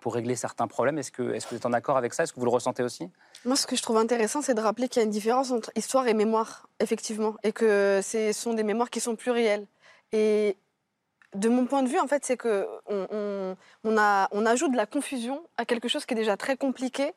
pour 0.00 0.14
régler 0.14 0.36
certains 0.36 0.68
problèmes? 0.68 0.96
Est-ce 0.96 1.12
que, 1.12 1.34
est 1.34 1.44
que 1.44 1.50
vous 1.50 1.56
êtes 1.56 1.66
en 1.66 1.72
accord 1.74 1.98
avec 1.98 2.14
ça? 2.14 2.22
Est-ce 2.22 2.32
que 2.32 2.40
vous 2.40 2.46
le 2.46 2.50
ressentez 2.50 2.82
aussi? 2.82 3.10
Moi, 3.44 3.56
ce 3.56 3.66
que 3.66 3.76
je 3.76 3.82
trouve 3.82 3.98
intéressant, 3.98 4.40
c'est 4.40 4.54
de 4.54 4.60
rappeler 4.62 4.88
qu'il 4.88 5.00
y 5.00 5.02
a 5.02 5.04
une 5.04 5.10
différence 5.10 5.50
entre 5.50 5.70
histoire 5.76 6.08
et 6.08 6.14
mémoire, 6.14 6.66
effectivement, 6.80 7.36
et 7.42 7.52
que 7.52 8.00
ce 8.02 8.32
sont 8.32 8.54
des 8.54 8.62
mémoires 8.62 8.88
qui 8.88 9.00
sont 9.00 9.16
plurielles. 9.16 9.66
Et 10.12 10.56
de 11.36 11.48
mon 11.48 11.66
point 11.66 11.82
de 11.82 11.88
vue, 11.88 11.98
en 12.00 12.06
fait, 12.06 12.24
c'est 12.24 12.36
que 12.36 12.66
on, 12.86 13.06
on- 13.10 13.56
on 13.84 13.98
a, 13.98 14.28
on 14.32 14.44
ajoute 14.46 14.72
de 14.72 14.76
la 14.76 14.86
confusion 14.86 15.42
à 15.56 15.64
quelque 15.64 15.88
chose 15.88 16.04
qui 16.06 16.14
est 16.14 16.16
déjà 16.16 16.36
très 16.36 16.56
compliqué. 16.56 17.12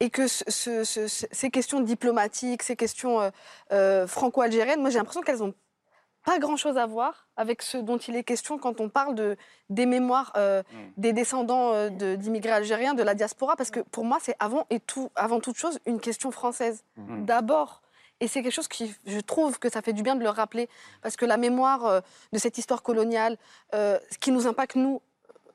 Et 0.00 0.10
que 0.10 0.26
ce- 0.26 0.44
ce- 0.48 0.82
ce- 0.84 1.06
ce- 1.06 1.26
ces 1.30 1.50
questions 1.50 1.80
diplomatiques, 1.80 2.64
ces 2.64 2.74
questions 2.74 3.20
euh, 3.20 3.30
euh, 3.72 4.06
franco-algériennes, 4.08 4.80
moi 4.80 4.90
j'ai 4.90 4.98
l'impression 4.98 5.20
qu'elles 5.22 5.38
n'ont 5.38 5.54
pas 6.24 6.38
grand-chose 6.40 6.76
à 6.76 6.86
voir 6.86 7.28
avec 7.36 7.62
ce 7.62 7.76
dont 7.78 7.98
il 7.98 8.16
est 8.16 8.24
question 8.24 8.58
quand 8.58 8.80
on 8.80 8.88
parle 8.88 9.14
de, 9.14 9.36
des 9.70 9.86
mémoires 9.86 10.32
euh, 10.36 10.62
des 10.96 11.12
descendants 11.12 11.88
de- 11.90 12.16
d'immigrés 12.16 12.50
algériens, 12.52 12.94
de 12.94 13.02
la 13.04 13.14
diaspora, 13.14 13.54
parce 13.54 13.70
que 13.70 13.80
pour 13.80 14.04
moi, 14.04 14.18
c'est 14.20 14.34
avant, 14.40 14.66
et 14.70 14.80
tout, 14.80 15.10
avant 15.14 15.38
toute 15.40 15.56
chose 15.56 15.78
une 15.86 16.00
question 16.00 16.30
française. 16.32 16.82
D'abord. 17.24 17.82
Et 18.22 18.28
c'est 18.28 18.40
quelque 18.40 18.52
chose 18.52 18.68
qui, 18.68 18.94
je 19.04 19.18
trouve 19.18 19.58
que 19.58 19.68
ça 19.68 19.82
fait 19.82 19.92
du 19.92 20.04
bien 20.04 20.14
de 20.14 20.22
le 20.22 20.28
rappeler, 20.28 20.68
parce 21.02 21.16
que 21.16 21.24
la 21.26 21.36
mémoire 21.36 21.84
euh, 21.86 22.00
de 22.32 22.38
cette 22.38 22.56
histoire 22.56 22.84
coloniale, 22.84 23.36
euh, 23.74 23.98
ce 24.12 24.18
qui 24.18 24.30
nous 24.30 24.46
impacte, 24.46 24.76
nous, 24.76 25.02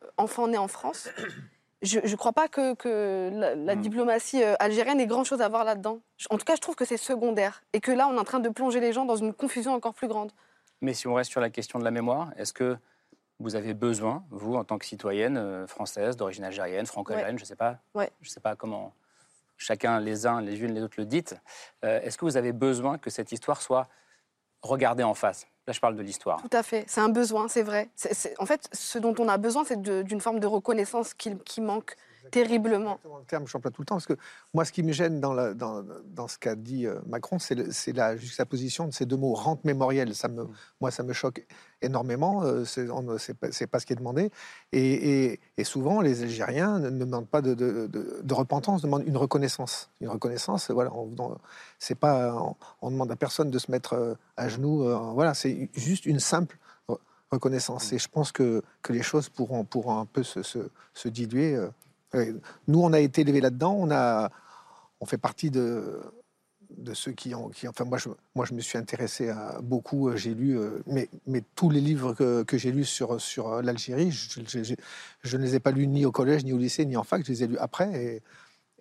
euh, 0.04 0.08
enfants 0.18 0.50
nés 0.50 0.58
en 0.58 0.68
France, 0.68 1.08
je 1.82 2.00
ne 2.00 2.16
crois 2.18 2.34
pas 2.34 2.50
que, 2.50 2.74
que 2.76 3.30
la, 3.34 3.56
la 3.56 3.76
diplomatie 3.78 4.44
algérienne 4.44 5.00
ait 5.00 5.08
grand-chose 5.08 5.40
à 5.42 5.48
voir 5.48 5.64
là-dedans. 5.64 6.02
En 6.30 6.38
tout 6.38 6.44
cas, 6.44 6.56
je 6.56 6.60
trouve 6.62 6.76
que 6.76 6.84
c'est 6.84 6.98
secondaire. 6.98 7.64
Et 7.72 7.80
que 7.80 7.92
là, 7.94 8.10
on 8.10 8.16
est 8.18 8.20
en 8.20 8.26
train 8.26 8.42
de 8.42 8.50
plonger 8.50 8.82
les 8.82 8.92
gens 8.92 9.06
dans 9.06 9.16
une 9.16 9.34
confusion 9.34 9.74
encore 9.74 9.94
plus 9.94 10.10
grande. 10.10 10.34
Mais 10.82 10.94
si 10.94 11.08
on 11.08 11.14
reste 11.14 11.32
sur 11.32 11.40
la 11.40 11.50
question 11.50 11.80
de 11.80 11.86
la 11.86 11.92
mémoire, 11.92 12.34
est-ce 12.36 12.52
que 12.52 12.76
vous 13.40 13.56
avez 13.56 13.74
besoin, 13.76 14.26
vous, 14.30 14.56
en 14.56 14.66
tant 14.66 14.78
que 14.78 14.86
citoyenne 14.86 15.66
française, 15.68 16.18
d'origine 16.18 16.44
algérienne, 16.44 16.86
franco-algérienne, 16.86 17.36
Ouais. 17.36 17.40
je 17.40 17.44
ne 17.46 17.48
sais 17.48 17.56
pas, 17.56 17.78
Ouais. 17.94 18.10
je 18.22 18.30
sais 18.30 18.42
pas 18.42 18.58
comment 18.58 18.94
chacun, 19.58 20.00
les 20.00 20.26
uns, 20.26 20.42
les 20.42 20.62
unes, 20.62 20.74
les 20.74 20.82
autres 20.82 20.96
le 20.98 21.06
dites, 21.06 21.36
euh, 21.84 22.00
est-ce 22.02 22.18
que 22.18 22.26
vous 22.26 22.38
avez 22.38 22.54
besoin 22.54 22.98
que 22.98 23.10
cette 23.10 23.32
histoire 23.32 23.62
soit 23.62 23.88
regardée 24.62 25.04
en 25.04 25.14
face? 25.14 25.48
Là, 25.66 25.74
je 25.74 25.80
parle 25.80 25.96
de 25.96 26.02
l'histoire. 26.02 26.42
Tout 26.42 26.56
à 26.56 26.64
fait, 26.64 26.86
c'est 26.88 27.02
un 27.02 27.10
besoin, 27.10 27.48
c'est 27.50 27.64
vrai. 27.64 27.90
En 28.40 28.46
fait, 28.46 28.70
ce 28.72 28.98
dont 29.00 29.14
on 29.20 29.28
a 29.28 29.38
besoin, 29.38 29.66
c'est 29.66 29.82
d'une 29.82 30.22
forme 30.22 30.40
de 30.40 30.48
reconnaissance 30.48 31.14
qui 31.14 31.62
manque. 31.62 31.96
Terriblement. 32.32 32.92
Exactement 32.96 33.18
le 33.20 33.26
terme, 33.26 33.48
j'emploie 33.48 33.72
tout 33.72 33.82
le 33.82 33.86
temps, 33.86 33.96
parce 33.96 34.06
que 34.08 34.18
moi, 34.54 34.66
ce 34.66 34.72
qui 34.72 34.84
me 34.84 34.92
gêne 34.92 35.20
dans, 35.20 35.34
la- 35.34 35.54
dans, 35.54 35.84
dans 36.06 36.28
ce 36.28 36.38
qu'a 36.38 36.56
dit 36.56 36.86
euh, 36.86 37.00
Macron, 37.08 37.40
c'est 37.40 37.94
la 37.94 38.18
juxtaposition 38.18 38.88
de 38.88 38.94
ces 38.94 39.06
deux 39.06 39.18
mots, 39.18 39.34
rente 39.34 39.64
mémorielle. 39.66 40.14
Ça 40.16 40.28
me, 40.28 40.48
Moi, 40.82 40.92
ça 40.92 41.04
me 41.04 41.14
choque 41.14 41.46
énormément, 41.82 42.44
euh, 42.44 42.66
c'est 42.66 42.88
pas, 43.34 43.48
pas 43.72 43.80
ce 43.80 43.86
qui 43.86 43.94
est 43.94 43.98
demandé. 43.98 44.32
Et, 44.72 45.24
et- 45.34 45.40
et 45.58 45.64
souvent, 45.64 46.02
les 46.02 46.24
Algériens 46.24 46.80
ne 46.80 46.90
ne 46.90 47.00
demandent 47.06 47.28
pas 47.28 47.42
de, 47.42 47.54
de- 47.54 47.88
de- 47.88 48.20
de 48.24 48.34
repentance, 48.34 48.82
demandent 48.82 49.06
une 49.08 49.18
reconnaissance. 49.18 49.90
Une 50.02 50.10
reconnaissance, 50.10 50.72
voilà, 50.72 50.92
on, 50.94 51.10
c'est 51.80 51.96
pas, 51.96 52.34
on, 52.36 52.56
on 52.82 52.92
demande 52.92 53.12
à 53.12 53.16
personne 53.16 53.50
de 53.52 53.60
se 53.60 53.70
mettre 53.72 53.94
euh, 53.94 54.16
à 54.38 54.48
genoux, 54.50 54.84
voilà, 55.14 55.34
c'est 55.34 55.70
juste 55.76 56.06
une 56.06 56.20
simple 56.20 56.58
re- 56.90 56.98
reconnaissance. 57.32 57.94
Et 57.94 58.00
je 58.00 58.08
pense 58.08 58.32
que, 58.32 58.62
que 58.82 58.94
les 58.94 59.04
choses 59.04 59.30
pourront, 59.30 59.64
pourront 59.64 60.00
un 60.00 60.06
peu 60.06 60.24
se, 60.24 60.42
se- 60.44 60.70
se 60.94 61.08
diluer. 61.10 61.60
Nous, 62.14 62.80
on 62.82 62.94
a 62.94 63.00
été 63.00 63.22
élevés 63.22 63.42
là-dedans, 63.42 63.74
on, 63.74 64.30
on 65.02 65.06
fait 65.06 65.18
partie 65.18 65.52
de, 65.52 66.00
de 66.70 66.94
ceux 66.94 67.12
qui 67.12 67.34
ont, 67.36 67.50
qui, 67.50 67.68
enfin 67.68 67.86
moi 67.86 67.98
je, 67.98 68.10
moi 68.36 68.46
je 68.46 68.54
me 68.54 68.62
suis 68.62 68.78
intéressé 68.78 69.30
à 69.30 69.60
beaucoup, 69.62 70.10
euh, 70.10 70.16
j'ai 70.16 70.34
lu, 70.34 70.58
euh, 70.58 70.80
mais, 70.88 71.10
mais 71.26 71.44
tous 71.56 71.70
les 71.70 71.82
livres 71.82 72.14
que, 72.14 72.58
j'ai 72.58 72.72
lus 72.72 72.86
sur, 72.86 73.20
sur 73.22 73.50
euh, 73.54 73.62
l'Algérie, 73.62 74.12
je, 74.12 74.40
ne 75.38 75.42
les 75.42 75.56
ai 75.56 75.60
pas 75.60 75.72
lus 75.72 75.88
ni 75.88 76.06
au 76.06 76.12
collège, 76.12 76.44
ni 76.46 76.54
au 76.54 76.58
lycée, 76.58 76.86
ni 76.86 76.98
en 76.98 77.04
fac, 77.04 77.24
je 77.26 77.32
les 77.32 77.44
ai 77.44 77.48
lus 77.48 77.58
après. 77.58 78.22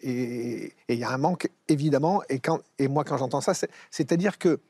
Et 0.02 0.72
il 0.88 0.98
y 0.98 1.04
a 1.04 1.10
un 1.10 1.16
manque, 1.18 1.48
évidemment. 1.68 2.22
Et, 2.28 2.38
quand, 2.38 2.60
et 2.78 2.86
moi, 2.86 3.02
quand 3.02 3.16
j'entends 3.16 3.40
ça, 3.40 3.54
c'est- 3.54 3.70
c'est-à-dire 3.90 4.38
que 4.38 4.60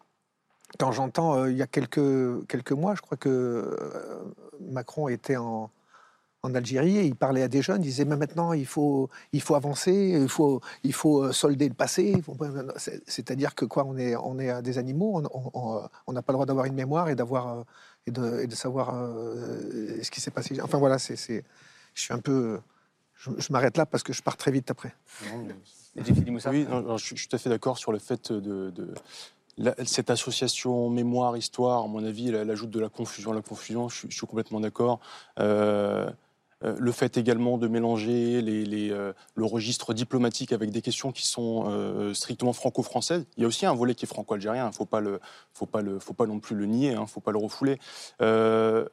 quand 0.79 0.93
j'entends, 0.93 1.47
il 1.47 1.57
y 1.57 1.63
a 1.63 1.67
quelques, 1.67 2.47
quelques 2.47 2.73
mois, 2.73 2.95
je 2.95 3.03
crois 3.03 3.17
que 3.19 3.77
Macron 4.61 5.09
était 5.09 5.37
en, 5.37 5.71
en 6.47 6.55
Algérie 6.55 6.97
et 6.99 7.05
il 7.05 7.17
parlait 7.17 7.43
à 7.43 7.49
des 7.49 7.61
jeunes, 7.63 7.83
il 7.83 7.87
disait, 7.87 8.05
mais 8.05 8.17
maintenant, 8.17 8.53
il 8.53 8.67
faut, 8.67 9.11
il 9.33 9.43
faut 9.43 9.55
avancer, 9.57 9.93
il 10.23 10.29
faut, 10.29 10.61
il 10.85 10.93
faut 10.93 11.25
euh, 11.25 11.33
solder 11.33 11.69
le 11.69 11.75
passé. 11.75 12.23
faut- 12.23 12.37
c'est- 12.77 13.03
C'est-à-dire 13.07 13.55
que 13.55 13.65
quoi, 13.65 13.85
on 13.87 13.97
est, 13.97 14.15
on 14.17 14.39
est 14.39 14.63
des 14.63 14.79
animaux, 14.79 15.19
on- 15.19 15.25
on- 15.39 15.51
on 15.55 15.89
on 16.07 16.13
n'a 16.13 16.23
pas 16.23 16.33
le 16.33 16.37
droit 16.37 16.47
d'avoir 16.47 16.67
une 16.67 16.75
mémoire 16.75 17.09
et, 17.09 17.15
d'avoir, 17.17 17.45
euh, 17.59 17.63
et, 18.07 18.11
de, 18.13 18.41
et 18.41 18.47
de 18.47 18.55
savoir 18.55 18.95
euh, 18.95 20.03
ce 20.03 20.11
qui 20.11 20.21
s'est 20.21 20.31
passé. 20.31 20.59
Enfin 20.63 20.79
voilà, 20.79 20.99
c'est, 20.99 21.17
c'est- 21.17 21.45
je 21.95 22.01
suis 22.03 22.15
un 22.15 22.19
peu... 22.21 22.61
Je, 23.19 23.31
je 23.39 23.51
m'arrête 23.53 23.77
là 23.79 23.87
parce 23.87 24.03
que 24.03 24.13
je 24.13 24.23
pars 24.23 24.37
très 24.37 24.51
vite 24.53 24.71
après. 24.71 24.95
Oui, 26.51 26.67
non, 26.71 26.83
non, 26.83 26.97
je, 26.99 27.05
suis- 27.07 27.17
je 27.17 27.21
suis 27.23 27.29
tout 27.29 27.37
à 27.37 27.39
fait 27.39 27.49
d'accord 27.51 27.79
sur 27.79 27.91
le 27.91 27.99
fait 27.99 28.31
de, 28.31 28.71
cette 29.87 30.11
association 30.11 30.91
mémoire-histoire. 30.91 31.85
À 31.85 31.87
mon 31.89 32.05
avis, 32.05 32.29
elle, 32.29 32.51
ajoute 32.51 32.69
de 32.69 32.79
la 32.79 32.91
confusion 32.91 33.33
à 33.33 33.35
la 33.35 33.41
confusion. 33.41 33.89
Je, 33.89 34.07
suis- 34.11 34.27
complètement 34.27 34.61
d'accord. 34.61 35.01
Euh, 35.39 36.11
le 36.63 36.93
fait 36.93 37.17
également 37.19 37.59
de 37.59 37.69
mélanger 37.69 38.41
euh, 38.43 39.13
le 39.35 39.45
registre 39.45 39.93
diplomatique 39.93 40.53
avec 40.53 40.71
des 40.71 40.83
questions 40.83 41.13
qui 41.13 41.27
sont 41.27 41.65
euh, 41.69 42.15
strictement 42.15 42.53
franco-françaises. 42.53 43.27
Il 43.37 43.43
y 43.43 43.45
a 43.45 43.47
aussi 43.47 43.67
un 43.67 43.75
volet 43.75 43.95
qui 43.95 44.07
est 44.07 44.09
franco-algérien. 44.09 44.65
Il 44.65 44.69
ne 44.69 44.73
faut 44.73 44.89
faut, 45.53 46.15
pas 46.15 46.27
non 46.27 46.41
plus 46.41 46.57
le 46.57 46.67
nier, 46.67 46.93
il 46.93 47.01
ne 47.01 47.07
faut 47.07 47.21
pas 47.21 47.33
le 47.33 47.39
refouler. 47.39 47.79
Euh, 48.23 48.87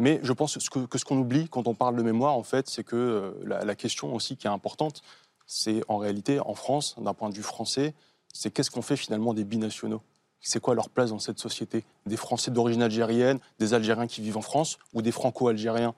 mais 0.00 0.20
je 0.22 0.32
pense 0.32 0.56
que 0.56 0.98
ce 0.98 1.04
qu'on 1.04 1.18
oublie 1.18 1.48
quand 1.48 1.66
on 1.66 1.74
parle 1.74 1.96
de 1.96 2.02
mémoire, 2.02 2.36
en 2.36 2.42
fait, 2.42 2.68
c'est 2.68 2.84
que 2.84 2.96
euh, 2.96 3.30
la, 3.44 3.64
la 3.64 3.74
question 3.74 4.14
aussi 4.14 4.36
qui 4.36 4.46
est 4.46 4.50
importante, 4.50 5.02
c'est 5.46 5.82
en 5.88 5.96
réalité, 5.96 6.40
en 6.40 6.54
France, 6.54 6.96
d'un 6.98 7.14
point 7.14 7.30
de 7.30 7.34
vue 7.34 7.42
français, 7.42 7.94
c'est 8.32 8.50
qu'est-ce 8.50 8.70
qu'on 8.70 8.82
fait 8.82 8.96
finalement 8.96 9.34
des 9.34 9.44
binationaux? 9.44 10.02
C'est 10.40 10.60
quoi 10.60 10.74
leur 10.74 10.88
place 10.88 11.10
dans 11.10 11.18
cette 11.18 11.40
société? 11.40 11.84
Des 12.06 12.16
Français 12.16 12.50
d'origine 12.50 12.82
algérienne, 12.82 13.40
des 13.58 13.74
Algériens 13.74 14.06
qui 14.06 14.20
vivent 14.20 14.36
en 14.36 14.42
France, 14.42 14.78
ou 14.94 15.02
des 15.02 15.10
Franco-Algériens? 15.10 15.94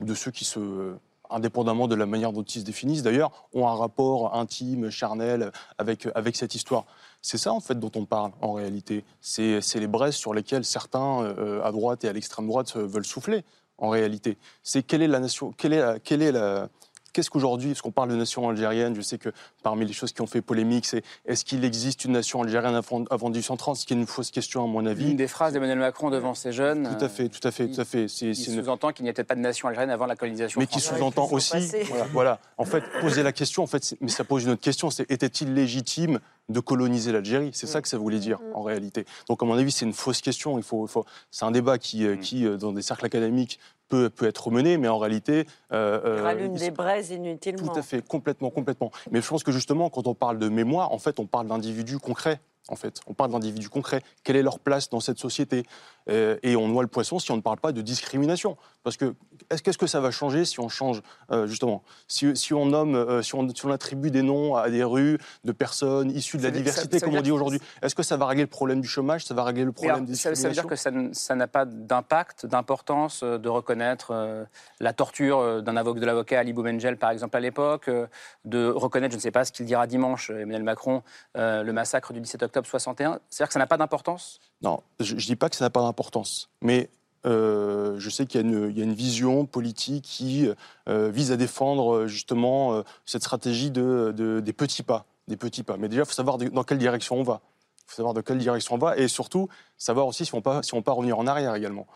De 0.00 0.14
ceux 0.14 0.30
qui 0.30 0.44
se, 0.44 0.94
indépendamment 1.30 1.88
de 1.88 1.94
la 1.94 2.06
manière 2.06 2.32
dont 2.32 2.42
ils 2.42 2.60
se 2.60 2.64
définissent 2.64 3.02
d'ailleurs, 3.02 3.48
ont 3.52 3.66
un 3.66 3.74
rapport 3.74 4.34
intime, 4.34 4.90
charnel 4.90 5.52
avec, 5.78 6.08
avec 6.14 6.36
cette 6.36 6.54
histoire. 6.54 6.84
C'est 7.22 7.38
ça 7.38 7.52
en 7.52 7.60
fait 7.60 7.78
dont 7.78 7.92
on 7.94 8.04
parle 8.04 8.32
en 8.40 8.52
réalité. 8.52 9.04
C'est 9.20 9.60
les 9.74 9.86
braises 9.86 10.14
sur 10.14 10.34
lesquelles 10.34 10.64
certains 10.64 11.22
euh, 11.22 11.62
à 11.62 11.72
droite 11.72 12.04
et 12.04 12.08
à 12.08 12.12
l'extrême 12.12 12.46
droite 12.46 12.76
veulent 12.76 13.06
souffler 13.06 13.44
en 13.78 13.88
réalité. 13.88 14.38
C'est 14.62 14.82
quelle 14.82 15.02
est 15.02 15.08
la 15.08 15.20
nation, 15.20 15.52
quelle 15.52 15.72
est 15.72 16.00
quelle 16.04 16.22
est 16.22 16.32
la, 16.32 16.68
Qu'est-ce 17.14 17.30
qu'aujourd'hui, 17.30 17.68
parce 17.70 17.80
qu'on 17.80 17.92
parle 17.92 18.10
de 18.10 18.16
nation 18.16 18.48
algérienne, 18.48 18.94
je 18.96 19.00
sais 19.00 19.18
que 19.18 19.28
parmi 19.62 19.86
les 19.86 19.92
choses 19.92 20.12
qui 20.12 20.20
ont 20.20 20.26
fait 20.26 20.42
polémique, 20.42 20.84
c'est 20.84 21.04
est-ce 21.26 21.44
qu'il 21.44 21.64
existe 21.64 22.04
une 22.04 22.10
nation 22.12 22.42
algérienne 22.42 22.74
avant, 22.74 23.04
avant 23.08 23.28
1830 23.30 23.76
Ce 23.76 23.86
qui 23.86 23.94
est 23.94 23.96
une 23.96 24.06
fausse 24.06 24.32
question, 24.32 24.64
à 24.64 24.66
mon 24.66 24.84
avis. 24.84 25.12
Une 25.12 25.16
des 25.16 25.28
phrases 25.28 25.52
d'Emmanuel 25.52 25.78
Macron 25.78 26.10
devant 26.10 26.34
ces 26.34 26.50
jeunes. 26.52 26.88
Tout 26.98 27.04
à 27.04 27.08
fait, 27.08 27.28
tout 27.28 27.46
à 27.46 27.52
fait, 27.52 27.68
tout 27.68 27.80
à 27.80 27.84
fait. 27.84 28.08
C'est 28.08 28.26
Il 28.30 28.34
c'est 28.36 28.52
une- 28.52 28.64
sous-entend 28.64 28.92
qu'il 28.92 29.04
n'y 29.04 29.10
a 29.10 29.12
peut-être 29.12 29.28
pas 29.28 29.36
de 29.36 29.40
nation 29.40 29.68
algérienne 29.68 29.90
avant 29.92 30.06
la 30.06 30.16
colonisation 30.16 30.60
mais 30.60 30.66
qui 30.66 30.80
sous-entend 30.80 31.28
aussi, 31.30 31.54
voilà, 31.88 32.04
voilà. 32.12 32.40
en 32.58 32.64
fait, 32.64 32.82
poser 33.00 33.22
la 33.22 33.30
question, 33.32 33.62
en 33.62 33.68
fait, 33.68 33.96
mais 34.00 34.08
ça 34.08 34.24
pose 34.24 34.42
une 34.44 34.50
autre 34.50 34.60
question, 34.60 34.90
c'est 34.90 35.08
était-il 35.08 35.54
légitime 35.54 36.18
de 36.50 36.60
coloniser 36.60 37.12
l'Algérie? 37.12 37.50
C'est 37.54 37.66
ça 37.68 37.80
que 37.80 37.88
ça 37.88 37.96
voulait 37.96 38.18
dire 38.18 38.38
en 38.54 38.62
réalité. 38.62 39.06
Donc, 39.28 39.42
à 39.42 39.46
mon 39.46 39.54
avis, 39.56 39.70
c'est 39.72 39.86
une 39.86 39.94
fausse 39.94 40.20
question. 40.20 40.58
Il 40.58 40.64
faut, 40.64 40.84
il 40.84 40.90
faut- 40.90 41.06
c'est 41.30 41.44
un 41.46 41.50
débat 41.52 41.78
qui, 41.78 42.04
euh, 42.04 42.16
qui, 42.16 42.44
euh, 42.44 42.56
dans 42.58 42.72
des 42.72 42.82
cercles 42.82 43.06
académiques, 43.06 43.58
peut, 43.94 44.10
peut 44.10 44.26
être 44.26 44.50
mené, 44.50 44.76
mais 44.78 44.88
en 44.88 44.98
réalité, 44.98 45.46
euh, 45.72 46.00
Il 46.04 46.08
euh, 46.08 46.22
rallume 46.22 46.54
il- 46.54 46.58
des 46.60 46.70
braises 46.70 47.10
inutilement. 47.10 47.72
tout 47.72 47.78
à 47.78 47.82
fait, 47.82 48.06
complètement, 48.06 48.50
complètement. 48.50 48.90
Mais 49.10 49.20
je 49.22 49.28
pense 49.28 49.42
que 49.44 49.52
justement, 49.52 49.88
quand 49.90 50.06
on 50.06 50.14
parle 50.14 50.38
de 50.38 50.48
mémoire, 50.48 50.92
en 50.92 50.98
fait, 50.98 51.20
on 51.20 51.26
parle 51.26 51.46
d'individus 51.48 51.98
concrets. 51.98 52.40
En 52.68 52.76
fait, 52.76 53.00
on 53.06 53.12
parle 53.12 53.30
d'individus 53.30 53.68
concrets. 53.68 54.00
Quelle 54.22 54.36
est 54.36 54.42
leur 54.42 54.58
place 54.58 54.88
dans 54.88 55.00
cette 55.00 55.18
société? 55.18 55.64
Et 56.08 56.54
on 56.56 56.68
noie 56.68 56.82
le 56.82 56.88
poisson 56.88 57.18
si 57.18 57.30
on 57.30 57.36
ne 57.36 57.40
parle 57.42 57.58
pas 57.58 57.72
de 57.72 57.80
discrimination. 57.80 58.56
Parce 58.82 58.98
que 58.98 59.14
est-ce 59.48 59.62
qu'est-ce 59.62 59.78
que 59.78 59.86
ça 59.86 60.00
va 60.00 60.10
changer 60.10 60.44
si 60.44 60.60
on 60.60 60.68
change 60.68 61.00
euh, 61.30 61.46
justement 61.46 61.82
si, 62.06 62.36
si 62.36 62.52
on 62.52 62.66
nomme, 62.66 62.94
euh, 62.94 63.22
si, 63.22 63.34
on, 63.34 63.48
si 63.48 63.64
on 63.64 63.70
attribue 63.70 64.10
des 64.10 64.20
noms 64.22 64.56
à 64.56 64.68
des 64.68 64.84
rues 64.84 65.18
de 65.44 65.52
personnes 65.52 66.10
issues 66.10 66.36
de 66.36 66.42
la 66.42 66.48
Ça 66.48 66.52
veut- 66.52 66.56
ça- 66.56 66.60
diversité, 66.70 66.98
ça 66.98 67.06
comme 67.06 67.14
on 67.16 67.22
dit 67.22 67.30
aujourd'hui 67.30 67.60
Est-ce 67.80 67.94
que 67.94 68.02
ça 68.02 68.18
va 68.18 68.26
régler 68.26 68.42
le 68.44 68.48
problème 68.50 68.82
du 68.82 68.88
chômage 68.88 69.24
Ça 69.24 69.32
va 69.32 69.42
régler 69.44 69.62
le 69.64 69.68
alors, 69.70 69.74
problème 69.74 70.04
des 70.04 70.14
ça, 70.14 70.34
ça 70.34 70.48
veut 70.48 70.52
dire 70.52 70.64
discriminations 70.64 71.08
que 71.08 71.16
ça 71.16 71.34
n'a 71.34 71.46
pas 71.48 71.64
d'impact, 71.64 72.44
d'importance 72.44 73.22
euh, 73.22 73.38
de 73.38 73.48
reconnaître 73.48 74.08
euh, 74.10 74.44
la 74.80 74.92
torture 74.92 75.38
euh, 75.38 75.60
d'un 75.62 75.76
avocat 75.78 76.00
de 76.00 76.06
l'avocat 76.06 76.40
Ali 76.40 76.52
Boumengel, 76.52 76.98
par 76.98 77.10
exemple, 77.10 77.34
à 77.36 77.40
l'époque, 77.40 77.88
euh, 77.88 78.06
de 78.44 78.68
reconnaître, 78.68 79.12
je 79.12 79.16
ne 79.16 79.22
sais 79.22 79.30
pas 79.30 79.46
ce 79.46 79.52
qu'il 79.52 79.64
dira 79.64 79.86
dimanche, 79.86 80.30
euh, 80.30 80.40
Emmanuel 80.40 80.62
Macron, 80.62 81.02
euh, 81.38 81.62
le 81.62 81.72
massacre 81.72 82.12
du 82.12 82.20
17 82.20 82.42
octobre 82.42 82.66
61. 82.66 83.18
C'est-à-dire 83.30 83.48
que 83.48 83.52
ça 83.54 83.58
n'a 83.58 83.66
pas 83.66 83.78
d'importance? 83.78 84.40
Non, 84.64 84.82
je 85.00 85.14
ne 85.14 85.20
dis 85.20 85.36
pas 85.36 85.48
que 85.50 85.56
ça 85.56 85.64
n'a 85.64 85.70
pas 85.70 85.82
d'importance, 85.82 86.48
mais 86.62 86.90
euh, 87.26 87.94
je 87.98 88.10
sais 88.10 88.26
qu'il 88.26 88.40
y, 88.40 88.44
a 88.44 88.46
une- 88.84 88.92
vision 88.92 89.46
politique 89.46 90.04
qui 90.04 90.48
euh, 90.88 91.10
vise 91.10 91.32
à 91.32 91.36
défendre 91.36 91.94
euh, 91.94 92.06
justement 92.06 92.82
cette 93.06 93.22
stratégie 93.22 93.70
de, 93.70 94.12
de- 94.16 94.40
des 94.40 94.52
petits 94.52 94.82
pas. 94.82 95.06
Des 95.28 95.36
petits 95.36 95.62
pas. 95.62 95.76
Mais 95.76 95.88
déjà, 95.88 96.02
il 96.02 96.06
faut 96.06 96.12
savoir 96.12 96.36
dans 96.38 96.64
quelle 96.64 96.78
direction 96.78 97.16
on 97.16 97.22
va. 97.22 97.40
Il 97.86 97.90
faut 97.90 97.96
savoir 97.96 98.14
de 98.14 98.20
quelle 98.20 98.38
direction 98.38 98.74
on 98.74 98.78
va 98.78 98.96
et 98.96 99.08
surtout 99.08 99.48
savoir 99.78 100.06
aussi 100.06 100.26
si 100.26 100.34
on 100.34 100.42
ne 100.44 100.62
si 100.62 100.74
on 100.74 100.82
pas 100.82 100.92
revenir 100.92 101.18
en 101.18 101.26
arrière 101.26 101.54
également. 101.54 101.86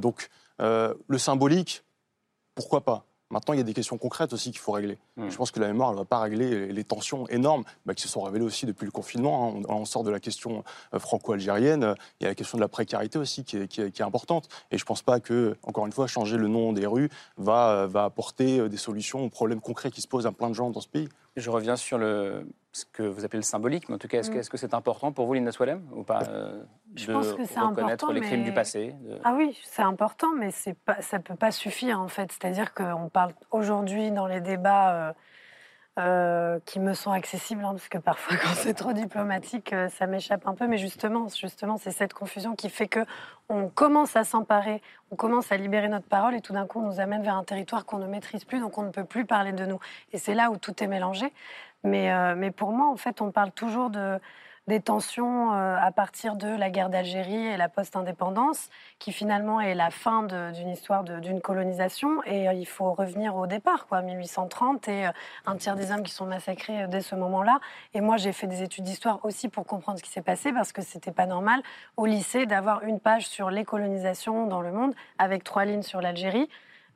Donc, 0.00 0.30
le 0.58 1.18
symbolique, 1.18 1.84
pourquoi 2.54 2.80
pas? 2.84 3.04
Maintenant, 3.30 3.54
il 3.54 3.56
y 3.56 3.60
a 3.60 3.64
des 3.64 3.74
questions 3.74 3.98
concrètes 3.98 4.32
aussi 4.32 4.50
qu'il 4.52 4.60
faut 4.60 4.70
régler. 4.72 4.98
Mm. 5.16 5.30
Je 5.30 5.36
pense 5.36 5.50
que 5.50 5.58
la 5.58 5.66
mémoire 5.66 5.90
ne 5.92 5.96
va 5.96 6.04
pas 6.04 6.20
régler 6.20 6.68
les- 6.72 6.84
tensions 6.84 7.26
énormes 7.28 7.64
bah, 7.84 7.92
qui 7.94 8.02
se 8.02 8.08
sont 8.08 8.22
révélées 8.22 8.44
aussi 8.44 8.66
depuis 8.66 8.84
le 8.84 8.92
confinement. 8.92 9.48
hein. 9.56 9.62
On, 9.68 9.74
on 9.80 9.84
sort 9.84 10.04
de 10.04 10.10
la 10.10 10.20
question 10.20 10.62
euh, 10.94 10.98
franco-algérienne. 11.00 11.82
euh, 11.82 11.94
Il 12.20 12.24
y 12.24 12.26
a 12.26 12.30
la 12.30 12.34
question 12.36 12.56
de 12.56 12.62
la 12.62 12.68
précarité 12.68 13.18
aussi 13.18 13.42
qui 13.42 13.56
est, 13.56 13.66
qui 13.68 13.80
est- 13.80 13.90
qui 13.90 14.02
est 14.02 14.04
importante. 14.04 14.48
Et 14.70 14.78
je 14.78 14.84
ne 14.84 14.86
pense 14.86 15.02
pas 15.02 15.18
que, 15.18 15.56
encore 15.64 15.86
une 15.86 15.92
fois, 15.92 16.06
changer 16.06 16.36
le 16.36 16.46
nom 16.46 16.72
des 16.72 16.86
rues 16.86 17.10
va, 17.36 17.70
euh, 17.70 17.86
va 17.88 18.04
apporter 18.04 18.68
des 18.68 18.76
solutions 18.76 19.24
aux 19.24 19.28
problèmes 19.30 19.60
concrets 19.60 19.90
qui 19.90 20.00
se 20.00 20.06
posent 20.08 20.26
à 20.26 20.32
plein 20.32 20.48
de 20.48 20.54
gens 20.54 20.70
dans 20.70 20.80
ce 20.80 20.88
pays. 20.88 21.08
Je 21.36 21.50
reviens 21.50 21.76
sur 21.76 21.98
le, 21.98 22.46
ce 22.72 22.86
que 22.86 23.02
vous 23.02 23.26
appelez 23.26 23.38
le 23.40 23.42
symbolique, 23.42 23.88
mais 23.90 23.96
en 23.96 23.98
tout 23.98 24.08
cas, 24.08 24.20
est-ce 24.20 24.30
que 24.30 24.36
Mm. 24.36 24.40
est-ce 24.40 24.48
que 24.50 24.56
c'est 24.56 24.72
important 24.72 25.12
pour 25.12 25.26
vous, 25.26 25.34
Linda 25.34 25.52
Swalem, 25.52 25.82
ou 25.94 26.02
pas, 26.02 26.22
euh, 26.28 26.62
Je 26.94 27.08
de 27.08 27.12
pense 27.12 27.32
que 27.34 27.44
c'est 27.44 27.60
reconnaître 27.60 28.04
important, 28.04 28.12
les 28.12 28.20
crimes 28.22 28.40
mais- 28.40 28.46
du 28.46 28.54
passé 28.54 28.94
de- 29.02 29.18
Ah 29.22 29.34
oui, 29.36 29.58
c'est 29.64 29.82
important, 29.82 30.28
mais 30.34 30.50
c'est 30.50 30.72
pas, 30.72 31.02
ça 31.02 31.18
ne 31.18 31.22
peut 31.22 31.36
pas 31.36 31.50
suffire 31.50 32.00
en 32.00 32.08
fait. 32.08 32.32
C'est-à-dire 32.32 32.72
qu'on 32.72 33.10
parle 33.10 33.32
aujourd'hui 33.50 34.10
dans 34.12 34.26
les 34.26 34.40
débats 34.40 35.08
euh, 35.08 35.12
euh, 35.98 36.58
qui 36.66 36.78
me 36.78 36.92
sont 36.92 37.10
accessibles, 37.10 37.64
hein, 37.64 37.70
parce 37.70 37.88
que 37.88 37.96
parfois 37.96 38.36
quand 38.42 38.54
c'est 38.54 38.74
trop 38.74 38.92
diplomatique, 38.92 39.72
euh, 39.72 39.88
ça 39.88 40.06
m'échappe 40.06 40.46
un 40.46 40.54
peu. 40.54 40.66
Mais 40.66 40.76
justement, 40.76 41.28
justement, 41.28 41.78
c'est 41.78 41.90
cette 41.90 42.12
confusion 42.12 42.54
qui 42.54 42.68
fait 42.68 42.86
que 42.86 43.00
on 43.48 43.68
commence 43.68 44.14
à 44.16 44.24
s'emparer, 44.24 44.82
on 45.10 45.16
commence 45.16 45.52
à 45.52 45.56
libérer 45.56 45.88
notre 45.88 46.06
parole, 46.06 46.34
et 46.34 46.40
tout 46.40 46.52
d'un 46.52 46.66
coup, 46.66 46.80
on 46.80 46.86
nous 46.86 47.00
amène 47.00 47.22
vers 47.22 47.36
un 47.36 47.44
territoire 47.44 47.86
qu'on 47.86 47.98
ne 47.98 48.06
maîtrise 48.06 48.44
plus, 48.44 48.60
donc 48.60 48.76
on 48.76 48.82
ne 48.82 48.90
peut 48.90 49.04
plus 49.04 49.24
parler 49.24 49.52
de 49.52 49.64
nous. 49.64 49.78
Et 50.12 50.18
c'est 50.18 50.34
là 50.34 50.50
où 50.50 50.58
tout 50.58 50.82
est 50.82 50.86
mélangé. 50.86 51.32
Mais, 51.82 52.12
euh, 52.12 52.34
mais 52.36 52.50
pour 52.50 52.72
moi, 52.72 52.88
en 52.90 52.96
fait, 52.96 53.22
on 53.22 53.30
parle 53.30 53.52
toujours 53.52 53.90
de 53.90 54.18
des 54.66 54.80
tensions 54.80 55.52
euh, 55.52 55.76
à 55.80 55.92
partir 55.92 56.36
de 56.36 56.48
la 56.48 56.70
guerre 56.70 56.90
d'Algérie 56.90 57.46
et 57.46 57.56
la 57.56 57.68
post-indépendance, 57.68 58.68
qui 58.98 59.12
finalement 59.12 59.60
est 59.60 59.74
la 59.74 59.90
fin 59.90 60.24
d'une 60.24 60.68
histoire 60.68 61.04
d'une 61.04 61.40
colonisation. 61.40 62.22
Et 62.24 62.48
euh, 62.48 62.52
il 62.52 62.66
faut 62.66 62.92
revenir 62.92 63.36
au 63.36 63.46
départ, 63.46 63.86
quoi, 63.86 64.02
1830, 64.02 64.88
et 64.88 65.06
euh, 65.06 65.10
un 65.46 65.56
tiers 65.56 65.76
des 65.76 65.92
hommes 65.92 66.02
qui 66.02 66.12
sont 66.12 66.26
massacrés 66.26 66.86
dès 66.88 67.00
ce 67.00 67.14
moment-là. 67.14 67.60
Et 67.94 68.00
moi, 68.00 68.16
j'ai 68.16 68.32
fait 68.32 68.48
des 68.48 68.62
études 68.62 68.84
d'histoire 68.84 69.24
aussi 69.24 69.48
pour 69.48 69.66
comprendre 69.66 69.98
ce 69.98 70.04
qui 70.04 70.10
s'est 70.10 70.22
passé, 70.22 70.52
parce 70.52 70.72
que 70.72 70.82
c'était 70.82 71.12
pas 71.12 71.26
normal 71.26 71.62
au 71.96 72.06
lycée 72.06 72.46
d'avoir 72.46 72.82
une 72.82 72.98
page 72.98 73.28
sur 73.28 73.50
les 73.50 73.64
colonisations 73.64 74.46
dans 74.46 74.60
le 74.60 74.72
monde, 74.72 74.94
avec 75.18 75.44
trois 75.44 75.64
lignes 75.64 75.82
sur 75.82 76.00
l'Algérie. 76.00 76.48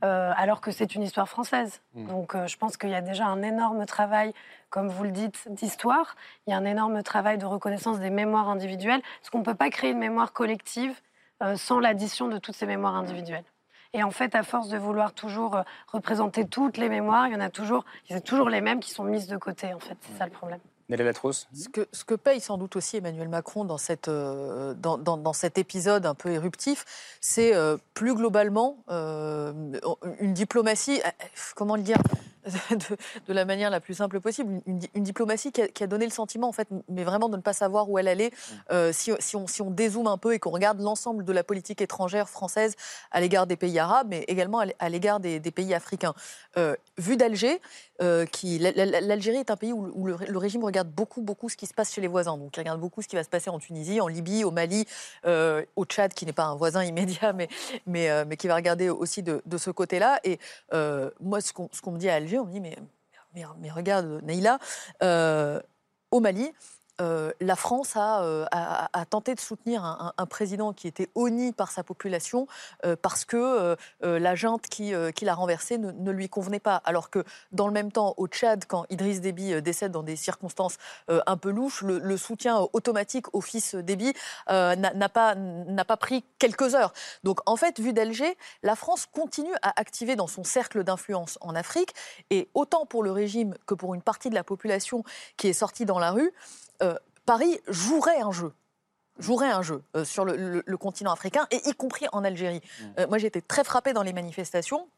Euh, 0.03 0.33
alors 0.37 0.61
que 0.61 0.71
c'est 0.71 0.95
une 0.95 1.03
histoire 1.03 1.29
française. 1.29 1.81
Mm. 1.95 2.07
Donc 2.07 2.35
euh, 2.35 2.47
je 2.47 2.57
pense 2.57 2.77
qu'il 2.77 2.91
y 2.91 2.95
a 2.95 3.03
déjà 3.03 3.27
un 3.27 3.43
énorme 3.43 3.85
travail, 3.87 4.33
comme 4.71 4.89
vous 4.89 5.05
le 5.05 5.11
dites, 5.11 5.47
d'histoire. 5.51 6.17
Il 6.47 6.51
y 6.51 6.53
a 6.55 6.57
un 6.57 6.65
énorme 6.65 7.03
travail 7.03 7.39
de 7.39 7.47
reconnaissance 7.47 8.01
des 8.01 8.11
mémoires 8.11 8.49
individuelles, 8.49 9.03
parce 9.21 9.31
qu'on 9.31 9.41
ne 9.41 9.45
peut 9.45 9.55
pas 9.55 9.71
créer 9.71 9.91
une 9.91 9.99
mémoire 9.99 10.33
collective 10.33 10.99
euh, 11.43 11.57
sans 11.57 11.81
l'addition 11.81 12.29
de 12.29 12.39
toutes 12.39 12.57
ces 12.57 12.67
mémoires 12.67 12.97
individuelles. 12.97 13.45
Et 13.93 14.03
en 14.03 14.11
fait, 14.11 14.35
à 14.37 14.45
force 14.45 14.69
de 14.69 14.79
vouloir 14.79 15.13
toujours 15.13 15.65
représenter 15.89 16.47
toutes 16.47 16.77
les 16.77 16.89
mémoires, 16.89 17.27
il 17.27 17.33
y 17.33 17.37
en 17.37 17.41
a 17.41 17.51
toujours, 17.51 17.85
il 18.09 18.13
y 18.13 18.17
a 18.17 18.21
toujours 18.21 18.49
les 18.49 18.61
mêmes 18.61 18.79
qui 18.79 18.91
sont 18.91 19.03
mises 19.03 19.27
de 19.27 19.37
côté. 19.37 19.75
En 19.75 19.81
fait, 19.81 19.97
c'est 20.01 20.17
ça 20.17 20.27
le 20.27 20.31
problème. 20.31 20.61
Ce 21.53 22.05
que, 22.05 22.15
paye 22.15 22.41
sans 22.41 22.59
doute 22.59 22.77
aussi 22.77 22.97
Emmanuel 22.97 23.29
Macron 23.29 23.65
dans, 23.65 23.79
euh, 24.09 24.75
cet 25.33 25.59
épisode 25.59 26.05
un 26.05 26.15
peu 26.15 26.31
éruptif, 26.31 26.85
c'est 27.21 27.55
euh, 27.55 27.77
plus 27.95 28.15
globalement 28.15 28.79
euh, 28.91 29.53
une 30.19 30.35
diplomatie, 30.35 31.01
comment 31.55 31.77
le 31.77 31.83
dire? 31.83 31.99
de, 32.71 32.97
de 33.29 33.33
la 33.33 33.45
manière 33.45 33.71
la 33.71 33.81
plus 33.81 33.95
simple 33.95 34.21
possible, 34.21 34.61
une, 34.67 34.81
une 34.95 35.03
diplomatie 35.03 35.53
qui 35.53 35.63
a, 35.63 35.69
qui 35.69 35.83
a 35.83 35.87
donné 35.87 36.05
le 36.05 36.11
sentiment, 36.13 36.49
en 36.49 36.53
fait, 36.53 36.69
mais 36.89 37.05
vraiment 37.05 37.29
de 37.29 37.37
ne 37.37 37.43
pas 37.43 37.53
savoir 37.53 37.91
où 37.91 37.99
elle 37.99 38.09
allait. 38.09 38.31
Euh, 38.71 38.93
si, 38.93 39.13
si 39.19 39.37
on, 39.37 39.47
si 39.47 39.63
on 39.63 39.71
dézoome 39.71 40.07
un 40.07 40.19
peu 40.19 40.35
et 40.35 40.39
qu'on 40.39 40.51
regarde 40.51 40.81
l'ensemble 40.81 41.25
de 41.25 41.33
la 41.33 41.45
politique 41.45 41.81
étrangère 41.81 42.29
française 42.29 42.77
à 43.11 43.21
l'égard 43.21 43.47
des 43.47 43.57
pays 43.57 43.79
arabes, 43.79 44.09
mais 44.11 44.25
également 44.29 44.63
à 44.79 44.89
l'égard 44.89 45.21
des, 45.21 45.41
des 45.41 45.51
pays 45.51 45.75
africains. 45.75 46.15
Euh, 46.57 46.77
vu 46.99 47.17
d'Alger, 47.17 47.61
euh, 48.03 48.27
qui 48.27 48.59
l'Algérie 48.59 49.39
est 49.39 49.51
un 49.51 49.57
pays 49.57 49.73
où, 49.73 49.91
où 49.95 50.07
le, 50.07 50.17
le 50.27 50.39
régime 50.39 50.65
regarde 50.65 50.89
beaucoup, 50.89 51.23
beaucoup 51.23 51.49
ce 51.49 51.57
qui 51.57 51.67
se 51.67 51.75
passe 51.75 51.93
chez 51.93 52.01
les 52.01 52.09
voisins. 52.09 52.37
Donc, 52.39 52.57
il 52.57 52.61
regarde 52.61 52.81
beaucoup 52.81 53.03
ce 53.03 53.09
qui 53.09 53.17
va 53.17 53.25
se 53.25 53.29
passer 53.29 53.51
en 53.51 53.59
Tunisie, 53.59 54.01
en 54.01 54.09
Libye, 54.09 54.45
au 54.45 54.51
Mali, 54.51 54.87
au 55.25 55.85
Tchad, 55.85 56.15
qui 56.15 56.27
n'est 56.27 56.33
pas 56.33 56.45
un 56.45 56.57
voisin 56.57 56.85
immédiat, 56.85 57.33
mais, 57.33 57.49
mais, 57.87 58.25
mais 58.25 58.37
qui 58.37 58.49
va 58.49 58.55
regarder 58.55 58.89
aussi 58.89 59.23
de, 59.23 59.43
de 59.45 59.59
ce 59.59 59.71
côté-là. 59.71 60.21
Et 60.25 60.39
moi, 61.21 61.41
ce 61.41 61.53
qu'on 61.53 61.69
ce 61.73 61.81
qu'on 61.81 61.93
me 61.93 61.99
dit 61.99 62.09
à 62.09 62.15
Alger, 62.15 62.30
on 62.39 62.47
me 62.47 62.53
dit, 62.53 62.61
mais, 62.61 62.77
mais, 63.35 63.71
regarde, 63.71 64.21
Neila, 64.23 64.59
euh, 65.03 65.61
au 66.11 66.21
Mali, 66.21 66.53
euh, 67.01 67.33
la 67.41 67.57
France 67.57 67.97
a, 67.97 68.23
euh, 68.23 68.47
a- 68.51 69.05
tenté 69.09 69.35
de 69.35 69.41
soutenir 69.41 69.85
un, 69.85 70.27
président 70.27 70.73
qui 70.73 70.87
était 70.87 71.09
honni 71.15 71.53
par 71.53 71.73
sa 71.73 71.83
population 71.83 72.47
euh, 72.85 72.95
parce 73.01 73.25
que 73.25 73.77
la 74.03 74.35
junte 74.35 74.69
qui, 74.69 74.93
l'a 74.93 75.35
renversé 75.35 75.79
ne, 75.79 76.11
lui 76.11 76.29
convenait 76.29 76.61
pas. 76.61 76.77
Alors 76.85 77.11
que 77.11 77.25
dans 77.53 77.67
le 77.67 77.73
même 77.73 77.91
temps, 77.91 78.15
au 78.17 78.29
Tchad, 78.29 78.65
quand 78.67 78.85
Idriss 78.91 79.21
Déby 79.21 79.61
décède 79.63 79.93
dans 79.93 80.03
des 80.03 80.17
circonstances 80.17 80.77
un 81.09 81.37
peu 81.37 81.51
louches, 81.51 81.83
le, 81.83 82.17
soutien 82.17 82.59
automatique 82.73 83.35
au 83.35 83.41
fils 83.41 83.75
Déby 83.75 84.13
n'a 84.49 85.09
pas, 85.09 85.35
n'a 85.35 85.85
pas 85.85 85.97
pris 85.97 86.25
quelques 86.39 86.75
heures. 86.75 86.93
Donc 87.25 87.41
en 87.47 87.57
fait, 87.57 87.81
vu 87.81 87.93
d'Alger, 87.93 88.37
la 88.63 88.77
France 88.77 89.07
continue 89.07 89.55
à 89.63 89.79
activer 89.81 90.17
dans 90.17 90.29
son 90.29 90.45
cercle 90.45 90.85
d'influence 90.85 91.39
en 91.41 91.55
Afrique, 91.55 91.95
et 92.31 92.49
autant 92.55 92.87
pour 92.87 93.03
le 93.03 93.11
régime 93.11 93.55
que 93.67 93.75
pour 93.75 93.95
une 93.95 94.03
partie 94.03 94.31
de 94.31 94.35
la 94.35 94.45
population 94.45 95.05
qui 95.37 95.49
est 95.49 95.53
sortie 95.53 95.85
dans 95.85 95.99
la 95.99 96.13
rue, 96.13 96.33
euh, 96.83 96.95
Paris 97.27 97.61
jouerait 97.69 98.21
un 98.21 98.33
jeu 98.33 98.53
jouerait 99.19 99.51
un 99.51 99.61
jeu 99.61 99.83
euh, 99.97 100.05
sur 100.05 100.25
le, 100.25 100.35
le- 100.35 100.63
le 100.65 100.77
continent 100.79 101.13
africain, 101.13 101.47
et 101.51 101.61
y 101.69 101.75
compris 101.75 102.07
en 102.13 102.25
Algérie. 102.25 102.63
Euh, 102.99 103.07
moi, 103.07 103.19
j'ai 103.19 103.27
été 103.27 103.43
très 103.43 103.65
frappée 103.65 103.93
dans 103.93 104.03
les 104.03 104.15
manifestations 104.15 104.89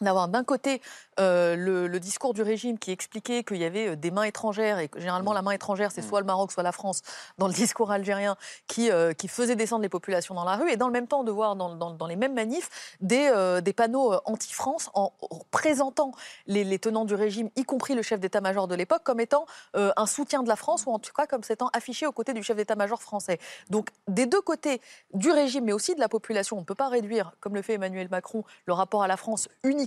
d'avoir 0.00 0.28
d'un 0.28 0.44
côté 0.44 0.82
euh, 1.18 1.56
le, 1.56 1.86
le 1.86 2.00
discours 2.00 2.34
du 2.34 2.42
régime 2.42 2.78
qui 2.78 2.90
expliquait 2.90 3.42
qu'il 3.44 3.56
y 3.56 3.64
avait 3.64 3.88
euh, 3.88 3.96
des 3.96 4.10
mains 4.10 4.24
étrangères, 4.24 4.78
et 4.78 4.88
que 4.88 5.00
généralement 5.00 5.32
la 5.32 5.40
main 5.42 5.52
étrangère, 5.52 5.90
c'est 5.90 6.02
soit 6.02 6.20
le 6.20 6.26
Maroc, 6.26 6.52
soit 6.52 6.62
la 6.62 6.72
France, 6.72 7.02
dans 7.38 7.46
le 7.46 7.52
discours 7.64 7.90
algérien, 7.90 8.36
qui, 8.66 8.90
euh, 8.90 9.14
qui 9.14 9.28
faisait 9.28 9.56
descendre 9.56 9.82
les 9.82 9.88
populations 9.88 10.34
dans 10.34 10.44
la 10.44 10.56
rue, 10.56 10.70
et 10.70 10.76
dans 10.76 10.86
le 10.86 10.92
même 10.92 11.06
temps 11.06 11.24
de 11.24 11.30
voir 11.30 11.56
dans, 11.56 11.74
dans- 11.74 11.92
dans 11.92 12.06
les 12.06 12.16
mêmes 12.16 12.34
manifs 12.34 12.96
des, 13.00 13.30
euh, 13.34 13.60
des 13.62 13.72
panneaux 13.72 14.12
anti-France 14.26 14.90
en, 14.92 15.12
en 15.30 15.38
présentant 15.50 16.12
les, 16.46 16.64
les 16.64 16.78
tenants 16.78 17.06
du 17.06 17.14
régime, 17.14 17.48
y 17.56 17.64
compris 17.64 17.94
le 17.94 18.02
chef 18.02 18.20
d'état-major 18.20 18.68
de 18.68 18.74
l'époque, 18.74 19.02
comme 19.04 19.20
étant 19.20 19.46
un 19.74 20.06
soutien 20.06 20.42
de 20.42 20.48
la 20.48 20.56
France, 20.56 20.84
ou 20.86 20.90
en 20.90 20.98
tout 20.98 21.12
cas 21.16 21.26
comme 21.26 21.42
s'étant 21.42 21.70
affiché 21.72 22.06
aux 22.06 22.12
côtés 22.12 22.34
du 22.34 22.42
chef 22.42 22.56
d'état-major 22.56 23.00
français. 23.00 23.38
Donc 23.70 23.88
des 24.08 24.26
deux 24.26 24.40
côtés 24.42 24.80
du 25.14 25.30
régime, 25.30 25.64
mais 25.64 25.72
aussi 25.72 25.94
de 25.94 26.00
la 26.00 26.08
population, 26.08 26.56
on 26.56 26.60
ne 26.60 26.64
peut 26.64 26.74
pas 26.74 26.88
réduire, 26.88 27.32
comme 27.40 27.54
le 27.54 27.62
fait 27.62 27.74
Emmanuel 27.74 28.08
Macron, 28.10 28.44
le 28.66 28.72
rapport 28.72 29.02
à 29.02 29.06
la 29.08 29.16
France 29.16 29.48
uniquement 29.64 29.85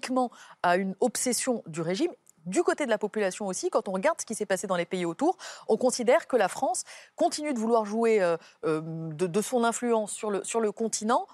à 0.64 0.78
une 0.78 0.96
obsession 1.00 1.64
du 1.68 1.82
régime. 1.82 2.12
Du 2.46 2.64
côté 2.64 2.86
de 2.86 2.90
la 2.90 2.98
population 2.98 3.48
aussi, 3.48 3.70
quand 3.70 3.88
on 3.88 3.92
regarde 3.92 4.20
ce 4.20 4.26
qui 4.26 4.34
s'est 4.34 4.46
passé 4.46 4.66
dans 4.66 4.76
les 4.78 4.86
pays 4.86 5.06
autour, 5.06 5.38
on 5.68 5.78
considère 5.78 6.28
que 6.28 6.38
la 6.38 6.48
France 6.48 6.84
continue 7.16 7.54
de 7.54 7.60
vouloir 7.60 7.86
jouer 7.86 8.22
euh, 8.22 8.38
euh, 8.66 8.82
de, 8.84 9.28
de 9.28 9.42
son 9.42 9.64
influence 9.64 10.12
sur 10.12 10.32
le, 10.32 10.44
sur 10.44 10.60
le 10.60 10.72
continent 10.72 11.28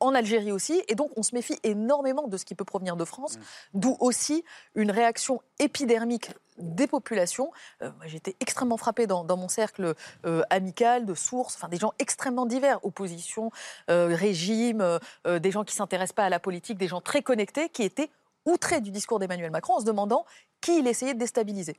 en 0.00 0.14
Algérie 0.14 0.52
aussi, 0.52 0.82
et 0.86 0.94
donc 0.94 1.10
on 1.16 1.22
se 1.22 1.34
méfie 1.34 1.58
énormément 1.64 2.28
de 2.28 2.36
ce 2.36 2.44
qui 2.44 2.54
peut 2.54 2.64
provenir 2.64 2.96
de 2.96 3.04
France, 3.04 3.38
d'où 3.74 3.96
aussi 4.00 4.44
une 4.74 4.90
réaction 4.90 5.40
épidermique 5.58 6.30
des 6.58 6.86
populations. 6.86 7.50
Euh, 7.82 7.90
été 8.12 8.36
extrêmement 8.40 8.76
frappée 8.76 9.06
dans, 9.06 9.22
dans 9.22 9.36
mon 9.36 9.48
cercle 9.48 9.94
euh, 10.26 10.42
amical, 10.50 11.06
de 11.06 11.14
sources, 11.14 11.54
enfin 11.56 11.68
des 11.68 11.76
gens 11.76 11.92
extrêmement 11.98 12.46
divers, 12.46 12.84
opposition, 12.84 13.50
euh, 13.90 14.14
régime, 14.14 14.80
euh, 14.80 14.98
euh, 15.26 15.38
des 15.38 15.50
gens 15.50 15.64
qui 15.64 15.74
s'intéressent 15.74 16.14
pas 16.14 16.24
à 16.24 16.28
la 16.28 16.40
politique, 16.40 16.78
des 16.78 16.88
gens 16.88 17.00
très 17.00 17.22
connectés, 17.22 17.68
qui 17.68 17.82
étaient 17.82 18.10
outrés 18.44 18.80
du 18.80 18.90
discours 18.90 19.18
d'Emmanuel 19.18 19.50
Macron 19.50 19.74
en 19.74 19.80
se 19.80 19.84
demandant 19.84 20.24
qui 20.60 20.78
il 20.78 20.86
essayait 20.86 21.14
de 21.14 21.18
déstabiliser. 21.18 21.76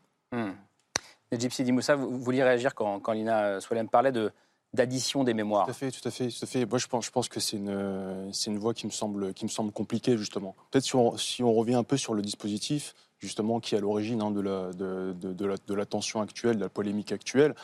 Et 1.31 1.39
Gypsy 1.39 1.63
Dimoussa, 1.63 1.95
vous, 1.95 2.09
vous 2.09 2.23
vouliez 2.23 2.43
réagir 2.43 2.73
quand, 2.73 2.99
quand 2.99 3.11
Lina 3.11 3.59
Swalem 3.59 3.89
parlait 3.89 4.11
de 4.11 4.31
d'addition 4.71 5.23
des 5.23 5.33
mémoires? 5.33 5.65
Tout 5.65 5.71
à 5.71 5.73
fait, 5.73 5.89
tout 5.89 6.07
à 6.07 6.11
fait, 6.11 6.27
tout 6.27 6.43
à 6.43 6.45
fait. 6.45 6.63
Moi, 6.65 6.77
je 6.77 6.85
pense, 6.85 7.03
je 7.03 7.09
pense 7.09 7.27
que 7.27 7.39
c'est 7.39 7.57
une, 7.57 8.29
c'est 8.31 8.51
une 8.51 8.59
voie 8.59 8.75
qui 8.75 8.85
me 8.85 8.91
semble, 8.91 9.33
qui 9.33 9.45
me 9.45 9.49
semble 9.49 9.71
compliquée 9.71 10.15
justement. 10.15 10.55
Peut-être 10.69 10.83
si 10.83 10.95
on, 10.95 11.17
si 11.17 11.41
on 11.41 11.51
revient 11.51 11.73
un 11.73 11.83
peu 11.83 11.97
sur 11.97 12.13
le 12.13 12.21
dispositif, 12.21 12.93
justement, 13.19 13.59
qui 13.59 13.75
est 13.75 13.77
à 13.77 13.81
l'origine 13.81 14.21
hein, 14.21 14.31
de, 14.31 14.41
la, 14.41 14.71
de, 14.73 15.13
de, 15.13 15.45
la, 15.45 15.55
de 15.67 15.73
la 15.73 15.85
tension 15.85 16.21
actuelle, 16.21 16.55
de 16.55 16.61
la 16.61 16.69
polémique 16.69 17.11
actuelle. 17.11 17.55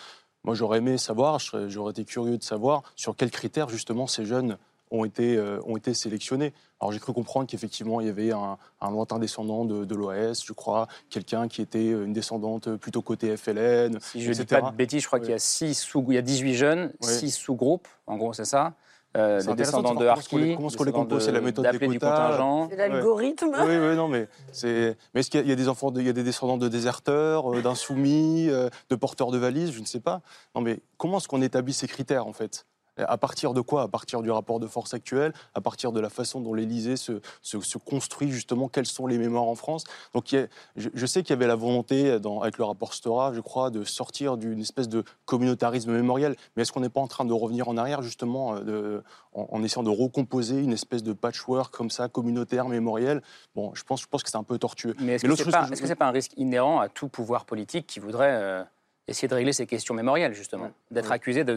Moi, 0.44 0.54
j'aurais 0.54 0.78
aimé 0.78 0.98
savoir, 0.98 1.40
j'aurais 1.40 1.92
été 1.92 2.06
curieux 2.06 2.38
de 2.38 2.44
savoir 2.44 2.84
sur 2.96 3.16
quels 3.16 3.32
critères 3.32 3.70
justement 3.70 4.06
ces 4.06 4.26
jeunes 4.26 4.58
ont 4.92 5.04
été, 5.04 5.36
euh, 5.36 5.60
ont 5.66 5.76
été 5.76 5.94
sélectionnés. 5.96 6.54
Alors 6.80 6.92
j'ai 6.92 7.00
cru 7.00 7.14
comprendre 7.14 7.48
qu'effectivement 7.48 8.02
il 8.02 8.08
y 8.08 8.10
avait 8.10 8.32
un, 8.32 8.58
un 8.82 8.92
lointain 8.92 9.18
descendant 9.18 9.66
de, 9.66 9.84
de 9.84 9.96
l'OAS, 9.96 10.44
je 10.46 10.54
crois, 10.54 10.88
quelqu'un 11.10 11.48
qui 11.48 11.62
était 11.64 11.88
une 11.88 12.14
descendante 12.14 12.76
plutôt 12.76 13.02
côté 13.02 13.36
FLN. 13.36 13.98
Si 14.00 14.22
je 14.22 14.30
ne 14.30 14.36
dis 14.36 14.46
pas 14.46 14.62
de 14.62 14.76
bêtises, 14.76 15.02
je 15.02 15.08
crois 15.08 15.20
qu'il 15.20 15.32
y 15.32 15.34
a 15.34 15.40
six 15.40 15.74
sous, 15.74 16.06
il 16.10 16.16
y 16.16 16.18
a 16.18 16.22
18 16.22 16.54
jeunes, 16.54 16.94
Oui. 17.02 17.10
6 17.10 17.32
sous-groupes, 17.32 17.88
en 18.06 18.18
gros, 18.18 18.34
c'est 18.34 18.46
ça? 18.46 18.74
Euh, 19.16 19.38
intéressant 19.38 19.56
descendants 19.56 19.96
de 19.96 20.04
les- 20.04 20.10
Harki, 20.10 20.56
comment 20.56 20.68
est-ce 20.68 20.78
qu'on 20.78 20.84
les 20.84 20.92
compose, 20.92 21.24
c'est 21.24 21.32
la 21.32 21.40
méthode 21.42 21.64
des 21.72 21.78
quotas. 22.00 22.28
C'est 22.70 22.76
l'algorithme. 22.76 23.52
Oui, 23.66 23.78
oui, 23.78 23.96
non, 23.96 24.08
mais 24.10 24.28
c'est. 24.52 24.98
Mais 25.14 25.22
est-ce 25.22 25.30
qu'il 25.30 25.40
y 25.40 25.44
a- 25.44 25.46
il 25.46 25.50
y 25.50 25.54
a 25.54 25.56
des 25.56 25.70
enfants, 25.70 25.92
de- 25.92 26.02
il 26.02 26.06
y 26.06 26.10
a 26.10 26.14
des 26.14 26.24
descendants 26.24 26.58
de 26.58 26.68
déserteurs, 26.68 27.54
euh, 27.54 27.62
d'insoumis, 27.62 28.50
euh, 28.50 28.70
de 28.90 28.96
porteurs 28.96 29.32
de 29.32 29.38
valises, 29.38 29.72
je 29.72 29.80
ne 29.80 29.86
sais 29.86 30.02
pas. 30.02 30.22
Non, 30.54 30.62
mais 30.62 30.80
comment 30.98 31.18
est-ce 31.20 31.28
qu'on 31.30 31.42
établit 31.42 31.74
ces 31.74 31.88
critères 31.88 32.28
en 32.28 32.34
fait? 32.34 32.66
À 32.98 33.18
partir 33.18 33.54
de 33.54 33.62
quoi? 33.62 33.84
À 33.84 33.88
partir 33.88 34.22
du 34.22 34.32
rapport 34.32 34.60
de 34.60 34.68
force 34.68 34.94
actuel? 34.94 35.34
À 35.54 35.62
partir 35.62 35.92
de 35.92 36.00
la 36.00 36.10
façon 36.10 36.40
dont 36.40 36.54
l'Élysée 36.54 36.96
se, 36.96 37.20
se, 37.42 37.60
se 37.60 37.78
construit 37.78 38.32
justement 38.32 38.68
Quelles 38.70 38.86
sont 38.86 39.08
les 39.08 39.18
mémoires 39.18 39.44
en 39.44 39.56
France? 39.56 39.84
Donc 40.14 40.32
il 40.32 40.36
y 40.36 40.42
a- 40.42 40.48
je, 40.76 40.90
je 40.94 41.06
sais 41.06 41.22
qu'il 41.24 41.32
y 41.32 41.34
avait 41.34 41.48
la 41.48 41.56
volonté, 41.56 42.20
dans, 42.20 42.42
avec 42.42 42.58
le 42.58 42.64
rapport 42.64 42.94
Stora, 42.94 43.34
je 43.34 43.42
crois, 43.42 43.70
de 43.70 43.84
sortir 43.84 44.38
d'une 44.38 44.60
espèce 44.62 44.88
de 44.90 45.04
communautarisme 45.26 45.92
mémoriel. 45.92 46.36
Mais 46.56 46.62
est-ce 46.64 46.72
qu'on 46.72 46.80
n'est 46.80 46.90
pas 46.90 47.02
en 47.02 47.08
train 47.08 47.26
de 47.26 47.34
revenir 47.34 47.68
en 47.68 47.78
arrière 47.78 48.02
justement 48.02 48.56
euh, 48.56 48.62
de, 48.62 49.04
en, 49.34 49.48
en 49.52 49.64
essayant 49.64 49.84
de 49.84 49.90
recomposer 49.90 50.60
une 50.62 50.74
espèce 50.74 51.04
de 51.04 51.14
patchwork 51.14 51.74
comme 51.76 51.90
ça, 51.90 52.08
communautaire, 52.08 52.68
mémoriel? 52.68 53.22
Bon, 53.56 53.74
je 53.76 53.84
pense, 53.84 54.02
je 54.02 54.08
pense 54.08 54.24
que 54.24 54.30
c'est 54.30 54.38
un 54.38 54.44
peu 54.44 54.58
tortueux. 54.58 54.96
Mais 55.00 55.14
est-ce 55.14 55.24
que 55.26 55.36
ce 55.36 55.44
n'est 55.44 55.52
pas, 55.52 56.06
je- 56.06 56.10
un 56.10 56.12
risque 56.12 56.34
inhérent 56.38 56.80
à 56.80 56.88
tout 56.90 57.08
pouvoir 57.10 57.46
politique 57.46 57.88
qui 57.88 58.00
voudrait 58.00 58.32
euh, 58.34 58.64
essayer 59.08 59.28
de 59.28 59.34
régler 59.36 59.54
ces 59.54 59.66
questions 59.66 59.94
mémorielles, 59.94 60.34
justement? 60.34 60.70
D'être 60.92 61.12
accusé 61.12 61.44
de, 61.44 61.56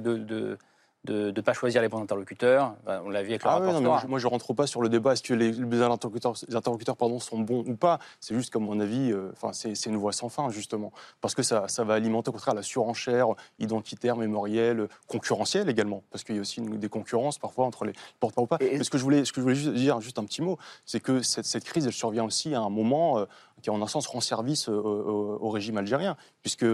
de, 1.05 1.31
de 1.31 1.41
pas 1.41 1.53
choisir 1.53 1.81
les 1.81 1.89
bons 1.89 2.03
interlocuteurs 2.03 2.75
Enfin, 2.83 3.01
On 3.05 3.09
l'a 3.09 3.23
vu 3.23 3.31
avec 3.31 3.45
le 3.45 3.49
Ah 3.49 3.55
rapport 3.55 3.69
ouais, 3.69 3.73
non, 3.75 3.79
mais 3.81 3.85
Stora. 3.87 4.01
je- 4.03 4.07
moi, 4.09 4.19
je 4.19 4.27
rentre 4.27 4.53
pas 4.53 4.67
sur 4.67 4.83
le 4.83 4.89
débat 4.89 5.13
est-ce 5.13 5.23
que 5.23 5.33
les, 5.33 5.53
les 5.53 5.81
interlocuteurs, 5.83 6.35
les 6.49 6.57
interlocuteurs 6.57 6.97
pardon, 6.97 7.21
sont 7.21 7.39
bons 7.39 7.65
ou 7.67 7.77
pas. 7.77 7.99
C'est 8.21 8.35
juste 8.35 8.53
qu'à 8.53 8.59
mon 8.59 8.79
avis, 8.81 9.13
euh, 9.13 9.31
enfin, 9.33 9.53
c'est 9.53 9.75
c'est 9.75 9.91
une 9.91 9.97
voie 9.97 10.13
sans 10.13 10.29
fin, 10.29 10.51
justement. 10.51 10.93
Parce 11.21 11.35
que 11.35 11.43
ça, 11.43 11.69
ça 11.69 11.85
va 11.85 11.95
alimenter, 11.95 12.31
au 12.31 12.33
contraire, 12.33 12.55
la 12.55 12.63
surenchère 12.63 13.29
identitaire, 13.59 14.17
mémorielle, 14.17 14.89
concurrentielle 15.07 15.69
également. 15.69 16.03
Parce 16.11 16.25
qu'il 16.25 16.35
y 16.35 16.39
a 16.39 16.41
aussi 16.41 16.61
une- 16.61 16.79
des 16.79 16.89
concurrences, 16.89 17.39
parfois, 17.39 17.65
entre 17.65 17.85
les 17.85 17.93
porte-parole 18.21 18.45
ou 18.45 18.49
pas. 18.49 18.59
Mais 18.61 18.83
ce 18.83 18.91
que 18.91 18.99
je 18.99 19.03
voulais, 19.05 19.25
ce 19.25 19.33
que 19.33 19.41
je 19.41 19.43
voulais 19.43 19.55
juste 19.55 19.73
dire, 19.75 20.01
juste 20.01 20.19
un 20.19 20.25
petit 20.25 20.43
mot, 20.43 20.59
c'est 20.85 21.01
que 21.01 21.23
cette, 21.23 21.47
cette 21.47 21.65
crise, 21.65 21.87
elle 21.87 21.93
survient 21.93 22.25
aussi 22.25 22.55
à 22.55 22.61
un 22.61 22.71
moment, 22.71 23.19
euh, 23.19 23.25
qui 23.63 23.71
en 23.71 23.81
un 23.83 23.87
sens 23.87 24.07
rend 24.07 24.21
service 24.21 24.69
au, 24.69 24.73
au- 24.75 25.39
au 25.41 25.51
régime 25.51 25.77
algérien, 25.79 26.17
puisqu'il 26.43 26.67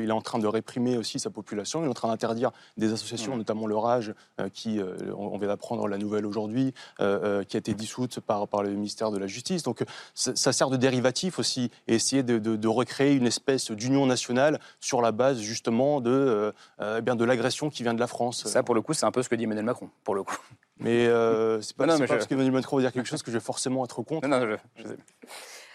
il 0.00 0.08
est 0.08 0.12
en 0.12 0.20
train 0.20 0.38
de 0.38 0.46
réprimer 0.46 0.96
aussi 0.96 1.18
sa 1.18 1.30
population, 1.30 1.82
il 1.82 1.86
est 1.86 1.90
en 1.90 1.94
train 1.94 2.08
d'interdire 2.08 2.50
des 2.76 2.92
associations, 2.92 3.36
notamment 3.36 3.66
le 3.66 3.76
RAGE, 3.76 4.14
euh, 4.40 4.48
qui, 4.48 4.80
euh, 4.80 4.96
on, 5.16 5.28
on 5.34 5.38
vient 5.38 5.48
d'apprendre 5.48 5.86
la 5.88 5.98
nouvelle 5.98 6.26
aujourd'hui, 6.26 6.74
euh, 7.00 7.40
euh, 7.40 7.44
qui 7.44 7.56
a 7.56 7.58
été 7.58 7.74
dissoute 7.74 8.20
par, 8.20 8.48
par 8.48 8.62
le 8.62 8.70
ministère 8.70 9.10
de 9.10 9.18
la 9.18 9.26
Justice. 9.26 9.62
Donc 9.62 9.82
euh, 9.82 9.86
ça, 10.14 10.52
sert 10.52 10.70
de 10.70 10.76
dérivatif 10.76 11.38
aussi, 11.38 11.70
et 11.88 11.94
essayer 11.94 12.22
de, 12.22 12.38
de- 12.38 12.56
de 12.56 12.68
recréer 12.68 13.14
une 13.14 13.26
espèce 13.26 13.70
d'union 13.70 14.06
nationale 14.06 14.60
sur 14.80 15.00
la 15.02 15.12
base 15.12 15.38
justement 15.40 16.00
de, 16.00 16.10
euh, 16.10 16.52
euh, 16.80 16.96
eh 16.98 17.02
bien, 17.02 17.16
de 17.16 17.24
l'agression 17.24 17.70
qui 17.70 17.82
vient 17.82 17.94
de 17.94 18.00
la 18.00 18.06
France. 18.06 18.46
Ça, 18.46 18.62
pour 18.62 18.74
le 18.74 18.82
coup, 18.82 18.92
c'est 18.94 19.06
un 19.06 19.12
peu 19.12 19.22
ce 19.22 19.28
que 19.28 19.34
dit 19.34 19.44
Emmanuel 19.44 19.64
Macron, 19.64 19.88
pour 20.04 20.14
le 20.14 20.22
coup. 20.22 20.36
Mais 20.78 21.06
euh, 21.06 21.60
c'est 21.60 21.76
pas, 21.76 21.86
Non, 21.86 21.92
non, 21.94 21.98
mais 22.00 22.06
pas 22.06 22.14
je- 22.14 22.18
parce 22.18 22.26
qu'Emmanuel 22.26 22.52
Macron 22.52 22.76
va 22.76 22.82
dire 22.82 22.92
quelque 22.92 23.06
chose 23.06 23.22
que 23.22 23.30
je 23.30 23.36
vais 23.36 23.42
forcément 23.44 23.84
être 23.84 24.02
contre. 24.02 24.26
Non, 24.26 24.40
non, 24.40 24.46
je, 24.76 24.82
je 24.82 24.88
sais. 24.88 24.96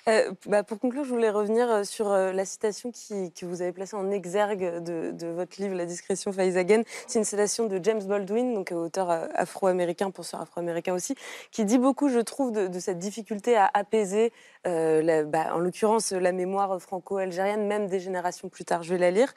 Euh, 0.08 0.32
bah, 0.45 0.64
pour 0.64 0.80
conclure, 0.80 1.04
je 1.04 1.10
voulais 1.10 1.30
revenir 1.30 1.70
euh, 1.70 1.84
sur 1.84 2.12
euh, 2.12 2.32
la 2.32 2.45
citation 2.45 2.91
qui, 2.91 3.32
que 3.34 3.45
vous 3.45 3.62
avez 3.62 3.72
placée 3.72 3.95
en 3.95 4.12
exergue 4.12 4.82
de, 4.84 5.12
de 5.12 5.28
votre 5.28 5.62
livre 5.62 5.76
La 5.76 5.86
discrétion 5.86 6.32
Faizagen. 6.32 6.84
C'est 7.08 7.20
une 7.20 7.26
citation 7.26 7.66
de 7.66 7.80
James 7.84 8.04
Baldwin, 8.04 8.54
donc 8.54 8.72
auteur 8.72 9.10
afro-américain, 9.34 10.12
penseur 10.12 10.41
afro-américain 10.41 10.93
aussi, 10.93 11.16
qui 11.52 11.66
dit 11.66 11.78
beaucoup, 11.78 12.10
je 12.10 12.20
trouve, 12.20 12.52
de, 12.52 12.68
de 12.68 12.80
cette 12.80 13.00
difficulté 13.00 13.56
à 13.56 13.70
apaiser, 13.74 14.32
euh, 14.68 15.01
la- 15.01 15.24
bah, 15.24 15.53
en 15.53 15.60
l'occurrence, 15.60 16.12
la 16.12 16.32
mémoire 16.32 16.82
franco-algérienne, 16.82 17.66
même 17.66 17.88
des 17.88 17.99
générations 17.99 18.49
plus 18.49 18.66
tard. 18.66 18.84
Je 18.84 18.89
vais 18.89 18.99
la 18.99 19.12
lire. 19.12 19.34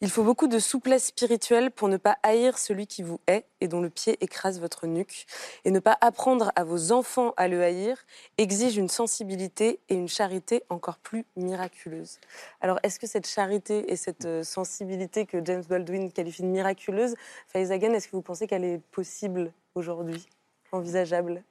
Il 0.00 0.08
faut 0.10 0.22
beaucoup 0.22 0.46
de 0.46 0.58
souplesse 0.58 1.06
spirituelle 1.06 1.70
pour 1.70 1.88
ne 1.88 1.96
pas 1.96 2.16
haïr 2.22 2.56
celui 2.56 2.86
qui 2.86 3.02
vous 3.02 3.20
hait 3.26 3.44
et 3.60 3.68
dont 3.68 3.80
le 3.80 3.90
pied 3.90 4.16
écrase 4.22 4.60
votre 4.60 4.86
nuque, 4.86 5.26
et 5.64 5.70
ne 5.70 5.80
pas 5.80 5.98
apprendre 6.00 6.52
à 6.56 6.64
vos 6.64 6.92
enfants 6.92 7.34
à 7.36 7.48
le 7.48 7.62
haïr 7.62 7.96
exige 8.38 8.76
une 8.78 8.88
sensibilité 8.88 9.80
et 9.88 9.94
une 9.94 10.08
charité 10.08 10.62
encore 10.70 10.98
plus 10.98 11.26
miraculeuse. 11.36 12.18
Alors, 12.60 12.78
est-ce 12.82 12.98
que 12.98 13.06
cette 13.06 13.26
charité 13.26 13.92
et 13.92 13.96
cette 13.96 14.24
euh, 14.24 14.42
sensibilité 14.42 15.26
que 15.26 15.44
James 15.44 15.64
Baldwin 15.68 16.10
qualifie 16.10 16.42
de 16.42 16.48
miraculeuse, 16.48 17.14
Faizagan, 17.48 17.92
est-ce 17.92 18.06
que 18.08 18.16
vous 18.16 18.22
pensez 18.22 18.46
qu'elle 18.46 18.64
est 18.64 18.80
possible 18.90 19.52
aujourd'hui, 19.74 20.26
envisageable? 20.72 21.42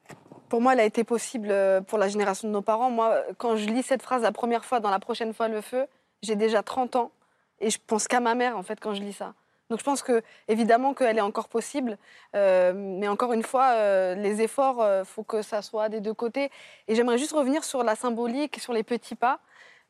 Pour 0.50 0.62
moi, 0.62 0.74
elle 0.74 0.80
a 0.80 0.86
été 0.86 1.04
possible 1.04 1.50
euh, 1.52 1.80
pour 1.82 1.98
la 1.98 2.08
génération 2.08 2.48
de 2.48 2.54
nos 2.54 2.62
parents. 2.62 2.90
Moi, 2.90 3.24
quand 3.38 3.56
je 3.56 3.68
lis 3.68 3.84
cette 3.84 4.02
phrase 4.02 4.24
la 4.24 4.32
première 4.32 4.66
fois 4.66 4.80
dans 4.80 4.90
La 4.90 5.00
prochaine 5.00 5.34
fois 5.34 5.48
le 5.48 5.62
feu, 5.62 5.86
j'ai 6.24 6.36
déjà 6.36 6.64
30 6.64 6.96
ans 6.96 7.12
et 7.60 7.70
je 7.70 7.78
pense 7.86 8.08
qu'à 8.08 8.20
ma 8.20 8.36
mère, 8.36 8.58
en 8.58 8.64
fait, 8.64 8.80
quand 8.80 8.94
je 8.94 9.02
lis 9.02 9.14
ça. 9.14 9.34
Donc 9.70 9.78
je 9.78 9.84
pense 9.84 10.02
que, 10.02 10.24
évidemment, 10.48 10.96
qu'elle 10.96 11.20
est 11.20 11.22
encore 11.22 11.48
possible. 11.48 11.98
euh, 12.36 12.74
mais 12.76 13.08
encore 13.08 13.34
une 13.34 13.44
fois, 13.44 13.74
euh, 13.74 14.16
les 14.16 14.42
efforts, 14.42 14.84
il 14.84 15.06
faut 15.06 15.24
que 15.24 15.44
ça 15.44 15.62
soit 15.62 15.90
des 15.90 16.00
deux 16.02 16.16
côtés. 16.16 16.50
Et 16.88 16.96
j'aimerais 16.96 17.20
juste 17.20 17.34
revenir 17.34 17.64
sur 17.64 17.84
la 17.84 17.96
symbolique, 17.96 18.60
sur 18.60 18.74
les 18.74 18.84
petits 18.84 19.16
pas. 19.16 19.40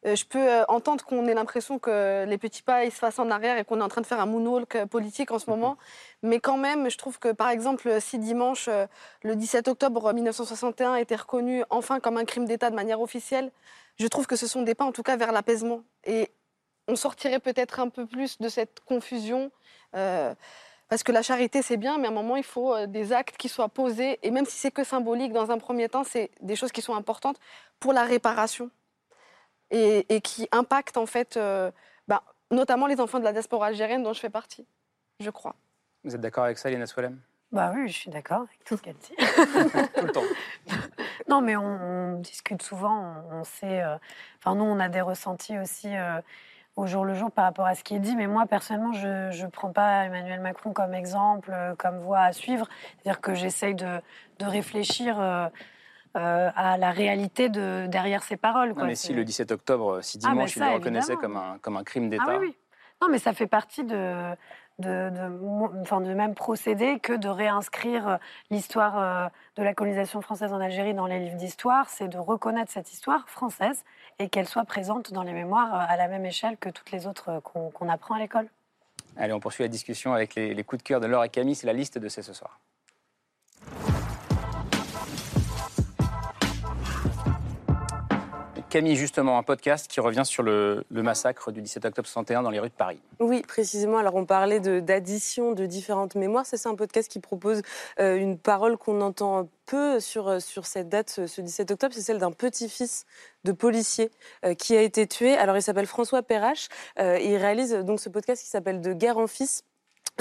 Euh, 0.05 0.15
je 0.15 0.25
peux 0.25 0.39
euh, 0.39 0.63
entendre 0.69 1.03
qu'on 1.03 1.27
ait 1.27 1.33
l'impression 1.33 1.77
que 1.77 2.23
les 2.25 2.37
petits 2.37 2.63
pas 2.63 2.85
ils 2.85 2.91
se 2.91 2.97
fassent 2.97 3.19
en 3.19 3.29
arrière 3.29 3.57
et 3.57 3.65
qu'on 3.65 3.79
est 3.81 3.83
en 3.83 3.89
train 3.89 4.01
de 4.01 4.05
faire 4.05 4.21
un 4.21 4.25
moonwalk 4.25 4.75
euh, 4.75 4.85
politique 4.85 5.31
en 5.31 5.39
ce 5.39 5.49
moment. 5.49 5.77
Mais 6.23 6.39
quand 6.39 6.57
même, 6.57 6.89
je 6.89 6.97
trouve 6.97 7.19
que 7.19 7.31
par 7.31 7.49
exemple, 7.49 7.99
si 7.99 8.17
dimanche, 8.17 8.69
le 9.23 9.35
17 9.35 9.67
octobre 9.67 10.13
1961 10.13 10.95
était 10.95 11.15
reconnu 11.15 11.63
enfin 11.69 11.99
comme 11.99 12.17
un 12.17 12.25
crime 12.25 12.45
d'État 12.45 12.69
de 12.69 12.75
manière 12.75 13.01
officielle, 13.01 13.51
je 13.99 14.07
trouve 14.07 14.27
que 14.27 14.35
ce 14.35 14.47
sont 14.47 14.61
des 14.61 14.75
pas 14.75 14.85
en 14.85 14.91
tout 14.91 15.03
cas 15.03 15.17
vers 15.17 15.31
l'apaisement. 15.31 15.83
Et 16.05 16.31
on 16.87 16.95
sortirait 16.95 17.39
peut-être 17.39 17.79
un 17.79 17.89
peu 17.89 18.05
plus 18.05 18.37
de 18.39 18.49
cette 18.49 18.79
confusion. 18.81 19.51
euh, 19.95 20.33
parce 20.89 21.03
que 21.03 21.11
la 21.11 21.21
charité, 21.21 21.61
c'est 21.61 21.77
bien, 21.77 21.99
mais 21.99 22.07
à 22.07 22.09
un 22.09 22.13
moment, 22.13 22.35
il 22.35 22.43
faut 22.43 22.87
des 22.87 23.13
actes 23.13 23.37
qui 23.37 23.47
soient 23.47 23.69
posés. 23.69 24.17
Et 24.23 24.31
même 24.31 24.47
si 24.47 24.57
c'est 24.57 24.71
que 24.71 24.83
symbolique, 24.83 25.33
dans 25.33 25.51
un 25.51 25.59
premier 25.59 25.87
temps, 25.87 26.03
c'est 26.03 26.31
des 26.41 26.55
choses 26.55 26.71
qui 26.71 26.81
sont 26.81 26.95
importantes 26.95 27.39
pour 27.79 27.93
la 27.93 28.03
réparation 28.03 28.71
et, 29.71 30.05
et 30.13 30.21
qui 30.21 30.47
impactent 30.51 30.97
en 30.97 31.05
fait, 31.05 31.37
euh, 31.37 31.71
bah, 32.07 32.23
notamment 32.51 32.87
les 32.87 32.99
enfants 32.99 33.19
de 33.19 33.23
la 33.23 33.31
diaspora 33.33 33.67
algérienne 33.67 34.03
dont 34.03 34.13
je 34.13 34.19
fais 34.19 34.29
partie, 34.29 34.65
je 35.19 35.29
crois. 35.29 35.55
Vous 36.03 36.15
êtes 36.15 36.21
d'accord 36.21 36.45
avec 36.45 36.57
ça, 36.57 36.69
Lina 36.69 36.85
Swalem? 36.85 37.19
Bah 37.51 37.71
oui, 37.75 37.87
je 37.89 37.97
suis 37.97 38.11
d'accord 38.11 38.41
avec 38.41 38.63
tout 38.63 38.77
ce 38.77 38.81
qu'elle 38.83 38.95
dit. 38.97 39.15
Tout 39.95 40.05
le 40.05 40.11
temps. 40.11 40.21
Non, 41.27 41.41
mais 41.41 41.55
on, 41.55 41.63
on 41.63 42.19
discute 42.19 42.61
souvent, 42.63 43.23
on, 43.31 43.39
on 43.39 43.43
sait. 43.43 43.83
euh, 43.83 43.97
Enfin, 44.39 44.55
nous, 44.55 44.63
on 44.63 44.79
a 44.79 44.89
des 44.89 45.01
ressentis 45.01 45.59
aussi 45.59 45.95
euh, 45.95 46.21
au 46.75 46.87
jour 46.87 47.05
le 47.05 47.13
jour 47.13 47.29
par 47.31 47.45
rapport 47.45 47.67
à 47.67 47.75
ce 47.75 47.83
qui 47.83 47.95
est 47.95 47.99
dit. 47.99 48.15
Mais 48.15 48.25
moi, 48.25 48.45
personnellement, 48.47 48.93
je 48.93 49.43
ne 49.43 49.49
prends 49.49 49.71
pas 49.71 50.05
Emmanuel 50.05 50.39
Macron 50.39 50.73
comme 50.73 50.93
exemple, 50.95 51.53
comme 51.77 51.99
voie 51.99 52.21
à 52.21 52.33
suivre. 52.33 52.67
C'est-à-dire 53.03 53.21
que 53.21 53.35
j'essaye 53.35 53.75
de, 53.75 53.99
de 54.39 54.45
réfléchir 54.45 55.19
euh, 55.19 55.47
euh, 56.15 56.49
à 56.55 56.77
la 56.77 56.91
réalité 56.91 57.49
de, 57.49 57.85
derrière 57.87 58.23
ses 58.23 58.37
paroles. 58.37 58.69
Non, 58.69 58.75
quoi. 58.75 58.85
mais 58.85 58.95
si 58.95 59.13
le 59.13 59.23
17 59.23 59.51
octobre, 59.51 60.01
si 60.01 60.19
Ah, 60.23 60.29
dimanche, 60.29 60.55
il 60.55 60.59
ça, 60.59 60.69
le 60.69 60.75
reconnaissait 60.75 61.15
comme 61.15 61.37
un, 61.37 61.57
comme 61.61 61.77
un 61.77 61.83
crime 61.83 62.09
d'État, 62.09 62.23
Ah 62.27 62.37
oui, 62.39 62.47
oui. 62.47 62.55
Non, 63.01 63.07
mais 63.09 63.19
ça 63.19 63.31
fait 63.33 63.47
partie 63.47 63.83
de, 63.85 64.35
de, 64.79 65.11
enfin, 65.81 66.01
de 66.01 66.13
même 66.13 66.35
procédé 66.35 66.99
que 66.99 67.13
de 67.13 67.27
réinscrire 67.27 68.07
euh, 68.07 68.17
l'histoire 68.49 68.97
euh, 68.97 69.27
de 69.55 69.63
la 69.63 69.73
colonisation 69.73 70.21
française 70.21 70.53
en 70.53 70.59
Algérie 70.59 70.93
dans 70.93 71.05
les 71.05 71.19
livres 71.19 71.35
d'histoire. 71.35 71.89
C'est 71.89 72.07
de 72.07 72.17
reconnaître 72.17 72.71
cette 72.71 72.91
histoire 72.91 73.29
française 73.29 73.83
et 74.19 74.29
qu'elle 74.29 74.47
soit 74.47 74.65
présente 74.65 75.13
dans 75.13 75.23
les 75.23 75.33
mémoires 75.33 75.73
euh, 75.73 75.85
à 75.87 75.97
la 75.97 76.07
même 76.07 76.25
échelle 76.25 76.57
que 76.57 76.69
toutes 76.69 76.91
les 76.91 77.07
autres 77.07 77.29
euh, 77.29 77.39
qu'on 77.41 77.89
apprend 77.89 78.15
à 78.15 78.19
l'école. 78.19 78.47
Allez, 79.17 79.33
on 79.33 79.39
poursuit 79.39 79.63
la 79.63 79.69
discussion 79.69 80.13
avec 80.13 80.35
les, 80.35 80.53
les 80.53 80.63
coups 80.63 80.81
de 80.81 80.87
cœur 80.87 80.99
de 81.01 81.07
Laure 81.07 81.25
et 81.25 81.29
Camille. 81.29 81.55
C'est 81.55 81.67
la 81.67 81.73
liste 81.73 81.97
de 81.97 82.07
C'est 82.07 82.21
ce 82.21 82.33
soir. 82.33 82.59
Camille, 88.69 88.95
justement, 88.95 89.39
un 89.39 89.43
podcast 89.43 89.87
qui 89.87 89.99
revient 89.99 90.21
sur 90.23 90.43
le, 90.43 90.85
massacre 90.91 91.51
du 91.51 91.59
17 91.61 91.85
octobre 91.85 92.07
61 92.07 92.43
dans 92.43 92.51
les 92.51 92.59
rues 92.59 92.69
de 92.69 92.73
Paris. 92.73 92.99
Oui, 93.19 93.41
précisément. 93.41 93.97
Alors, 93.97 94.13
on 94.13 94.25
parlait 94.25 94.59
d'addition 94.59 95.53
de, 95.53 95.65
différentes 95.65 96.13
mémoires. 96.13 96.45
C'est 96.45 96.67
un 96.67 96.75
podcast 96.75 97.09
qui 97.09 97.19
propose 97.19 97.63
euh, 97.99 98.17
une 98.17 98.37
parole 98.37 98.77
qu'on 98.77 99.01
entend 99.01 99.49
peu 99.65 99.99
sur, 99.99 100.27
euh, 100.27 100.39
sur 100.39 100.67
cette 100.67 100.87
date, 100.87 101.09
ce, 101.09 101.25
ce 101.25 101.41
17 101.41 101.71
octobre. 101.71 101.93
C'est 101.95 102.01
celle 102.01 102.19
d'un 102.19 102.31
petit-fils 102.31 103.05
de 103.43 103.53
policier 103.53 104.11
euh, 104.45 104.53
qui 104.53 104.77
a 104.77 104.81
été 104.83 105.07
tué. 105.07 105.35
Alors, 105.35 105.57
il 105.57 105.63
s'appelle 105.63 105.87
François 105.87 106.21
Perrache. 106.21 106.67
il 106.97 107.37
réalise 107.37 107.73
donc 107.73 107.99
ce 107.99 108.09
podcast 108.09 108.43
qui 108.43 108.49
s'appelle 108.49 108.81
De 108.81 108.93
guerre 108.93 109.17
en 109.17 109.25
fils. 109.25 109.63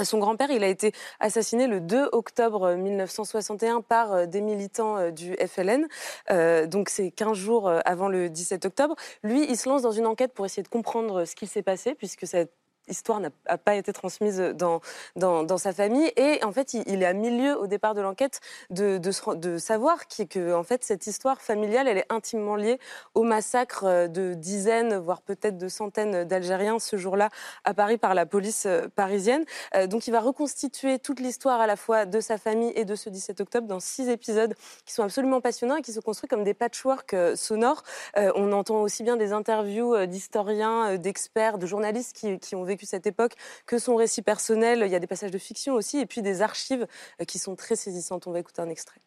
Son 0.03 0.19
grand-père, 0.19 0.51
il 0.51 0.63
a 0.63 0.67
été 0.67 0.93
assassiné 1.19 1.67
le 1.67 1.81
2 1.81 2.09
octobre 2.11 2.73
1961 2.75 3.81
par 3.81 4.13
euh, 4.13 4.25
des 4.25 4.41
militants 4.41 4.97
euh, 4.97 5.11
du 5.11 5.35
FLN. 5.35 5.87
Euh, 6.31 6.67
donc 6.67 6.89
c'est 6.89 7.11
15 7.11 7.33
jours 7.37 7.67
euh, 7.67 7.79
avant 7.85 8.07
le 8.07 8.29
17 8.29 8.65
octobre. 8.65 8.95
Lui, 9.23 9.45
il 9.49 9.57
se 9.57 9.67
lance 9.69 9.81
dans 9.81 9.91
une 9.91 10.07
enquête 10.07 10.33
pour 10.33 10.45
essayer 10.45 10.63
de 10.63 10.67
comprendre 10.67 11.25
ce 11.25 11.35
qui 11.35 11.47
s'est 11.47 11.63
passé, 11.63 11.95
puisque 11.95 12.27
cette 12.27 12.53
histoire 12.89 13.19
n'a 13.19 13.57
pas 13.57 13.75
été 13.75 13.93
transmise 13.93 14.39
dans, 14.39 14.81
dans, 15.15 15.43
dans 15.43 15.57
sa 15.57 15.73
famille. 15.73 16.11
Et 16.15 16.43
en 16.43 16.51
fait, 16.51 16.73
il, 16.73 16.83
il 16.87 17.03
est 17.03 17.05
à 17.05 17.13
milieu 17.13 17.57
au 17.59 17.67
départ 17.67 17.93
de 17.93 18.01
l'enquête 18.01 18.41
de, 18.69 18.97
de, 18.97 19.57
savoir 19.57 20.07
que 20.07 20.53
en 20.53 20.63
fait, 20.63 20.83
cette 20.83 21.07
histoire 21.07 21.41
familiale, 21.41 21.87
elle 21.87 21.97
est 21.97 22.11
intimement 22.11 22.55
liée 22.55 22.79
au 23.15 23.23
massacre 23.23 23.83
euh, 23.85 24.07
de 24.07 24.33
dizaines, 24.33 24.97
voire 24.97 25.21
peut-être 25.21 25.57
de 25.57 25.67
centaines 25.67 26.23
d'Algériens 26.23 26.79
ce 26.79 26.97
jour-là 26.97 27.29
à 27.63 27.73
Paris 27.73 27.97
par 27.97 28.13
la 28.13 28.25
police 28.25 28.65
euh, 28.65 28.87
parisienne. 28.95 29.43
Euh, 29.75 29.87
donc 29.87 30.07
il 30.07 30.11
va 30.11 30.19
reconstituer 30.19 30.99
toute 30.99 31.19
l'histoire 31.19 31.61
à 31.61 31.67
la 31.67 31.75
fois 31.75 32.05
de 32.05 32.19
sa 32.19 32.37
famille 32.37 32.71
et 32.75 32.85
de 32.85 32.95
ce 32.95 33.09
17 33.09 33.41
octobre 33.41 33.67
dans 33.67 33.79
six 33.79 34.09
épisodes 34.09 34.55
qui 34.85 34.93
sont 34.93 35.03
absolument 35.03 35.41
passionnants 35.41 35.77
et 35.77 35.81
qui 35.81 35.93
se 35.93 35.99
construisent 35.99 36.29
comme 36.29 36.43
des 36.43 36.53
patchwork 36.53 37.13
euh, 37.13 37.35
sonores. 37.35 37.83
On 38.15 38.51
entend 38.51 38.81
aussi 38.81 39.03
bien 39.03 39.17
des 39.17 39.33
interviews 39.33 40.05
d'historiens, 40.05 40.97
d'experts, 40.97 41.57
de 41.57 41.65
journalistes 41.65 42.15
qui, 42.15 42.39
qui 42.39 42.55
ont 42.55 42.63
vécu 42.63 42.78
cette 42.85 43.07
époque 43.07 43.33
que 43.65 43.77
son 43.77 43.95
récit 43.95 44.21
personnel. 44.21 44.83
Il 44.85 44.91
y 44.91 44.95
a 44.95 44.99
des 44.99 45.07
passages 45.07 45.31
de 45.31 45.37
fiction 45.37 45.73
aussi 45.73 45.99
et 45.99 46.05
puis 46.05 46.21
des 46.21 46.41
archives 46.41 46.87
euh, 47.21 47.25
qui 47.25 47.39
sont 47.39 47.55
très 47.55 47.75
saisissantes. 47.75 48.27
On 48.27 48.31
va 48.31 48.39
écouter 48.39 48.61
un 48.61 48.69
extrait. 48.69 49.01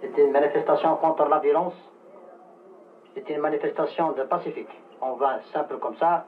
C'était 0.00 0.24
une 0.24 0.32
manifestation 0.32 0.96
contre 0.96 1.24
la 1.28 1.38
violence. 1.40 1.74
C'était 3.14 3.34
une 3.34 3.40
manifestation 3.40 4.12
de 4.12 4.22
pacifique. 4.24 4.68
On 5.00 5.14
va 5.14 5.40
simple 5.52 5.78
comme 5.78 5.96
ça. 5.98 6.26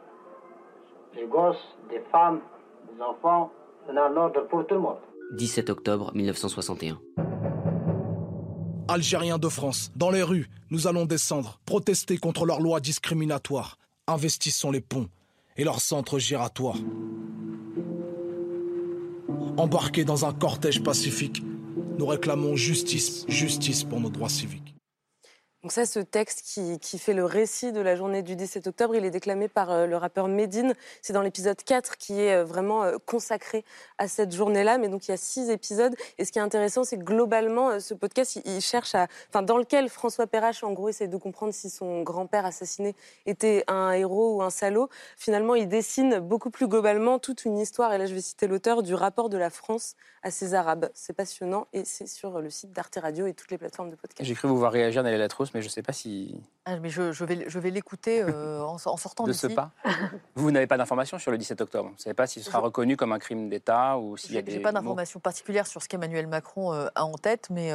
Des 1.14 1.26
gosses, 1.26 1.76
des 1.90 2.00
femmes, 2.10 2.40
des 2.92 3.02
enfants. 3.02 3.50
On 3.88 3.96
a 3.96 4.02
un 4.02 4.16
ordre 4.16 4.46
pour 4.48 4.66
tout 4.66 4.74
le 4.74 4.80
monde. 4.80 4.98
17 5.32 5.68
octobre 5.70 6.10
1961. 6.14 6.98
Algériens 8.88 9.38
de 9.38 9.48
France, 9.48 9.92
dans 9.96 10.10
les 10.10 10.22
rues, 10.22 10.48
nous 10.70 10.86
allons 10.86 11.04
descendre, 11.04 11.60
protester 11.66 12.16
contre 12.16 12.46
leurs 12.46 12.60
lois 12.60 12.80
discriminatoires. 12.80 13.76
Investissons 14.06 14.70
les 14.70 14.80
ponts 14.80 15.08
et 15.58 15.64
leurs 15.64 15.80
centres 15.80 16.18
giratoires. 16.18 16.78
Embarqués 19.56 20.04
dans 20.04 20.24
un 20.24 20.32
cortège 20.32 20.82
pacifique, 20.82 21.42
nous 21.98 22.06
réclamons 22.06 22.54
justice, 22.56 23.26
justice 23.28 23.84
pour 23.84 24.00
nos 24.00 24.08
droits 24.08 24.28
civiques. 24.28 24.77
Donc 25.68 25.74
ça, 25.74 25.84
ce 25.84 25.98
texte 25.98 26.46
qui, 26.80 26.98
fait 26.98 27.12
le 27.12 27.26
récit 27.26 27.72
de 27.72 27.80
la 27.82 27.94
journée 27.94 28.22
du 28.22 28.36
17 28.36 28.68
octobre, 28.68 28.96
il 28.96 29.04
est 29.04 29.10
déclamé 29.10 29.48
par 29.48 29.70
euh, 29.70 29.86
le 29.86 29.98
rappeur 29.98 30.26
Medine. 30.26 30.72
C'est 31.02 31.12
dans 31.12 31.20
l'épisode 31.20 31.62
4 31.62 31.98
qui 31.98 32.22
est 32.22 32.36
euh, 32.36 32.42
vraiment 32.42 32.84
euh, 32.84 32.96
consacré 33.04 33.66
à 33.98 34.08
cette 34.08 34.34
journée-là. 34.34 34.78
Mais 34.78 34.88
donc 34.88 35.06
il 35.06 35.10
y 35.10 35.14
a 35.14 35.18
six 35.18 35.50
épisodes. 35.50 35.94
Et 36.16 36.24
ce 36.24 36.32
qui 36.32 36.38
est 36.38 36.42
intéressant, 36.42 36.84
c'est 36.84 36.96
que 36.96 37.04
globalement, 37.04 37.80
ce 37.80 37.92
podcast, 37.92 38.40
il, 38.46 38.62
cherche 38.62 38.94
à... 38.94 39.08
Enfin, 39.28 39.42
dans 39.42 39.58
lequel 39.58 39.90
François 39.90 40.26
Perrache, 40.26 40.64
en 40.64 40.72
gros, 40.72 40.88
essaie 40.88 41.06
de 41.06 41.18
comprendre 41.18 41.52
si 41.52 41.68
son 41.68 42.00
grand-père 42.00 42.46
assassiné 42.46 42.94
était 43.26 43.64
un 43.68 43.92
héros 43.92 44.36
ou 44.36 44.42
un 44.42 44.48
salaud. 44.48 44.88
Finalement, 45.18 45.54
il 45.54 45.68
dessine 45.68 46.18
beaucoup 46.18 46.48
plus 46.48 46.66
globalement 46.66 47.18
toute 47.18 47.44
une 47.44 47.58
histoire. 47.58 47.92
Et 47.92 47.98
là, 47.98 48.06
je 48.06 48.14
vais 48.14 48.22
citer 48.22 48.46
l'auteur 48.46 48.82
du 48.82 48.94
rapport 48.94 49.28
de 49.28 49.36
la 49.36 49.50
France 49.50 49.96
à 50.22 50.30
ses 50.30 50.54
Arabes. 50.54 50.88
C'est 50.94 51.12
passionnant 51.12 51.66
et 51.74 51.84
c'est 51.84 52.06
sur 52.06 52.40
le 52.40 52.48
site 52.48 52.72
d'Arte 52.72 52.98
Radio 53.00 53.26
et 53.26 53.34
toutes 53.34 53.50
les 53.50 53.58
plateformes 53.58 53.90
de 53.90 53.96
podcast. 53.96 54.26
J'ai 54.26 54.34
cru 54.34 54.48
vous 54.48 54.56
voir 54.56 54.72
réagir, 54.72 55.02
Nelly 55.02 55.18
Latrousse, 55.18 55.52
je 55.60 55.66
ne 55.66 55.70
sais 55.70 55.82
pas 55.82 55.92
si. 55.92 56.40
Ah, 56.64 56.78
mais 56.78 56.90
je, 56.90 57.12
je, 57.12 57.24
vais, 57.24 57.44
je 57.48 57.58
vais 57.58 57.70
l'écouter 57.70 58.22
euh, 58.22 58.62
en, 58.62 58.74
en, 58.74 58.96
sortant 58.96 59.24
de 59.24 59.32
ce 59.32 59.46
pas. 59.46 59.70
vous 60.34 60.50
n'avez 60.50 60.66
pas 60.66 60.76
d'informations 60.76 61.18
sur 61.18 61.30
le 61.30 61.38
17 61.38 61.60
octobre. 61.60 61.88
Vous 61.88 61.94
ne 61.94 62.00
savez 62.00 62.14
pas 62.14 62.26
s'il 62.26 62.42
sera 62.42 62.58
je... 62.58 62.64
reconnu 62.64 62.96
comme 62.96 63.12
un 63.12 63.18
crime 63.18 63.48
d'État 63.48 63.98
ou 63.98 64.16
s'il 64.16 64.34
y 64.34 64.38
a 64.38 64.42
des. 64.42 64.52
J'ai 64.52 64.60
pas 64.60 64.72
d'informations 64.72 65.20
particulières 65.20 65.66
sur 65.66 65.82
ce 65.82 65.88
qu'Emmanuel 65.88 66.26
Macron 66.26 66.72
euh, 66.72 66.88
a 66.94 67.04
en 67.04 67.14
tête, 67.14 67.48
mais. 67.50 67.72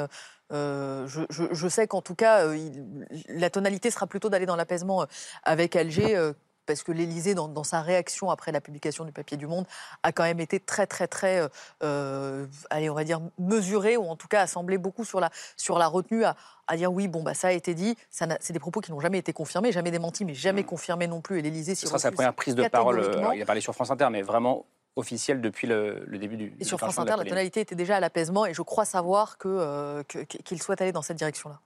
Euh, 0.52 1.08
je, 1.08 1.68
sais 1.68 1.88
qu'en 1.88 2.02
tout 2.02 2.14
cas, 2.14 2.54
il, 2.54 3.08
la 3.28 3.50
tonalité 3.50 3.90
sera 3.90 4.06
plutôt 4.06 4.30
d'aller 4.30 4.46
dans 4.46 4.56
l'apaisement 4.56 5.08
avec 5.44 5.76
Alger, 5.76 6.34
parce 6.66 6.84
que 6.84 6.92
l'Élysée, 6.92 7.36
dans, 7.36 7.48
dans, 7.48 7.64
sa 7.64 7.82
réaction 7.82 8.30
après 8.30 8.52
la 8.52 8.62
publication 8.62 9.06
du 9.06 9.12
papier 9.12 9.38
du 9.38 9.48
Monde, 9.48 9.66
a 10.04 10.12
quand 10.12 10.24
même 10.24 10.40
été 10.40 10.60
très, 10.60 10.88
très, 10.88 11.08
très, 11.08 11.48
euh, 11.84 12.46
allez, 12.70 12.90
on 12.90 12.94
va 12.94 13.04
dire, 13.04 13.22
mesuré, 13.40 13.98
ou 13.98 14.06
en 14.06 14.16
tout 14.16 14.28
cas 14.28 14.42
a 14.42 14.48
semblé 14.48 14.78
beaucoup 14.78 15.06
sur 15.06 15.20
la, 15.20 15.30
sur 15.58 15.78
la 15.78 15.88
retenue, 15.88 16.24
à, 16.24 16.36
à 16.68 16.78
dire 16.78 16.92
oui, 16.92 17.08
bon, 17.08 17.24
bah, 17.24 17.34
ça 17.34 17.50
a 17.50 17.52
été 17.52 17.74
dit. 17.74 17.96
C'est 18.10 18.52
des 18.52 18.60
propos 18.60 18.82
qui 18.82 18.92
n'ont 18.92 19.00
jamais 19.00 19.20
été 19.20 19.34
confirmés, 19.34 19.72
jamais 19.72 19.92
démentis, 19.92 20.26
mais 20.26 20.34
jamais 20.34 20.64
mmh. 20.64 20.66
confirmés 20.66 21.08
non 21.08 21.22
plus. 21.22 21.40
Et 21.40 21.42
l'Élysée 21.42 21.76
Ce 21.76 21.88
sera 21.88 22.00
sa 22.00 22.12
première 22.12 22.34
prise 22.34 22.56
de 22.56 22.68
parole. 22.68 23.00
Euh, 23.00 23.36
il 23.36 23.42
a 23.42 23.46
parlé 23.46 23.62
sur 23.62 23.74
France 23.74 23.92
Inter, 23.92 24.08
mais 24.12 24.22
vraiment 24.22 24.66
officielle 24.96 25.42
depuis 25.42 25.68
le, 25.68 26.04
le 26.06 26.18
début 26.18 26.38
du. 26.38 26.54
Et 26.60 26.64
sur 26.64 26.78
France 26.78 27.00
Inter, 27.00 27.16
la, 27.18 27.26
tonalité 27.26 27.62
était 27.62 27.76
déjà 27.76 27.98
à 27.98 28.00
l'apaisement, 28.00 28.46
et 28.46 28.54
je 28.54 28.62
crois 28.62 28.86
savoir 28.86 29.38
qu'il 29.38 29.52
euh, 29.52 30.04
qu 30.04 30.26
qu 30.26 30.58
souhaite 30.58 30.82
aller 30.82 30.92
dans 30.92 31.02
cette 31.02 31.18
direction-là. 31.18 31.60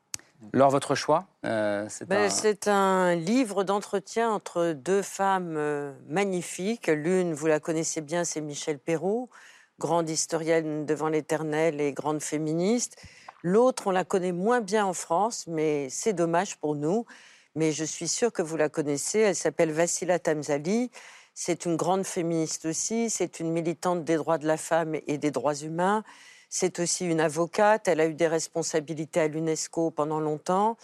Laure, 0.53 0.69
votre 0.69 0.95
choix 0.95 1.25
euh, 1.45 1.85
C'est 1.89 2.07
ben, 2.07 2.29
un... 2.67 2.71
un... 2.71 3.15
livre 3.15 3.63
d'entretien 3.63 4.31
entre 4.31 4.73
deux 4.73 5.01
femmes 5.01 5.55
euh, 5.57 5.93
magnifiques. 6.07 6.87
L'une, 6.87 7.33
vous 7.33 7.47
la 7.47 7.59
connaissez 7.59 8.01
bien, 8.01 8.23
c'est 8.23 8.41
Michel 8.41 8.79
Perrault, 8.79 9.29
grande 9.79 10.09
historienne 10.09 10.85
devant 10.85 11.09
l'éternel 11.09 11.81
et 11.81 11.91
grande 11.93 12.21
féministe. 12.21 13.01
L'autre, 13.43 13.87
on 13.87 13.91
la 13.91 14.03
connaît 14.03 14.31
moins 14.31 14.61
bien 14.61 14.85
en 14.85 14.93
France, 14.93 15.45
mais 15.47 15.89
c'est 15.89 16.13
dommage 16.13 16.57
pour 16.57 16.75
nous. 16.75 17.05
Mais 17.55 17.71
je 17.71 17.83
suis 17.83 18.07
sûre 18.07 18.31
que 18.31 18.41
vous 18.41 18.57
la 18.57 18.69
connaissez. 18.69 19.19
Elle 19.19 19.35
s'appelle 19.35 19.71
Vassila 19.71 20.19
Tamzali. 20.19 20.91
C'est 21.33 21.65
une 21.65 21.75
grande 21.75 22.05
féministe 22.05 22.65
aussi. 22.65 23.09
C'est 23.09 23.39
une 23.39 23.51
militante 23.51 24.03
des 24.03 24.15
droits 24.15 24.37
de 24.37 24.47
la 24.47 24.57
femme 24.57 24.95
et 25.07 25.17
des 25.17 25.31
droits 25.31 25.55
humains. 25.55 26.03
C'est 26.49 26.79
aussi 26.79 27.05
une 27.05 27.19
avocate, 27.19 27.87
elle 27.87 27.99
a 27.99 28.05
eu 28.05 28.13
des 28.13 28.27
responsabilités 28.27 29.19
à 29.19 29.27
l'UNESCO 29.27 29.91
pendant 29.91 30.19
longtemps. 30.19 30.77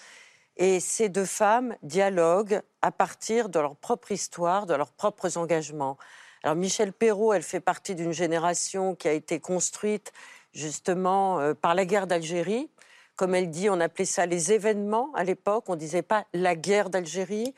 Et 0.57 0.79
ces 0.79 1.09
deux 1.09 1.25
femmes 1.25 1.75
dialoguent 1.81 2.61
à 2.81 2.91
partir 2.91 3.49
de 3.49 3.59
leur 3.59 3.75
propre 3.75 4.11
histoire, 4.11 4.65
de 4.65 4.75
leurs 4.75 4.91
propres 4.91 5.37
engagements. 5.37 5.97
Alors 6.43 6.55
Michel 6.55 6.91
Perrault, 6.91 7.33
elle 7.33 7.43
fait 7.43 7.61
partie 7.61 7.95
d'une 7.95 8.11
génération 8.11 8.95
qui 8.95 9.07
a 9.07 9.13
été 9.13 9.39
construite 9.39 10.11
justement 10.53 11.39
euh, 11.39 11.53
par 11.53 11.73
la 11.73 11.85
guerre 11.85 12.05
d'Algérie. 12.05 12.69
Comme 13.15 13.33
elle 13.33 13.49
dit, 13.49 13.69
on 13.69 13.79
appelait 13.79 14.05
ça 14.05 14.25
les 14.25 14.51
événements 14.51 15.11
à 15.15 15.23
l'époque, 15.23 15.65
on 15.67 15.73
ne 15.73 15.79
disait 15.79 16.01
pas 16.01 16.25
la 16.33 16.55
guerre 16.55 16.89
d'Algérie. 16.89 17.55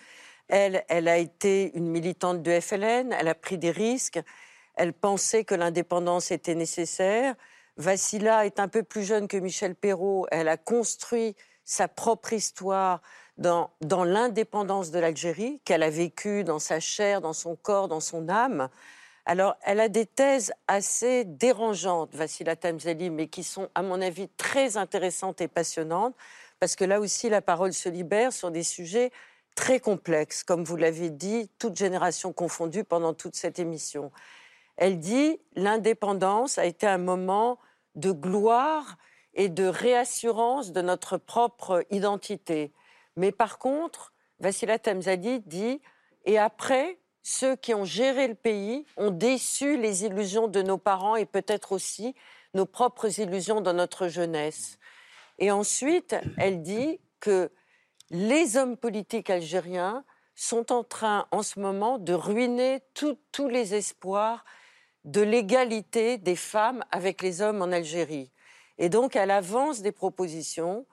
Elle, 0.48 0.86
elle 0.90 1.08
a 1.08 1.18
été 1.18 1.76
une 1.76 1.88
militante 1.88 2.44
de 2.44 2.60
FLN, 2.60 3.12
elle 3.14 3.28
a 3.28 3.36
pris 3.36 3.58
des 3.58 3.72
risques, 3.72 4.20
elle 4.76 4.94
pensait 4.94 5.44
que 5.44 5.56
l'indépendance 5.56 6.30
était 6.30 6.56
nécessaire. 6.56 7.36
Vassila 7.78 8.46
est 8.46 8.60
un 8.60 8.68
peu 8.68 8.84
plus 8.84 9.04
jeune 9.04 9.28
que 9.28 9.38
Michel 9.38 9.76
Perrault. 9.76 10.28
Elle 10.32 10.48
a 10.48 10.58
construit 10.58 11.36
sa 11.66 11.88
propre 11.88 12.34
histoire 12.34 13.02
dans, 13.38 13.70
l'indépendance 13.82 14.92
de 14.92 15.00
l'Algérie, 15.00 15.60
qu'elle 15.66 15.84
a 15.84 15.90
vécue 15.90 16.44
dans 16.44 16.60
sa 16.60 16.80
chair, 16.80 17.22
dans 17.22 17.34
son 17.34 17.56
corps, 17.56 17.88
dans 17.88 18.00
son 18.00 18.30
âme. 18.30 18.70
Alors, 19.26 19.56
elle 19.64 19.80
a 19.80 19.90
des 19.90 20.06
thèses 20.06 20.54
assez 20.68 21.26
dérangeantes, 21.26 22.14
Vassila 22.14 22.56
Tamzali, 22.56 23.10
mais 23.10 23.28
qui 23.28 23.44
sont, 23.44 23.70
à 23.76 23.82
mon 23.82 24.00
avis, 24.02 24.30
très 24.38 24.78
intéressantes 24.78 25.42
et 25.42 25.48
passionnantes, 25.48 26.16
parce 26.60 26.76
que 26.76 26.86
là 26.86 27.00
aussi, 27.00 27.30
la 27.30 27.42
parole 27.42 27.74
se 27.74 27.90
libère 27.90 28.32
sur 28.32 28.52
des 28.52 28.64
sujets 28.64 29.12
très 29.56 29.80
complexes, 29.80 30.44
comme 30.44 30.64
vous 30.64 30.76
l'avez 30.76 31.10
dit, 31.10 31.50
toute 31.60 31.76
génération 31.76 32.34
confondue 32.34 32.84
pendant 32.84 33.14
toute 33.14 33.36
cette 33.36 33.58
émission. 33.58 34.12
Elle 34.78 35.00
dit 35.00 35.40
l'indépendance 35.56 36.58
a 36.58 36.66
été 36.66 36.88
un 36.88 36.98
moment 36.98 37.60
de 37.96 38.12
gloire 38.12 38.98
et 39.34 39.50
de 39.50 39.66
réassurance 39.66 40.72
de 40.72 40.82
notre 40.82 41.18
propre 41.18 41.86
identité. 41.90 42.74
Mais 43.16 43.32
par 43.32 43.58
contre, 43.58 44.14
Vassila 44.40 44.80
Tamzadi 44.80 45.40
dit 45.42 45.82
et 46.26 46.38
après, 46.38 47.00
ceux 47.24 47.56
qui 47.56 47.74
ont 47.74 47.86
géré 47.86 48.28
le 48.28 48.36
pays 48.36 48.86
ont 48.98 49.12
déçu 49.12 49.78
les 49.78 50.06
illusions 50.06 50.48
de 50.48 50.62
nos 50.62 50.78
parents 50.78 51.16
et 51.16 51.26
peut-être 51.26 51.72
aussi 51.72 52.16
nos 52.54 52.66
propres 52.66 53.20
illusions 53.20 53.62
dans 53.62 53.74
notre 53.74 54.08
jeunesse. 54.08 54.78
Et 55.40 55.52
ensuite, 55.52 56.16
elle 56.38 56.62
dit 56.62 57.00
que 57.20 57.52
les 58.10 58.58
hommes 58.58 58.78
politiques 58.78 59.30
algériens 59.30 60.04
sont 60.36 60.72
en 60.72 60.84
train 60.84 61.28
en 61.32 61.42
ce 61.42 61.60
moment 61.60 61.98
de 61.98 62.14
ruiner 62.14 62.82
tous 62.94 63.48
les 63.48 63.74
espoirs 63.74 64.46
de 65.06 65.22
l'égalité 65.22 66.18
des 66.18 66.36
femmes 66.36 66.84
avec 66.92 67.22
les 67.22 67.42
hommes 67.42 67.62
en 67.62 67.72
Algérie. 67.72 68.32
Et 68.78 68.90
donc, 68.90 69.16
elle 69.16 69.32
avance 69.32 69.82
des 69.82 69.92
propositions, 69.92 70.86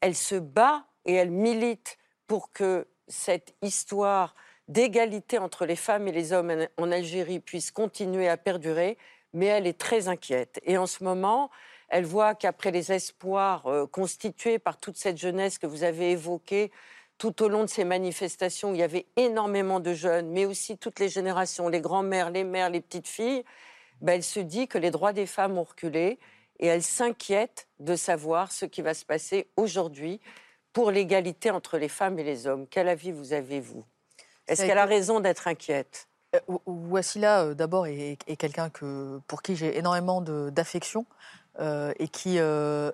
elle 0.00 0.16
se 0.16 0.34
bat 0.34 0.86
et 1.04 1.14
elle 1.14 1.30
milite 1.30 1.98
pour 2.26 2.50
que 2.50 2.88
cette 3.06 3.54
histoire 3.62 4.34
d'égalité 4.66 5.38
entre 5.38 5.64
les 5.64 5.76
femmes 5.76 6.08
et 6.08 6.12
les 6.12 6.32
hommes 6.32 6.66
en 6.76 6.92
Algérie 6.92 7.40
puisse 7.40 7.70
continuer 7.70 8.28
à 8.28 8.36
perdurer, 8.36 8.98
mais 9.32 9.46
elle 9.46 9.66
est 9.66 9.78
très 9.78 10.08
inquiète. 10.08 10.60
Et 10.64 10.76
en 10.76 10.86
ce 10.86 11.04
moment, 11.04 11.50
elle 11.88 12.04
voit 12.04 12.34
qu'après 12.34 12.70
les 12.70 12.92
espoirs 12.92 13.66
euh, 13.66 13.86
constitués 13.86 14.58
par 14.58 14.78
toute 14.78 14.96
cette 14.96 15.16
jeunesse 15.16 15.58
que 15.58 15.66
vous 15.66 15.84
avez 15.84 16.10
évoquée, 16.12 16.70
tout 17.18 17.42
au 17.42 17.48
long 17.48 17.64
de 17.64 17.68
ces 17.68 17.84
manifestations, 17.84 18.72
il 18.72 18.78
y 18.78 18.82
avait 18.82 19.06
énormément 19.16 19.80
de 19.80 19.92
jeunes, 19.92 20.30
mais 20.30 20.46
aussi 20.46 20.78
toutes 20.78 21.00
les 21.00 21.08
générations, 21.08 21.68
les 21.68 21.80
grands-mères, 21.80 22.30
les 22.30 22.44
mères, 22.44 22.70
les 22.70 22.80
petites 22.80 23.08
filles, 23.08 23.44
ben, 24.00 24.14
elle 24.14 24.22
se 24.22 24.40
dit 24.40 24.68
que 24.68 24.78
les 24.78 24.92
droits 24.92 25.12
des 25.12 25.26
femmes 25.26 25.58
ont 25.58 25.64
reculé 25.64 26.18
et 26.60 26.66
elle 26.66 26.82
s'inquiète 26.82 27.66
de 27.80 27.96
savoir 27.96 28.52
ce 28.52 28.64
qui 28.64 28.82
va 28.82 28.94
se 28.94 29.04
passer 29.04 29.48
aujourd'hui 29.56 30.20
pour 30.72 30.90
l'égalité 30.92 31.50
entre 31.50 31.76
les 31.76 31.88
femmes 31.88 32.18
et 32.18 32.24
les 32.24 32.46
hommes. 32.46 32.66
Quel 32.70 32.88
avis 32.88 33.10
vous 33.10 33.32
avez, 33.32 33.60
vous? 33.60 33.84
Est-ce 34.46 34.64
qu'elle 34.64 34.78
a 34.78 34.86
raison 34.86 35.20
d'être 35.20 35.48
inquiète? 35.48 36.08
Euh, 36.36 36.40
Wassila, 36.66 37.42
euh, 37.42 37.54
d'abord, 37.54 37.86
est, 37.86 38.18
est 38.26 38.36
quelqu'un 38.36 38.70
pour 39.26 39.42
qui 39.42 39.56
j'ai 39.56 39.76
énormément 39.76 40.20
d'affection. 40.20 41.04
Euh, 41.60 41.92
et 41.98 42.06
qui 42.06 42.38
euh, 42.38 42.92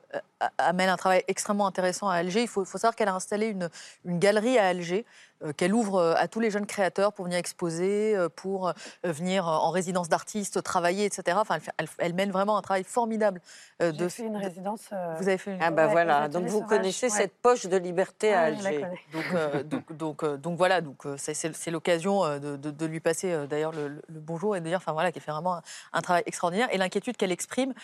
amène 0.59 0.89
un 0.89 0.97
travail 0.97 1.23
extrêmement 1.29 1.67
intéressant 1.67 2.09
à 2.09 2.17
Alger. 2.17 2.43
Il 2.43 2.49
faut, 2.49 2.65
faut 2.65 2.79
savoir 2.79 2.97
qu'elle 2.97 3.09
a 3.09 3.15
installé 3.15 3.47
une, 3.47 3.69
une, 4.05 4.19
galerie 4.19 4.59
à 4.59 4.67
Alger 4.67 5.05
euh, 5.43 5.53
qu'elle 5.53 5.75
ouvre 5.75 5.97
euh, 5.97 6.15
à 6.17 6.29
tous 6.29 6.41
les 6.41 6.51
jeunes 6.51 6.67
créateurs 6.67 7.13
pour 7.13 7.25
venir 7.25 7.39
exposer, 7.39 8.17
euh, 8.17 8.29
pour 8.29 8.73
venir 9.03 9.47
en 9.47 9.71
résidence 9.71 10.09
d'artistes, 10.09 10.63
travailler, 10.63 11.05
etc. 11.05 11.37
Enfin, 11.41 11.57
elle, 11.57 11.73
elle, 11.79 11.89
elle, 11.99 12.15
mène 12.15 12.31
vraiment 12.31 12.57
un 12.57 12.63
travail 12.63 12.85
formidable. 12.85 13.41
de 13.81 14.09
fait 14.09 14.25
une 14.25 14.37
résidence. 14.37 14.91
Vous 15.19 15.29
avez 15.29 15.39
fait 15.39 15.53
une... 15.53 15.63
Ah 15.63 15.71
ben 15.71 15.87
bah 15.87 15.89
voilà, 15.89 16.29
donc 16.29 16.47
vous 16.47 16.63
connaissez 16.63 17.07
ouais. 17.07 17.13
cette 17.13 17.35
poche 17.35 17.67
de 17.67 17.77
liberté 17.77 18.33
à 18.33 18.43
Alger. 18.43 18.87
Donc, 19.13 19.69
donc, 19.69 19.93
donc, 19.93 20.25
donc, 20.25 20.57
voilà, 20.57 20.81
donc 20.81 21.05
c'est 21.17 21.71
l'occasion 21.71 22.39
de, 22.39 22.57
de, 22.57 22.71
de, 22.71 22.87
lui 22.87 23.01
passer 23.01 23.47
d'ailleurs 23.49 23.73
le, 23.73 23.89
le, 23.89 24.03
bonjour 24.21 24.57
et 24.57 24.61
de 24.61 24.67
dire, 24.67 24.79
enfin 24.79 24.93
voilà, 24.93 25.13
qu'elle 25.13 25.23
fait 25.23 25.31
vraiment 25.31 25.57
un, 25.57 25.63
un, 25.93 26.01
travail 26.01 26.23
extraordinaire. 26.27 26.69
Et 26.73 26.79
l'inquiétude 26.79 27.17
qu'elle 27.17 27.33
exprime 27.33 27.75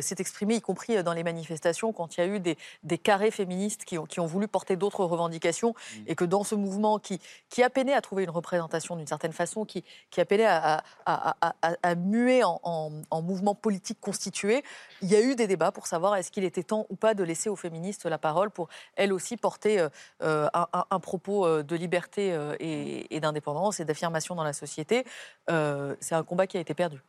s'est 0.00 0.16
exprimée, 0.18 0.56
y 0.56 0.60
compris 0.60 1.02
dans 1.02 1.12
les 1.12 1.24
manifestations, 1.24 1.92
quand 1.92 2.05
il 2.06 2.20
y 2.20 2.22
a 2.22 2.26
eu 2.26 2.40
des, 2.40 2.56
des 2.82 2.98
carrés 2.98 3.30
féministes 3.30 3.84
qui 3.84 3.98
ont, 3.98 4.06
qui 4.06 4.20
ont 4.20 4.26
voulu 4.26 4.48
porter 4.48 4.76
d'autres 4.76 5.04
revendications 5.04 5.70
mmh. 5.70 5.98
et 6.06 6.14
que 6.14 6.24
dans 6.24 6.44
ce 6.44 6.54
mouvement 6.54 6.98
qui, 6.98 7.20
qui 7.48 7.62
a 7.62 7.70
peiné 7.70 7.92
à 7.94 8.00
trouver 8.00 8.24
une 8.24 8.30
représentation 8.30 8.96
d'une 8.96 9.06
certaine 9.06 9.32
façon, 9.32 9.64
qui, 9.64 9.84
qui 10.10 10.20
a 10.20 10.24
peiné 10.24 10.46
à, 10.46 10.82
à, 11.04 11.36
à, 11.40 11.54
à 11.82 11.94
muer 11.94 12.44
en, 12.44 12.60
en, 12.62 12.90
en, 13.10 13.22
mouvement 13.22 13.54
politique 13.54 14.00
constitué. 14.00 14.62
Il 15.02 15.08
y 15.08 15.16
a 15.16 15.20
eu 15.20 15.34
des 15.34 15.46
débats 15.46 15.72
pour 15.72 15.86
savoir 15.86 16.16
est-ce 16.16 16.30
qu'il 16.30 16.44
était 16.44 16.62
temps 16.62 16.86
ou 16.88 16.96
pas 16.96 17.14
de 17.14 17.24
laisser 17.24 17.48
aux 17.48 17.56
féministes 17.56 18.06
la 18.06 18.18
parole 18.18 18.50
pour 18.50 18.68
elles 18.96 19.12
aussi 19.12 19.36
porter 19.36 19.80
euh, 20.22 20.48
un, 20.54 20.66
un, 20.90 21.00
propos 21.00 21.46
euh, 21.46 21.62
de 21.62 21.76
liberté 21.76 22.32
euh, 22.32 22.56
et, 22.60 23.14
et 23.14 23.20
d'indépendance 23.20 23.80
et 23.80 23.84
d'affirmation 23.84 24.34
dans 24.34 24.44
la 24.44 24.52
société. 24.52 25.04
Euh, 25.50 25.94
C'est 26.00 26.14
un 26.14 26.22
combat 26.24 26.46
qui 26.46 26.56
a 26.56 26.60
été 26.60 26.74
perdu. 26.74 27.00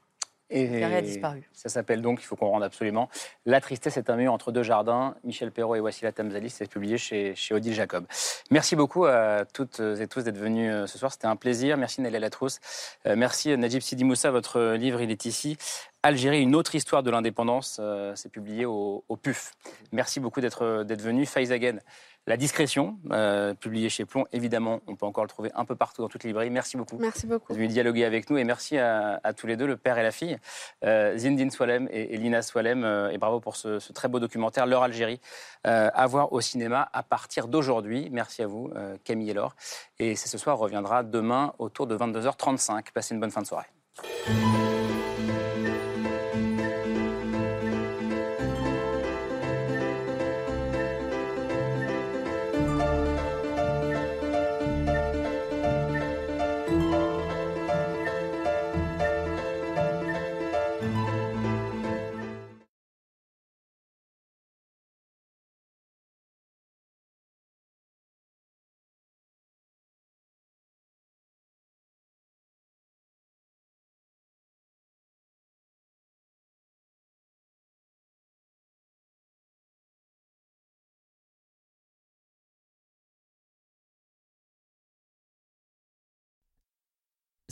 Et 0.49 0.79
Carré 0.79 0.97
a 0.97 1.01
disparu. 1.01 1.49
Ça 1.51 1.67
s'appelle 1.67 2.01
donc, 2.01 2.21
il 2.21 2.25
faut 2.25 2.35
qu'on 2.37 2.49
rende 2.49 2.63
absolument, 2.63 3.09
La 3.45 3.59
tristesse 3.59 3.97
est 3.97 4.09
un 4.09 4.15
mur 4.15 4.31
entre 4.31 4.51
deux 4.51 4.63
jardins. 4.63 5.15
Michel 5.23 5.51
Perrault 5.51 5.75
et 5.75 5.79
Wassila 5.81 6.11
Tamzali, 6.13 6.49
c'est 6.49 6.69
publié 6.69 6.97
chez, 6.97 7.35
chez 7.35 7.53
Odile 7.53 7.73
Jacob. 7.73 8.05
Merci 8.49 8.75
beaucoup 8.75 9.05
à 9.05 9.43
toutes 9.53 9.79
et 9.81 10.07
tous 10.07 10.23
d'être 10.23 10.37
venus 10.37 10.71
euh, 10.71 10.87
ce 10.87 10.97
soir. 10.97 11.11
C'était 11.11 11.27
un 11.27 11.35
plaisir. 11.35 11.75
Merci 11.77 12.01
Nélia 12.01 12.19
Latrousse. 12.19 12.59
Euh, 13.05 13.15
merci 13.17 13.57
Najib 13.57 13.81
Sidi 13.81 14.03
Moussa. 14.05 14.31
Votre 14.31 14.73
livre, 14.75 15.01
il 15.01 15.11
est 15.11 15.25
ici. 15.25 15.57
Algérie, 16.03 16.41
une 16.41 16.55
autre 16.55 16.75
histoire 16.75 17.03
de 17.03 17.11
l'indépendance. 17.11 17.79
euh, 17.81 18.13
c'est 18.15 18.29
publié 18.31 18.65
au, 18.65 19.03
au 19.09 19.17
PUF. 19.17 19.53
Merci 19.91 20.19
beaucoup 20.21 20.39
d'être 20.39 20.83
d'être 20.83 21.01
venu. 21.01 21.25
Faiz 21.25 21.51
Again, 21.51 21.79
La 22.27 22.35
discrétion, 22.37 22.97
euh, 23.11 23.53
publié 23.53 23.87
chez 23.89 24.03
Plomb. 24.05 24.25
Évidemment, 24.33 24.81
on 24.85 24.95
peut 24.97 25.05
encore 25.05 25.23
le 25.23 25.29
trouver 25.29 25.49
un 25.55 25.63
peu 25.63 25.75
partout 25.75 26.01
dans 26.01 26.09
toutes 26.09 26.23
les 26.25 26.29
librairies. 26.29 26.49
Merci 26.49 26.75
beaucoup. 26.75 26.97
Merci 26.99 27.25
beaucoup. 27.25 27.45
Vous 27.47 27.53
êtes 27.53 27.57
venus 27.59 27.71
dialoguer 27.71 28.03
avec 28.03 28.29
nous 28.29 28.37
et 28.37 28.43
merci 28.43 28.77
à, 28.77 29.19
à 29.23 29.31
tous 29.33 29.47
les 29.47 29.55
deux, 29.55 29.65
le 29.65 29.77
père 29.77 29.97
et 29.97 30.03
la 30.03 30.11
fille, 30.11 30.37
euh, 30.83 31.17
Zindine 31.17 31.49
Swalem 31.49 31.87
et, 31.89 32.13
et 32.13 32.17
Lina 32.17 32.41
Swalem. 32.41 32.83
euh, 32.83 33.09
et 33.11 33.17
bravo 33.17 33.39
pour 33.39 33.55
ce, 33.55 33.79
ce 33.79 33.93
très 33.93 34.09
beau 34.09 34.19
documentaire, 34.19 34.65
L'heure 34.65 34.83
Algérie, 34.83 35.21
euh, 35.65 35.89
à 35.93 36.05
voir 36.05 36.33
au 36.33 36.41
cinéma 36.41 36.89
à 36.91 37.01
partir 37.01 37.47
d'aujourd'hui. 37.47 38.09
Merci 38.11 38.43
à 38.43 38.47
vous, 38.47 38.71
euh, 38.75 38.97
Camille 39.05 39.29
et 39.29 39.33
Laure. 39.33 39.55
Et 39.97 40.15
c'est 40.17 40.27
ce 40.27 40.37
soir, 40.37 40.57
reviendra 40.57 41.03
demain 41.03 41.53
autour 41.59 41.87
de 41.87 41.95
22h35. 41.97 42.91
Passez 42.93 43.13
une 43.15 43.21
bonne 43.21 43.31
fin 43.31 43.41
de 43.41 43.47
soirée. 43.47 43.67